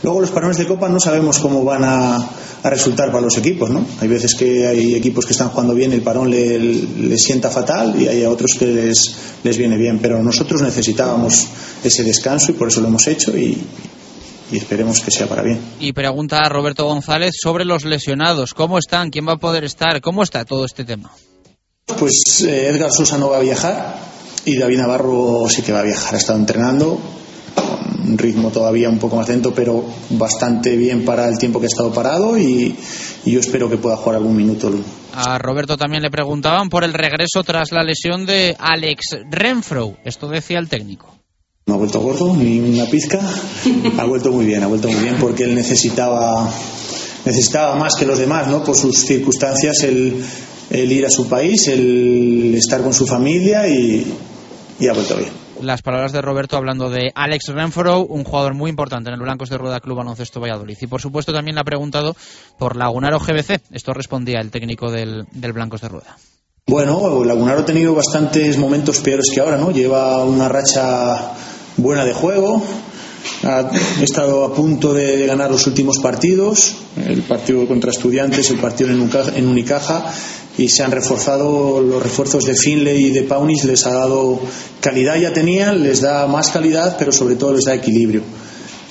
Luego 0.03 0.21
los 0.21 0.31
parones 0.31 0.59
de 0.59 0.67
Copa 0.67 0.91
no 0.91 1.01
sabemos 1.01 1.39
cómo 1.39 1.65
van 1.65 1.83
a, 1.83 2.19
resultar 2.65 3.11
para 3.11 3.23
los 3.23 3.39
equipos, 3.39 3.71
¿no? 3.71 3.87
Hay 4.03 4.09
veces 4.09 4.35
que 4.35 4.67
hay 4.67 4.95
equipos 4.95 5.25
que 5.25 5.33
están 5.33 5.49
jugando 5.49 5.73
bien, 5.73 5.95
el 5.95 6.03
parón 6.03 6.31
les 6.31 7.23
sienta 7.23 7.49
fatal 7.49 7.99
y 7.99 8.07
hay 8.07 8.27
otros 8.27 8.53
que 8.59 8.67
les, 8.67 9.57
viene 9.57 9.79
bien, 9.79 9.99
pero 9.99 10.23
nosotros 10.23 10.61
necesitábamos 10.61 11.47
ese 11.83 12.05
descanso 12.05 12.53
y 12.53 12.55
por 12.55 12.69
eso 12.69 12.83
lo 12.83 12.89
hemos 12.89 13.07
hecho 13.07 13.35
y, 13.35 13.57
y 14.53 14.57
esperemos 14.59 15.01
que 15.01 15.11
sea 15.11 15.27
para 15.27 15.41
bien. 15.41 15.59
Y 15.81 15.95
pregunta 15.95 16.41
a 16.41 16.51
Roberto 16.51 16.85
González 16.85 17.35
sobre 17.41 17.65
los 17.65 17.87
lesionados. 17.87 18.53
¿Cómo 18.53 18.77
están? 18.77 19.09
¿Quién 19.09 19.27
va 19.27 19.35
a 19.35 19.39
poder 19.39 19.65
estar? 19.65 20.03
¿Cómo 20.03 20.23
está 20.23 20.45
todo 20.45 20.67
este 20.67 20.85
tema? 20.85 21.11
Pues 21.87 22.45
eh, 22.45 22.69
Edgar 22.69 22.91
Sosa 22.91 23.17
no 23.17 23.31
va 23.31 23.37
a 23.37 23.41
viajar 23.41 23.95
y 24.45 24.59
David 24.59 24.79
Navarro 24.79 25.47
sí 25.49 25.63
que 25.63 25.73
va 25.73 25.81
a 25.81 25.85
viajar. 25.85 26.15
Ha 26.15 26.19
estado 26.19 26.37
entrenando, 26.37 26.99
un 28.05 28.19
ritmo 28.19 28.51
todavía 28.51 28.89
un 28.89 28.99
poco 28.99 29.15
más 29.17 29.29
lento, 29.29 29.55
pero 29.55 29.85
bastante 30.11 30.77
bien 30.77 31.05
para 31.05 31.29
el 31.29 31.39
tiempo 31.39 31.61
que 31.61 31.67
ha 31.67 31.69
estado 31.69 31.93
parado 31.93 32.37
y, 32.37 32.77
yo 33.25 33.41
espero 33.41 33.71
que 33.71 33.77
pueda 33.77 33.97
jugar 33.97 34.17
algún 34.17 34.37
minuto. 34.37 34.71
A 35.15 35.39
Roberto 35.39 35.77
también 35.77 36.03
le 36.03 36.11
preguntaban 36.11 36.69
por 36.69 36.83
el 36.85 36.93
regreso 36.93 37.43
tras 37.45 37.71
la 37.71 37.83
lesión 37.83 38.27
de 38.27 38.57
Alex 38.59 39.19
Renfro. 39.31 39.97
Esto 40.05 40.29
decía 40.29 40.59
el 40.59 40.69
técnico. 40.69 41.15
No 41.67 41.75
ha 41.75 41.79
vuelto 41.79 42.01
gordo 42.01 42.37
ni 42.37 42.61
una 42.61 42.87
pizca. 42.87 43.21
Ha 43.99 44.05
vuelto 44.05 44.31
muy 44.31 44.45
bien, 44.45 44.63
ha 44.63 44.67
vuelto 44.67 44.89
muy 44.89 45.01
bien 45.01 45.17
porque 45.21 45.45
él 45.45 45.55
necesitaba 45.55 46.49
necesitaba 47.25 47.75
más 47.75 47.95
que 47.97 48.07
los 48.07 48.19
demás, 48.19 48.47
¿no? 48.47 48.63
Por 48.63 48.77
sus 48.77 48.97
circunstancias, 48.99 49.83
el 49.83 50.25
el 50.71 50.91
ir 50.91 51.07
a 51.07 51.11
su 51.11 51.29
país, 51.29 51.69
el 51.69 52.55
estar 52.57 52.83
con 52.83 52.93
su 52.93 53.07
familia 53.07 53.69
y, 53.69 54.07
y 54.81 54.89
ha 54.89 54.93
vuelto 54.93 55.17
bien. 55.17 55.31
Las 55.63 55.81
palabras 55.81 56.13
de 56.13 56.21
Roberto 56.21 56.57
hablando 56.59 56.91
de 56.91 57.11
Alex 57.15 57.49
Renfro, 57.49 58.05
un 58.05 58.25
jugador 58.25 58.55
muy 58.55 58.69
importante 58.69 59.09
en 59.09 59.15
el 59.15 59.21
Blancos 59.21 59.49
de 59.49 59.57
Rueda 59.57 59.81
Club 59.81 59.97
Baloncesto 59.97 60.39
Valladolid. 60.39 60.77
Y 60.81 60.87
por 60.87 61.01
supuesto 61.01 61.33
también 61.33 61.55
le 61.55 61.63
ha 61.63 61.65
preguntado 61.65 62.15
por 62.59 62.77
Lagunaro 62.77 63.19
GBC. 63.19 63.63
Esto 63.73 63.95
respondía 63.95 64.41
el 64.41 64.51
técnico 64.51 64.91
del, 64.91 65.27
del 65.33 65.53
Blancos 65.55 65.81
de 65.81 65.89
Rueda. 65.89 66.17
Bueno, 66.67 67.25
Lagunaro 67.25 67.61
ha 67.61 67.65
tenido 67.65 67.95
bastantes 67.95 68.59
momentos 68.59 68.99
peores 68.99 69.31
que 69.33 69.41
ahora, 69.41 69.57
¿no? 69.57 69.71
Lleva 69.71 70.25
una 70.25 70.49
racha 70.49 71.33
buena 71.77 72.05
de 72.05 72.13
juego, 72.13 72.63
ha 73.43 73.71
estado 74.03 74.45
a 74.45 74.55
punto 74.55 74.93
de 74.95 75.27
ganar 75.27 75.51
los 75.51 75.67
últimos 75.67 75.99
partidos, 75.99 76.77
el 76.97 77.23
partido 77.23 77.67
contra 77.67 77.91
Estudiantes, 77.91 78.51
el 78.51 78.59
partido 78.59 78.91
en 78.91 79.49
Unicaja, 79.49 80.13
y 80.59 80.69
se 80.69 80.83
han 80.83 80.91
reforzado 80.91 81.81
los 81.81 82.03
refuerzos 82.03 82.45
de 82.45 82.55
Finley 82.55 83.07
y 83.07 83.11
de 83.11 83.23
Paunis, 83.23 83.65
les 83.65 83.87
ha 83.87 83.93
dado 83.93 84.41
calidad, 84.81 85.17
ya 85.17 85.33
tenían, 85.33 85.83
les 85.83 86.01
da 86.01 86.27
más 86.27 86.51
calidad, 86.51 86.97
pero 86.99 87.13
sobre 87.13 87.37
todo 87.37 87.53
les 87.53 87.65
da 87.65 87.75
equilibrio. 87.75 88.23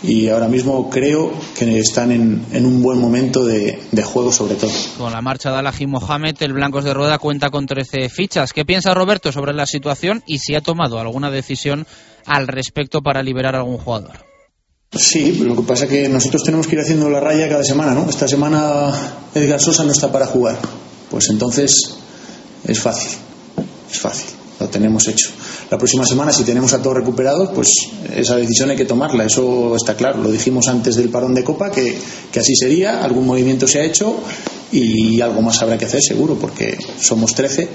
Y 0.03 0.29
ahora 0.29 0.47
mismo 0.47 0.87
creo 0.91 1.31
que 1.57 1.79
están 1.79 2.11
en, 2.11 2.65
un 2.65 2.83
buen 2.83 2.99
momento 2.99 3.43
de, 3.43 3.79
juego, 4.03 4.31
sobre 4.31 4.53
todo. 4.53 4.69
Con 4.99 5.11
la 5.11 5.21
marcha 5.21 5.51
de 5.51 5.57
Alaji 5.57 5.87
Mohamed, 5.87 6.35
el 6.41 6.53
Blancos 6.53 6.83
de 6.83 6.93
Rueda 6.93 7.17
cuenta 7.17 7.49
con 7.49 7.65
13 7.65 8.09
fichas. 8.09 8.53
¿Qué 8.53 8.65
piensa 8.65 8.93
Roberto 8.93 9.31
sobre 9.31 9.53
la 9.53 9.65
situación 9.65 10.21
y 10.27 10.37
si 10.39 10.53
ha 10.53 10.61
tomado 10.61 10.99
alguna 10.99 11.31
decisión 11.31 11.87
al 12.25 12.47
respecto 12.47 13.01
para 13.01 13.23
liberar 13.23 13.55
a 13.55 13.59
algún 13.59 13.77
jugador? 13.77 14.25
Sí, 14.91 15.33
lo 15.43 15.55
que 15.55 15.63
pasa 15.63 15.83
es 15.85 15.89
que 15.89 16.09
nosotros 16.09 16.43
tenemos 16.43 16.67
que 16.67 16.75
ir 16.75 16.81
haciendo 16.81 17.09
la 17.09 17.19
raya 17.19 17.49
cada 17.49 17.63
semana, 17.63 17.93
¿no? 17.93 18.09
Esta 18.09 18.27
semana 18.27 18.93
Edgar 19.33 19.59
Sosa 19.59 19.83
no 19.83 19.91
está 19.91 20.11
para 20.11 20.25
jugar. 20.25 20.57
Pues 21.09 21.29
entonces 21.29 21.95
es 22.65 22.79
fácil, 22.79 23.11
es 23.91 23.99
fácil, 23.99 24.29
lo 24.59 24.67
tenemos 24.69 25.07
hecho. 25.07 25.29
La 25.69 25.77
próxima 25.77 26.05
semana, 26.05 26.31
si 26.31 26.43
tenemos 26.43 26.73
a 26.73 26.81
todos 26.81 26.95
recuperados, 26.95 27.49
pues 27.53 27.69
esa 28.15 28.37
decisión 28.37 28.69
hay 28.69 28.77
que 28.77 28.85
tomarla, 28.85 29.25
eso 29.25 29.75
está 29.75 29.95
claro. 29.95 30.21
Lo 30.21 30.31
dijimos 30.31 30.67
antes 30.67 30.95
del 30.95 31.09
parón 31.09 31.33
de 31.33 31.43
Copa, 31.43 31.71
que, 31.71 31.97
que 32.31 32.39
así 32.39 32.55
sería, 32.55 33.03
algún 33.03 33.25
movimiento 33.25 33.67
se 33.67 33.79
ha 33.79 33.83
hecho 33.83 34.15
y 34.71 35.19
algo 35.19 35.41
más 35.41 35.61
habrá 35.61 35.77
que 35.77 35.85
hacer 35.85 36.01
seguro, 36.01 36.35
porque 36.39 36.77
somos 37.01 37.33
13 37.33 37.67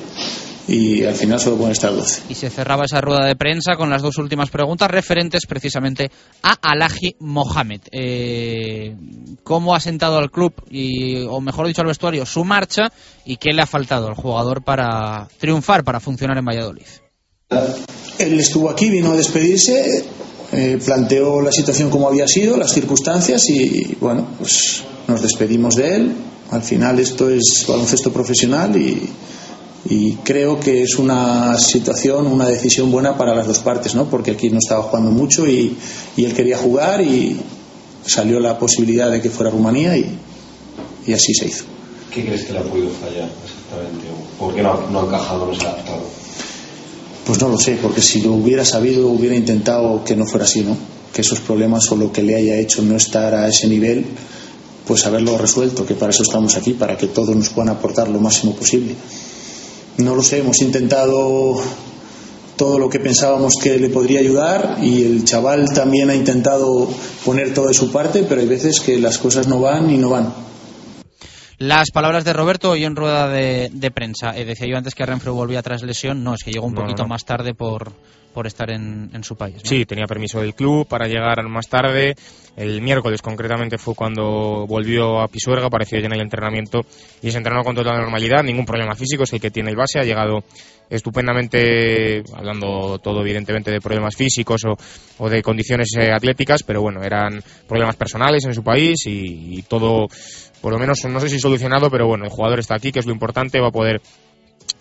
y 0.70 1.04
al 1.04 1.16
final 1.16 1.40
solo 1.40 1.56
pueden 1.56 1.72
estar 1.72 1.92
12. 1.92 2.22
Y 2.28 2.34
se 2.36 2.48
cerraba 2.48 2.84
esa 2.84 3.00
rueda 3.00 3.26
de 3.26 3.34
prensa 3.34 3.74
con 3.76 3.90
las 3.90 4.02
dos 4.02 4.18
últimas 4.18 4.50
preguntas 4.50 4.88
referentes 4.88 5.44
precisamente 5.46 6.12
a 6.44 6.56
Alaji 6.62 7.16
Mohamed. 7.18 7.80
Eh, 7.90 8.94
¿Cómo 9.42 9.74
ha 9.74 9.80
sentado 9.80 10.18
al 10.18 10.30
club, 10.30 10.54
y, 10.70 11.22
o 11.24 11.40
mejor 11.40 11.66
dicho 11.66 11.80
al 11.80 11.88
vestuario, 11.88 12.24
su 12.24 12.44
marcha 12.44 12.92
y 13.24 13.36
qué 13.36 13.52
le 13.52 13.62
ha 13.62 13.66
faltado 13.66 14.06
al 14.06 14.14
jugador 14.14 14.62
para 14.62 15.26
triunfar, 15.38 15.82
para 15.82 15.98
funcionar 15.98 16.38
en 16.38 16.44
Valladolid? 16.44 16.86
Él 18.18 18.38
estuvo 18.38 18.70
aquí, 18.70 18.90
vino 18.90 19.10
a 19.10 19.16
despedirse, 19.16 20.04
eh, 20.52 20.78
planteó 20.84 21.42
la 21.42 21.50
situación 21.50 21.90
como 21.90 22.06
había 22.06 22.28
sido, 22.28 22.56
las 22.56 22.72
circunstancias 22.72 23.48
y 23.50 23.96
bueno, 24.00 24.28
pues 24.38 24.84
nos 25.08 25.20
despedimos 25.20 25.74
de 25.74 25.96
él. 25.96 26.12
Al 26.52 26.62
final 26.62 27.00
esto 27.00 27.28
es 27.28 27.64
baloncesto 27.66 28.12
profesional 28.12 28.76
y 28.76 29.08
y 29.88 30.14
creo 30.16 30.60
que 30.60 30.82
es 30.82 30.96
una 30.96 31.56
situación, 31.58 32.26
una 32.26 32.46
decisión 32.46 32.90
buena 32.90 33.16
para 33.16 33.34
las 33.34 33.46
dos 33.46 33.60
partes, 33.60 33.94
¿no? 33.94 34.10
porque 34.10 34.32
aquí 34.32 34.50
no 34.50 34.58
estaba 34.58 34.82
jugando 34.82 35.10
mucho 35.10 35.46
y, 35.46 35.76
él 36.16 36.34
quería 36.34 36.58
jugar 36.58 37.00
y 37.00 37.40
salió 38.04 38.40
la 38.40 38.58
posibilidad 38.58 39.10
de 39.10 39.22
que 39.22 39.30
fuera 39.30 39.50
Rumanía 39.50 39.96
y, 39.96 40.18
y 41.06 41.12
así 41.14 41.32
se 41.32 41.46
hizo. 41.46 41.64
¿Qué 42.12 42.24
crees 42.24 42.44
que 42.44 42.52
le 42.52 42.58
ha 42.58 42.62
podido 42.62 42.90
fallar 42.90 43.30
exactamente? 43.44 44.06
¿Por 44.38 44.54
qué 44.54 44.62
no, 44.62 44.72
ha 44.72 45.06
encajado, 45.06 45.46
no 45.46 45.54
se 45.54 45.64
ha 45.64 45.70
adaptado? 45.70 46.02
Pues 47.24 47.40
no 47.40 47.48
lo 47.48 47.58
sé, 47.58 47.78
porque 47.80 48.02
si 48.02 48.20
lo 48.20 48.32
hubiera 48.32 48.64
sabido 48.64 49.08
hubiera 49.08 49.34
intentado 49.34 50.04
que 50.04 50.14
no 50.14 50.26
fuera 50.26 50.44
así, 50.44 50.62
¿no? 50.62 50.76
Que 51.12 51.22
esos 51.22 51.40
problemas 51.40 51.90
o 51.90 51.96
lo 51.96 52.12
que 52.12 52.22
le 52.22 52.36
haya 52.36 52.56
hecho 52.56 52.82
no 52.82 52.96
estar 52.96 53.34
a 53.34 53.48
ese 53.48 53.66
nivel, 53.68 54.04
pues 54.86 55.06
haberlo 55.06 55.38
resuelto, 55.38 55.86
que 55.86 55.94
para 55.94 56.10
eso 56.10 56.22
estamos 56.22 56.56
aquí, 56.56 56.74
para 56.74 56.98
que 56.98 57.06
todos 57.06 57.34
nos 57.34 57.48
puedan 57.48 57.70
aportar 57.70 58.08
lo 58.08 58.18
máximo 58.18 58.54
posible. 58.54 58.94
No 60.02 60.14
lo 60.14 60.22
sé, 60.22 60.38
hemos 60.38 60.60
intentado 60.60 61.60
todo 62.56 62.78
lo 62.78 62.90
que 62.90 63.00
pensábamos 63.00 63.54
que 63.62 63.78
le 63.78 63.88
podría 63.88 64.20
ayudar 64.20 64.78
y 64.82 65.02
el 65.02 65.24
chaval 65.24 65.72
también 65.72 66.10
ha 66.10 66.14
intentado 66.14 66.88
poner 67.24 67.54
todo 67.54 67.68
de 67.68 67.74
su 67.74 67.90
parte, 67.90 68.24
pero 68.28 68.40
hay 68.40 68.46
veces 68.46 68.80
que 68.80 68.98
las 68.98 69.18
cosas 69.18 69.48
no 69.48 69.60
van 69.60 69.90
y 69.90 69.96
no 69.96 70.10
van. 70.10 70.32
Las 71.58 71.90
palabras 71.90 72.24
de 72.24 72.32
Roberto 72.32 72.70
hoy 72.70 72.84
en 72.84 72.96
rueda 72.96 73.28
de, 73.28 73.90
prensa. 73.94 74.36
Eh, 74.36 74.44
decía 74.44 74.66
yo 74.66 74.76
antes 74.76 74.94
que 74.94 75.04
Renfro 75.04 75.34
volvía 75.34 75.62
tras 75.62 75.82
lesión. 75.82 76.24
No, 76.24 76.34
es 76.34 76.42
que 76.42 76.52
llegó 76.52 76.66
un 76.66 76.74
poquito 76.74 77.06
más 77.06 77.24
tarde 77.24 77.52
por, 77.52 77.92
por 78.32 78.46
estar 78.46 78.70
en, 78.70 79.10
su 79.22 79.36
país. 79.36 79.56
Sí, 79.64 79.84
tenía 79.84 80.06
permiso 80.06 80.40
del 80.40 80.54
club 80.54 80.86
para 80.86 81.06
llegar 81.06 81.42
más 81.48 81.68
tarde. 81.68 82.14
El 82.56 82.80
miércoles 82.82 83.22
concretamente 83.22 83.78
fue 83.78 83.94
cuando 83.94 84.66
volvió 84.66 85.20
a 85.20 85.28
Pisuerga, 85.28 85.66
apareció 85.66 85.98
ya 85.98 86.06
en 86.06 86.14
el 86.14 86.20
entrenamiento 86.20 86.80
y 87.22 87.30
se 87.30 87.38
entrenó 87.38 87.62
con 87.62 87.74
toda 87.74 87.92
normalidad, 87.96 88.42
ningún 88.42 88.66
problema 88.66 88.94
físico, 88.94 89.24
es 89.24 89.32
el 89.32 89.40
que 89.40 89.50
tiene 89.50 89.70
el 89.70 89.76
base, 89.76 89.98
ha 89.98 90.02
llegado 90.04 90.44
estupendamente, 90.88 92.22
hablando 92.34 92.98
todo 92.98 93.20
evidentemente 93.20 93.70
de 93.70 93.80
problemas 93.80 94.16
físicos 94.16 94.62
o, 95.18 95.28
de 95.28 95.42
condiciones 95.42 95.88
eh, 95.96 96.10
atléticas, 96.12 96.62
pero 96.64 96.82
bueno, 96.82 97.02
eran 97.02 97.42
problemas 97.68 97.96
personales 97.96 98.44
en 98.44 98.54
su 98.54 98.64
país 98.64 99.00
y 99.06 99.62
todo, 99.62 100.08
por 100.60 100.72
lo 100.72 100.78
menos, 100.78 101.04
no 101.08 101.20
sé 101.20 101.28
si 101.28 101.38
solucionado, 101.38 101.90
pero 101.90 102.06
bueno, 102.06 102.24
el 102.24 102.30
jugador 102.30 102.58
está 102.58 102.74
aquí, 102.74 102.90
que 102.90 102.98
es 102.98 103.06
lo 103.06 103.12
importante, 103.12 103.60
va 103.60 103.68
a 103.68 103.72
poder 103.72 104.00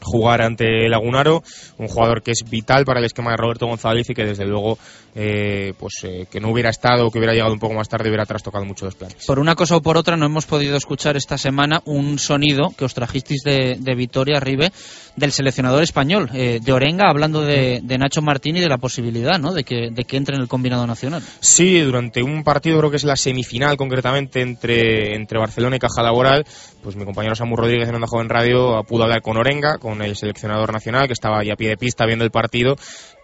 jugar 0.01 0.41
ante 0.41 0.87
Lagunaro, 0.89 1.43
un 1.77 1.87
jugador 1.87 2.21
que 2.21 2.31
es 2.31 2.43
vital 2.49 2.85
para 2.85 2.99
el 2.99 3.05
esquema 3.05 3.31
de 3.31 3.37
Roberto 3.37 3.67
González 3.67 4.09
y 4.09 4.13
que 4.13 4.25
desde 4.25 4.45
luego 4.45 4.77
eh, 5.15 5.73
pues 5.79 5.93
eh, 6.03 6.27
que 6.31 6.39
no 6.39 6.49
hubiera 6.49 6.69
estado 6.69 7.09
que 7.09 7.17
hubiera 7.17 7.33
llegado 7.33 7.53
un 7.53 7.59
poco 7.59 7.73
más 7.73 7.89
tarde 7.89 8.09
hubiera 8.09 8.25
trastocado 8.25 8.65
mucho 8.65 8.85
los 8.85 8.95
planes. 8.95 9.25
Por 9.25 9.39
una 9.39 9.55
cosa 9.55 9.77
o 9.77 9.81
por 9.81 9.97
otra 9.97 10.17
no 10.17 10.25
hemos 10.25 10.45
podido 10.45 10.77
escuchar 10.77 11.17
esta 11.17 11.37
semana 11.37 11.81
un 11.85 12.19
sonido 12.19 12.73
que 12.77 12.85
os 12.85 12.93
trajisteis 12.93 13.41
de, 13.43 13.77
de 13.79 13.95
Vitoria 13.95 14.39
Ribe 14.39 14.71
del 15.19 15.31
seleccionador 15.31 15.83
español, 15.83 16.29
eh, 16.33 16.59
de 16.63 16.71
Orenga, 16.71 17.09
hablando 17.09 17.41
de, 17.41 17.81
Nacho 17.99 18.21
Martín 18.21 18.55
y 18.55 18.61
de 18.61 18.69
la 18.69 18.77
posibilidad 18.77 19.37
¿no? 19.37 19.53
de, 19.53 19.63
que, 19.63 19.89
de 19.91 20.03
que 20.05 20.17
entre 20.17 20.35
en 20.35 20.41
el 20.41 20.47
combinado 20.47 20.87
nacional. 20.87 21.21
Sí, 21.41 21.79
durante 21.81 22.23
un 22.23 22.43
partido, 22.43 22.79
creo 22.79 22.89
que 22.89 22.97
es 22.97 23.03
la 23.03 23.17
semifinal 23.17 23.75
concretamente 23.75 24.41
entre, 24.41 25.15
entre 25.15 25.37
Barcelona 25.37 25.75
y 25.75 25.79
Caja 25.79 26.01
Laboral, 26.01 26.45
pues 26.81 26.95
mi 26.95 27.03
compañero 27.03 27.35
Samu 27.35 27.57
Rodríguez 27.57 27.89
en 27.89 27.95
Onda 27.95 28.07
Joven 28.07 28.29
Radio 28.29 28.83
pudo 28.87 29.03
hablar 29.03 29.21
con 29.21 29.35
Orenga, 29.35 29.77
con 29.77 30.01
el 30.01 30.15
seleccionador 30.15 30.71
nacional, 30.71 31.07
que 31.07 31.13
estaba 31.13 31.39
ahí 31.39 31.51
a 31.51 31.57
pie 31.57 31.69
de 31.69 31.77
pista 31.77 32.05
viendo 32.05 32.23
el 32.23 32.31
partido, 32.31 32.77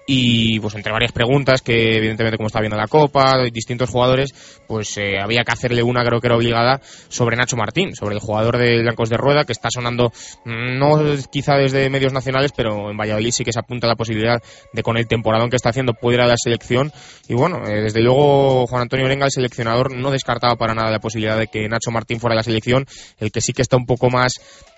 y 0.05 0.59
pues 0.59 0.75
entre 0.75 0.91
varias 0.91 1.11
preguntas 1.11 1.61
que 1.61 1.97
evidentemente 1.97 2.37
como 2.37 2.47
está 2.47 2.59
viendo 2.59 2.77
la 2.77 2.87
Copa, 2.87 3.43
distintos 3.51 3.89
jugadores, 3.89 4.33
pues 4.67 4.97
eh, 4.97 5.19
había 5.19 5.43
que 5.43 5.51
hacerle 5.51 5.83
una 5.83 6.03
creo 6.03 6.19
que 6.19 6.27
era 6.27 6.35
obligada 6.35 6.79
sobre 7.09 7.35
Nacho 7.35 7.57
Martín, 7.57 7.95
sobre 7.95 8.15
el 8.15 8.21
jugador 8.21 8.57
de 8.57 8.81
Blancos 8.81 9.09
de 9.09 9.17
Rueda 9.17 9.45
que 9.45 9.51
está 9.51 9.69
sonando 9.71 10.11
mm, 10.45 10.77
no 10.77 10.99
quizá 11.31 11.55
desde 11.55 11.89
medios 11.89 12.13
nacionales, 12.13 12.51
pero 12.55 12.91
en 12.91 12.97
Valladolid 12.97 13.31
sí 13.31 13.43
que 13.43 13.51
se 13.51 13.59
apunta 13.59 13.87
la 13.87 13.95
posibilidad 13.95 14.41
de 14.73 14.83
con 14.83 14.97
el 14.97 15.07
temporadón 15.07 15.49
que 15.49 15.55
está 15.55 15.69
haciendo 15.69 15.93
puede 15.93 16.17
ir 16.17 16.21
a 16.21 16.27
la 16.27 16.37
selección. 16.37 16.91
Y 17.27 17.33
bueno, 17.33 17.65
eh, 17.67 17.81
desde 17.81 18.01
luego 18.01 18.67
Juan 18.67 18.83
Antonio 18.83 19.05
Orenga, 19.05 19.25
el 19.25 19.31
seleccionador, 19.31 19.95
no 19.95 20.11
descartaba 20.11 20.55
para 20.55 20.75
nada 20.75 20.91
la 20.91 20.99
posibilidad 20.99 21.37
de 21.37 21.47
que 21.47 21.67
Nacho 21.67 21.91
Martín 21.91 22.19
fuera 22.19 22.33
a 22.33 22.37
la 22.37 22.43
selección, 22.43 22.85
el 23.19 23.31
que 23.31 23.41
sí 23.41 23.53
que 23.53 23.61
está 23.61 23.77
un 23.77 23.85
poco 23.85 24.09
más 24.09 24.33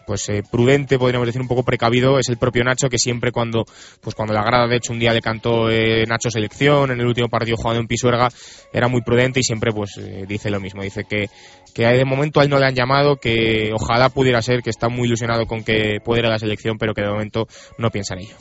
pues 0.07 0.29
eh, 0.29 0.41
prudente, 0.49 0.97
podríamos 0.97 1.27
decir 1.27 1.41
un 1.41 1.49
poco 1.49 1.63
precavido, 1.63 2.17
es 2.17 2.29
el 2.29 2.37
propio 2.37 2.63
Nacho 2.63 2.87
que 2.87 2.97
siempre 2.97 3.33
cuando 3.33 3.65
pues 4.01 4.15
cuando 4.15 4.33
la 4.33 4.41
grada 4.41 4.67
de 4.67 4.77
hecho 4.77 4.93
un 4.93 4.99
día 4.99 5.13
le 5.13 5.21
cantó 5.21 5.69
eh, 5.69 6.05
Nacho 6.07 6.31
selección 6.31 6.91
en 6.91 7.01
el 7.01 7.05
último 7.05 7.27
partido 7.27 7.57
jugado 7.57 7.81
en 7.81 7.87
Pisuerga 7.87 8.29
era 8.71 8.87
muy 8.87 9.01
prudente 9.01 9.41
y 9.41 9.43
siempre 9.43 9.73
pues 9.73 9.97
eh, 9.97 10.23
dice 10.25 10.49
lo 10.49 10.61
mismo, 10.61 10.81
dice 10.81 11.03
que 11.03 11.29
que 11.75 11.85
de 11.85 12.05
momento 12.05 12.39
a 12.39 12.43
él 12.43 12.49
no 12.49 12.57
le 12.57 12.65
han 12.65 12.73
llamado, 12.73 13.17
que 13.17 13.71
ojalá 13.71 14.09
pudiera 14.09 14.41
ser, 14.41 14.63
que 14.63 14.71
está 14.71 14.89
muy 14.89 15.07
ilusionado 15.07 15.45
con 15.45 15.63
que 15.63 15.99
pueda 16.03 16.21
ir 16.21 16.25
a 16.25 16.29
la 16.31 16.39
selección, 16.39 16.77
pero 16.79 16.95
que 16.95 17.01
de 17.01 17.09
momento 17.09 17.47
no 17.77 17.91
piensa 17.91 18.15
en 18.15 18.21
ello. 18.21 18.35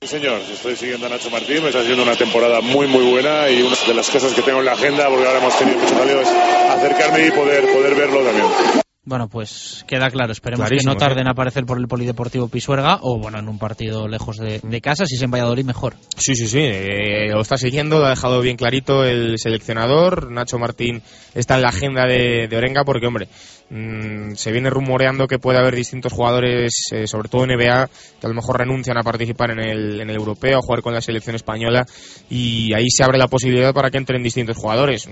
Sí, 0.00 0.08
señor, 0.08 0.40
estoy 0.40 0.74
siguiendo 0.74 1.06
a 1.06 1.10
Nacho 1.10 1.30
Martín, 1.30 1.62
me 1.62 1.68
está 1.68 1.80
haciendo 1.80 2.02
una 2.02 2.16
temporada 2.16 2.60
muy, 2.60 2.86
muy 2.88 3.04
buena 3.10 3.48
y 3.50 3.62
una 3.62 3.76
de 3.86 3.94
las 3.94 4.10
cosas 4.10 4.32
que 4.32 4.42
tengo 4.42 4.60
en 4.60 4.64
la 4.64 4.72
agenda, 4.72 5.08
porque 5.08 5.26
ahora 5.26 5.38
hemos 5.38 5.58
tenido 5.58 5.78
mucho 5.78 5.96
jaleo, 5.96 6.22
es 6.22 6.28
acercarme 6.28 7.26
y 7.26 7.30
poder, 7.30 7.72
poder 7.72 7.94
verlo 7.94 8.24
también. 8.24 8.81
Bueno, 9.04 9.28
pues 9.28 9.84
queda 9.88 10.10
claro. 10.10 10.30
Esperemos 10.30 10.68
que 10.68 10.76
no 10.84 10.94
tarden 10.94 11.26
a 11.26 11.32
aparecer 11.32 11.64
por 11.66 11.76
el 11.76 11.88
Polideportivo 11.88 12.46
Pisuerga 12.46 13.00
o, 13.02 13.18
bueno, 13.18 13.40
en 13.40 13.48
un 13.48 13.58
partido 13.58 14.06
lejos 14.06 14.36
de, 14.36 14.80
casa. 14.80 15.06
Si 15.06 15.16
es 15.16 15.22
en 15.22 15.30
Valladolid, 15.32 15.64
mejor. 15.64 15.96
Sí, 16.16 16.36
sí, 16.36 16.46
sí. 16.46 16.60
Eh, 16.60 17.28
lo 17.32 17.40
está 17.40 17.58
siguiendo, 17.58 17.98
lo 17.98 18.06
ha 18.06 18.10
dejado 18.10 18.40
bien 18.40 18.56
clarito 18.56 19.04
el 19.04 19.38
seleccionador. 19.38 20.30
Nacho 20.30 20.56
Martín 20.56 21.02
está 21.34 21.56
en 21.56 21.62
la 21.62 21.70
agenda 21.70 22.06
de, 22.06 22.48
Orenga 22.56 22.84
porque, 22.84 23.08
hombre, 23.08 23.26
mm, 23.70 24.34
se 24.36 24.52
viene 24.52 24.70
rumoreando 24.70 25.26
que 25.26 25.40
puede 25.40 25.58
haber 25.58 25.74
distintos 25.74 26.12
jugadores, 26.12 26.72
eh, 26.92 27.08
sobre 27.08 27.28
todo 27.28 27.42
en 27.42 27.58
NBA, 27.58 27.88
que 28.20 28.26
a 28.26 28.28
lo 28.28 28.36
mejor 28.36 28.60
renuncian 28.60 28.98
a 28.98 29.02
participar 29.02 29.50
en 29.50 29.58
el, 29.58 30.00
en 30.00 30.10
el 30.10 30.16
europeo, 30.16 30.58
a 30.58 30.62
jugar 30.62 30.80
con 30.80 30.94
la 30.94 31.00
selección 31.00 31.34
española. 31.34 31.84
Y 32.30 32.72
ahí 32.72 32.88
se 32.88 33.02
abre 33.02 33.18
la 33.18 33.26
posibilidad 33.26 33.74
para 33.74 33.90
que 33.90 33.98
entren 33.98 34.22
distintos 34.22 34.56
jugadores. 34.56 35.08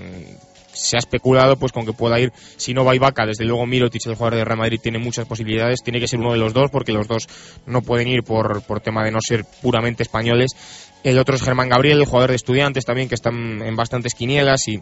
Se 0.73 0.95
ha 0.95 0.99
especulado 0.99 1.57
pues 1.57 1.71
con 1.71 1.85
que 1.85 1.93
pueda 1.93 2.19
ir, 2.19 2.31
si 2.57 2.73
no 2.73 2.85
va 2.85 2.95
Ibaka, 2.95 3.25
desde 3.25 3.45
luego 3.45 3.65
Mirotic, 3.65 4.05
el 4.05 4.15
jugador 4.15 4.37
de 4.37 4.45
Real 4.45 4.57
Madrid, 4.57 4.79
tiene 4.81 4.99
muchas 4.99 5.25
posibilidades, 5.25 5.83
tiene 5.83 5.99
que 5.99 6.07
ser 6.07 6.19
uno 6.19 6.31
de 6.31 6.39
los 6.39 6.53
dos 6.53 6.69
porque 6.71 6.93
los 6.93 7.07
dos 7.07 7.27
no 7.65 7.81
pueden 7.81 8.07
ir 8.07 8.23
por, 8.23 8.61
por 8.63 8.81
tema 8.81 9.03
de 9.03 9.11
no 9.11 9.19
ser 9.21 9.43
puramente 9.61 10.03
españoles 10.03 10.51
el 11.03 11.17
otro 11.17 11.35
es 11.35 11.41
Germán 11.41 11.69
Gabriel, 11.69 11.99
el 11.99 12.05
jugador 12.05 12.29
de 12.29 12.35
estudiantes 12.35 12.85
también, 12.85 13.09
que 13.09 13.15
están 13.15 13.61
en 13.61 13.75
bastantes 13.75 14.13
quinielas 14.13 14.67
y 14.67 14.81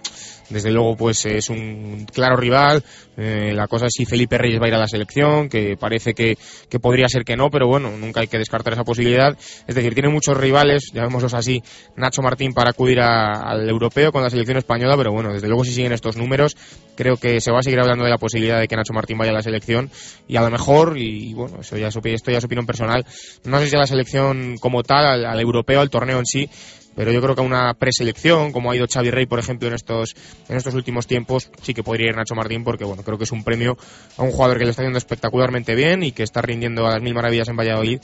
desde 0.49 0.71
luego 0.71 0.97
pues 0.97 1.25
es 1.25 1.49
un 1.49 2.05
claro 2.11 2.35
rival. 2.35 2.83
Eh, 3.17 3.51
la 3.53 3.67
cosa 3.67 3.87
es 3.87 3.93
si 3.95 4.05
Felipe 4.05 4.37
Reyes 4.37 4.61
va 4.61 4.65
a 4.65 4.67
ir 4.69 4.75
a 4.75 4.79
la 4.79 4.87
selección, 4.87 5.49
que 5.49 5.75
parece 5.77 6.13
que, 6.13 6.37
que, 6.69 6.79
podría 6.79 7.07
ser 7.07 7.23
que 7.23 7.35
no, 7.35 7.49
pero 7.49 7.67
bueno, 7.67 7.91
nunca 7.91 8.21
hay 8.21 8.27
que 8.27 8.37
descartar 8.37 8.73
esa 8.73 8.83
posibilidad. 8.83 9.37
Es 9.67 9.75
decir, 9.75 9.93
tiene 9.93 10.09
muchos 10.09 10.37
rivales, 10.37 10.91
llamémoslos 10.93 11.33
así, 11.33 11.61
Nacho 11.95 12.21
Martín 12.21 12.53
para 12.53 12.71
acudir 12.71 12.99
al 13.01 13.69
europeo 13.69 14.11
con 14.11 14.23
la 14.23 14.29
selección 14.29 14.57
española, 14.57 14.95
pero 14.97 15.11
bueno, 15.11 15.33
desde 15.33 15.47
luego 15.47 15.63
si 15.63 15.71
siguen 15.71 15.91
estos 15.91 16.15
números, 16.15 16.55
creo 16.95 17.17
que 17.17 17.41
se 17.41 17.51
va 17.51 17.59
a 17.59 17.63
seguir 17.63 17.79
hablando 17.79 18.03
de 18.05 18.09
la 18.09 18.17
posibilidad 18.17 18.59
de 18.59 18.67
que 18.67 18.75
Nacho 18.75 18.93
Martín 18.93 19.17
vaya 19.17 19.31
a 19.31 19.35
la 19.35 19.41
selección 19.41 19.89
y 20.27 20.37
a 20.37 20.41
lo 20.41 20.49
mejor, 20.49 20.97
y 20.97 21.33
bueno, 21.33 21.57
eso 21.61 21.77
ya 21.77 21.87
es, 21.87 21.97
esto 22.03 22.31
ya 22.31 22.37
es 22.37 22.43
opinión 22.45 22.65
personal, 22.65 23.05
no 23.43 23.59
sé 23.59 23.67
si 23.67 23.75
a 23.75 23.79
la 23.79 23.87
selección 23.87 24.57
como 24.59 24.83
tal, 24.83 25.05
al, 25.05 25.25
al 25.25 25.39
europeo, 25.39 25.81
al 25.81 25.89
torneo 25.89 26.08
en 26.17 26.25
sí, 26.25 26.49
pero 26.95 27.11
yo 27.11 27.21
creo 27.21 27.35
que 27.35 27.41
a 27.41 27.45
una 27.45 27.73
preselección, 27.75 28.51
como 28.51 28.71
ha 28.71 28.75
ido 28.75 28.85
Xavi 28.91 29.11
Rey, 29.11 29.25
por 29.25 29.39
ejemplo, 29.39 29.67
en 29.67 29.73
estos, 29.73 30.15
en 30.49 30.57
estos 30.57 30.73
últimos 30.73 31.07
tiempos, 31.07 31.49
sí 31.61 31.73
que 31.73 31.83
podría 31.83 32.09
ir 32.09 32.15
Nacho 32.15 32.35
Martín, 32.35 32.63
porque 32.63 32.83
bueno, 32.83 33.03
creo 33.03 33.17
que 33.17 33.23
es 33.23 33.31
un 33.31 33.43
premio 33.43 33.77
a 34.17 34.23
un 34.23 34.31
jugador 34.31 34.57
que 34.57 34.65
le 34.65 34.71
está 34.71 34.81
haciendo 34.81 34.97
espectacularmente 34.97 35.75
bien 35.75 36.03
y 36.03 36.11
que 36.11 36.23
está 36.23 36.41
rindiendo 36.41 36.85
a 36.87 36.91
las 36.91 37.01
mil 37.01 37.13
maravillas 37.13 37.47
en 37.47 37.55
Valladolid 37.55 38.01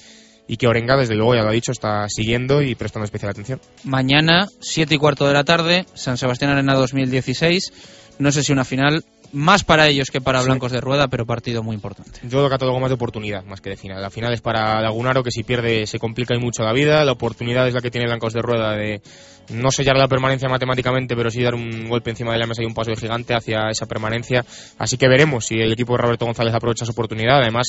y 0.47 0.57
que 0.57 0.67
Orenga, 0.67 0.95
desde 0.95 1.15
luego, 1.15 1.35
ya 1.35 1.41
lo 1.41 1.49
ha 1.49 1.53
dicho, 1.53 1.71
está 1.71 2.07
siguiendo 2.07 2.61
y 2.61 2.75
prestando 2.75 3.05
especial 3.05 3.31
atención. 3.31 3.59
Mañana, 3.83 4.47
siete 4.59 4.95
y 4.95 4.97
cuarto 4.97 5.27
de 5.27 5.33
la 5.33 5.43
tarde, 5.43 5.85
San 5.93 6.17
Sebastián 6.17 6.51
Arena 6.51 6.75
2016. 6.75 7.73
No 8.19 8.31
sé 8.31 8.43
si 8.43 8.53
una 8.53 8.63
final 8.63 9.03
más 9.35 9.63
para 9.63 9.87
ellos 9.87 10.09
que 10.09 10.21
para 10.21 10.41
Blancos 10.41 10.71
de 10.71 10.81
Rueda, 10.81 11.07
pero 11.07 11.25
partido 11.25 11.61
muy 11.61 11.75
importante. 11.75 12.21
Yo 12.23 12.41
lo 12.41 12.49
catalogo 12.49 12.79
más 12.79 12.89
de 12.89 12.95
oportunidad, 12.95 13.43
más 13.43 13.61
que 13.61 13.69
de 13.69 13.77
final. 13.77 14.01
La 14.01 14.09
final 14.09 14.33
es 14.33 14.41
para 14.41 14.81
Lagunaro, 14.81 15.23
que 15.23 15.31
si 15.31 15.43
pierde 15.43 15.85
se 15.85 15.99
complica 15.99 16.35
y 16.35 16.39
mucho 16.39 16.63
la 16.63 16.73
vida. 16.73 17.03
La 17.05 17.11
oportunidad 17.11 17.67
es 17.67 17.73
la 17.73 17.81
que 17.81 17.91
tiene 17.91 18.07
Blancos 18.07 18.33
de 18.33 18.41
Rueda 18.41 18.71
de 18.71 19.01
no 19.49 19.71
sellar 19.71 19.97
la 19.97 20.07
permanencia 20.07 20.49
matemáticamente, 20.49 21.15
pero 21.15 21.29
sí 21.29 21.41
dar 21.41 21.55
un 21.55 21.87
golpe 21.87 22.09
encima 22.09 22.33
de 22.33 22.39
la 22.39 22.47
mesa 22.47 22.63
y 22.63 22.65
un 22.65 22.73
paso 22.73 22.91
de 22.91 22.97
gigante 22.97 23.33
hacia 23.33 23.69
esa 23.69 23.85
permanencia. 23.85 24.45
Así 24.77 24.97
que 24.97 25.07
veremos 25.07 25.45
si 25.45 25.55
el 25.55 25.71
equipo 25.71 25.93
de 25.93 26.03
Roberto 26.03 26.25
González 26.25 26.53
aprovecha 26.53 26.85
su 26.85 26.91
oportunidad. 26.91 27.41
Además, 27.41 27.67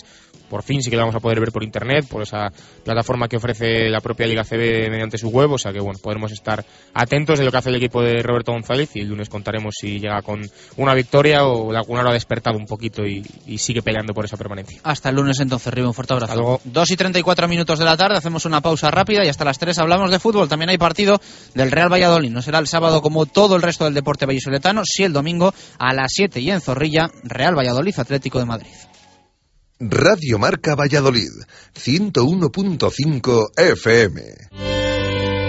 por 0.49 0.63
fin 0.63 0.83
sí 0.83 0.91
que 0.91 0.97
lo 0.97 1.03
vamos 1.03 1.17
a 1.17 1.21
poder 1.21 1.41
ver 1.41 1.53
por 1.53 1.63
internet, 1.63 2.07
por 2.09 2.23
esa 2.23 2.51
plataforma 2.85 3.29
que 3.29 3.37
ofrece 3.37 3.89
la 3.89 4.01
propia 4.01 4.27
Liga 4.27 4.45
CB 4.45 4.91
mediante 4.91 5.19
su 5.19 5.29
web. 5.29 5.53
O 5.53 5.59
sea 5.59 5.73
que 5.73 5.81
bueno, 5.81 5.99
podremos 6.03 6.33
estar 6.33 6.65
atentos 6.95 7.39
de 7.39 7.45
lo 7.45 7.51
que 7.51 7.59
hace 7.59 7.71
el 7.71 7.77
equipo 7.77 8.03
de 8.03 8.23
Roberto 8.23 8.53
González 8.53 8.95
y 8.95 9.01
el 9.01 9.09
lunes 9.09 9.29
contaremos 9.29 9.75
si 9.79 9.99
llega 9.99 10.23
con 10.23 10.43
una 10.77 10.95
victoria 10.95 11.47
o 11.47 11.73
Lagunaro 11.73 12.11
ha 12.11 12.15
despertado 12.15 12.57
un 12.57 12.67
poquito 12.67 13.05
y, 13.05 13.25
sigue 13.57 13.83
peleando 13.83 14.13
por 14.13 14.25
esa 14.25 14.37
permanencia. 14.37 14.81
Hasta 14.85 15.09
el 15.09 15.17
lunes 15.17 15.41
entonces, 15.41 15.73
Rivo, 15.73 15.89
un 15.89 15.95
fuerte 15.95 16.13
abrazo. 16.13 16.35
luego. 16.35 16.61
2 16.65 16.91
y 16.91 16.97
34 16.97 17.49
minutos 17.49 17.79
de 17.79 17.85
la 17.85 17.97
tarde, 17.97 18.17
hacemos 18.17 18.45
una 18.45 18.61
pausa 18.61 18.91
rápida 18.91 19.25
y 19.25 19.29
hasta 19.29 19.45
las 19.45 19.59
3 19.59 19.79
hablamos 19.79 20.11
de 20.11 20.19
fútbol. 20.19 20.49
También 20.49 20.71
hay 20.71 20.79
partido 20.79 21.21
del 21.55 21.66
el 21.67 21.73
Real 21.73 21.93
Valladolid. 21.93 22.31
No 22.31 22.43
será 22.43 22.59
el 22.59 22.67
sábado 22.67 23.03
como 23.03 23.27
todo 23.27 23.57
el 23.57 23.63
resto 23.63 23.85
del 23.85 23.95
deporte 23.95 24.27
vallisoletano, 24.27 24.83
sí 24.85 25.03
el 25.05 25.13
domingo 25.13 25.53
a 25.79 25.93
las 25.93 26.13
7 26.15 26.41
y 26.41 26.51
en 26.51 26.61
Zorrilla, 26.61 27.11
Real 27.23 27.57
Valladolid 27.57 27.99
Atlético 27.99 28.39
de 28.39 28.47
Madrid. 28.47 28.73
Radio 29.79 30.39
Marca 30.39 30.75
Valladolid, 30.75 31.31
101.5 31.75 33.51
FM. 33.57 34.76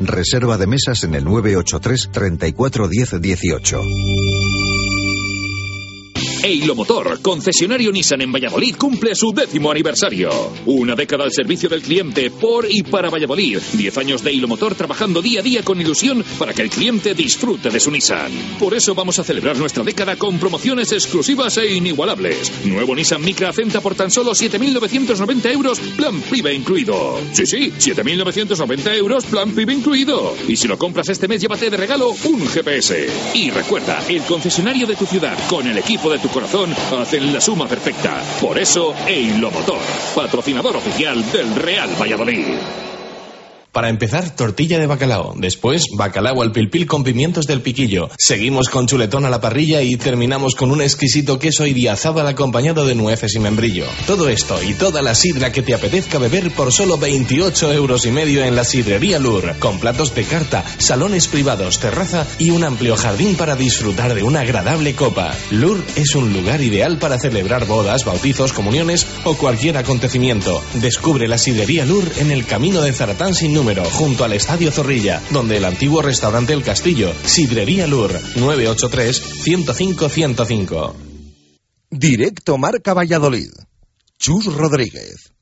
Reserva 0.00 0.56
de 0.58 0.66
mesas 0.66 1.02
en 1.04 1.14
el 1.14 1.24
983 1.24 2.10
34 2.12 2.88
10 2.88 3.20
18. 3.20 3.82
Eilo 6.42 6.76
Motor, 6.76 7.20
concesionario 7.20 7.90
Nissan 7.90 8.20
en 8.20 8.30
Valladolid, 8.30 8.76
cumple 8.76 9.14
su 9.14 9.32
décimo 9.32 9.72
aniversario. 9.72 10.30
Una 10.66 10.94
década 10.94 11.24
al 11.24 11.32
servicio 11.32 11.68
del 11.68 11.82
cliente 11.82 12.30
por 12.30 12.66
y 12.70 12.82
para 12.84 13.10
Valladolid. 13.10 13.58
Diez 13.72 13.98
años 13.98 14.22
de 14.22 14.30
Eilo 14.30 14.46
Motor 14.46 14.76
trabajando 14.76 15.20
día 15.20 15.40
a 15.40 15.42
día 15.42 15.62
con 15.64 15.80
ilusión 15.80 16.24
para 16.38 16.54
que 16.54 16.62
el 16.62 16.70
cliente 16.70 17.14
disfrute 17.14 17.70
de 17.70 17.80
su 17.80 17.90
Nissan. 17.90 18.30
Por 18.58 18.74
eso 18.74 18.94
vamos 18.94 19.18
a 19.18 19.24
celebrar 19.24 19.56
nuestra 19.56 19.82
década 19.82 20.16
con 20.16 20.38
promociones 20.38 20.92
exclusivas 20.92 21.56
e 21.58 21.74
inigualables. 21.74 22.52
Nuevo 22.64 22.94
Nissan 22.94 23.22
Micra 23.22 23.50
Acenta 23.50 23.80
por 23.80 23.96
tan 23.96 24.10
solo 24.10 24.30
7.990 24.30 25.52
euros, 25.52 25.80
plan 25.96 26.20
PIBE 26.20 26.54
incluido. 26.54 27.20
Sí, 27.32 27.46
sí, 27.46 27.72
7.990 27.78 28.94
euros, 28.96 29.24
plan 29.24 29.50
PIBE 29.50 29.74
incluido. 29.74 30.36
Y 30.46 30.56
si 30.56 30.68
lo 30.68 30.78
compras 30.78 31.08
este 31.08 31.26
mes, 31.26 31.40
llévate 31.40 31.68
de 31.68 31.76
regalo 31.76 32.14
un 32.24 32.46
GPS. 32.46 33.08
Y 33.34 33.50
recuerda, 33.50 34.04
el 34.08 34.22
concesionario 34.22 34.86
de 34.86 34.94
tu 34.94 35.04
ciudad 35.04 35.36
con 35.48 35.66
el 35.66 35.76
equipo 35.76 36.10
de 36.10 36.18
tu 36.18 36.27
corazón 36.28 36.74
hacen 36.98 37.32
la 37.32 37.40
suma 37.40 37.66
perfecta. 37.66 38.22
Por 38.40 38.58
eso, 38.58 38.94
Eilo 39.06 39.50
Motor, 39.50 39.80
patrocinador 40.14 40.76
oficial 40.76 41.30
del 41.32 41.54
Real 41.54 41.90
Valladolid. 42.00 42.46
Para 43.72 43.90
empezar, 43.90 44.34
tortilla 44.34 44.78
de 44.78 44.86
bacalao. 44.86 45.34
Después, 45.36 45.84
bacalao 45.96 46.42
al 46.42 46.52
pilpil 46.52 46.86
con 46.86 47.04
pimientos 47.04 47.46
del 47.46 47.60
piquillo. 47.60 48.08
Seguimos 48.18 48.70
con 48.70 48.86
chuletón 48.86 49.26
a 49.26 49.30
la 49.30 49.42
parrilla 49.42 49.82
y 49.82 49.96
terminamos 49.96 50.54
con 50.54 50.70
un 50.70 50.80
exquisito 50.80 51.38
queso 51.38 51.66
idiazábal 51.66 52.26
acompañado 52.26 52.86
de 52.86 52.94
nueces 52.94 53.34
y 53.34 53.40
membrillo. 53.40 53.84
Todo 54.06 54.30
esto 54.30 54.62
y 54.62 54.72
toda 54.72 55.02
la 55.02 55.14
sidra 55.14 55.52
que 55.52 55.62
te 55.62 55.74
apetezca 55.74 56.18
beber 56.18 56.50
por 56.52 56.72
solo 56.72 56.96
28 56.96 57.74
euros 57.74 58.06
y 58.06 58.10
medio 58.10 58.42
en 58.42 58.56
la 58.56 58.64
sidrería 58.64 59.18
Lur. 59.18 59.54
Con 59.58 59.78
platos 59.78 60.14
de 60.14 60.24
carta, 60.24 60.64
salones 60.78 61.28
privados, 61.28 61.78
terraza 61.78 62.26
y 62.38 62.50
un 62.50 62.64
amplio 62.64 62.96
jardín 62.96 63.36
para 63.36 63.54
disfrutar 63.54 64.14
de 64.14 64.22
una 64.22 64.40
agradable 64.40 64.94
copa. 64.94 65.30
Lur 65.50 65.84
es 65.94 66.14
un 66.14 66.32
lugar 66.32 66.62
ideal 66.62 66.98
para 66.98 67.18
celebrar 67.18 67.66
bodas, 67.66 68.06
bautizos, 68.06 68.54
comuniones 68.54 69.06
o 69.24 69.36
cualquier 69.36 69.76
acontecimiento. 69.76 70.62
Descubre 70.74 71.28
la 71.28 71.36
sidrería 71.36 71.84
Lur 71.84 72.10
en 72.16 72.30
el 72.30 72.46
camino 72.46 72.80
de 72.80 72.94
Zaratán 72.94 73.34
sin 73.34 73.57
número, 73.58 73.84
junto 73.84 74.24
al 74.24 74.32
Estadio 74.34 74.70
Zorrilla, 74.70 75.20
donde 75.32 75.56
el 75.56 75.64
antiguo 75.64 76.00
restaurante 76.00 76.52
El 76.52 76.62
Castillo, 76.62 77.12
Sidrería 77.24 77.88
Lur, 77.88 78.12
983-105-105. 78.36 80.94
Directo 81.90 82.56
Marca 82.56 82.94
Valladolid. 82.94 83.50
Chus 84.16 84.46
Rodríguez. 84.46 85.32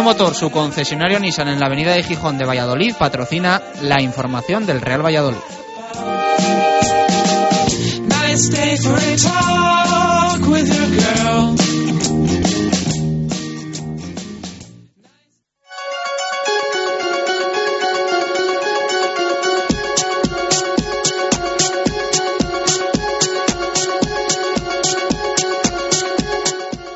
Motor, 0.00 0.34
su 0.34 0.50
concesionario 0.50 1.18
Nissan 1.18 1.48
en 1.48 1.60
la 1.60 1.66
avenida 1.66 1.92
de 1.92 2.02
Gijón 2.02 2.38
de 2.38 2.46
Valladolid, 2.46 2.94
patrocina 2.98 3.60
la 3.82 4.00
información 4.00 4.64
del 4.64 4.80
Real 4.80 5.04
Valladolid. 5.04 5.38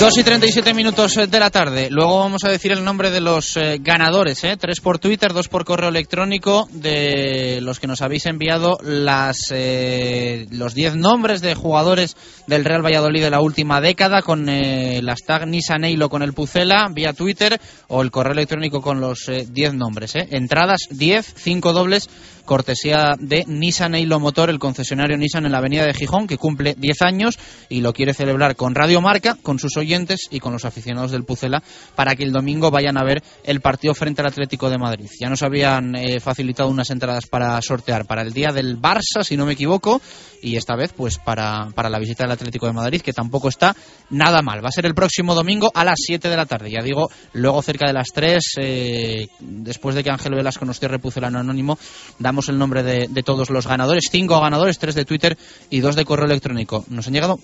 2 0.00 0.18
y 0.18 0.24
37 0.24 0.74
minutos 0.74 1.14
de 1.14 1.40
la 1.40 1.50
tarde. 1.50 1.88
Luego 1.88 2.18
vamos 2.18 2.42
a 2.44 2.50
decir 2.50 2.72
el 2.72 2.84
nombre 2.84 3.10
de 3.10 3.20
los 3.20 3.56
eh, 3.56 3.78
ganadores. 3.80 4.42
¿eh? 4.42 4.56
Tres 4.56 4.80
por 4.80 4.98
Twitter, 4.98 5.32
dos 5.32 5.48
por 5.48 5.64
correo 5.64 5.88
electrónico, 5.88 6.68
de 6.72 7.60
los 7.62 7.78
que 7.78 7.86
nos 7.86 8.02
habéis 8.02 8.26
enviado 8.26 8.76
las 8.82 9.52
eh, 9.52 10.46
los 10.50 10.74
10 10.74 10.96
nombres 10.96 11.40
de 11.40 11.54
jugadores 11.54 12.16
del 12.46 12.64
Real 12.64 12.84
Valladolid 12.84 13.22
de 13.22 13.30
la 13.30 13.40
última 13.40 13.80
década 13.80 14.22
con 14.22 14.48
eh, 14.48 14.98
el 14.98 15.06
hashtag 15.06 15.46
Nisaneilo 15.46 16.08
con 16.08 16.22
el 16.22 16.32
Pucela 16.32 16.88
vía 16.90 17.12
Twitter 17.12 17.60
o 17.88 18.02
el 18.02 18.10
correo 18.10 18.32
electrónico 18.32 18.82
con 18.82 19.00
los 19.00 19.30
10 19.48 19.74
nombres. 19.74 20.16
¿eh? 20.16 20.28
Entradas 20.32 20.88
10, 20.90 21.34
5 21.36 21.72
dobles 21.72 22.10
cortesía 22.44 23.14
de 23.18 23.44
Nissan 23.46 23.94
Eilo 23.94 24.20
Motor, 24.20 24.50
el 24.50 24.58
concesionario 24.58 25.16
Nissan 25.16 25.46
en 25.46 25.52
la 25.52 25.58
avenida 25.58 25.84
de 25.84 25.94
Gijón, 25.94 26.26
que 26.26 26.38
cumple 26.38 26.74
10 26.78 27.02
años 27.02 27.38
y 27.68 27.80
lo 27.80 27.92
quiere 27.92 28.14
celebrar 28.14 28.56
con 28.56 28.74
Radio 28.74 29.00
Marca, 29.00 29.36
con 29.42 29.58
sus 29.58 29.76
oyentes 29.76 30.20
y 30.30 30.40
con 30.40 30.52
los 30.52 30.64
aficionados 30.64 31.10
del 31.10 31.24
Pucela, 31.24 31.62
para 31.94 32.14
que 32.14 32.24
el 32.24 32.32
domingo 32.32 32.70
vayan 32.70 32.98
a 32.98 33.04
ver 33.04 33.22
el 33.44 33.60
partido 33.60 33.94
frente 33.94 34.20
al 34.20 34.28
Atlético 34.28 34.70
de 34.70 34.78
Madrid. 34.78 35.08
Ya 35.20 35.28
nos 35.28 35.42
habían 35.42 35.94
eh, 35.96 36.20
facilitado 36.20 36.68
unas 36.68 36.90
entradas 36.90 37.26
para 37.26 37.60
sortear 37.62 38.06
para 38.06 38.22
el 38.22 38.32
día 38.32 38.52
del 38.52 38.80
Barça, 38.80 39.22
si 39.22 39.36
no 39.36 39.46
me 39.46 39.52
equivoco, 39.52 40.00
y 40.42 40.56
esta 40.56 40.76
vez 40.76 40.92
pues 40.92 41.18
para, 41.18 41.70
para 41.74 41.88
la 41.88 41.98
visita 41.98 42.24
del 42.24 42.32
Atlético 42.32 42.66
de 42.66 42.72
Madrid, 42.72 43.00
que 43.00 43.12
tampoco 43.12 43.48
está 43.48 43.74
nada 44.10 44.42
mal. 44.42 44.62
Va 44.62 44.68
a 44.68 44.72
ser 44.72 44.86
el 44.86 44.94
próximo 44.94 45.34
domingo 45.34 45.70
a 45.74 45.84
las 45.84 45.98
7 46.04 46.28
de 46.28 46.36
la 46.36 46.46
tarde, 46.46 46.70
ya 46.70 46.82
digo, 46.82 47.10
luego 47.32 47.62
cerca 47.62 47.86
de 47.86 47.92
las 47.92 48.08
3, 48.12 48.42
eh, 48.58 49.28
después 49.40 49.94
de 49.94 50.04
que 50.04 50.10
Ángel 50.10 50.34
Velasco 50.34 50.64
nos 50.64 50.78
cierre 50.78 50.98
Pucelano 50.98 51.38
Anónimo, 51.38 51.78
damos 52.18 52.33
el 52.48 52.58
nombre 52.58 52.82
de, 52.82 53.08
de 53.08 53.22
todos 53.22 53.50
los 53.50 53.66
ganadores, 53.66 54.04
cinco 54.10 54.40
ganadores, 54.40 54.78
tres 54.78 54.94
de 54.94 55.04
Twitter 55.04 55.36
y 55.70 55.80
dos 55.80 55.96
de 55.96 56.04
correo 56.04 56.26
electrónico. 56.26 56.84
Nos 56.88 57.06
han 57.06 57.14
llegado, 57.14 57.38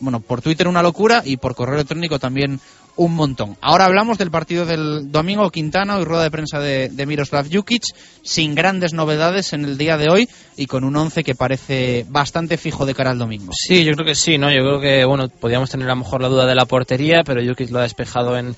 bueno, 0.00 0.20
por 0.20 0.42
Twitter 0.42 0.68
una 0.68 0.82
locura 0.82 1.22
y 1.24 1.36
por 1.36 1.54
correo 1.54 1.74
electrónico 1.74 2.18
también 2.18 2.60
un 2.96 3.14
montón. 3.14 3.56
Ahora 3.60 3.86
hablamos 3.86 4.18
del 4.18 4.30
partido 4.30 4.66
del 4.66 5.10
domingo 5.10 5.50
Quintana 5.50 5.98
y 5.98 6.04
rueda 6.04 6.22
de 6.22 6.30
prensa 6.30 6.60
de, 6.60 7.06
Miroslav 7.06 7.46
Jukic, 7.52 7.82
sin 8.22 8.54
grandes 8.54 8.92
novedades 8.92 9.52
en 9.52 9.64
el 9.64 9.76
día 9.76 9.96
de 9.96 10.08
hoy 10.10 10.28
y 10.56 10.66
con 10.66 10.84
un 10.84 10.96
once 10.96 11.24
que 11.24 11.34
parece 11.34 12.06
bastante 12.08 12.56
fijo 12.56 12.86
de 12.86 12.94
cara 12.94 13.10
al 13.10 13.18
domingo. 13.18 13.52
Sí, 13.56 13.84
yo 13.84 13.92
creo 13.94 14.06
que 14.06 14.14
sí, 14.14 14.38
¿no? 14.38 14.50
Yo 14.50 14.60
creo 14.60 14.80
que, 14.80 15.04
bueno, 15.04 15.28
podríamos 15.28 15.70
tener 15.70 15.88
a 15.88 15.94
lo 15.94 15.96
mejor 15.96 16.22
la 16.22 16.28
duda 16.28 16.46
de 16.46 16.54
la 16.54 16.66
portería, 16.66 17.22
pero 17.24 17.42
Jukic 17.44 17.70
lo 17.70 17.80
ha 17.80 17.82
despejado 17.82 18.38
en, 18.38 18.54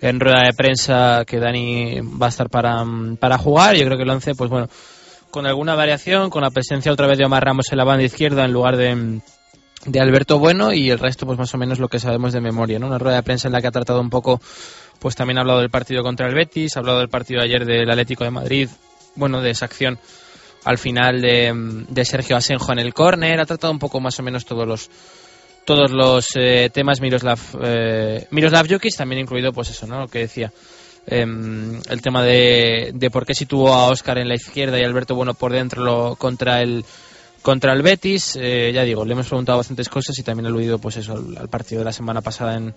en 0.00 0.20
rueda 0.20 0.44
de 0.44 0.54
prensa 0.54 1.24
que 1.26 1.38
Dani 1.38 2.00
va 2.00 2.26
a 2.26 2.30
estar 2.30 2.48
para, 2.48 2.84
para 3.20 3.38
jugar. 3.38 3.76
Yo 3.76 3.84
creo 3.84 3.98
que 3.98 4.04
el 4.04 4.10
once, 4.10 4.34
pues 4.34 4.48
bueno, 4.48 4.68
con 5.30 5.46
alguna 5.46 5.74
variación, 5.74 6.30
con 6.30 6.42
la 6.42 6.50
presencia 6.50 6.92
otra 6.92 7.06
vez 7.06 7.18
de 7.18 7.26
Omar 7.26 7.44
Ramos 7.44 7.70
en 7.70 7.78
la 7.78 7.84
banda 7.84 8.04
izquierda 8.04 8.44
en 8.44 8.52
lugar 8.52 8.76
de 8.76 9.20
de 9.84 10.00
Alberto 10.00 10.38
Bueno 10.38 10.72
y 10.72 10.90
el 10.90 10.98
resto 10.98 11.26
pues 11.26 11.38
más 11.38 11.54
o 11.54 11.58
menos 11.58 11.78
lo 11.78 11.88
que 11.88 11.98
sabemos 11.98 12.32
de 12.32 12.40
memoria, 12.40 12.78
¿no? 12.78 12.86
Una 12.86 12.98
rueda 12.98 13.16
de 13.16 13.22
prensa 13.22 13.48
en 13.48 13.52
la 13.52 13.60
que 13.60 13.68
ha 13.68 13.72
tratado 13.72 14.00
un 14.00 14.10
poco, 14.10 14.40
pues 14.98 15.14
también 15.14 15.38
ha 15.38 15.42
hablado 15.42 15.60
del 15.60 15.70
partido 15.70 16.02
contra 16.02 16.28
el 16.28 16.34
Betis, 16.34 16.76
ha 16.76 16.80
hablado 16.80 16.98
del 16.98 17.08
partido 17.08 17.40
de 17.40 17.46
ayer 17.46 17.64
del 17.64 17.90
Atlético 17.90 18.24
de 18.24 18.30
Madrid, 18.30 18.68
bueno, 19.14 19.40
de 19.40 19.50
esa 19.50 19.66
acción 19.66 19.98
al 20.64 20.78
final 20.78 21.22
de, 21.22 21.52
de 21.88 22.04
Sergio 22.04 22.36
Asenjo 22.36 22.72
en 22.72 22.80
el 22.80 22.92
córner, 22.92 23.40
ha 23.40 23.46
tratado 23.46 23.72
un 23.72 23.78
poco 23.78 24.00
más 24.00 24.18
o 24.18 24.22
menos 24.22 24.44
todos 24.44 24.66
los 24.66 24.90
todos 25.64 25.90
los 25.90 26.28
eh, 26.34 26.70
temas 26.72 27.00
Miroslav 27.00 27.38
eh, 27.62 28.26
Miroslav 28.30 28.66
Jokic, 28.68 28.96
también 28.96 29.20
incluido 29.20 29.52
pues 29.52 29.70
eso, 29.70 29.86
¿no? 29.86 30.00
Lo 30.00 30.08
que 30.08 30.20
decía 30.20 30.52
eh, 31.10 31.80
el 31.88 32.02
tema 32.02 32.22
de, 32.22 32.92
de 32.94 33.10
por 33.10 33.24
qué 33.24 33.34
situó 33.34 33.72
a 33.72 33.88
Oscar 33.88 34.18
en 34.18 34.28
la 34.28 34.34
izquierda 34.34 34.78
y 34.78 34.84
Alberto 34.84 35.14
Bueno 35.14 35.34
por 35.34 35.52
dentro 35.52 35.82
lo, 35.82 36.16
contra 36.16 36.62
el 36.62 36.84
contra 37.42 37.72
el 37.72 37.82
Betis, 37.82 38.36
eh, 38.40 38.72
ya 38.74 38.82
digo, 38.82 39.04
le 39.04 39.12
hemos 39.12 39.28
preguntado 39.28 39.58
bastantes 39.58 39.88
cosas 39.88 40.18
y 40.18 40.22
también 40.22 40.46
he 40.46 40.48
aludido 40.48 40.78
pues 40.78 40.96
eso 40.98 41.14
al, 41.14 41.48
partido 41.48 41.78
de 41.80 41.84
la 41.86 41.92
semana 41.92 42.20
pasada 42.20 42.56
en, 42.56 42.74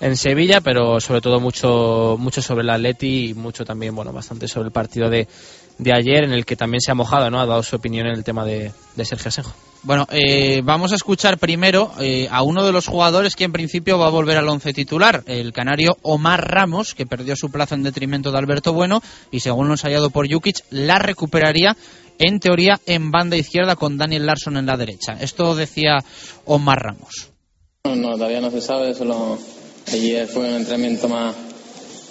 en, 0.00 0.16
Sevilla, 0.16 0.60
pero 0.60 0.98
sobre 0.98 1.20
todo 1.20 1.38
mucho 1.40 2.16
mucho 2.18 2.42
sobre 2.42 2.62
el 2.62 2.70
Atleti 2.70 3.28
y 3.28 3.34
mucho 3.34 3.64
también, 3.64 3.94
bueno, 3.94 4.12
bastante 4.12 4.48
sobre 4.48 4.66
el 4.66 4.72
partido 4.72 5.08
de, 5.08 5.28
de 5.78 5.92
ayer 5.92 6.24
en 6.24 6.32
el 6.32 6.46
que 6.46 6.56
también 6.56 6.80
se 6.80 6.90
ha 6.90 6.94
mojado, 6.94 7.30
¿no? 7.30 7.40
Ha 7.40 7.46
dado 7.46 7.62
su 7.62 7.76
opinión 7.76 8.06
en 8.06 8.14
el 8.14 8.24
tema 8.24 8.44
de, 8.44 8.72
de 8.96 9.04
Sergio 9.04 9.28
Asenjo. 9.28 9.54
Bueno, 9.82 10.06
eh, 10.10 10.60
vamos 10.64 10.92
a 10.92 10.96
escuchar 10.96 11.38
primero 11.38 11.92
eh, 12.00 12.28
a 12.30 12.42
uno 12.42 12.66
de 12.66 12.72
los 12.72 12.88
jugadores 12.88 13.36
que 13.36 13.44
en 13.44 13.52
principio 13.52 13.98
va 13.98 14.08
a 14.08 14.10
volver 14.10 14.36
al 14.36 14.48
once 14.48 14.72
titular, 14.72 15.22
el 15.26 15.52
canario 15.52 15.96
Omar 16.02 16.50
Ramos, 16.50 16.94
que 16.94 17.06
perdió 17.06 17.36
su 17.36 17.50
plaza 17.50 17.76
en 17.76 17.84
detrimento 17.84 18.32
de 18.32 18.38
Alberto 18.38 18.72
Bueno 18.72 19.02
y 19.30 19.40
según 19.40 19.68
lo 19.68 19.74
ensayado 19.74 20.10
por 20.10 20.30
Jukic, 20.30 20.64
la 20.70 20.98
recuperaría 20.98 21.76
en 22.18 22.40
teoría 22.40 22.80
en 22.86 23.12
banda 23.12 23.36
izquierda 23.36 23.76
con 23.76 23.96
Daniel 23.96 24.26
Larson 24.26 24.56
en 24.56 24.66
la 24.66 24.76
derecha. 24.76 25.16
Esto 25.20 25.54
decía 25.54 25.98
Omar 26.44 26.82
Ramos. 26.82 27.30
No, 27.84 28.12
todavía 28.14 28.40
no 28.40 28.50
se 28.50 28.60
sabe, 28.60 28.94
solo 28.94 29.38
ayer 29.92 30.26
fue 30.26 30.48
un 30.48 30.56
entrenamiento 30.56 31.08
más 31.08 31.34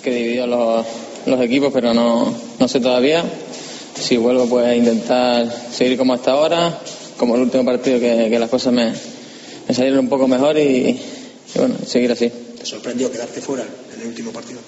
que 0.02 0.12
dividió 0.12 0.48
los, 0.48 0.86
los 1.26 1.42
equipos, 1.42 1.72
pero 1.74 1.94
no, 1.94 2.34
no 2.58 2.68
sé 2.68 2.80
todavía. 2.80 3.24
Si 3.96 4.16
vuelvo 4.16 4.48
pues 4.48 4.66
a 4.66 4.76
intentar 4.76 5.52
seguir 5.72 5.98
como 5.98 6.14
hasta 6.14 6.32
ahora, 6.32 6.80
como 7.18 7.36
el 7.36 7.42
último 7.42 7.66
partido 7.66 8.00
que, 8.00 8.28
que 8.30 8.40
las 8.40 8.50
cosas 8.50 8.74
me, 8.74 8.92
me, 9.68 9.74
salieron 9.74 10.00
un 10.00 10.10
poco 10.10 10.28
mejor 10.28 10.58
y, 10.58 10.62
y, 10.62 11.00
bueno, 11.56 11.76
seguir 11.86 12.12
así. 12.12 12.30
¿Te 12.58 12.66
sorprendió 12.66 13.12
quedarte 13.12 13.42
fuera 13.42 13.66
en 13.96 14.02
el 14.02 14.08
último 14.08 14.32
partido? 14.32 14.60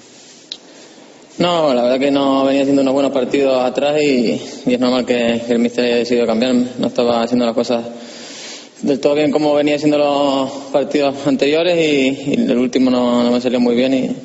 No, 1.38 1.74
la 1.74 1.84
verdad 1.84 2.00
que 2.00 2.12
no 2.12 2.44
venía 2.44 2.64
haciendo 2.64 2.82
unos 2.82 2.94
buenos 2.94 3.14
partidos 3.14 3.64
atrás 3.64 4.02
y, 4.02 4.42
y 4.66 4.74
es 4.74 4.80
normal 4.80 5.06
que, 5.06 5.42
que 5.48 5.54
el 5.54 5.60
míster 5.60 5.86
haya 5.86 5.96
decidido 5.96 6.26
cambiarme. 6.26 6.66
No 6.78 6.88
estaba 6.88 7.22
haciendo 7.22 7.46
las 7.46 7.56
cosas 7.56 7.86
del 8.82 9.00
todo 9.00 9.16
bien 9.16 9.32
como 9.32 9.54
venía 9.54 9.76
haciendo 9.76 9.98
los 9.98 10.52
partidos 10.72 11.16
anteriores 11.26 11.78
y, 11.78 12.32
y 12.32 12.34
el 12.34 12.58
último 12.58 12.90
no, 12.90 13.24
no, 13.24 13.32
me 13.32 13.42
salió 13.42 13.60
muy 13.60 13.76
bien 13.76 13.94
y 13.94 14.16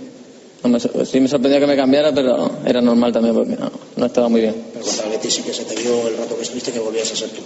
no 0.63 0.69
me, 0.69 0.81
sí 0.81 1.21
me 1.21 1.29
sorprendió 1.29 1.61
que 1.61 1.67
me 1.67 1.77
cambiara, 1.77 2.13
pero 2.13 2.51
era 2.65 2.81
normal 2.81 3.13
también 3.13 3.35
porque 3.35 3.57
no, 3.57 3.71
no 3.97 4.07
estaba 4.07 4.29
muy 4.29 4.41
bien. 4.41 4.55
Pero 4.73 4.85
contra 4.85 5.09
Betis 5.09 5.35
sí 5.35 5.43
que 5.43 5.53
se 5.53 5.65
te 5.65 5.75
vio 5.77 6.09
el 6.09 6.17
rato 6.17 6.37
que 6.37 6.43
estuviste 6.43 6.73
que 6.73 6.79
volvías 6.79 7.13
a 7.13 7.17
ser 7.17 7.29
tú. 7.31 7.43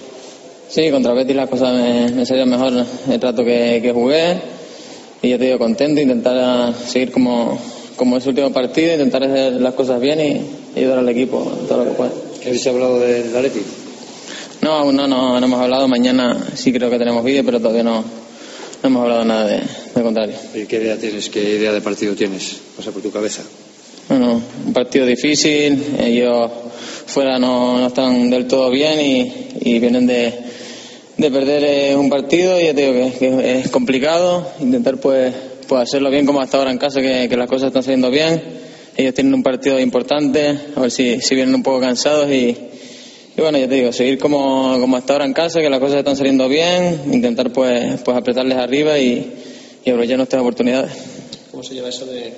Sí, 0.68 0.90
contra 0.90 1.12
el 1.12 1.18
Betis 1.18 1.36
las 1.36 1.48
cosas 1.48 1.74
me, 1.74 2.10
me 2.10 2.26
salieron 2.26 2.50
mejor 2.50 2.72
el 3.10 3.20
rato 3.20 3.44
que, 3.44 3.80
que 3.82 3.92
jugué 3.92 4.38
y 5.22 5.30
ya 5.30 5.38
te 5.38 5.46
digo 5.46 5.58
contento, 5.58 6.00
intentar 6.00 6.74
seguir 6.74 7.10
como 7.10 7.58
como 7.98 8.16
es 8.16 8.22
el 8.24 8.30
último 8.30 8.52
partido, 8.52 8.92
intentar 8.92 9.24
hacer 9.24 9.54
las 9.54 9.74
cosas 9.74 10.00
bien 10.00 10.20
y 10.20 10.78
ayudar 10.78 10.98
al 10.98 11.08
equipo 11.08 11.40
todo 11.68 11.84
lo 11.84 11.90
que 11.90 11.96
pueda. 11.96 12.12
¿Qué 12.40 12.48
habéis 12.48 12.66
hablado 12.68 13.00
del 13.00 13.36
Atleti? 13.36 13.60
No, 14.62 14.72
aún 14.72 14.94
no, 14.94 15.08
no, 15.08 15.40
no 15.40 15.44
hemos 15.46 15.60
hablado. 15.60 15.88
Mañana 15.88 16.46
sí 16.54 16.72
creo 16.72 16.88
que 16.90 16.98
tenemos 16.98 17.24
vídeo, 17.24 17.44
pero 17.44 17.58
todavía 17.58 17.82
no, 17.82 18.02
no 18.02 18.88
hemos 18.88 19.02
hablado 19.02 19.24
nada 19.24 19.46
de, 19.46 19.62
de 19.94 20.02
contrario. 20.02 20.36
¿Y 20.54 20.66
qué 20.66 20.76
idea 20.76 20.96
tienes? 20.96 21.28
¿Qué 21.28 21.42
idea 21.42 21.72
de 21.72 21.80
partido 21.80 22.14
tienes? 22.14 22.56
Pasa 22.76 22.92
por 22.92 23.02
tu 23.02 23.10
cabeza. 23.10 23.42
Bueno, 24.08 24.40
un 24.66 24.72
partido 24.72 25.04
difícil. 25.04 25.96
Ellos 25.98 26.50
fuera 27.06 27.36
no, 27.38 27.80
no 27.80 27.86
están 27.88 28.30
del 28.30 28.46
todo 28.46 28.70
bien 28.70 29.00
y, 29.00 29.70
y 29.72 29.78
vienen 29.80 30.06
de, 30.06 30.32
de 31.18 31.30
perder 31.30 31.64
eh, 31.64 31.96
un 31.96 32.08
partido 32.08 32.58
ya 32.60 32.72
te 32.72 32.92
digo 32.92 33.12
que, 33.12 33.18
que 33.18 33.60
es 33.60 33.70
complicado. 33.70 34.50
Intentar 34.60 34.96
pues 34.98 35.34
pues 35.68 35.82
hacerlo 35.82 36.10
bien 36.10 36.26
como 36.26 36.40
hasta 36.40 36.56
ahora 36.56 36.70
en 36.70 36.78
casa, 36.78 37.00
que, 37.00 37.28
que, 37.28 37.36
las 37.36 37.48
cosas 37.48 37.68
están 37.68 37.82
saliendo 37.82 38.10
bien. 38.10 38.42
Ellos 38.96 39.14
tienen 39.14 39.34
un 39.34 39.42
partido 39.42 39.78
importante, 39.78 40.58
a 40.74 40.80
ver 40.80 40.90
si, 40.90 41.20
si 41.20 41.34
vienen 41.34 41.54
un 41.54 41.62
poco 41.62 41.78
cansados 41.78 42.30
y, 42.30 42.56
y, 43.36 43.40
bueno, 43.40 43.58
ya 43.58 43.68
te 43.68 43.74
digo, 43.76 43.92
seguir 43.92 44.18
como, 44.18 44.76
como 44.80 44.96
hasta 44.96 45.12
ahora 45.12 45.26
en 45.26 45.34
casa, 45.34 45.60
que 45.60 45.70
las 45.70 45.78
cosas 45.78 45.98
están 45.98 46.16
saliendo 46.16 46.48
bien, 46.48 47.02
intentar 47.12 47.52
pues, 47.52 48.00
pues 48.02 48.16
apretarles 48.16 48.56
arriba 48.56 48.98
y, 48.98 49.30
y 49.84 49.90
aprovechar 49.90 50.16
nuestras 50.16 50.40
oportunidades. 50.40 50.90
¿Cómo 51.50 51.62
se 51.62 51.74
lleva 51.74 51.90
eso 51.90 52.06
de 52.06 52.32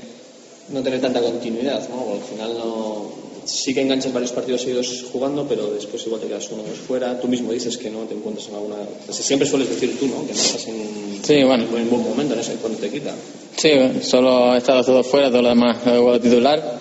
no 0.70 0.82
tener 0.82 1.00
tanta 1.00 1.20
continuidad? 1.22 1.88
¿no? 1.88 2.14
Al 2.14 2.20
final 2.20 2.58
no, 2.58 3.12
sí 3.44 3.74
que 3.74 3.82
enganchas 3.82 4.12
varios 4.12 4.32
partidos 4.32 4.62
seguidos 4.62 5.04
jugando, 5.12 5.46
pero 5.48 5.70
después 5.70 6.04
igual 6.06 6.20
te 6.20 6.28
quedas 6.28 6.48
uno 6.50 6.62
más 6.62 6.76
fuera. 6.76 7.20
Tú 7.20 7.28
mismo 7.28 7.52
dices 7.52 7.76
que 7.76 7.90
no 7.90 8.00
te 8.00 8.14
encuentras 8.14 8.48
en 8.48 8.54
alguna. 8.54 8.76
O 9.08 9.12
sea, 9.12 9.24
siempre 9.24 9.48
sueles 9.48 9.68
decir 9.68 9.98
tú, 9.98 10.06
¿no? 10.06 10.26
Que 10.26 10.32
no 10.34 10.40
estás 10.40 10.66
en, 10.68 11.20
sí, 11.22 11.42
bueno. 11.44 11.64
en 11.64 11.90
buen 11.90 12.02
momento, 12.02 12.36
no 12.36 12.42
sé 12.42 12.54
cuándo 12.54 12.78
te 12.78 12.90
quita. 12.90 13.14
Sí, 13.56 13.70
solo 14.02 14.54
he 14.54 14.58
estado 14.58 14.84
todos 14.84 15.06
fuera, 15.06 15.30
todo 15.30 15.42
lo 15.42 15.48
demás 15.50 15.78
he 15.86 16.18
titular. 16.20 16.80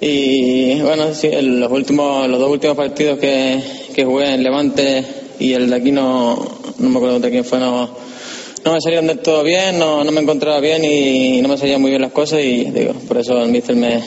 Y 0.00 0.80
bueno, 0.80 1.14
sí, 1.14 1.30
los, 1.30 1.70
últimos, 1.70 2.28
los 2.28 2.38
dos 2.38 2.50
últimos 2.50 2.76
partidos 2.76 3.18
que, 3.18 3.60
que 3.94 4.04
jugué 4.04 4.34
en 4.34 4.42
Levante 4.42 5.04
y 5.38 5.52
el 5.52 5.70
de 5.70 5.76
aquí 5.76 5.92
no, 5.92 6.36
no 6.78 6.88
me 6.88 6.96
acuerdo 6.96 7.20
de 7.20 7.30
quién 7.30 7.44
fue, 7.44 7.58
no, 7.58 7.88
no 8.64 8.72
me 8.72 8.80
salieron 8.80 9.06
del 9.06 9.20
todo 9.20 9.42
bien, 9.42 9.78
no, 9.78 10.04
no 10.04 10.12
me 10.12 10.20
encontraba 10.20 10.60
bien 10.60 10.84
y 10.84 11.40
no 11.42 11.48
me 11.48 11.56
salían 11.56 11.80
muy 11.80 11.90
bien 11.90 12.02
las 12.02 12.12
cosas 12.12 12.40
y 12.40 12.64
digo, 12.64 12.92
por 13.06 13.18
eso 13.18 13.40
el 13.40 13.50
míster 13.50 13.76
me, 13.76 14.02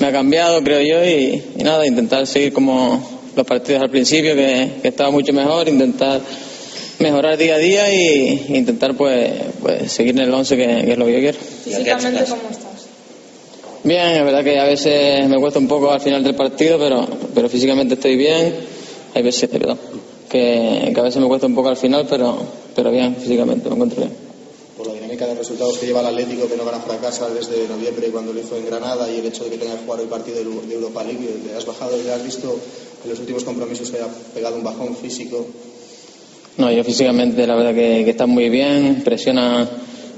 me 0.00 0.06
ha 0.06 0.12
cambiado, 0.12 0.62
creo 0.62 0.80
yo, 0.80 1.04
y, 1.04 1.42
y, 1.56 1.62
nada, 1.62 1.86
intentar 1.86 2.26
seguir 2.26 2.52
como 2.52 3.22
los 3.34 3.46
partidos 3.46 3.82
al 3.82 3.90
principio, 3.90 4.34
que, 4.34 4.72
que 4.82 4.88
estaba 4.88 5.10
mucho 5.10 5.32
mejor, 5.32 5.68
intentar 5.68 6.20
mejorar 6.98 7.36
día 7.36 7.56
a 7.56 7.58
día 7.58 7.92
y, 7.92 8.46
intentar 8.54 8.94
pues, 8.94 9.30
pues 9.60 9.92
seguir 9.92 10.14
en 10.14 10.22
el 10.22 10.32
11 10.34 10.56
que, 10.56 10.66
que, 10.66 10.92
es 10.92 10.98
lo 10.98 11.06
que 11.06 11.12
yo 11.12 11.18
quiero. 11.18 11.38
¿Físicamente 11.38 12.24
cómo 12.28 12.42
estás? 12.50 12.86
Bien, 13.82 14.08
es 14.12 14.24
verdad 14.24 14.42
que 14.42 14.58
a 14.58 14.64
veces 14.64 15.28
me 15.28 15.38
cuesta 15.38 15.58
un 15.58 15.68
poco 15.68 15.90
al 15.90 16.00
final 16.00 16.24
del 16.24 16.34
partido, 16.34 16.78
pero, 16.78 17.06
pero 17.34 17.48
físicamente 17.48 17.94
estoy 17.94 18.16
bien. 18.16 18.54
Hay 19.14 19.22
veces, 19.22 19.48
perdón, 19.50 19.78
que, 20.28 20.90
que 20.94 21.00
a 21.00 21.02
veces 21.02 21.20
me 21.20 21.28
cuesta 21.28 21.46
un 21.46 21.54
poco 21.54 21.68
al 21.68 21.76
final, 21.76 22.06
pero, 22.08 22.38
pero 22.74 22.90
bien, 22.90 23.14
físicamente 23.16 23.68
me 23.68 23.74
encuentro 23.74 24.00
bien. 24.00 24.33
Dinámica 25.14 25.32
de 25.32 25.38
resultados 25.38 25.78
que 25.78 25.86
lleva 25.86 26.00
el 26.00 26.06
Atlético, 26.06 26.48
que 26.48 26.56
no 26.56 26.64
gana 26.64 26.80
fracasa 26.80 27.28
desde 27.30 27.68
noviembre 27.68 28.08
cuando 28.08 28.32
lo 28.32 28.40
hizo 28.40 28.56
en 28.56 28.66
Granada 28.66 29.08
y 29.08 29.20
el 29.20 29.26
hecho 29.26 29.44
de 29.44 29.50
que 29.50 29.58
tenga 29.58 29.76
que 29.76 29.84
jugar 29.84 30.00
el 30.00 30.08
partido 30.08 30.38
de 30.38 30.74
Europa 30.74 31.04
League, 31.04 31.20
le 31.46 31.54
has 31.54 31.64
bajado, 31.64 31.96
le 31.96 32.12
has 32.12 32.24
visto 32.24 32.58
en 33.04 33.10
los 33.10 33.20
últimos 33.20 33.44
compromisos 33.44 33.92
que 33.92 33.98
ha 33.98 34.08
pegado 34.34 34.56
un 34.56 34.64
bajón 34.64 34.96
físico. 34.96 35.46
No, 36.56 36.68
yo 36.72 36.82
físicamente 36.82 37.46
la 37.46 37.54
verdad 37.54 37.74
que, 37.74 38.04
que 38.04 38.26
muy 38.26 38.48
bien, 38.48 39.02
presiona 39.04 39.68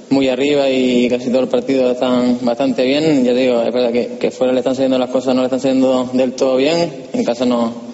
muy 0.09 0.29
arriba 0.31 0.71
y 0.71 1.11
casi 1.11 1.29
todo 1.29 1.41
el 1.41 1.49
partido 1.49 1.91
están 1.91 2.39
bastante 2.41 2.83
bien. 2.83 3.23
Ya 3.23 3.35
digo, 3.35 3.61
es 3.61 3.75
verdad 3.75 3.93
que, 3.93 4.17
que 4.19 4.31
fuera 4.31 4.55
le 4.55 4.61
están 4.61 4.75
saliendo 4.75 4.99
las 4.99 5.11
cosas, 5.11 5.35
no 5.35 5.43
le 5.43 5.49
están 5.49 5.61
saliendo 5.61 6.09
del 6.15 6.33
todo 6.33 6.57
bien. 6.57 7.09
En 7.13 7.23
casa 7.23 7.45
no, 7.45 7.86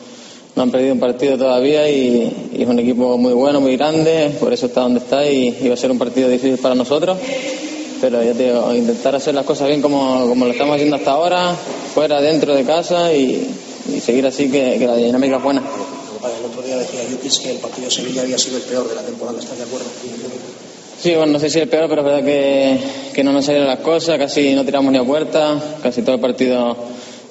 no 0.54 0.62
han 0.62 0.70
perdido 0.70 0.92
un 0.92 1.00
partido 1.00 1.38
todavía 1.38 1.88
y, 1.88 2.50
y, 2.52 2.62
es 2.62 2.68
un 2.68 2.78
equipo 2.78 3.16
muy 3.16 3.32
bueno, 3.32 3.60
muy 3.60 3.76
grande, 3.76 4.36
por 4.38 4.52
eso 4.52 4.66
está 4.66 4.82
donde 4.82 5.00
está 5.00 5.26
y, 5.26 5.56
y 5.62 5.68
va 5.68 5.74
a 5.74 5.76
ser 5.76 5.90
un 5.90 5.98
partido 5.98 6.28
difícil 6.28 6.58
para 6.58 6.74
nosotros. 6.74 7.16
Pero 8.00 8.22
ya 8.22 8.32
te 8.32 8.46
digo, 8.46 8.74
intentar 8.74 9.14
hacer 9.14 9.34
las 9.34 9.46
cosas 9.46 9.68
bien 9.68 9.80
como, 9.80 10.26
como 10.28 10.44
lo 10.44 10.50
estamos 10.50 10.74
haciendo 10.74 10.96
hasta 10.96 11.12
ahora, 11.12 11.54
fuera, 11.94 12.20
dentro 12.20 12.54
de 12.54 12.64
casa 12.64 13.14
y, 13.14 13.48
y 13.94 14.00
seguir 14.00 14.26
así 14.26 14.50
que, 14.50 14.76
que, 14.78 14.86
la 14.86 14.96
dinámica 14.96 15.36
es 15.36 15.42
buena. 15.42 15.62
El 15.62 16.44
otro 16.44 16.62
día 16.62 16.76
decía 16.76 17.00
Yukis 17.10 17.38
que 17.38 17.52
el 17.52 17.58
partido 17.58 17.86
de 17.86 17.90
Sevilla 17.90 18.22
había 18.22 18.38
sido 18.38 18.56
el 18.56 18.62
peor 18.64 18.88
de 18.88 18.94
la 18.94 19.02
temporada, 19.02 19.38
¿estás 19.38 19.56
de 19.56 19.64
acuerdo? 19.64 19.86
Sí, 21.00 21.14
bueno, 21.14 21.32
no 21.32 21.38
sé 21.40 21.50
si 21.50 21.58
el 21.58 21.68
peor, 21.68 21.88
pero 21.88 22.02
es 22.02 22.06
verdad 22.06 22.24
que, 22.24 22.78
que 23.12 23.24
no 23.24 23.32
nos 23.32 23.44
salieron 23.44 23.68
las 23.68 23.80
cosas, 23.80 24.18
casi 24.18 24.52
no 24.52 24.64
tiramos 24.64 24.92
ni 24.92 24.98
a 24.98 25.04
puerta, 25.04 25.60
casi 25.82 26.02
todo 26.02 26.16
el 26.16 26.20
partido 26.20 26.76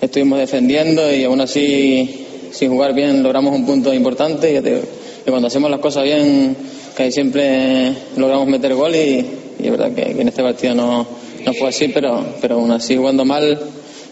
estuvimos 0.01 0.39
defendiendo 0.39 1.13
y 1.13 1.23
aún 1.23 1.39
así 1.41 2.30
sin 2.51 2.71
jugar 2.71 2.93
bien 2.93 3.23
logramos 3.23 3.53
un 3.53 3.65
punto 3.65 3.93
importante 3.93 4.53
y, 4.53 4.57
y 4.57 5.29
cuando 5.29 5.47
hacemos 5.47 5.69
las 5.69 5.79
cosas 5.79 6.03
bien 6.03 6.55
casi 6.95 7.11
siempre 7.11 7.93
logramos 8.17 8.47
meter 8.47 8.73
gol 8.75 8.95
y, 8.95 9.25
y 9.59 9.65
es 9.65 9.71
verdad 9.71 9.91
que, 9.93 10.13
que, 10.13 10.21
en 10.21 10.27
este 10.27 10.43
partido 10.43 10.75
no, 10.75 11.07
no 11.45 11.53
fue 11.53 11.69
así, 11.69 11.87
pero, 11.89 12.23
pero 12.41 12.55
aún 12.55 12.71
así 12.71 12.95
jugando 12.97 13.25
mal 13.25 13.59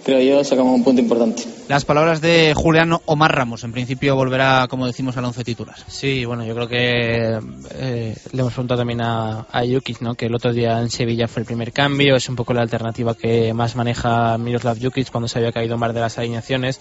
creo 0.04 0.22
yo 0.22 0.44
sacamos 0.44 0.74
un 0.74 0.84
punto 0.84 1.02
importante. 1.02 1.44
Las 1.68 1.86
palabras 1.86 2.22
de 2.22 2.54
Julián 2.56 2.98
Omar 3.06 3.36
Ramos, 3.36 3.64
en 3.64 3.72
principio 3.72 4.16
volverá, 4.16 4.66
como 4.70 4.88
decimos, 4.88 5.16
al 5.18 5.26
once 5.26 5.44
titular. 5.44 5.76
Sí, 5.88 6.26
bueno, 6.26 6.44
yo 6.44 6.56
creo 6.56 6.68
que 6.68 7.40
eh, 7.76 8.16
le 8.32 8.40
hemos 8.40 8.54
preguntado 8.54 8.80
también 8.80 9.02
a, 9.02 9.46
a 9.52 9.62
Jukic, 9.66 10.02
¿no? 10.02 10.16
que 10.16 10.26
el 10.26 10.36
otro 10.36 10.52
día 10.52 10.80
en 10.80 10.90
Sevilla 10.90 11.28
fue 11.28 11.42
el 11.42 11.46
primer 11.46 11.72
cambio, 11.72 12.16
es 12.16 12.28
un 12.28 12.36
poco 12.36 12.54
la 12.54 12.62
alternativa 12.62 13.14
que 13.14 13.54
más 13.54 13.76
maneja 13.76 14.38
Miroslav 14.38 14.80
Jukic 14.82 15.12
cuando 15.12 15.28
se 15.28 15.40
había 15.40 15.52
caído 15.52 15.78
más 15.78 15.94
de 15.94 16.00
las 16.00 16.18
alineaciones 16.18 16.80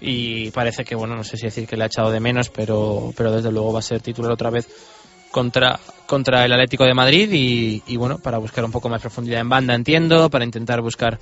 y 0.00 0.50
parece 0.50 0.84
que, 0.84 0.94
bueno, 0.94 1.16
no 1.16 1.24
sé 1.24 1.36
si 1.36 1.46
decir 1.46 1.66
que 1.66 1.76
le 1.76 1.84
ha 1.84 1.86
echado 1.86 2.10
de 2.10 2.20
menos, 2.20 2.50
pero, 2.50 3.12
pero 3.16 3.32
desde 3.32 3.50
luego 3.50 3.72
va 3.72 3.80
a 3.80 3.82
ser 3.82 4.00
titular 4.00 4.30
otra 4.32 4.50
vez 4.50 4.68
contra, 5.30 5.78
contra 6.06 6.44
el 6.44 6.52
Atlético 6.52 6.84
de 6.84 6.94
Madrid 6.94 7.28
y, 7.32 7.96
bueno, 7.96 8.18
para 8.18 8.38
buscar 8.38 8.64
un 8.64 8.70
poco 8.70 8.88
más 8.88 9.00
profundidad 9.00 9.40
en 9.40 9.48
banda, 9.48 9.74
entiendo, 9.74 10.30
para 10.30 10.44
intentar 10.44 10.80
buscar 10.80 11.18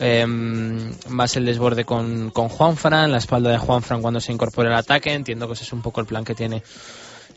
eh, 0.00 0.26
más 0.26 1.36
el 1.36 1.44
desborde 1.44 1.84
con, 1.84 2.30
con 2.30 2.48
Juanfran, 2.48 3.10
la 3.10 3.18
espalda 3.18 3.50
de 3.50 3.58
Juanfran 3.58 4.02
cuando 4.02 4.20
se 4.20 4.32
incorpore 4.32 4.68
al 4.68 4.76
ataque. 4.76 5.12
Entiendo 5.12 5.46
que 5.46 5.54
ese 5.54 5.64
es 5.64 5.72
un 5.72 5.82
poco 5.82 6.00
el 6.00 6.06
plan 6.06 6.24
que 6.24 6.34
tiene 6.34 6.62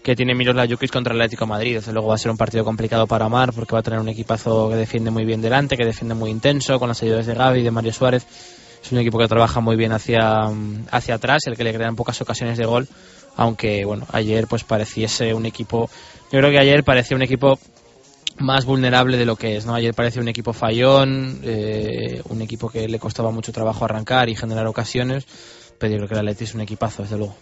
que 0.04 0.16
tiene 0.16 0.34
Miroslav 0.34 0.68
Jukic 0.68 0.92
contra 0.92 1.14
el 1.14 1.22
Atlético 1.22 1.46
de 1.46 1.50
Madrid. 1.50 1.76
Desde 1.76 1.94
luego 1.94 2.08
va 2.08 2.16
a 2.16 2.18
ser 2.18 2.32
un 2.32 2.38
partido 2.38 2.64
complicado 2.64 3.06
para 3.08 3.28
Omar 3.28 3.54
porque 3.54 3.74
va 3.74 3.80
a 3.80 3.84
tener 3.84 4.00
un 4.00 4.10
equipazo 4.10 4.70
que 4.70 4.76
defiende 4.76 5.12
muy 5.12 5.26
bien 5.26 5.42
delante, 5.42 5.78
que 5.78 5.86
defiende 5.86 6.16
muy 6.16 6.32
intenso, 6.32 6.80
con 6.80 6.90
las 6.90 7.02
ayudas 7.04 7.26
de 7.26 7.36
Gaby 7.36 7.60
y 7.60 7.64
de 7.64 7.72
Mario 7.72 7.94
Suárez. 7.94 8.26
Es 8.84 8.92
un 8.92 8.98
equipo 8.98 9.20
que 9.20 9.28
trabaja 9.28 9.60
muy 9.60 9.76
bien 9.76 9.92
hacia, 9.92 10.50
hacia 10.90 11.16
atrás, 11.16 11.44
el 11.46 11.56
que 11.56 11.64
le 11.64 11.74
crean 11.74 11.96
pocas 11.96 12.20
ocasiones 12.22 12.58
de 12.58 12.66
gol, 12.66 12.88
aunque 13.36 13.86
bueno, 13.86 14.06
ayer 14.12 14.48
pues 14.48 14.64
pareciese 14.64 15.34
un 15.34 15.46
equipo, 15.46 15.90
yo 16.32 16.40
creo 16.40 16.50
que 16.50 16.60
ayer 16.60 16.84
parecía 16.84 17.16
un 17.16 17.24
equipo 17.24 17.60
más 18.40 18.66
vulnerable 18.66 19.18
de 19.18 19.26
lo 19.26 19.36
que 19.36 19.58
es. 19.58 19.66
¿no? 19.66 19.76
Ayer 19.76 19.94
parecía 19.94 20.22
un 20.22 20.28
equipo 20.28 20.54
fallón, 20.54 21.40
eh, 21.44 22.22
un 22.30 22.42
equipo 22.42 22.70
que 22.70 22.88
le 22.88 23.00
costaba 23.00 23.32
mucho 23.32 23.52
trabajo 23.52 23.86
arrancar 23.86 24.30
y 24.30 24.36
generar 24.36 24.68
ocasiones, 24.68 25.26
pero 25.78 25.94
yo 25.94 25.98
creo 25.98 26.08
que 26.10 26.14
el 26.16 26.20
Atleti 26.20 26.44
es 26.46 26.56
un 26.56 26.62
equipazo, 26.62 27.04
desde 27.04 27.18
luego. 27.18 27.36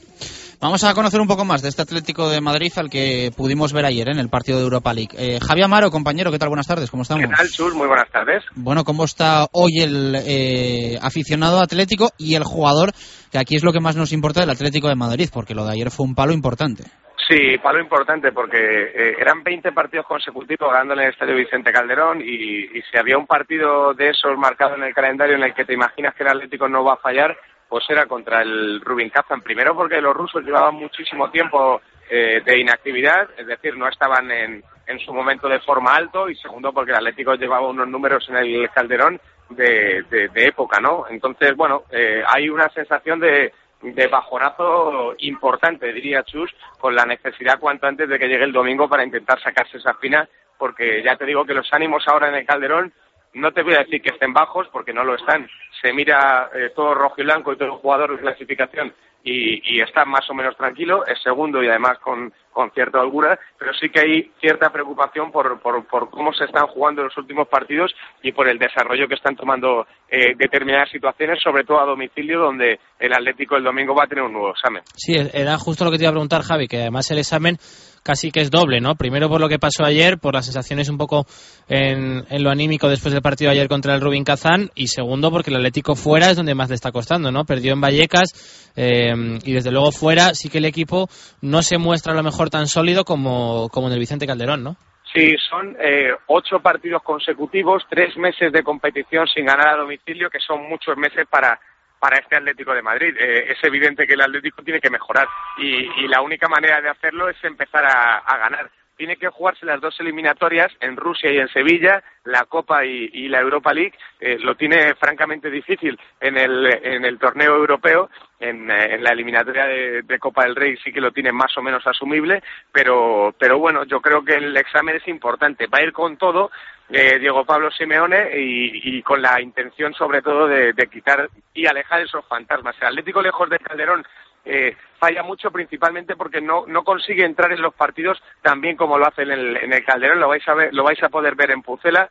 Vamos 0.62 0.84
a 0.84 0.94
conocer 0.94 1.22
un 1.22 1.28
poco 1.28 1.46
más 1.46 1.62
de 1.62 1.70
este 1.70 1.84
Atlético 1.84 2.30
de 2.30 2.42
Madrid 2.42 2.74
al 2.76 2.90
que 2.90 3.32
pudimos 3.36 3.72
ver 3.72 3.86
ayer 3.86 4.10
en 4.10 4.20
el 4.20 4.28
partido 4.28 4.58
de 4.58 4.66
Europa 4.66 4.94
League. 4.94 5.16
Eh, 5.18 5.40
Javier 5.40 5.68
Amaro, 5.68 5.90
compañero, 5.90 6.32
¿qué 6.32 6.38
tal? 6.38 6.50
Buenas 6.50 6.68
tardes, 6.68 6.92
¿cómo 6.92 7.04
estamos? 7.04 7.26
¿Qué 7.26 7.34
tal, 7.34 7.48
Chus? 7.48 7.74
Muy 7.74 7.88
buenas 7.88 8.10
tardes. 8.12 8.44
Bueno, 8.56 8.84
¿cómo 8.84 9.06
está 9.06 9.46
hoy 9.54 9.80
el 9.82 10.16
eh, 10.18 11.00
aficionado 11.02 11.62
atlético 11.62 12.10
y 12.18 12.36
el 12.36 12.44
jugador? 12.44 12.92
Que 13.32 13.38
aquí 13.38 13.56
es 13.56 13.64
lo 13.64 13.72
que 13.72 13.80
más 13.80 13.96
nos 13.96 14.12
importa 14.12 14.42
del 14.42 14.50
Atlético 14.50 14.90
de 14.90 14.96
Madrid, 14.96 15.30
porque 15.34 15.56
lo 15.56 15.64
de 15.64 15.72
ayer 15.72 15.92
fue 15.92 16.06
un 16.06 16.14
palo 16.14 16.34
importante. 16.34 16.84
Sí, 17.30 17.58
palo 17.64 17.80
importante 17.80 18.34
porque 18.34 18.58
eh, 18.58 19.16
eran 19.18 19.44
20 19.44 19.72
partidos 19.72 20.08
consecutivos 20.08 20.74
ganándole 20.74 21.04
en 21.04 21.08
el 21.08 21.14
Estadio 21.14 21.36
Vicente 21.36 21.72
Calderón 21.72 22.20
y, 22.20 22.66
y, 22.78 22.82
si 22.82 22.98
había 22.98 23.18
un 23.18 23.28
partido 23.28 23.94
de 23.94 24.10
esos 24.10 24.36
marcado 24.36 24.76
en 24.76 24.84
el 24.84 24.94
calendario 24.94 25.36
en 25.36 25.44
el 25.44 25.54
que 25.54 25.64
te 25.64 25.76
imaginas 25.76 26.16
que 26.16 26.24
el 26.24 26.30
Atlético 26.30 26.68
no 26.68 26.84
va 26.84 26.96
a 26.96 26.98
fallar, 26.98 27.38
pues 27.70 27.86
era 27.90 28.08
contra 28.08 28.42
el 28.42 28.82
Rubin 28.82 29.10
Kazan. 29.10 29.42
Primero 29.42 29.76
porque 29.76 30.02
los 30.02 30.16
rusos 30.16 30.44
llevaban 30.44 30.76
muchísimo 30.76 31.30
tiempo 31.30 31.82
eh, 32.10 32.42
de 32.44 32.60
inactividad, 32.60 33.30
es 33.38 33.46
decir, 33.46 33.78
no 33.78 33.88
estaban 33.88 34.30
en, 34.32 34.64
en 34.88 35.00
su 35.00 35.14
momento 35.14 35.48
de 35.48 35.60
forma 35.60 35.96
alto 35.96 36.30
y 36.30 36.36
segundo 36.36 36.74
porque 36.74 36.92
el 36.92 36.98
Atlético 36.98 37.36
llevaba 37.36 37.70
unos 37.70 37.88
números 37.88 38.28
en 38.30 38.38
el 38.38 38.70
Calderón 38.72 39.22
de, 39.50 40.04
de, 40.10 40.46
época, 40.46 40.80
¿no? 40.80 41.06
Entonces, 41.10 41.56
bueno, 41.56 41.84
eh, 41.92 42.24
hay 42.28 42.50
una 42.50 42.70
sensación 42.70 43.20
de 43.20 43.54
de 43.82 44.08
bajonazo 44.08 45.16
importante, 45.20 45.94
diría 45.94 46.24
Chus, 46.24 46.54
con 46.80 46.96
la 46.96 47.06
necesidad 47.06 47.60
cuanto 47.60 47.88
antes 47.88 48.10
de 48.10 48.20
que 48.20 48.28
llegue 48.28 48.44
el 48.44 48.52
domingo 48.52 48.90
para 48.90 49.06
intentar 49.06 49.42
sacarse 49.42 49.78
esa 49.78 49.92
espina, 49.92 50.28
porque 50.58 51.02
ya 51.04 51.16
te 51.16 51.26
digo 51.26 51.46
que 51.46 51.54
los 51.54 51.72
ánimos 51.72 52.06
ahora 52.08 52.28
en 52.28 52.36
el 52.36 52.46
Calderón, 52.46 52.92
no 53.34 53.52
te 53.52 53.64
voy 53.64 53.76
a 53.76 53.80
decir 53.80 54.02
que 54.02 54.10
estén 54.10 54.34
bajos, 54.34 54.68
porque 54.72 54.94
no 54.94 55.04
lo 55.04 55.16
están. 55.16 55.48
Se 55.82 55.94
mira 55.94 56.50
eh, 56.54 56.72
todo 56.76 56.94
rojo 56.94 57.16
y 57.18 57.24
blanco 57.24 57.54
y 57.54 57.58
todo 57.58 57.78
jugador 57.78 58.12
de 58.12 58.22
clasificación 58.22 58.94
y, 59.24 59.76
y 59.76 59.82
está 59.82 60.06
más 60.06 60.30
o 60.30 60.34
menos 60.34 60.56
tranquilo, 60.56 61.06
es 61.06 61.22
segundo 61.22 61.62
y 61.62 61.68
además 61.68 61.98
con, 62.00 62.34
con 62.52 62.72
cierta 62.72 63.02
holgura, 63.02 63.38
pero 63.58 63.74
sí 63.74 63.90
que 63.90 64.00
hay 64.00 64.32
cierta 64.40 64.70
preocupación 64.70 65.32
por, 65.32 65.60
por, 65.62 65.86
por, 65.88 66.10
cómo 66.10 66.34
se 66.34 66.46
están 66.46 66.68
jugando 66.68 67.04
los 67.04 67.18
últimos 67.18 67.48
partidos 67.48 67.94
y 68.24 68.32
por 68.32 68.48
el 68.48 68.58
desarrollo 68.58 69.08
que 69.08 69.16
están 69.16 69.36
tomando 69.36 69.86
eh, 70.10 70.36
determinadas 70.38 70.90
situaciones, 70.90 71.42
sobre 71.44 71.64
todo 71.64 71.82
a 71.82 71.86
domicilio, 71.86 72.40
donde 72.40 72.80
el 73.00 73.14
Atlético 73.14 73.58
el 73.58 73.64
domingo 73.64 73.94
va 73.94 74.06
a 74.06 74.08
tener 74.08 74.24
un 74.24 74.34
nuevo 74.34 74.52
examen. 74.52 74.84
Sí, 74.96 75.16
era 75.34 75.58
justo 75.58 75.86
lo 75.86 75.92
que 75.92 75.98
te 75.98 76.04
iba 76.04 76.12
a 76.12 76.14
preguntar, 76.14 76.42
Javi, 76.42 76.68
que 76.68 76.82
además 76.82 77.12
el 77.12 77.20
examen 77.20 77.58
casi 78.04 78.32
que 78.32 78.42
es 78.42 78.52
doble, 78.52 78.82
¿no? 78.82 78.96
Primero 78.96 79.30
por 79.30 79.42
lo 79.42 79.50
que 79.50 79.60
pasó 79.60 79.84
ayer, 79.86 80.18
por 80.18 80.34
las 80.34 80.46
sensaciones 80.46 80.90
un 80.90 80.98
poco 80.98 81.26
en, 81.68 82.26
en 82.30 82.44
lo 82.44 82.50
anímico 82.50 82.90
después 82.90 83.14
del 83.14 83.22
partido 83.22 83.52
ayer 83.52 83.68
contra 83.68 83.96
el 83.96 84.02
Rubin 84.02 84.24
Kazán, 84.24 84.70
y 84.76 84.88
segundo 84.88 85.32
porque 85.32 85.50
el 85.50 85.58
Atlético 85.58 85.96
fuera 85.96 86.30
es 86.30 86.38
donde 86.38 86.56
más 86.56 86.70
le 86.70 86.76
está 86.76 86.92
costando, 86.92 87.32
¿no? 87.32 87.46
Perdió 87.46 87.74
en 87.74 87.82
Vallecas 87.82 88.72
eh, 88.76 89.40
y 89.44 89.54
desde 89.54 89.72
luego 89.72 89.92
fuera 89.92 90.34
sí 90.34 90.50
que 90.50 90.60
el 90.60 90.66
equipo 90.66 91.08
no 91.42 91.62
se 91.62 91.78
muestra 91.78 92.14
a 92.14 92.16
lo 92.16 92.24
mejor 92.24 92.50
tan 92.50 92.68
sólido 92.68 93.04
como, 93.04 93.70
como 93.70 93.88
en 93.88 93.94
el 93.94 94.00
Vicente 94.00 94.28
Calderón, 94.28 94.64
¿no? 94.64 94.76
Sí, 95.14 95.36
son 95.50 95.76
eh, 95.80 96.12
ocho 96.28 96.60
partidos 96.60 97.02
consecutivos, 97.02 97.84
tres 97.90 98.16
meses 98.18 98.52
de 98.52 98.62
competición 98.62 99.26
sin 99.28 99.46
ganar 99.46 99.70
a 99.70 99.78
domicilio, 99.78 100.30
que 100.30 100.40
son 100.40 100.70
muchos 100.70 100.96
meses 100.98 101.26
para 101.28 101.60
para 102.00 102.18
este 102.18 102.36
Atlético 102.36 102.74
de 102.74 102.82
Madrid. 102.82 103.16
Eh, 103.20 103.52
es 103.52 103.64
evidente 103.64 104.08
que 104.08 104.14
el 104.14 104.22
Atlético 104.22 104.64
tiene 104.64 104.80
que 104.80 104.90
mejorar 104.90 105.28
y, 105.58 106.04
y 106.04 106.08
la 106.08 106.22
única 106.22 106.48
manera 106.48 106.82
de 106.82 106.90
hacerlo 106.90 107.30
es 107.30 107.38
empezar 107.44 107.86
a, 107.86 108.18
a, 108.18 108.38
ganar. 108.38 108.70
Tiene 109.00 109.16
que 109.16 109.30
jugarse 109.30 109.66
las 109.66 109.80
dos 109.80 109.98
eliminatorias 110.02 110.74
en 110.82 110.98
Rusia 110.98 111.32
y 111.32 111.38
en 111.38 111.48
Sevilla, 111.48 112.04
la 112.26 112.44
Copa 112.44 112.84
y, 112.84 113.30
la 113.30 113.40
Europa 113.40 113.74
League. 113.74 113.94
Eh, 114.20 114.38
lo 114.40 114.56
tiene 114.56 114.94
francamente 114.96 115.50
difícil 115.50 115.98
en 116.20 116.38
el, 116.38 116.66
en 116.84 117.06
el 117.06 117.18
torneo 117.18 117.56
europeo. 117.56 118.10
En, 118.42 118.70
eh, 118.70 118.96
en 118.96 119.02
la 119.02 119.12
eliminatoria 119.12 119.68
de, 119.68 120.02
de, 120.02 120.20
Copa 120.20 120.44
del 120.44 120.56
Rey 120.56 120.76
sí 120.84 120.92
que 120.92 121.00
lo 121.00 121.14
tiene 121.14 121.32
más 121.32 121.58
o 121.58 121.62
menos 121.62 121.88
asumible, 121.88 122.44
pero, 122.74 123.34
pero 123.40 123.58
bueno, 123.58 123.86
yo 123.86 124.02
creo 124.02 124.24
que 124.24 124.36
el 124.36 124.56
examen 124.58 124.98
es 124.98 125.08
importante. 125.08 125.68
Va 125.68 125.78
a 125.78 125.84
ir 125.84 125.94
con 125.94 126.18
todo, 126.18 126.52
eh, 126.90 127.20
Diego 127.20 127.46
Pablo 127.46 127.72
Simeone 127.72 128.32
y, 128.36 128.98
y, 128.98 129.02
con 129.02 129.22
la 129.22 129.40
intención 129.40 129.94
sobre 129.94 130.22
todo 130.22 130.48
de, 130.48 130.74
de, 130.74 130.88
quitar 130.88 131.30
y 131.54 131.68
alejar 131.68 132.02
esos 132.02 132.26
fantasmas. 132.26 132.76
El 132.82 132.88
Atlético 132.88 133.22
lejos 133.22 133.50
de 133.50 133.60
Calderón 133.60 134.06
eh, 134.46 134.76
falla 135.00 135.24
mucho 135.24 135.52
principalmente 135.52 136.16
porque 136.16 136.42
no, 136.42 136.66
no 136.68 136.84
consigue 136.84 137.26
entrar 137.26 137.52
en 137.52 137.62
los 137.62 137.74
partidos 137.74 138.22
tan 138.42 138.62
bien 138.62 138.76
como 138.76 138.98
lo 138.98 139.08
hace 139.08 139.24
en 139.24 139.32
el, 139.32 139.58
en 139.58 139.74
el 139.74 139.84
Calderón. 139.84 140.20
Lo 140.20 140.28
vais 140.28 140.48
a 140.48 140.54
ver, 140.54 140.74
lo 140.74 140.84
vais 140.84 141.02
a 141.04 141.10
poder 141.10 141.36
ver 141.36 141.52
en 141.52 141.62
Pucela. 141.62 142.10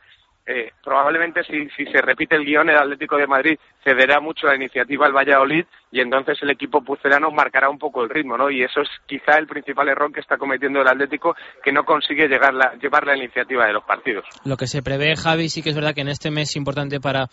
Eh, 0.51 0.71
probablemente 0.83 1.43
si, 1.43 1.69
si 1.77 1.85
se 1.91 2.01
repite 2.01 2.35
el 2.35 2.43
guion 2.43 2.69
el 2.69 2.77
Atlético 2.77 3.17
de 3.17 3.27
Madrid 3.27 3.59
cederá 3.83 4.19
mucho 4.19 4.47
la 4.47 4.55
iniciativa 4.55 5.05
al 5.05 5.13
Valladolid 5.13 5.63
y 5.91 6.01
entonces 6.01 6.39
el 6.41 6.49
equipo 6.49 6.81
pucelano 6.83 7.29
marcará 7.29 7.69
un 7.69 7.77
poco 7.77 8.01
el 8.01 8.09
ritmo, 8.09 8.35
¿no? 8.35 8.49
Y 8.49 8.63
eso 8.63 8.81
es 8.81 8.89
quizá 9.05 9.37
el 9.37 9.45
principal 9.45 9.89
error 9.89 10.11
que 10.11 10.21
está 10.21 10.37
cometiendo 10.37 10.81
el 10.81 10.87
Atlético, 10.87 11.35
que 11.63 11.71
no 11.71 11.83
consigue 11.83 12.27
llegar 12.27 12.55
la, 12.55 12.73
llevar 12.81 13.05
la 13.05 13.15
iniciativa 13.15 13.67
de 13.67 13.73
los 13.73 13.83
partidos. 13.83 14.25
Lo 14.43 14.57
que 14.57 14.65
se 14.65 14.81
prevé, 14.81 15.15
Javi, 15.15 15.49
sí 15.49 15.61
que 15.61 15.69
es 15.69 15.75
verdad 15.75 15.93
que 15.93 16.01
en 16.01 16.09
este 16.09 16.31
mes 16.31 16.55
importante 16.55 16.99
para 16.99 17.27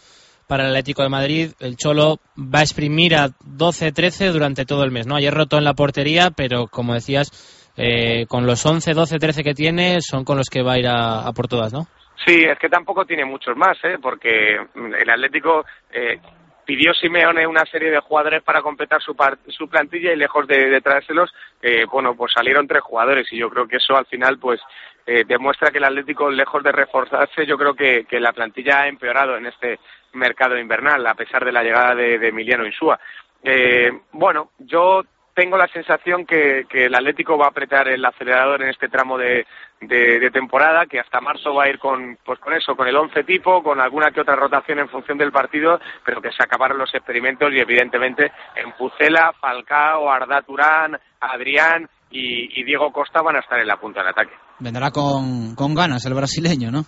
para 0.48 0.64
el 0.64 0.70
Atlético 0.70 1.02
de 1.02 1.08
Madrid, 1.08 1.50
el 1.60 1.76
Cholo 1.76 2.18
va 2.38 2.60
a 2.60 2.62
exprimir 2.62 3.14
a 3.14 3.28
12-13 3.28 4.32
durante 4.32 4.64
todo 4.64 4.84
el 4.84 4.90
mes, 4.90 5.06
¿no? 5.06 5.16
Ayer 5.16 5.32
roto 5.32 5.58
en 5.58 5.64
la 5.64 5.74
portería, 5.74 6.30
pero 6.30 6.66
como 6.66 6.94
decías, 6.94 7.72
eh, 7.76 8.26
con 8.26 8.46
los 8.46 8.64
11, 8.64 8.92
12, 8.92 9.18
13 9.18 9.42
que 9.42 9.54
tiene, 9.54 10.00
son 10.00 10.24
con 10.24 10.36
los 10.36 10.48
que 10.48 10.62
va 10.62 10.74
a 10.74 10.78
ir 10.78 10.86
a, 10.86 11.26
a 11.26 11.32
por 11.32 11.48
todas, 11.48 11.72
¿no? 11.72 11.86
Sí, 12.24 12.42
es 12.42 12.58
que 12.58 12.68
tampoco 12.68 13.04
tiene 13.04 13.24
muchos 13.24 13.56
más, 13.56 13.76
¿eh? 13.84 13.98
porque 14.00 14.56
el 14.74 15.10
Atlético 15.10 15.64
eh, 15.92 16.18
pidió 16.64 16.92
Simeone 16.94 17.46
una 17.46 17.64
serie 17.66 17.90
de 17.90 18.00
jugadores 18.00 18.42
para 18.42 18.62
completar 18.62 19.00
su, 19.00 19.14
su 19.48 19.68
plantilla 19.68 20.12
y 20.12 20.16
lejos 20.16 20.46
de, 20.48 20.68
de 20.68 20.80
traérselos, 20.80 21.32
eh, 21.62 21.84
bueno, 21.90 22.16
pues 22.16 22.32
salieron 22.32 22.66
tres 22.66 22.82
jugadores 22.82 23.32
y 23.32 23.38
yo 23.38 23.48
creo 23.48 23.68
que 23.68 23.76
eso 23.76 23.96
al 23.96 24.06
final 24.06 24.38
pues 24.38 24.60
eh, 25.06 25.24
demuestra 25.24 25.70
que 25.70 25.78
el 25.78 25.84
Atlético, 25.84 26.28
lejos 26.30 26.64
de 26.64 26.72
reforzarse, 26.72 27.46
yo 27.46 27.56
creo 27.56 27.74
que, 27.74 28.04
que 28.06 28.18
la 28.18 28.32
plantilla 28.32 28.82
ha 28.82 28.88
empeorado 28.88 29.36
en 29.36 29.46
este 29.46 29.78
mercado 30.16 30.58
invernal, 30.58 31.06
a 31.06 31.14
pesar 31.14 31.44
de 31.44 31.52
la 31.52 31.62
llegada 31.62 31.94
de, 31.94 32.14
Emiliano 32.28 32.66
Insúa. 32.66 32.98
Eh, 33.42 33.90
bueno, 34.12 34.50
yo 34.58 35.02
tengo 35.34 35.58
la 35.58 35.68
sensación 35.68 36.24
que, 36.24 36.64
que 36.68 36.86
el 36.86 36.94
Atlético 36.94 37.36
va 37.36 37.44
a 37.46 37.50
apretar 37.50 37.88
el 37.88 38.02
acelerador 38.04 38.62
en 38.62 38.70
este 38.70 38.88
tramo 38.88 39.18
de, 39.18 39.46
de- 39.82 40.18
de 40.18 40.30
temporada, 40.30 40.86
que 40.86 40.98
hasta 40.98 41.20
marzo 41.20 41.52
va 41.54 41.64
a 41.64 41.68
ir 41.68 41.78
con, 41.78 42.16
pues 42.24 42.38
con 42.40 42.54
eso, 42.54 42.74
con 42.74 42.88
el 42.88 42.96
once 42.96 43.22
tipo, 43.22 43.62
con 43.62 43.78
alguna 43.78 44.10
que 44.10 44.22
otra 44.22 44.34
rotación 44.34 44.78
en 44.78 44.88
función 44.88 45.18
del 45.18 45.32
partido, 45.32 45.78
pero 46.06 46.22
que 46.22 46.32
se 46.32 46.42
acabaron 46.42 46.78
los 46.78 46.94
experimentos 46.94 47.52
y 47.52 47.60
evidentemente 47.60 48.32
en 48.56 48.72
Pucela, 48.72 49.34
Falcao, 49.38 50.10
Arda 50.10 50.40
Turán, 50.40 50.98
Adrián 51.20 51.86
y, 52.10 52.58
y 52.58 52.64
Diego 52.64 52.90
Costa 52.90 53.20
van 53.20 53.36
a 53.36 53.40
estar 53.40 53.58
en 53.60 53.66
la 53.68 53.76
punta 53.76 54.00
del 54.00 54.08
ataque. 54.10 54.32
Vendrá 54.58 54.90
con, 54.90 55.54
con 55.54 55.74
ganas 55.74 56.06
el 56.06 56.14
brasileño, 56.14 56.70
¿no? 56.70 56.84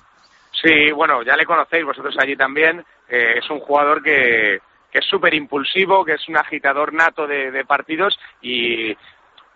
Sí, 0.62 0.90
bueno, 0.90 1.22
ya 1.22 1.36
le 1.36 1.46
conocéis 1.46 1.84
vosotros 1.84 2.16
allí 2.18 2.36
también. 2.36 2.84
Eh, 3.08 3.34
es 3.38 3.48
un 3.50 3.60
jugador 3.60 4.02
que, 4.02 4.60
que 4.90 4.98
es 4.98 5.04
súper 5.04 5.34
impulsivo, 5.34 6.04
que 6.04 6.14
es 6.14 6.28
un 6.28 6.36
agitador 6.36 6.92
nato 6.92 7.26
de, 7.26 7.64
partidos 7.64 8.18
y 8.40 8.96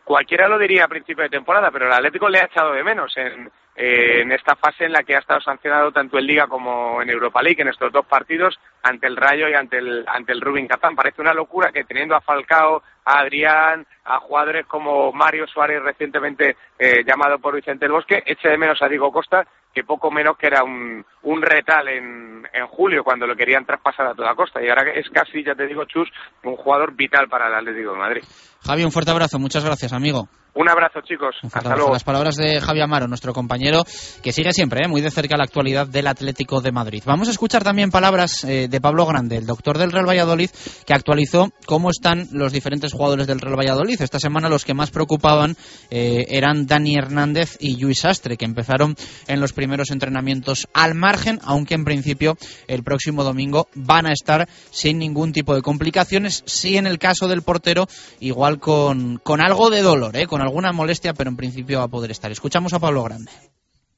cualquiera 0.05 0.49
lo 0.49 0.59
diría 0.59 0.85
a 0.85 0.89
principio 0.89 1.25
de 1.25 1.31
temporada, 1.31 1.71
pero 1.71 1.87
el 1.87 1.93
Atlético 1.93 2.29
le 2.29 2.41
ha 2.41 2.45
echado 2.45 2.73
de 2.73 2.85
menos 2.85 3.17
en, 3.17 3.51
en 3.75 4.33
esta 4.33 4.57
fase 4.57 4.85
en 4.85 4.93
la 4.93 5.03
que 5.03 5.17
ha 5.17 5.21
estado 5.21 5.41
sancionado 5.41 5.93
tanto 5.93 6.19
en 6.19 6.27
Liga 6.27 6.47
como 6.47 7.01
en 7.01 7.09
Europa 7.09 7.43
League, 7.43 7.63
en 7.63 7.69
estos 7.69 7.93
dos 7.93 8.07
partidos, 8.07 8.59
ante 8.83 9.07
el 9.07 9.17
Rayo 9.17 9.49
y 9.49 9.55
ante 9.55 9.79
el, 9.79 10.05
ante 10.07 10.33
el 10.33 10.41
Rubin. 10.41 10.69
Parece 10.69 11.23
una 11.23 11.35
locura 11.35 11.73
que 11.73 11.85
teniendo 11.85 12.15
a 12.15 12.21
Falcao, 12.21 12.83
a 13.05 13.21
Adrián, 13.21 13.87
a 14.05 14.19
jugadores 14.21 14.67
como 14.67 15.13
Mario 15.13 15.47
Suárez, 15.47 15.83
recientemente 15.83 16.57
eh, 16.79 17.05
llamado 17.07 17.39
por 17.39 17.55
Vicente 17.55 17.85
del 17.85 17.93
Bosque, 17.93 18.23
eche 18.27 18.49
de 18.49 18.59
menos 18.59 18.81
a 18.83 18.89
Diego 18.89 19.11
Costa, 19.13 19.47
que 19.73 19.85
poco 19.85 20.11
menos 20.11 20.37
que 20.37 20.49
era 20.49 20.63
un, 20.63 21.05
un 21.23 21.43
retal 21.43 21.89
en, 21.89 22.47
en 22.53 22.67
julio, 22.67 23.03
cuando 23.03 23.27
lo 23.27 23.35
querían 23.35 23.65
traspasar 23.65 24.07
a 24.07 24.15
toda 24.15 24.35
costa. 24.35 24.63
Y 24.63 24.69
ahora 24.69 24.93
es 24.93 25.09
casi, 25.11 25.43
ya 25.43 25.55
te 25.55 25.67
digo, 25.67 25.85
Chus, 25.87 26.09
un 26.45 26.57
jugador 26.57 26.95
vital 26.95 27.29
para 27.29 27.49
el 27.49 27.55
Atlético 27.55 27.93
de 27.93 27.99
Madrid. 27.99 28.23
Javi, 28.65 28.85
un 28.85 28.93
fuerte 28.93 29.11
abrazo. 29.11 29.39
Muchas 29.39 29.65
gracias, 29.65 29.93
amigo. 29.93 30.29
Un 30.55 30.69
abrazo, 30.69 31.01
chicos. 31.01 31.35
Un 31.43 31.47
Hasta 31.47 31.61
abrazo. 31.61 31.77
luego. 31.77 31.93
Las 31.95 32.05
palabras 32.05 32.37
de 32.37 32.61
Javi 32.61 32.83
Amaro, 32.83 33.09
nuestro 33.09 33.33
compañero, 33.33 33.85
que 34.23 34.33
sigue 34.33 34.53
siempre 34.53 34.81
¿eh? 34.85 34.89
muy 34.89 35.01
de 35.01 35.11
cerca 35.11 35.39
la 35.39 35.45
actualidad 35.45 35.87
del 35.87 36.07
Atlético 36.07 36.61
de 36.61 36.73
Madrid. 36.73 37.03
Vamos 37.07 37.29
a 37.29 37.31
escuchar 37.31 37.65
también 37.65 37.91
palabras 37.91 38.45
eh, 38.45 38.69
de 38.69 38.81
Pablo 38.81 39.07
Grande, 39.07 39.39
el 39.39 39.47
doctor 39.47 39.79
del 39.79 39.91
Real 39.91 40.07
Valladolid, 40.07 40.51
que 40.87 40.93
actualizó 40.93 41.49
cómo 41.65 41.89
están 41.89 42.27
los 42.33 42.53
diferentes 42.53 42.92
jugadores 42.93 43.27
del 43.27 43.41
Real 43.41 43.59
Valladolid. 43.59 44.01
Esta 44.01 44.19
semana 44.19 44.49
los 44.49 44.65
que 44.65 44.75
más 44.75 44.91
preocupaban 44.91 45.57
eh, 45.91 46.27
eran 46.29 46.67
Dani 46.67 46.97
Hernández 46.97 47.57
y 47.61 47.77
Luis 47.77 48.05
Astre, 48.05 48.37
que 48.37 48.45
empezaron 48.45 48.97
en 49.27 49.41
los 49.41 49.53
primeros 49.53 49.91
entrenamientos 49.91 50.69
al 50.73 50.95
margen, 50.95 51.39
aunque 51.43 51.75
en 51.75 51.85
principio 51.85 52.37
el 52.69 52.83
próximo 52.83 53.25
domingo 53.25 53.69
van 53.75 54.07
a 54.07 54.13
estar 54.13 54.49
sin 54.71 54.99
ningún 54.99 55.33
tipo 55.33 55.55
de 55.55 55.63
complicaciones. 55.63 56.43
Sí, 56.47 56.77
en 56.77 56.87
el 56.87 56.99
caso 56.99 57.29
del 57.29 57.43
portero, 57.43 57.89
igual 58.21 58.59
con, 58.59 59.19
con 59.23 59.41
algo 59.41 59.71
de 59.71 59.83
dolor, 59.83 60.17
¿eh? 60.17 60.27
con 60.27 60.43
alguna 60.43 60.73
molestia, 60.73 61.15
pero 61.15 61.31
en 61.31 61.37
principio 61.37 61.79
va 61.79 61.85
a 61.85 61.89
poder 61.89 62.11
estar. 62.11 62.31
Escuchamos 62.31 62.73
a 62.73 62.79
Pablo 62.79 63.03
Grande. 63.05 63.31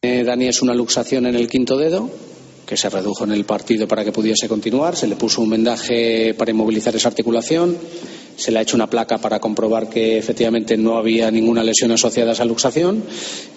Eh, 0.02 0.22
Dani 0.22 0.48
es 0.48 0.60
una 0.60 0.74
luxación 0.74 1.26
en 1.26 1.34
el 1.34 1.48
quinto 1.48 1.78
dedo 1.78 2.10
que 2.66 2.76
se 2.76 2.88
redujo 2.88 3.24
en 3.24 3.32
el 3.32 3.44
partido 3.44 3.86
para 3.86 4.04
que 4.04 4.12
pudiese 4.12 4.48
continuar. 4.48 4.96
Se 4.96 5.06
le 5.06 5.16
puso 5.16 5.42
un 5.42 5.50
vendaje 5.50 6.34
para 6.34 6.50
inmovilizar 6.50 6.94
esa 6.96 7.08
articulación. 7.08 7.76
Se 8.36 8.50
le 8.50 8.58
ha 8.58 8.62
hecho 8.62 8.76
una 8.76 8.90
placa 8.90 9.18
para 9.18 9.38
comprobar 9.38 9.88
que 9.88 10.18
efectivamente 10.18 10.76
no 10.76 10.96
había 10.96 11.30
ninguna 11.30 11.62
lesión 11.62 11.92
asociada 11.92 12.30
a 12.30 12.32
esa 12.34 12.44
luxación. 12.44 13.04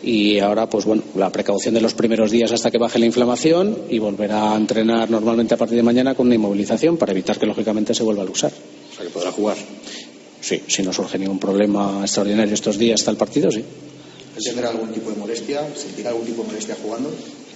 Y 0.03 0.39
ahora, 0.39 0.69
pues 0.69 0.85
bueno, 0.85 1.03
la 1.15 1.31
precaución 1.31 1.73
de 1.73 1.81
los 1.81 1.93
primeros 1.93 2.29
días 2.31 2.51
hasta 2.51 2.69
que 2.69 2.77
baje 2.77 2.99
la 2.99 3.07
inflamación 3.07 3.77
y 3.89 3.97
volverá 3.99 4.53
a 4.53 4.57
entrenar 4.57 5.09
normalmente 5.09 5.55
a 5.55 5.57
partir 5.57 5.77
de 5.77 5.84
mañana 5.84 6.13
con 6.13 6.27
una 6.27 6.35
inmovilización 6.35 6.97
para 6.97 7.11
evitar 7.11 7.39
que 7.39 7.47
lógicamente 7.47 7.93
se 7.93 8.03
vuelva 8.03 8.21
a 8.21 8.25
luxar. 8.25 8.51
O 8.51 8.95
sea, 8.95 9.05
que 9.05 9.11
podrá 9.11 9.31
jugar. 9.31 9.57
Sí, 10.39 10.61
si 10.67 10.84
no 10.84 10.93
surge 10.93 11.17
ningún 11.17 11.39
problema 11.39 12.01
extraordinario 12.01 12.53
estos 12.53 12.77
días 12.77 13.01
hasta 13.01 13.11
el 13.11 13.17
partido, 13.17 13.49
sí. 13.51 13.63
¿Él 14.38 14.43
tendrá 14.43 14.69
algún 14.69 14.93
tipo 14.93 15.09
de 15.09 15.15
molestia? 15.15 15.67
¿Sentirá 15.75 16.11
algún 16.11 16.25
tipo 16.25 16.43
de 16.43 16.49
molestia 16.49 16.77
jugando? 16.81 17.09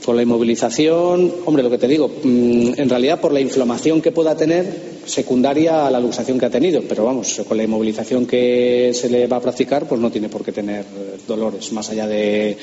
Con 0.06 0.16
la 0.16 0.24
inmovilización, 0.24 1.32
hombre, 1.46 1.62
lo 1.62 1.70
que 1.70 1.78
te 1.78 1.88
digo, 1.88 2.08
mm, 2.10 2.74
en 2.76 2.90
realidad 2.90 3.22
por 3.22 3.32
la 3.32 3.40
inflamación 3.40 4.02
que 4.02 4.12
pueda 4.12 4.36
tener 4.36 4.92
secundaria 5.06 5.86
a 5.86 5.92
la 5.92 6.00
luxación 6.00 6.40
que 6.40 6.48
ha 6.48 6.50
tenido, 6.50 6.82
pero 6.88 7.06
vamos, 7.06 7.42
con 7.48 7.56
la 7.56 7.64
inmovilización 7.64 8.26
que 8.26 8.92
se 8.96 9.10
le 9.10 9.28
va 9.28 9.38
a 9.38 9.42
practicar, 9.42 9.88
pues 9.88 10.02
no 10.02 10.12
tiene 10.12 10.30
por 10.30 10.44
qué 10.44 10.52
tener 10.52 10.86
dolores, 11.28 11.72
más 11.72 11.90
allá 11.90 12.08
de 12.08 12.58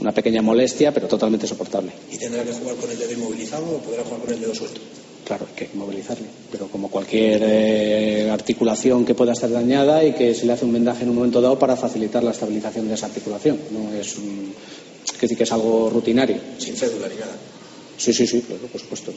una 0.00 0.12
pequeña 0.12 0.42
molestia, 0.42 0.92
pero 0.92 1.08
totalmente 1.08 1.46
soportable. 1.46 1.92
¿Y 2.10 2.16
tendrá 2.16 2.44
que 2.44 2.52
jugar 2.52 2.76
con 2.76 2.90
el 2.90 2.98
dedo 2.98 3.12
inmovilizado 3.12 3.64
o 3.64 3.78
podrá 3.78 4.04
jugar 4.04 4.20
con 4.20 4.32
el 4.32 4.40
dedo 4.40 4.54
suelto? 4.54 4.80
Claro, 5.24 5.46
hay 5.48 5.54
que 5.54 5.70
inmovilizarlo, 5.72 6.26
pero 6.50 6.66
como 6.66 6.90
cualquier 6.90 7.42
eh, 7.44 8.30
articulación 8.30 9.04
que 9.04 9.14
pueda 9.14 9.32
estar 9.32 9.50
dañada 9.50 10.04
y 10.04 10.12
que 10.14 10.34
se 10.34 10.46
le 10.46 10.52
hace 10.52 10.64
un 10.64 10.72
vendaje 10.72 11.04
en 11.04 11.10
un 11.10 11.16
momento 11.16 11.40
dado 11.40 11.58
para 11.58 11.76
facilitar 11.76 12.24
la 12.24 12.32
estabilización 12.32 12.88
de 12.88 12.94
esa 12.94 13.06
articulación, 13.06 13.58
no 13.70 13.92
es 13.94 14.18
un, 14.18 14.52
es 15.26 15.30
decir 15.30 15.38
que 15.38 15.44
es 15.44 15.52
algo 15.52 15.88
rutinario. 15.88 16.36
Sin 16.58 16.76
cédula 16.76 17.08
ni 17.08 17.14
nada. 17.14 17.36
Sí, 17.96 18.12
sí, 18.12 18.26
sí, 18.26 18.40
claro, 18.40 18.66
por 18.66 18.80
supuesto. 18.80 19.12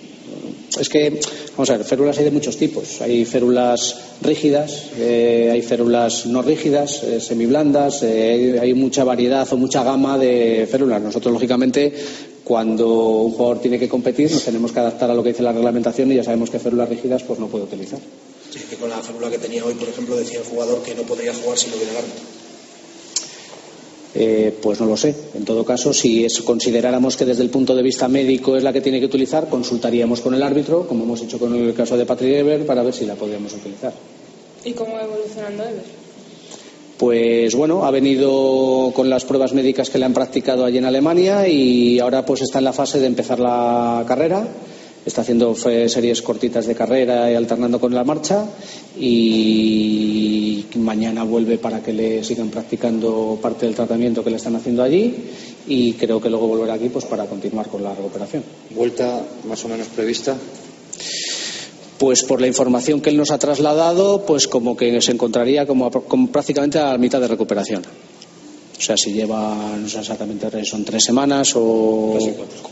Es 0.80 0.90
que, 0.90 1.20
vamos 1.58 1.70
a 1.72 1.78
ver, 1.78 1.86
férulas 1.88 2.20
hay 2.20 2.26
de 2.26 2.32
muchos 2.32 2.56
tipos. 2.58 3.02
Hay 3.02 3.26
férulas 3.26 3.96
rígidas, 4.22 4.92
eh, 5.00 5.50
hay 5.52 5.64
férulas 5.64 6.28
no 6.28 6.44
rígidas, 6.44 7.02
eh, 7.02 7.20
semiblandas, 7.20 8.04
eh, 8.04 8.60
hay, 8.62 8.76
mucha 8.76 9.04
variedad 9.04 9.52
o 9.52 9.58
mucha 9.58 9.84
gama 9.84 10.20
de 10.20 10.68
férulas. 10.70 11.02
Nosotros, 11.02 11.34
lógicamente, 11.34 11.92
cuando 12.44 13.22
un 13.22 13.32
jugador 13.32 13.60
tiene 13.60 13.80
que 13.80 13.90
competir, 13.90 14.30
nos 14.30 14.44
tenemos 14.44 14.72
que 14.72 14.80
adaptar 14.80 15.10
a 15.10 15.16
lo 15.16 15.24
que 15.24 15.30
dice 15.30 15.42
la 15.42 15.54
reglamentación 15.54 16.12
y 16.12 16.18
ya 16.18 16.24
sabemos 16.24 16.52
que 16.52 16.60
férulas 16.60 16.88
rígidas 16.88 17.24
pues 17.24 17.40
no 17.40 17.48
puede 17.48 17.64
utilizar. 17.64 18.00
Sí, 18.52 18.60
que 18.70 18.76
con 18.76 18.92
la 18.92 18.98
fórmula 18.98 19.32
que 19.32 19.40
tenía 19.40 19.66
hoy, 19.66 19.74
por 19.74 19.90
ejemplo, 19.90 20.16
decía 20.16 20.38
el 20.38 20.46
jugador 20.46 20.84
que 20.84 20.94
no 20.94 21.02
podría 21.02 21.34
jugar 21.34 21.58
si 21.58 21.70
no 21.70 21.78
hubiera 21.78 21.98
árbitro. 21.98 22.45
Eh, 24.18 24.56
pues 24.62 24.80
no 24.80 24.86
lo 24.86 24.96
sé. 24.96 25.14
En 25.34 25.44
todo 25.44 25.66
caso, 25.66 25.92
si 25.94 26.24
es- 26.24 26.42
consideráramos 26.42 27.18
que 27.18 27.26
desde 27.26 27.44
el 27.44 27.50
punto 27.50 27.76
de 27.76 27.84
vista 27.84 28.08
médico 28.08 28.56
es 28.56 28.64
la 28.64 28.72
que 28.72 28.80
tiene 28.80 29.00
que 29.02 29.08
utilizar, 29.08 29.50
consultaríamos 29.50 30.22
con 30.22 30.34
el 30.34 30.42
árbitro, 30.42 30.88
como 30.88 31.04
hemos 31.04 31.22
hecho 31.22 31.38
con 31.38 31.54
el 31.54 31.74
caso 31.74 31.98
de 31.98 32.06
Patrick 32.06 32.34
Ever, 32.36 32.66
para 32.66 32.82
ver 32.82 32.94
si 32.94 33.06
la 33.06 33.16
podríamos 33.16 33.54
utilizar. 33.54 33.92
¿Y 34.64 34.72
cómo 34.72 34.94
va 34.94 35.04
evolucionando 35.04 35.64
Ever? 35.64 35.84
Pues 36.98 37.54
bueno, 37.56 37.84
ha 37.86 37.92
venido 37.92 38.94
con 38.96 39.10
las 39.10 39.26
pruebas 39.26 39.52
médicas 39.52 39.90
que 39.90 39.98
le 39.98 40.06
han 40.06 40.14
practicado 40.14 40.64
allí 40.64 40.78
en 40.78 40.86
Alemania 40.86 41.46
y 41.46 42.00
ahora 42.00 42.26
pues 42.26 42.42
está 42.42 42.60
en 42.60 42.64
la 42.66 42.72
fase 42.74 43.02
de 43.02 43.08
empezar 43.08 43.38
la 43.38 44.06
carrera. 44.08 44.48
Está 45.06 45.22
haciendo 45.22 45.54
series 45.56 46.22
cortitas 46.24 46.66
de 46.66 46.74
carrera 46.74 47.32
y 47.32 47.36
alternando 47.36 47.80
con 47.80 47.94
la 47.94 48.04
marcha 48.04 48.46
y 48.98 50.66
mañana 50.76 51.24
vuelve 51.24 51.58
para 51.58 51.82
que 51.82 51.94
le 51.94 52.24
sigan 52.24 52.50
practicando 52.50 53.38
parte 53.42 53.66
del 53.66 53.76
tratamiento 53.76 54.24
que 54.24 54.32
le 54.32 54.38
están 54.38 54.56
haciendo 54.56 54.82
allí 54.84 55.16
y 55.68 55.94
creo 55.94 56.20
que 56.20 56.30
luego 56.30 56.48
volverá 56.48 56.74
aquí 56.74 56.90
pues 56.90 57.06
para 57.06 57.26
continuar 57.26 57.68
con 57.68 57.84
la 57.84 57.94
recuperación. 57.94 58.44
¿Vuelta 58.72 59.24
más 59.48 59.64
o 59.66 59.70
menos 59.70 59.88
prevista? 59.88 60.36
Pues 61.98 62.24
por 62.24 62.42
la 62.42 62.48
información 62.48 63.00
que 63.00 63.10
él 63.10 63.18
nos 63.18 63.32
ha 63.32 63.38
trasladado, 63.38 64.26
pues 64.26 64.48
como 64.48 64.76
que 64.76 65.02
se 65.02 65.12
encontraría 65.12 65.66
como, 65.66 65.90
como 65.92 66.32
prácticamente 66.32 66.78
a 66.78 66.92
la 66.92 66.98
mitad 66.98 67.22
de 67.22 67.28
recuperación. 67.28 67.84
O 68.78 68.82
sea, 68.82 68.98
si 68.98 69.14
lleva, 69.14 69.56
no 69.78 69.88
sé 69.88 70.00
exactamente, 70.00 70.64
son 70.66 70.84
tres 70.84 71.04
semanas 71.04 71.54
o 71.56 72.18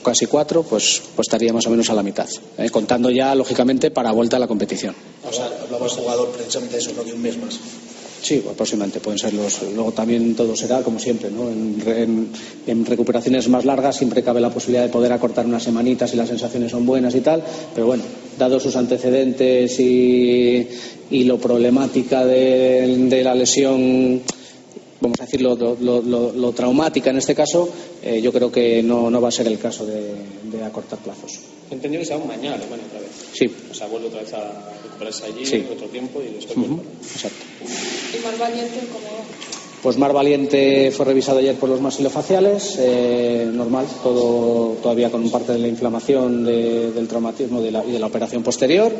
casi 0.03 0.25
cuatro, 0.25 0.63
pues, 0.63 1.01
pues 1.15 1.27
estaría 1.27 1.53
más 1.53 1.65
o 1.65 1.69
menos 1.69 1.89
a 1.89 1.93
la 1.93 2.03
mitad. 2.03 2.27
¿eh? 2.57 2.69
Contando 2.69 3.09
ya, 3.09 3.34
lógicamente, 3.35 3.89
para 3.89 4.11
vuelta 4.11 4.35
a 4.35 4.39
la 4.39 4.47
competición. 4.47 4.93
O 5.27 5.31
sea, 5.31 5.45
hablaba 5.63 5.85
el 5.85 5.91
jugador 5.91 6.30
precisamente 6.31 6.75
de 6.75 6.81
eso, 6.81 6.91
no 6.95 7.03
de 7.03 7.13
un 7.13 7.21
mes 7.21 7.38
más. 7.38 7.57
Sí, 8.21 8.41
aproximadamente 8.49 8.99
pueden 9.01 9.19
ser 9.19 9.34
los. 9.34 9.61
Luego 9.73 9.91
también 9.91 10.34
todo 10.35 10.55
será 10.55 10.81
como 10.81 10.97
siempre, 10.97 11.30
¿no? 11.30 11.49
En, 11.49 11.84
en- 11.85 12.30
en 12.67 12.85
recuperaciones 12.85 13.49
más 13.49 13.65
largas 13.65 13.97
siempre 13.97 14.23
cabe 14.23 14.39
la 14.39 14.49
posibilidad 14.49 14.84
de 14.84 14.89
poder 14.89 15.11
acortar 15.11 15.45
unas 15.45 15.63
semanitas 15.63 16.09
si 16.11 16.15
las 16.17 16.30
sensaciones 16.30 16.71
son 16.71 16.85
buenas 16.85 17.15
y 17.15 17.19
tal, 17.21 17.43
pero 17.75 17.88
bueno, 17.88 18.03
dados 18.39 18.63
sus 18.63 18.75
antecedentes 18.77 19.77
y, 19.80 20.67
y 21.11 21.23
lo 21.25 21.38
problemática 21.38 22.25
de, 22.25 23.07
de 23.09 23.23
la 23.23 23.35
lesión, 23.35 24.21
vamos 25.03 25.19
a 25.19 25.25
decir 25.25 25.41
lo, 25.41 25.55
lo- 25.55 26.01
lo- 26.01 26.31
lo 26.31 26.51
traumática 26.53 27.09
en 27.11 27.17
este 27.17 27.35
caso, 27.35 27.69
eh, 28.01 28.21
yo 28.21 28.31
creo 28.31 28.49
que 28.51 28.81
no, 28.81 29.09
no 29.11 29.19
va 29.21 29.27
a 29.27 29.31
ser 29.31 29.47
el 29.47 29.59
caso 29.59 29.85
de, 29.85 30.15
de 30.43 30.63
acortar 30.63 30.97
plazos. 30.99 31.39
Entendido 31.69 32.01
que 32.01 32.07
se 32.07 32.15
va 32.15 32.23
mañana 32.25 32.55
a 32.55 32.59
Alemania 32.59 32.85
otra 32.88 32.99
vez. 33.01 33.09
Sí. 33.34 33.45
O 33.69 33.73
sea, 33.73 33.88
vuelve 33.88 34.07
otra 34.07 34.21
vez 34.21 34.34
a 34.34 34.71
recuperarse 34.84 35.25
allí 35.25 35.45
Sí. 35.45 35.67
otro 35.71 35.88
tiempo 35.88 36.21
y 36.21 36.34
después 36.34 36.57
Ujú, 36.57 36.67
vuelve. 36.75 36.84
Exacto. 37.01 37.45
¿Y 38.17 38.23
más 38.23 38.39
valiente 38.39 38.80
cómo? 38.91 39.62
Pues 39.84 39.97
Mar 39.97 40.14
Valiente 40.14 40.91
fue 40.91 41.05
revisado 41.05 41.39
ayer 41.39 41.55
por 41.55 41.68
los 41.68 41.81
masilofaciales, 41.81 42.77
eh, 42.80 43.45
normal, 43.53 43.85
todo 44.01 44.77
todavía 44.81 45.11
con 45.11 45.30
parte 45.30 45.51
de 45.51 45.60
la 45.60 45.68
inflamación 45.68 46.45
de- 46.45 46.93
del 46.93 47.05
traumatismo 47.10 47.61
de 47.61 47.69
la- 47.72 47.84
y 47.85 47.91
de 47.91 47.99
la 47.99 48.05
operación 48.07 48.43
posterior. 48.43 48.93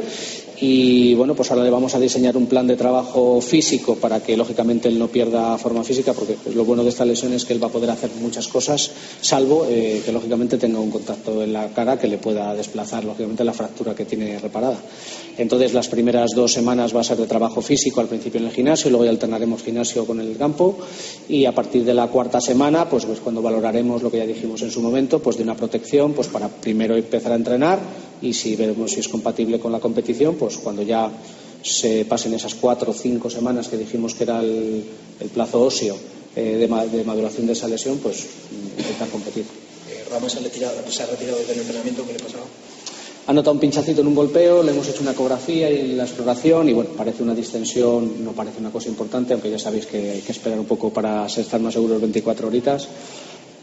Y 0.60 1.14
bueno, 1.16 1.36
pues 1.36 1.50
ahora 1.52 1.64
le 1.64 1.70
vamos 1.70 1.96
a 1.96 2.00
diseñar 2.02 2.36
un 2.36 2.48
plan 2.48 2.68
de 2.68 2.76
trabajo 2.76 3.40
físico 3.40 3.96
para 3.96 4.20
que 4.22 4.36
lógicamente 4.36 4.90
él 4.90 5.00
no 5.00 5.08
pierda 5.08 5.58
forma 5.58 5.86
física, 5.86 6.12
porque 6.12 6.36
lo 6.54 6.66
bueno 6.66 6.84
de 6.84 6.90
esta 6.90 7.06
lesión 7.06 7.32
es 7.32 7.46
que 7.46 7.54
él 7.54 7.64
va 7.64 7.68
a 7.68 7.72
poder 7.72 7.90
hacer 7.90 8.10
muchas 8.20 8.50
cosas, 8.50 8.92
salvo 9.22 9.66
eh, 9.70 10.02
que 10.06 10.12
lógicamente 10.12 10.58
tenga 10.58 10.80
un 10.80 10.92
contacto 10.92 11.42
en 11.44 11.54
la 11.54 11.70
cara 11.70 11.98
que 11.98 12.08
le 12.10 12.18
pueda 12.18 12.54
desplazar 12.56 13.06
lógicamente 13.06 13.46
la 13.46 13.54
fractura 13.54 13.96
que 13.96 14.04
tiene 14.04 14.38
reparada. 14.38 14.78
Entonces 15.38 15.74
las 15.74 15.88
primeras 15.88 16.32
dos 16.36 16.54
semanas 16.54 16.96
va 16.96 17.02
a 17.02 17.04
ser 17.04 17.18
de 17.18 17.26
trabajo 17.26 17.62
físico 17.62 18.02
al 18.02 18.08
principio 18.08 18.40
en 18.40 18.48
el 18.48 18.52
gimnasio 18.52 18.88
y 18.88 18.92
luego 18.92 19.06
ya 19.06 19.12
alternaremos 19.12 19.64
gimnasio 19.64 20.06
con 20.06 20.20
el 20.20 20.38
campo 20.38 20.78
y 21.28 21.46
a 21.46 21.54
partir 21.54 21.84
de 21.84 21.94
la 21.94 22.08
cuarta 22.08 22.40
semana 22.40 22.88
pues, 22.88 23.06
pues 23.06 23.20
cuando 23.20 23.42
valoraremos 23.42 24.04
lo 24.04 24.12
que 24.12 24.18
ya 24.18 24.26
dijimos 24.26 24.62
en 24.62 24.70
su 24.70 24.82
momento 24.82 25.20
pues 25.20 25.38
de 25.38 25.44
una 25.44 25.56
protección 25.56 26.14
pues 26.14 26.28
para 26.28 26.50
primero 26.50 26.96
empezar 26.96 27.32
a 27.32 27.36
entrenar 27.36 27.80
y 28.22 28.34
si 28.34 28.56
vemos 28.56 28.92
si 28.92 29.00
es 29.00 29.08
compatible 29.08 29.60
con 29.60 29.72
la 29.72 29.80
competición 29.80 30.36
pues 30.36 30.58
cuando 30.58 30.84
ya 30.84 31.12
se 31.64 32.06
pasen 32.06 32.34
esas 32.34 32.54
cuatro 32.56 32.92
o 32.92 32.94
cinco 32.94 33.30
semanas 33.30 33.70
que 33.70 33.78
dijimos 33.78 34.14
que 34.14 34.24
era 34.26 34.40
el, 34.42 34.86
plazo 35.34 35.62
óseo 35.62 35.98
eh, 36.36 36.58
de, 36.60 36.98
de 36.98 37.04
maduración 37.06 37.48
de 37.48 37.54
esa 37.54 37.68
lesión 37.68 37.98
pues 38.00 38.26
intentar 38.78 39.08
competir. 39.10 39.46
Eh, 39.90 40.04
Ramos 40.12 40.32
se 40.32 40.40
ha 40.40 40.42
retirado, 40.42 40.76
se 40.92 41.04
ha 41.04 41.06
retirado 41.06 41.40
del 41.48 41.60
entrenamiento, 41.60 42.06
¿qué 42.06 42.14
le 42.14 42.20
pasaba? 42.20 42.44
Ha 43.26 43.32
notado 43.32 43.54
un 43.54 43.60
pinchacito 43.60 44.02
en 44.02 44.08
un 44.08 44.16
golpeo, 44.16 44.62
le 44.64 44.72
hemos 44.72 44.88
hecho 44.90 45.02
una 45.02 45.12
ecografía 45.12 45.70
y 45.70 45.94
la 45.94 46.04
exploración 46.04 46.68
y 46.68 46.74
bueno, 46.74 46.90
parece 46.90 47.24
una 47.24 47.34
distensión, 47.34 48.22
no 48.22 48.34
parece 48.34 48.60
una 48.60 48.70
cosa 48.70 48.90
importante, 48.90 49.32
aunque 49.32 49.50
ya 49.50 49.58
sabéis 49.58 49.86
que 49.86 50.12
hay 50.12 50.22
que 50.22 50.32
esperar 50.34 50.60
un 50.60 50.66
poco 50.66 50.92
para 50.92 51.26
estar 51.26 51.62
más 51.62 51.74
seguros 51.74 52.02
24 52.02 52.48
horitas. 52.48 52.88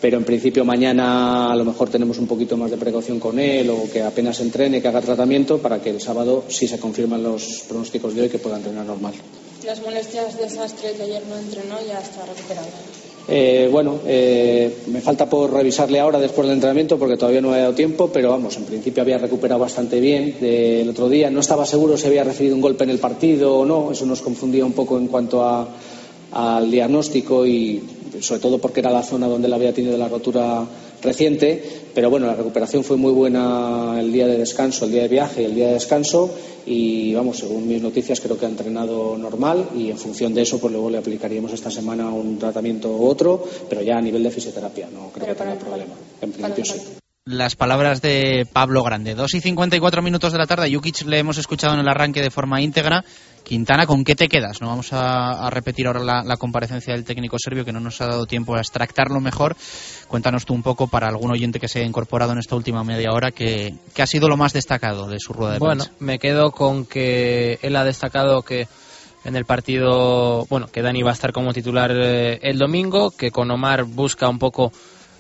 Pero 0.01 0.17
en 0.17 0.25
principio 0.25 0.65
mañana 0.65 1.53
a 1.53 1.57
lo 1.57 1.67
mejor 1.67 1.91
tenemos 1.91 2.17
un 2.17 2.27
poquito 2.27 2.57
más 2.57 2.71
de 2.71 2.79
precaución 2.79 3.21
con 3.21 3.39
él 3.39 3.69
o 3.69 3.91
que 3.93 4.03
apenas 4.03 4.41
entrene, 4.41 4.81
que 4.81 4.89
haga 4.89 5.03
tratamiento 5.03 5.59
para 5.59 5.83
que 5.83 5.91
el 5.91 6.01
sábado, 6.01 6.45
si 6.49 6.67
se 6.67 6.79
confirman 6.79 7.23
los 7.23 7.65
pronósticos 7.69 8.15
de 8.15 8.23
hoy, 8.23 8.29
que 8.31 8.39
pueda 8.39 8.57
entrenar 8.57 8.87
normal. 8.87 9.13
Las 9.67 9.83
molestias 9.83 10.39
de 10.39 10.45
desastre 10.45 10.95
de 10.95 11.03
ayer 11.03 11.23
no 11.29 11.37
entrenó, 11.37 11.77
ya 11.87 11.99
está 11.99 12.25
recuperado. 12.25 12.69
Eh, 13.29 13.69
bueno, 13.71 14.01
eh, 14.07 14.75
me 14.89 15.01
falta 15.01 15.29
por 15.29 15.53
revisarle 15.53 16.01
ahora 16.01 16.19
después 16.19 16.47
del 16.49 16.57
entrenamiento 16.57 16.99
porque 16.99 17.17
todavía 17.17 17.41
no 17.41 17.55
he 17.55 17.61
dado 17.61 17.75
tiempo, 17.75 18.11
pero 18.13 18.31
vamos, 18.31 18.57
en 18.57 18.65
principio 18.65 19.03
había 19.03 19.19
recuperado 19.19 19.61
bastante 19.61 20.01
bien 20.01 20.37
del 20.41 20.89
otro 20.89 21.09
día. 21.09 21.31
No 21.31 21.41
estaba 21.41 21.65
seguro 21.65 21.97
si 21.97 22.07
había 22.09 22.25
recibido 22.25 22.57
un 22.57 22.61
golpe 22.61 22.85
en 22.85 22.91
el 22.91 22.99
partido 22.99 23.59
o 23.59 23.65
no, 23.67 23.93
eso 23.93 24.05
nos 24.07 24.21
confundía 24.21 24.65
un 24.65 24.73
poco 24.73 24.99
en 24.99 25.07
cuanto 25.07 25.45
a- 25.45 25.69
al 26.33 26.71
diagnóstico 26.71 27.47
y 27.47 27.83
sobre 28.21 28.41
todo 28.41 28.59
porque 28.59 28.81
era 28.81 28.91
la 28.91 29.03
zona 29.03 29.27
donde 29.29 29.47
él 29.47 29.53
había 29.55 29.73
tenido 29.73 29.97
la 29.97 30.09
rotura 30.09 30.65
reciente, 31.03 31.63
pero 31.95 32.11
bueno, 32.11 32.27
la 32.27 32.35
recuperación 32.35 32.85
fue 32.85 32.97
muy 32.97 33.13
buena 33.13 33.97
el 33.99 34.13
día 34.13 34.27
de 34.27 34.39
descanso, 34.39 34.85
el 34.85 34.93
día 34.93 35.03
de 35.03 35.09
viaje 35.09 35.43
y 35.43 35.45
el 35.47 35.55
día 35.55 35.69
de 35.69 35.75
descanso 35.75 36.35
y 36.67 37.15
vamos, 37.15 37.39
según 37.39 37.67
mis 37.67 37.83
noticias 37.83 38.21
creo 38.21 38.39
que 38.39 38.47
ha 38.47 38.49
entrenado 38.49 39.17
normal 39.17 39.71
y 39.75 39.91
en 39.91 39.99
función 39.99 40.35
de 40.35 40.43
eso 40.43 40.61
pues 40.61 40.73
luego 40.73 40.91
le 40.91 40.99
aplicaríamos 40.99 41.53
esta 41.53 41.71
semana 41.71 42.09
un 42.11 42.39
tratamiento 42.39 42.91
u 42.91 43.07
otro, 43.07 43.45
pero 43.69 43.83
ya 43.83 43.97
a 43.97 44.01
nivel 44.01 44.23
de 44.23 44.31
fisioterapia, 44.31 44.89
no 44.93 45.11
creo 45.11 45.29
que 45.29 45.35
tenga 45.35 45.55
problema. 45.55 45.95
En 46.21 46.33
principio 46.33 46.65
sí. 46.65 46.81
Las 47.27 47.55
palabras 47.55 48.01
de 48.01 48.47
Pablo 48.51 48.83
Grande. 48.83 49.15
2 49.15 49.35
y 49.35 49.41
54 49.41 50.01
minutos 50.01 50.33
de 50.33 50.39
la 50.39 50.47
tarde. 50.47 50.67
A 50.67 50.75
Jukic 50.75 51.03
le 51.07 51.19
hemos 51.19 51.37
escuchado 51.37 51.75
en 51.75 51.81
el 51.81 51.89
arranque 51.89 52.23
de 52.23 52.31
forma 52.31 52.63
íntegra. 52.63 53.05
Quintana, 53.45 53.87
¿con 53.87 54.05
qué 54.05 54.15
te 54.15 54.29
quedas? 54.29 54.61
No 54.61 54.69
vamos 54.69 54.93
a, 54.93 55.47
a 55.47 55.51
repetir 55.51 55.87
ahora 55.87 56.01
la, 56.01 56.23
la 56.23 56.37
comparecencia 56.37 56.95
del 56.95 57.05
técnico 57.05 57.37
serbio, 57.39 57.65
que 57.65 57.73
no 57.73 57.81
nos 57.81 58.01
ha 58.01 58.07
dado 58.07 58.27
tiempo 58.27 58.55
a 58.55 58.61
extractarlo 58.61 59.21
mejor. 59.21 59.57
Cuéntanos 60.09 60.45
tú 60.47 60.55
un 60.55 60.63
poco 60.63 60.87
para 60.87 61.09
algún 61.09 61.33
oyente 61.33 61.59
que 61.59 61.67
se 61.69 61.81
ha 61.81 61.85
incorporado 61.85 62.33
en 62.33 62.39
esta 62.39 62.55
última 62.55 62.85
media 62.85 63.11
hora, 63.13 63.33
que, 63.33 63.75
que 63.95 64.03
ha 64.03 64.07
sido 64.07 64.29
lo 64.29 64.37
más 64.37 64.53
destacado 64.53 65.09
de 65.09 65.19
su 65.19 65.33
rueda 65.33 65.55
de 65.55 65.59
Bueno, 65.59 65.85
prensa. 65.85 65.97
me 66.05 66.19
quedo 66.19 66.53
con 66.53 66.87
que 66.87 67.59
él 67.63 67.75
ha 67.77 67.85
destacado 67.85 68.43
que 68.43 68.69
en 69.25 69.37
el 69.37 69.45
partido, 69.45 70.47
bueno, 70.49 70.69
que 70.69 70.81
Dani 70.83 71.03
va 71.03 71.11
a 71.11 71.15
estar 71.15 71.33
como 71.33 71.53
titular 71.53 71.91
eh, 71.95 72.39
el 72.43 72.57
domingo, 72.57 73.11
que 73.11 73.31
con 73.31 73.51
Omar 73.51 73.85
busca 73.85 74.29
un 74.29 74.39
poco 74.39 74.73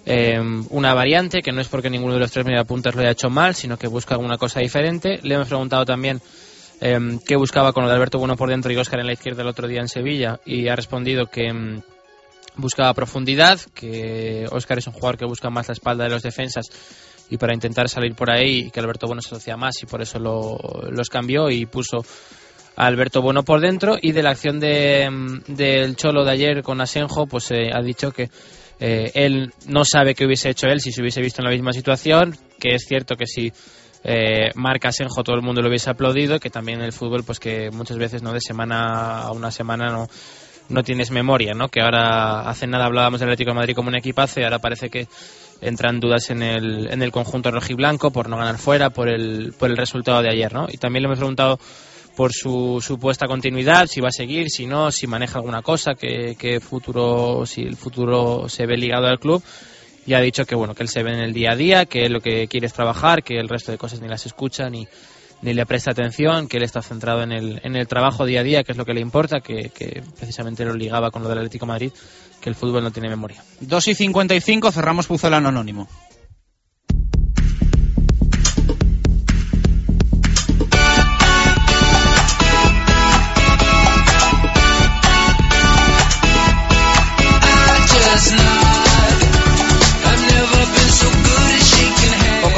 eh, 0.06 0.40
una 0.70 0.94
variante, 0.94 1.42
que 1.42 1.52
no 1.52 1.60
es 1.60 1.68
porque 1.68 1.90
ninguno 1.90 2.14
de 2.14 2.20
los 2.20 2.30
tres 2.30 2.46
mediapuntas 2.46 2.94
lo 2.94 3.02
haya 3.02 3.10
hecho 3.10 3.28
mal, 3.28 3.54
sino 3.54 3.76
que 3.76 3.88
busca 3.88 4.14
alguna 4.14 4.38
cosa 4.38 4.60
diferente. 4.60 5.18
Le 5.22 5.34
hemos 5.34 5.48
preguntado 5.48 5.84
también 5.84 6.22
eh, 6.80 6.98
qué 7.26 7.36
buscaba 7.36 7.72
con 7.72 7.82
lo 7.84 7.88
de 7.88 7.94
Alberto 7.96 8.18
Bueno 8.18 8.36
por 8.36 8.48
dentro 8.50 8.72
y 8.72 8.76
Óscar 8.76 9.00
en 9.00 9.06
la 9.06 9.12
izquierda 9.12 9.42
el 9.42 9.48
otro 9.48 9.68
día 9.68 9.80
en 9.80 9.88
Sevilla, 9.88 10.40
y 10.44 10.68
ha 10.68 10.76
respondido 10.76 11.26
que 11.26 11.52
mm, 11.52 11.82
buscaba 12.56 12.94
profundidad, 12.94 13.60
que 13.74 14.46
Óscar 14.50 14.78
es 14.78 14.86
un 14.86 14.92
jugador 14.92 15.16
que 15.18 15.24
busca 15.24 15.50
más 15.50 15.68
la 15.68 15.72
espalda 15.72 16.04
de 16.04 16.10
los 16.10 16.22
defensas 16.22 16.66
y 17.30 17.36
para 17.38 17.54
intentar 17.54 17.88
salir 17.88 18.14
por 18.14 18.30
ahí 18.30 18.70
que 18.70 18.80
Alberto 18.80 19.06
Bueno 19.06 19.22
se 19.22 19.28
asocia 19.34 19.56
más 19.56 19.82
y 19.82 19.86
por 19.86 20.02
eso 20.02 20.18
lo- 20.18 20.58
los 20.90 21.08
cambió 21.08 21.48
y 21.48 21.64
puso 21.66 22.04
a 22.76 22.86
Alberto 22.86 23.22
Bueno 23.22 23.44
por 23.44 23.60
dentro. 23.60 23.96
Y 24.00 24.10
de 24.12 24.22
la 24.22 24.30
acción 24.30 24.58
de, 24.58 25.08
mm, 25.08 25.42
del 25.54 25.94
Cholo 25.96 26.24
de 26.24 26.32
ayer 26.32 26.62
con 26.62 26.80
Asenjo 26.80 27.26
pues 27.26 27.50
eh, 27.52 27.70
ha 27.72 27.80
dicho 27.82 28.10
que 28.10 28.30
eh, 28.80 29.12
él 29.14 29.52
no 29.66 29.84
sabe 29.84 30.14
qué 30.14 30.24
hubiese 30.26 30.48
hecho 30.50 30.66
él 30.66 30.80
si 30.80 30.90
se 30.90 31.02
hubiese 31.02 31.20
visto 31.20 31.40
en 31.40 31.44
la 31.44 31.50
misma 31.52 31.72
situación 31.72 32.34
que 32.58 32.74
es 32.74 32.84
cierto 32.88 33.14
que 33.14 33.26
si 33.26 33.52
eh, 34.04 34.50
Asenjo 34.82 35.22
todo 35.22 35.36
el 35.36 35.42
mundo 35.42 35.60
lo 35.60 35.68
hubiese 35.68 35.90
aplaudido 35.90 36.40
que 36.40 36.50
también 36.50 36.80
el 36.80 36.92
fútbol 36.92 37.22
pues 37.24 37.38
que 37.38 37.70
muchas 37.70 37.98
veces 37.98 38.22
no 38.22 38.32
de 38.32 38.40
semana 38.40 39.22
a 39.22 39.32
una 39.32 39.50
semana 39.50 39.88
no 39.90 40.08
no 40.70 40.84
tienes 40.84 41.10
memoria, 41.10 41.52
¿no? 41.52 41.68
Que 41.68 41.80
ahora 41.80 42.48
hace 42.48 42.66
nada 42.66 42.86
hablábamos 42.86 43.20
del 43.20 43.28
Atlético 43.28 43.50
de 43.50 43.56
Madrid 43.56 43.74
como 43.74 43.88
un 43.88 43.96
equipazo 43.96 44.40
y 44.40 44.44
ahora 44.44 44.60
parece 44.60 44.88
que 44.88 45.08
entran 45.60 46.00
dudas 46.00 46.30
en 46.30 46.42
el, 46.42 46.88
en 46.90 47.02
el 47.02 47.10
conjunto 47.10 47.50
rojiblanco 47.50 48.10
por 48.12 48.28
no 48.28 48.36
ganar 48.36 48.56
fuera, 48.56 48.90
por 48.90 49.08
el, 49.08 49.52
por 49.58 49.68
el 49.68 49.76
resultado 49.76 50.22
de 50.22 50.30
ayer, 50.30 50.52
¿no? 50.52 50.66
Y 50.70 50.78
también 50.78 51.02
le 51.02 51.06
hemos 51.08 51.18
preguntado 51.18 51.58
por 52.16 52.32
su 52.32 52.80
supuesta 52.80 53.26
continuidad, 53.26 53.86
si 53.86 54.00
va 54.00 54.08
a 54.08 54.12
seguir, 54.12 54.48
si 54.48 54.66
no, 54.66 54.92
si 54.92 55.06
maneja 55.06 55.38
alguna 55.38 55.62
cosa, 55.62 55.94
que 55.94 56.60
futuro, 56.60 57.44
si 57.46 57.62
el 57.62 57.76
futuro 57.76 58.48
se 58.48 58.66
ve 58.66 58.76
ligado 58.76 59.06
al 59.06 59.18
club. 59.18 59.42
Y 60.10 60.14
ha 60.14 60.20
dicho 60.20 60.44
que 60.44 60.56
bueno, 60.56 60.74
que 60.74 60.82
él 60.82 60.88
se 60.88 61.04
ve 61.04 61.12
en 61.12 61.20
el 61.20 61.32
día 61.32 61.52
a 61.52 61.54
día, 61.56 61.86
que 61.86 62.04
él 62.04 62.12
lo 62.14 62.20
que 62.20 62.48
quiere 62.48 62.66
es 62.66 62.72
trabajar, 62.72 63.22
que 63.22 63.38
el 63.38 63.48
resto 63.48 63.70
de 63.70 63.78
cosas 63.78 64.00
ni 64.00 64.08
las 64.08 64.26
escucha 64.26 64.68
ni, 64.68 64.88
ni 65.40 65.54
le 65.54 65.64
presta 65.66 65.92
atención, 65.92 66.48
que 66.48 66.56
él 66.56 66.64
está 66.64 66.82
centrado 66.82 67.22
en 67.22 67.30
el, 67.30 67.60
en 67.62 67.76
el 67.76 67.86
trabajo 67.86 68.26
día 68.26 68.40
a 68.40 68.42
día, 68.42 68.64
que 68.64 68.72
es 68.72 68.78
lo 68.78 68.84
que 68.84 68.92
le 68.92 69.02
importa, 69.02 69.38
que, 69.38 69.68
que 69.68 70.02
precisamente 70.18 70.64
lo 70.64 70.74
ligaba 70.74 71.12
con 71.12 71.22
lo 71.22 71.28
del 71.28 71.38
Atlético 71.38 71.64
de 71.64 71.68
Madrid, 71.68 71.92
que 72.40 72.48
el 72.48 72.56
fútbol 72.56 72.82
no 72.82 72.90
tiene 72.90 73.08
memoria. 73.08 73.40
2 73.60 73.86
y 73.86 73.94
55, 73.94 74.72
cerramos 74.72 75.06
Pucelano 75.06 75.48
Anónimo. 75.48 75.86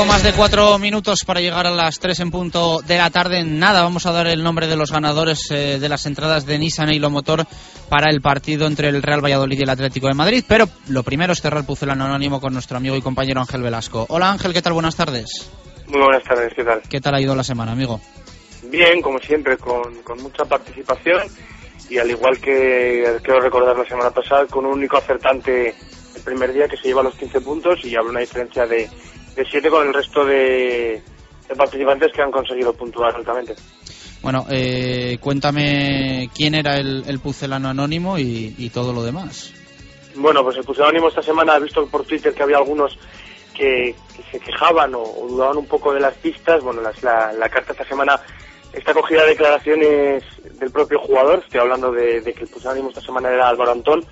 Poco 0.02 0.14
más 0.14 0.24
de 0.24 0.32
cuatro 0.32 0.80
minutos 0.80 1.24
para 1.24 1.40
llegar 1.40 1.64
a 1.64 1.70
las 1.70 2.00
tres 2.00 2.18
en 2.18 2.32
punto 2.32 2.80
de 2.80 2.98
la 2.98 3.10
tarde. 3.10 3.44
Nada, 3.44 3.82
vamos 3.82 4.04
a 4.04 4.10
dar 4.10 4.26
el 4.26 4.42
nombre 4.42 4.66
de 4.66 4.74
los 4.74 4.90
ganadores 4.90 5.48
eh, 5.52 5.78
de 5.78 5.88
las 5.88 6.06
entradas 6.06 6.44
de 6.44 6.58
Nissan 6.58 6.88
e 6.88 6.98
Motor 6.98 7.46
para 7.88 8.10
el 8.10 8.20
partido 8.20 8.66
entre 8.66 8.88
el 8.88 9.00
Real 9.00 9.24
Valladolid 9.24 9.60
y 9.60 9.62
el 9.62 9.70
Atlético 9.70 10.08
de 10.08 10.14
Madrid. 10.14 10.44
Pero 10.48 10.64
lo 10.88 11.04
primero 11.04 11.32
es 11.32 11.40
cerrar 11.40 11.64
Pucelano 11.64 12.04
Anónimo 12.04 12.40
con 12.40 12.52
nuestro 12.52 12.78
amigo 12.78 12.96
y 12.96 13.00
compañero 13.00 13.38
Ángel 13.38 13.62
Velasco. 13.62 14.04
Hola 14.08 14.32
Ángel, 14.32 14.52
¿qué 14.52 14.60
tal? 14.60 14.72
Buenas 14.72 14.96
tardes. 14.96 15.52
Muy 15.86 16.00
buenas 16.00 16.24
tardes, 16.24 16.52
¿qué 16.56 16.64
tal? 16.64 16.82
¿Qué 16.82 17.00
tal 17.00 17.14
ha 17.14 17.20
ido 17.20 17.36
la 17.36 17.44
semana, 17.44 17.70
amigo? 17.70 18.00
Bien, 18.64 19.00
como 19.02 19.20
siempre, 19.20 19.56
con, 19.56 20.02
con 20.02 20.20
mucha 20.20 20.44
participación 20.44 21.28
y 21.88 21.98
al 21.98 22.10
igual 22.10 22.40
que 22.40 23.18
quiero 23.22 23.40
recordar 23.40 23.78
la 23.78 23.84
semana 23.84 24.10
pasada, 24.10 24.46
con 24.46 24.66
un 24.66 24.72
único 24.78 24.96
acertante 24.96 25.76
el 26.16 26.22
primer 26.22 26.52
día 26.52 26.66
que 26.66 26.76
se 26.76 26.88
lleva 26.88 27.04
los 27.04 27.14
15 27.14 27.40
puntos 27.40 27.84
y 27.84 27.94
habrá 27.94 28.10
una 28.10 28.20
diferencia 28.20 28.66
de, 28.66 28.90
de 29.36 29.44
7 29.44 29.68
con 29.70 29.86
el 29.86 29.94
resto 29.94 30.24
de, 30.24 31.02
de 31.48 31.54
participantes 31.56 32.12
que 32.12 32.22
han 32.22 32.30
conseguido 32.30 32.72
puntuar 32.74 33.14
altamente. 33.14 33.54
Bueno, 34.22 34.46
eh, 34.50 35.18
cuéntame 35.20 36.30
quién 36.34 36.54
era 36.54 36.76
el, 36.76 37.04
el 37.08 37.18
Pucelano 37.18 37.68
Anónimo 37.68 38.18
y, 38.18 38.54
y 38.56 38.70
todo 38.70 38.92
lo 38.92 39.02
demás. 39.02 39.52
Bueno, 40.14 40.44
pues 40.44 40.56
el 40.58 40.64
Puseánimo 40.64 41.08
esta 41.08 41.22
semana 41.22 41.54
ha 41.54 41.58
visto 41.58 41.86
por 41.88 42.04
Twitter 42.04 42.32
que 42.32 42.42
había 42.42 42.58
algunos 42.58 42.96
que, 43.54 43.94
que 44.16 44.22
se 44.30 44.38
quejaban 44.38 44.94
o, 44.94 45.02
o 45.02 45.26
dudaban 45.28 45.56
un 45.56 45.66
poco 45.66 45.92
de 45.92 46.00
las 46.00 46.14
pistas. 46.14 46.62
Bueno, 46.62 46.80
las- 46.82 47.02
la, 47.02 47.32
la 47.32 47.48
carta 47.48 47.72
esta 47.72 47.84
semana 47.88 48.20
está 48.72 48.94
cogida 48.94 49.22
de 49.22 49.30
declaraciones 49.30 50.22
del 50.60 50.70
propio 50.70 51.00
jugador. 51.00 51.40
Estoy 51.44 51.60
hablando 51.60 51.90
de, 51.90 52.20
de 52.20 52.32
que 52.32 52.42
el 52.44 52.48
Puseánimo 52.48 52.90
esta 52.90 53.00
semana 53.00 53.28
era 53.30 53.48
Álvaro 53.48 53.72
Antón. 53.72 54.04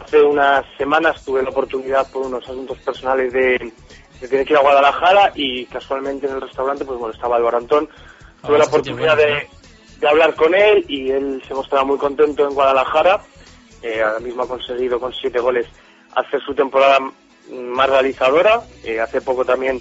Hace 0.00 0.22
unas 0.22 0.64
semanas 0.78 1.22
tuve 1.24 1.42
la 1.42 1.50
oportunidad 1.50 2.10
por 2.10 2.24
unos 2.26 2.44
asuntos 2.44 2.78
personales 2.78 3.32
de, 3.32 3.72
de 4.20 4.28
tener 4.28 4.44
que 4.46 4.52
ir 4.52 4.58
a 4.58 4.62
Guadalajara 4.62 5.32
y 5.34 5.66
casualmente 5.66 6.26
en 6.26 6.34
el 6.34 6.40
restaurante 6.40 6.84
pues 6.84 6.98
bueno 6.98 7.14
estaba 7.14 7.36
Álvaro 7.36 7.58
Antón. 7.58 7.88
Tuve 8.42 8.52
la 8.52 8.58
bastante 8.64 8.90
oportunidad 8.90 9.16
de, 9.16 9.48
de 10.00 10.08
hablar 10.08 10.34
con 10.34 10.54
él 10.54 10.84
y 10.88 11.10
él 11.10 11.42
se 11.46 11.54
mostraba 11.54 11.84
muy 11.84 11.98
contento 11.98 12.46
en 12.46 12.54
Guadalajara 12.54 13.20
eh, 13.82 14.02
ahora 14.02 14.18
mismo 14.20 14.42
ha 14.42 14.48
conseguido 14.48 14.98
con 14.98 15.12
siete 15.12 15.38
goles 15.38 15.66
hacer 16.14 16.40
su 16.42 16.52
temporada 16.54 16.98
más 17.52 17.88
realizadora. 17.88 18.60
Eh, 18.84 18.98
hace 19.00 19.20
poco 19.20 19.44
también 19.44 19.80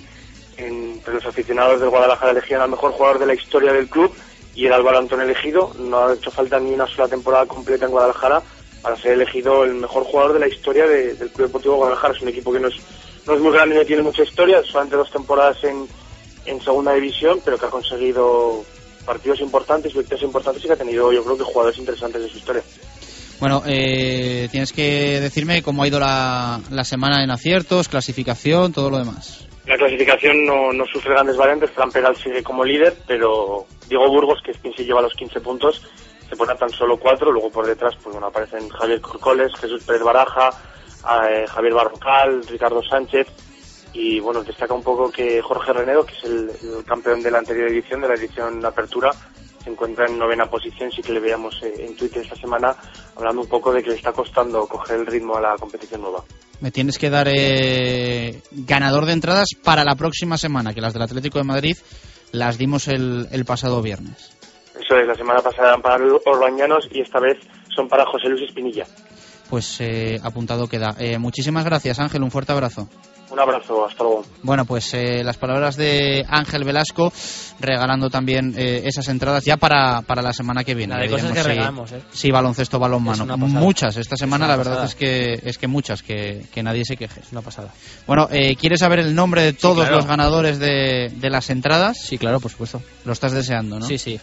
entre 0.57 1.13
los 1.15 1.25
aficionados 1.25 1.79
del 1.79 1.89
Guadalajara 1.89 2.31
elegían 2.31 2.61
al 2.61 2.69
mejor 2.69 2.91
jugador 2.91 3.19
de 3.19 3.25
la 3.25 3.33
historia 3.33 3.73
del 3.73 3.87
club 3.89 4.13
y 4.55 4.65
era 4.65 4.75
Álvaro 4.75 4.97
Antón 4.99 5.21
elegido. 5.21 5.71
No 5.79 5.97
ha 6.07 6.13
hecho 6.13 6.31
falta 6.31 6.59
ni 6.59 6.73
una 6.73 6.87
sola 6.87 7.07
temporada 7.07 7.45
completa 7.45 7.85
en 7.85 7.91
Guadalajara 7.91 8.41
para 8.81 8.95
ser 8.97 9.13
elegido 9.13 9.63
el 9.63 9.73
mejor 9.75 10.03
jugador 10.03 10.33
de 10.33 10.39
la 10.39 10.47
historia 10.47 10.85
de- 10.87 11.13
del 11.15 11.29
Club 11.31 11.47
Deportivo 11.47 11.75
Guadalajara. 11.77 12.13
Es 12.13 12.21
un 12.21 12.27
equipo 12.29 12.51
que 12.53 12.59
no 12.59 12.67
es, 12.67 12.75
no 13.27 13.33
es 13.35 13.41
muy 13.41 13.51
grande 13.51 13.77
ni 13.77 13.85
tiene 13.85 14.01
mucha 14.01 14.23
historia, 14.23 14.63
solamente 14.63 14.95
dos 14.95 15.11
temporadas 15.11 15.63
en, 15.63 15.87
en 16.45 16.61
segunda 16.61 16.93
división, 16.93 17.39
pero 17.43 17.57
que 17.57 17.65
ha 17.65 17.69
conseguido 17.69 18.63
partidos 19.05 19.41
importantes, 19.41 19.93
victorias 19.93 20.23
importantes 20.23 20.63
y 20.63 20.67
que 20.67 20.73
ha 20.73 20.77
tenido, 20.77 21.11
yo 21.11 21.23
creo 21.23 21.37
que 21.37 21.43
jugadores 21.43 21.77
interesantes 21.77 22.21
de 22.21 22.29
su 22.29 22.37
historia. 22.37 22.63
Bueno, 23.39 23.61
eh, 23.67 24.47
tienes 24.49 24.73
que 24.73 25.19
decirme 25.19 25.61
cómo 25.61 25.83
ha 25.83 25.87
ido 25.87 25.99
la, 25.99 26.59
la 26.71 26.83
semana 26.83 27.23
en 27.23 27.29
aciertos, 27.29 27.87
clasificación, 27.87 28.73
todo 28.73 28.89
lo 28.89 28.97
demás. 28.97 29.47
La 29.67 29.77
clasificación 29.77 30.45
no, 30.45 30.71
no 30.71 30.85
sufre 30.85 31.11
grandes 31.11 31.37
variantes, 31.37 31.69
Fran 31.71 31.91
Peral 31.91 32.15
sigue 32.15 32.41
como 32.41 32.63
líder, 32.63 32.95
pero 33.05 33.65
Diego 33.87 34.07
Burgos, 34.07 34.39
que 34.43 34.51
es 34.51 34.57
quien 34.57 34.73
se 34.73 34.85
lleva 34.85 35.01
los 35.01 35.13
15 35.13 35.41
puntos, 35.41 35.81
se 36.29 36.35
pone 36.35 36.53
a 36.53 36.55
tan 36.55 36.69
solo 36.69 36.97
cuatro, 36.97 37.31
luego 37.31 37.51
por 37.51 37.67
detrás 37.67 37.93
pues 38.01 38.13
bueno, 38.13 38.27
aparecen 38.27 38.67
Javier 38.69 39.01
Corcoles, 39.01 39.51
Jesús 39.59 39.83
Pérez 39.83 40.01
Baraja, 40.01 40.49
eh, 41.29 41.47
Javier 41.47 41.73
Barrocal, 41.73 42.43
Ricardo 42.47 42.81
Sánchez, 42.83 43.27
y 43.93 44.19
bueno, 44.19 44.43
destaca 44.43 44.73
un 44.73 44.83
poco 44.83 45.11
que 45.11 45.41
Jorge 45.41 45.73
Renedo, 45.73 46.05
que 46.05 46.13
es 46.13 46.23
el, 46.23 46.49
el 46.49 46.83
campeón 46.85 47.21
de 47.23 47.31
la 47.31 47.39
anterior 47.39 47.69
edición, 47.69 48.01
de 48.01 48.07
la 48.07 48.15
edición 48.15 48.59
de 48.59 48.67
Apertura, 48.67 49.11
se 49.63 49.69
encuentra 49.71 50.05
en 50.05 50.17
novena 50.17 50.45
posición, 50.45 50.91
sí 50.91 51.01
que 51.01 51.11
le 51.11 51.19
veíamos 51.19 51.61
eh, 51.61 51.73
en 51.79 51.95
Twitter 51.95 52.21
esta 52.21 52.35
semana, 52.35 52.75
hablando 53.15 53.41
un 53.41 53.49
poco 53.49 53.73
de 53.73 53.83
que 53.83 53.89
le 53.89 53.95
está 53.95 54.13
costando 54.13 54.65
coger 54.67 54.99
el 54.99 55.05
ritmo 55.05 55.35
a 55.35 55.41
la 55.41 55.55
competición 55.55 56.01
nueva. 56.01 56.23
Me 56.61 56.71
tienes 56.71 56.97
que 56.97 57.09
dar 57.09 57.27
eh, 57.29 58.41
ganador 58.51 59.05
de 59.05 59.13
entradas 59.13 59.49
para 59.63 59.83
la 59.83 59.95
próxima 59.95 60.37
semana, 60.37 60.73
que 60.73 60.81
las 60.81 60.93
del 60.93 61.03
Atlético 61.03 61.37
de 61.39 61.43
Madrid 61.43 61.77
las 62.31 62.57
dimos 62.57 62.87
el, 62.87 63.27
el 63.31 63.45
pasado 63.45 63.81
viernes. 63.81 64.37
Eso 64.79 64.95
es, 64.95 65.07
la 65.07 65.15
semana 65.15 65.41
pasada 65.41 65.69
eran 65.69 65.81
para 65.81 65.97
los 65.97 66.21
Orbañanos 66.25 66.87
y 66.91 67.01
esta 67.01 67.19
vez 67.19 67.37
son 67.75 67.87
para 67.87 68.05
José 68.05 68.29
Luis 68.29 68.43
Espinilla. 68.43 68.85
Pues 69.49 69.77
eh, 69.79 70.19
apuntado 70.23 70.67
queda. 70.67 70.95
Eh, 70.99 71.17
muchísimas 71.17 71.63
gracias, 71.65 71.99
Ángel. 71.99 72.23
Un 72.23 72.31
fuerte 72.31 72.51
abrazo. 72.51 72.89
Un 73.29 73.39
abrazo, 73.41 73.85
hasta 73.85 74.03
luego. 74.05 74.23
Bueno, 74.41 74.63
pues 74.63 74.93
eh, 74.93 75.21
las 75.21 75.35
palabras 75.35 75.75
de 75.75 76.25
Ángel 76.29 76.63
Velasco 76.63 77.11
regalando 77.59 78.09
también 78.09 78.53
eh, 78.57 78.83
esas 78.85 79.09
entradas 79.09 79.43
ya 79.43 79.57
para, 79.57 80.01
para 80.03 80.21
la 80.21 80.31
semana 80.31 80.63
que 80.63 80.73
viene. 80.75 80.93
La 80.95 81.01
de 81.01 81.07
Ya 81.09 81.11
cosas 81.15 81.31
que 81.33 81.41
si- 81.41 81.47
regalamos, 81.47 81.91
¿eh? 81.91 82.01
Si 82.11 82.31
baloncesto, 82.31 82.79
balón 82.79 83.03
Es. 83.03 83.35
Muchas. 83.37 83.97
Esta 83.97 84.15
semana 84.15 84.47
la 84.47 84.55
verdad 84.55 84.81
pasada. 84.81 84.87
es 84.87 84.95
que 84.95 85.41
es 85.43 85.57
que 85.57 85.67
muchas, 85.67 86.03
que, 86.03 86.45
que 86.53 86.63
nadie 86.63 86.85
se 86.85 86.95
queje. 86.95 87.19
Es 87.19 87.31
una 87.33 87.41
pasada. 87.41 87.73
Bueno, 88.05 88.29
eh, 88.31 88.55
¿quieres 88.55 88.79
saber 88.79 88.99
el 88.99 89.13
nombre 89.13 89.41
de 89.41 89.51
todos 89.53 89.79
claro. 89.79 89.97
los 89.97 90.05
ganadores 90.05 90.57
de, 90.57 91.11
de 91.13 91.29
las 91.29 91.49
entradas? 91.49 91.97
Sí, 92.01 92.17
claro, 92.17 92.39
por 92.39 92.51
supuesto. 92.51 92.81
Lo 93.03 93.11
estás 93.11 93.33
deseando, 93.33 93.77
¿no? 93.77 93.85
Sí, 93.85 93.97
sí. 93.97 94.17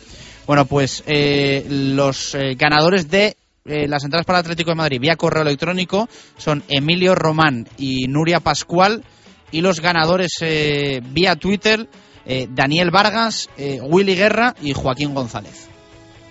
Bueno, 0.46 0.64
pues 0.64 1.02
eh, 1.06 1.64
los 1.68 2.34
eh, 2.34 2.55
ganadores 2.55 3.10
de 3.10 3.36
eh, 3.65 3.89
las 3.89 4.05
entradas 4.05 4.27
para 4.27 4.41
el 4.41 4.45
Atlético 4.45 4.70
de 4.70 4.77
Madrid 4.77 5.01
vía 5.01 5.16
correo 5.16 5.43
electrónico 5.43 6.09
son 6.36 6.62
Emilio 6.69 7.15
Román 7.15 7.66
y 7.78 8.07
Nuria 8.09 8.41
Pascual 8.41 9.05
y 9.51 9.61
los 9.62 9.81
ganadores 9.81 10.32
eh, 10.41 11.01
vía 11.03 11.36
Twitter 11.36 11.89
eh, 12.27 12.47
Daniel 12.51 12.91
Vargas, 12.91 13.49
eh, 13.57 13.81
Willy 13.82 14.15
Guerra 14.15 14.55
y 14.61 14.73
Joaquín 14.73 15.15
González. 15.15 15.69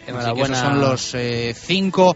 Así 0.08 0.34
que 0.34 0.42
esos 0.42 0.58
son 0.58 0.82
los 0.82 1.16
eh, 1.16 1.54
cinco 1.56 2.16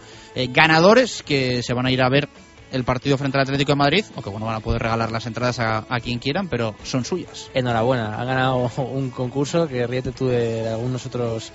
ganadores 0.49 1.23
que 1.23 1.63
se 1.63 1.73
van 1.73 1.85
a 1.85 1.91
ir 1.91 2.01
a 2.01 2.09
ver 2.09 2.27
el 2.71 2.83
partido 2.83 3.17
frente 3.17 3.37
al 3.37 3.43
Atlético 3.43 3.71
de 3.71 3.77
Madrid, 3.77 4.05
o 4.15 4.21
que 4.21 4.29
bueno, 4.29 4.45
van 4.45 4.55
a 4.55 4.59
poder 4.59 4.81
regalar 4.81 5.11
las 5.11 5.25
entradas 5.25 5.59
a, 5.59 5.85
a 5.89 5.99
quien 5.99 6.19
quieran, 6.19 6.47
pero 6.49 6.75
son 6.83 7.05
suyas. 7.05 7.49
Enhorabuena, 7.53 8.19
ha 8.19 8.25
ganado 8.25 8.69
un 8.91 9.09
concurso 9.09 9.67
que 9.67 9.87
ríete 9.87 10.11
tú 10.11 10.27
de 10.27 10.67
algunos 10.67 11.05
otros 11.05 11.51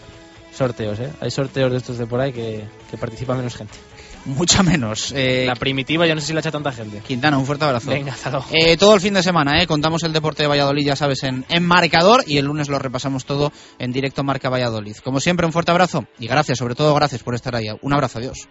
sorteos, 0.52 0.98
¿eh? 1.00 1.10
Hay 1.20 1.30
sorteos 1.30 1.70
de 1.70 1.78
estos 1.78 1.98
de 1.98 2.06
por 2.06 2.20
ahí 2.20 2.32
que, 2.32 2.64
que 2.90 2.96
participa 2.98 3.34
menos 3.34 3.56
gente. 3.56 3.74
Mucha 4.24 4.62
menos. 4.62 5.12
Eh, 5.16 5.44
La 5.46 5.56
primitiva 5.56 6.06
yo 6.06 6.14
no 6.14 6.20
sé 6.20 6.28
si 6.28 6.32
la 6.32 6.38
echa 6.40 6.52
tanta 6.52 6.70
gente. 6.70 7.00
Quintana, 7.00 7.36
un 7.38 7.44
fuerte 7.44 7.64
abrazo. 7.64 7.90
Venga, 7.90 8.12
hasta 8.12 8.30
luego. 8.30 8.46
Eh, 8.52 8.76
todo 8.76 8.94
el 8.94 9.00
fin 9.00 9.14
de 9.14 9.22
semana, 9.22 9.60
¿eh? 9.60 9.66
contamos 9.66 10.04
el 10.04 10.12
deporte 10.12 10.44
de 10.44 10.48
Valladolid, 10.48 10.86
ya 10.86 10.94
sabes, 10.94 11.24
en, 11.24 11.44
en 11.48 11.64
marcador 11.64 12.22
y 12.26 12.38
el 12.38 12.44
lunes 12.44 12.68
lo 12.68 12.78
repasamos 12.78 13.24
todo 13.24 13.52
en 13.80 13.90
directo 13.90 14.22
Marca 14.22 14.48
Valladolid. 14.48 14.96
Como 15.02 15.18
siempre, 15.18 15.44
un 15.44 15.52
fuerte 15.52 15.72
abrazo 15.72 16.04
y 16.20 16.28
gracias, 16.28 16.58
sobre 16.58 16.76
todo 16.76 16.94
gracias 16.94 17.22
por 17.24 17.34
estar 17.34 17.56
ahí. 17.56 17.66
Un 17.80 17.92
abrazo, 17.92 18.18
adiós. 18.20 18.48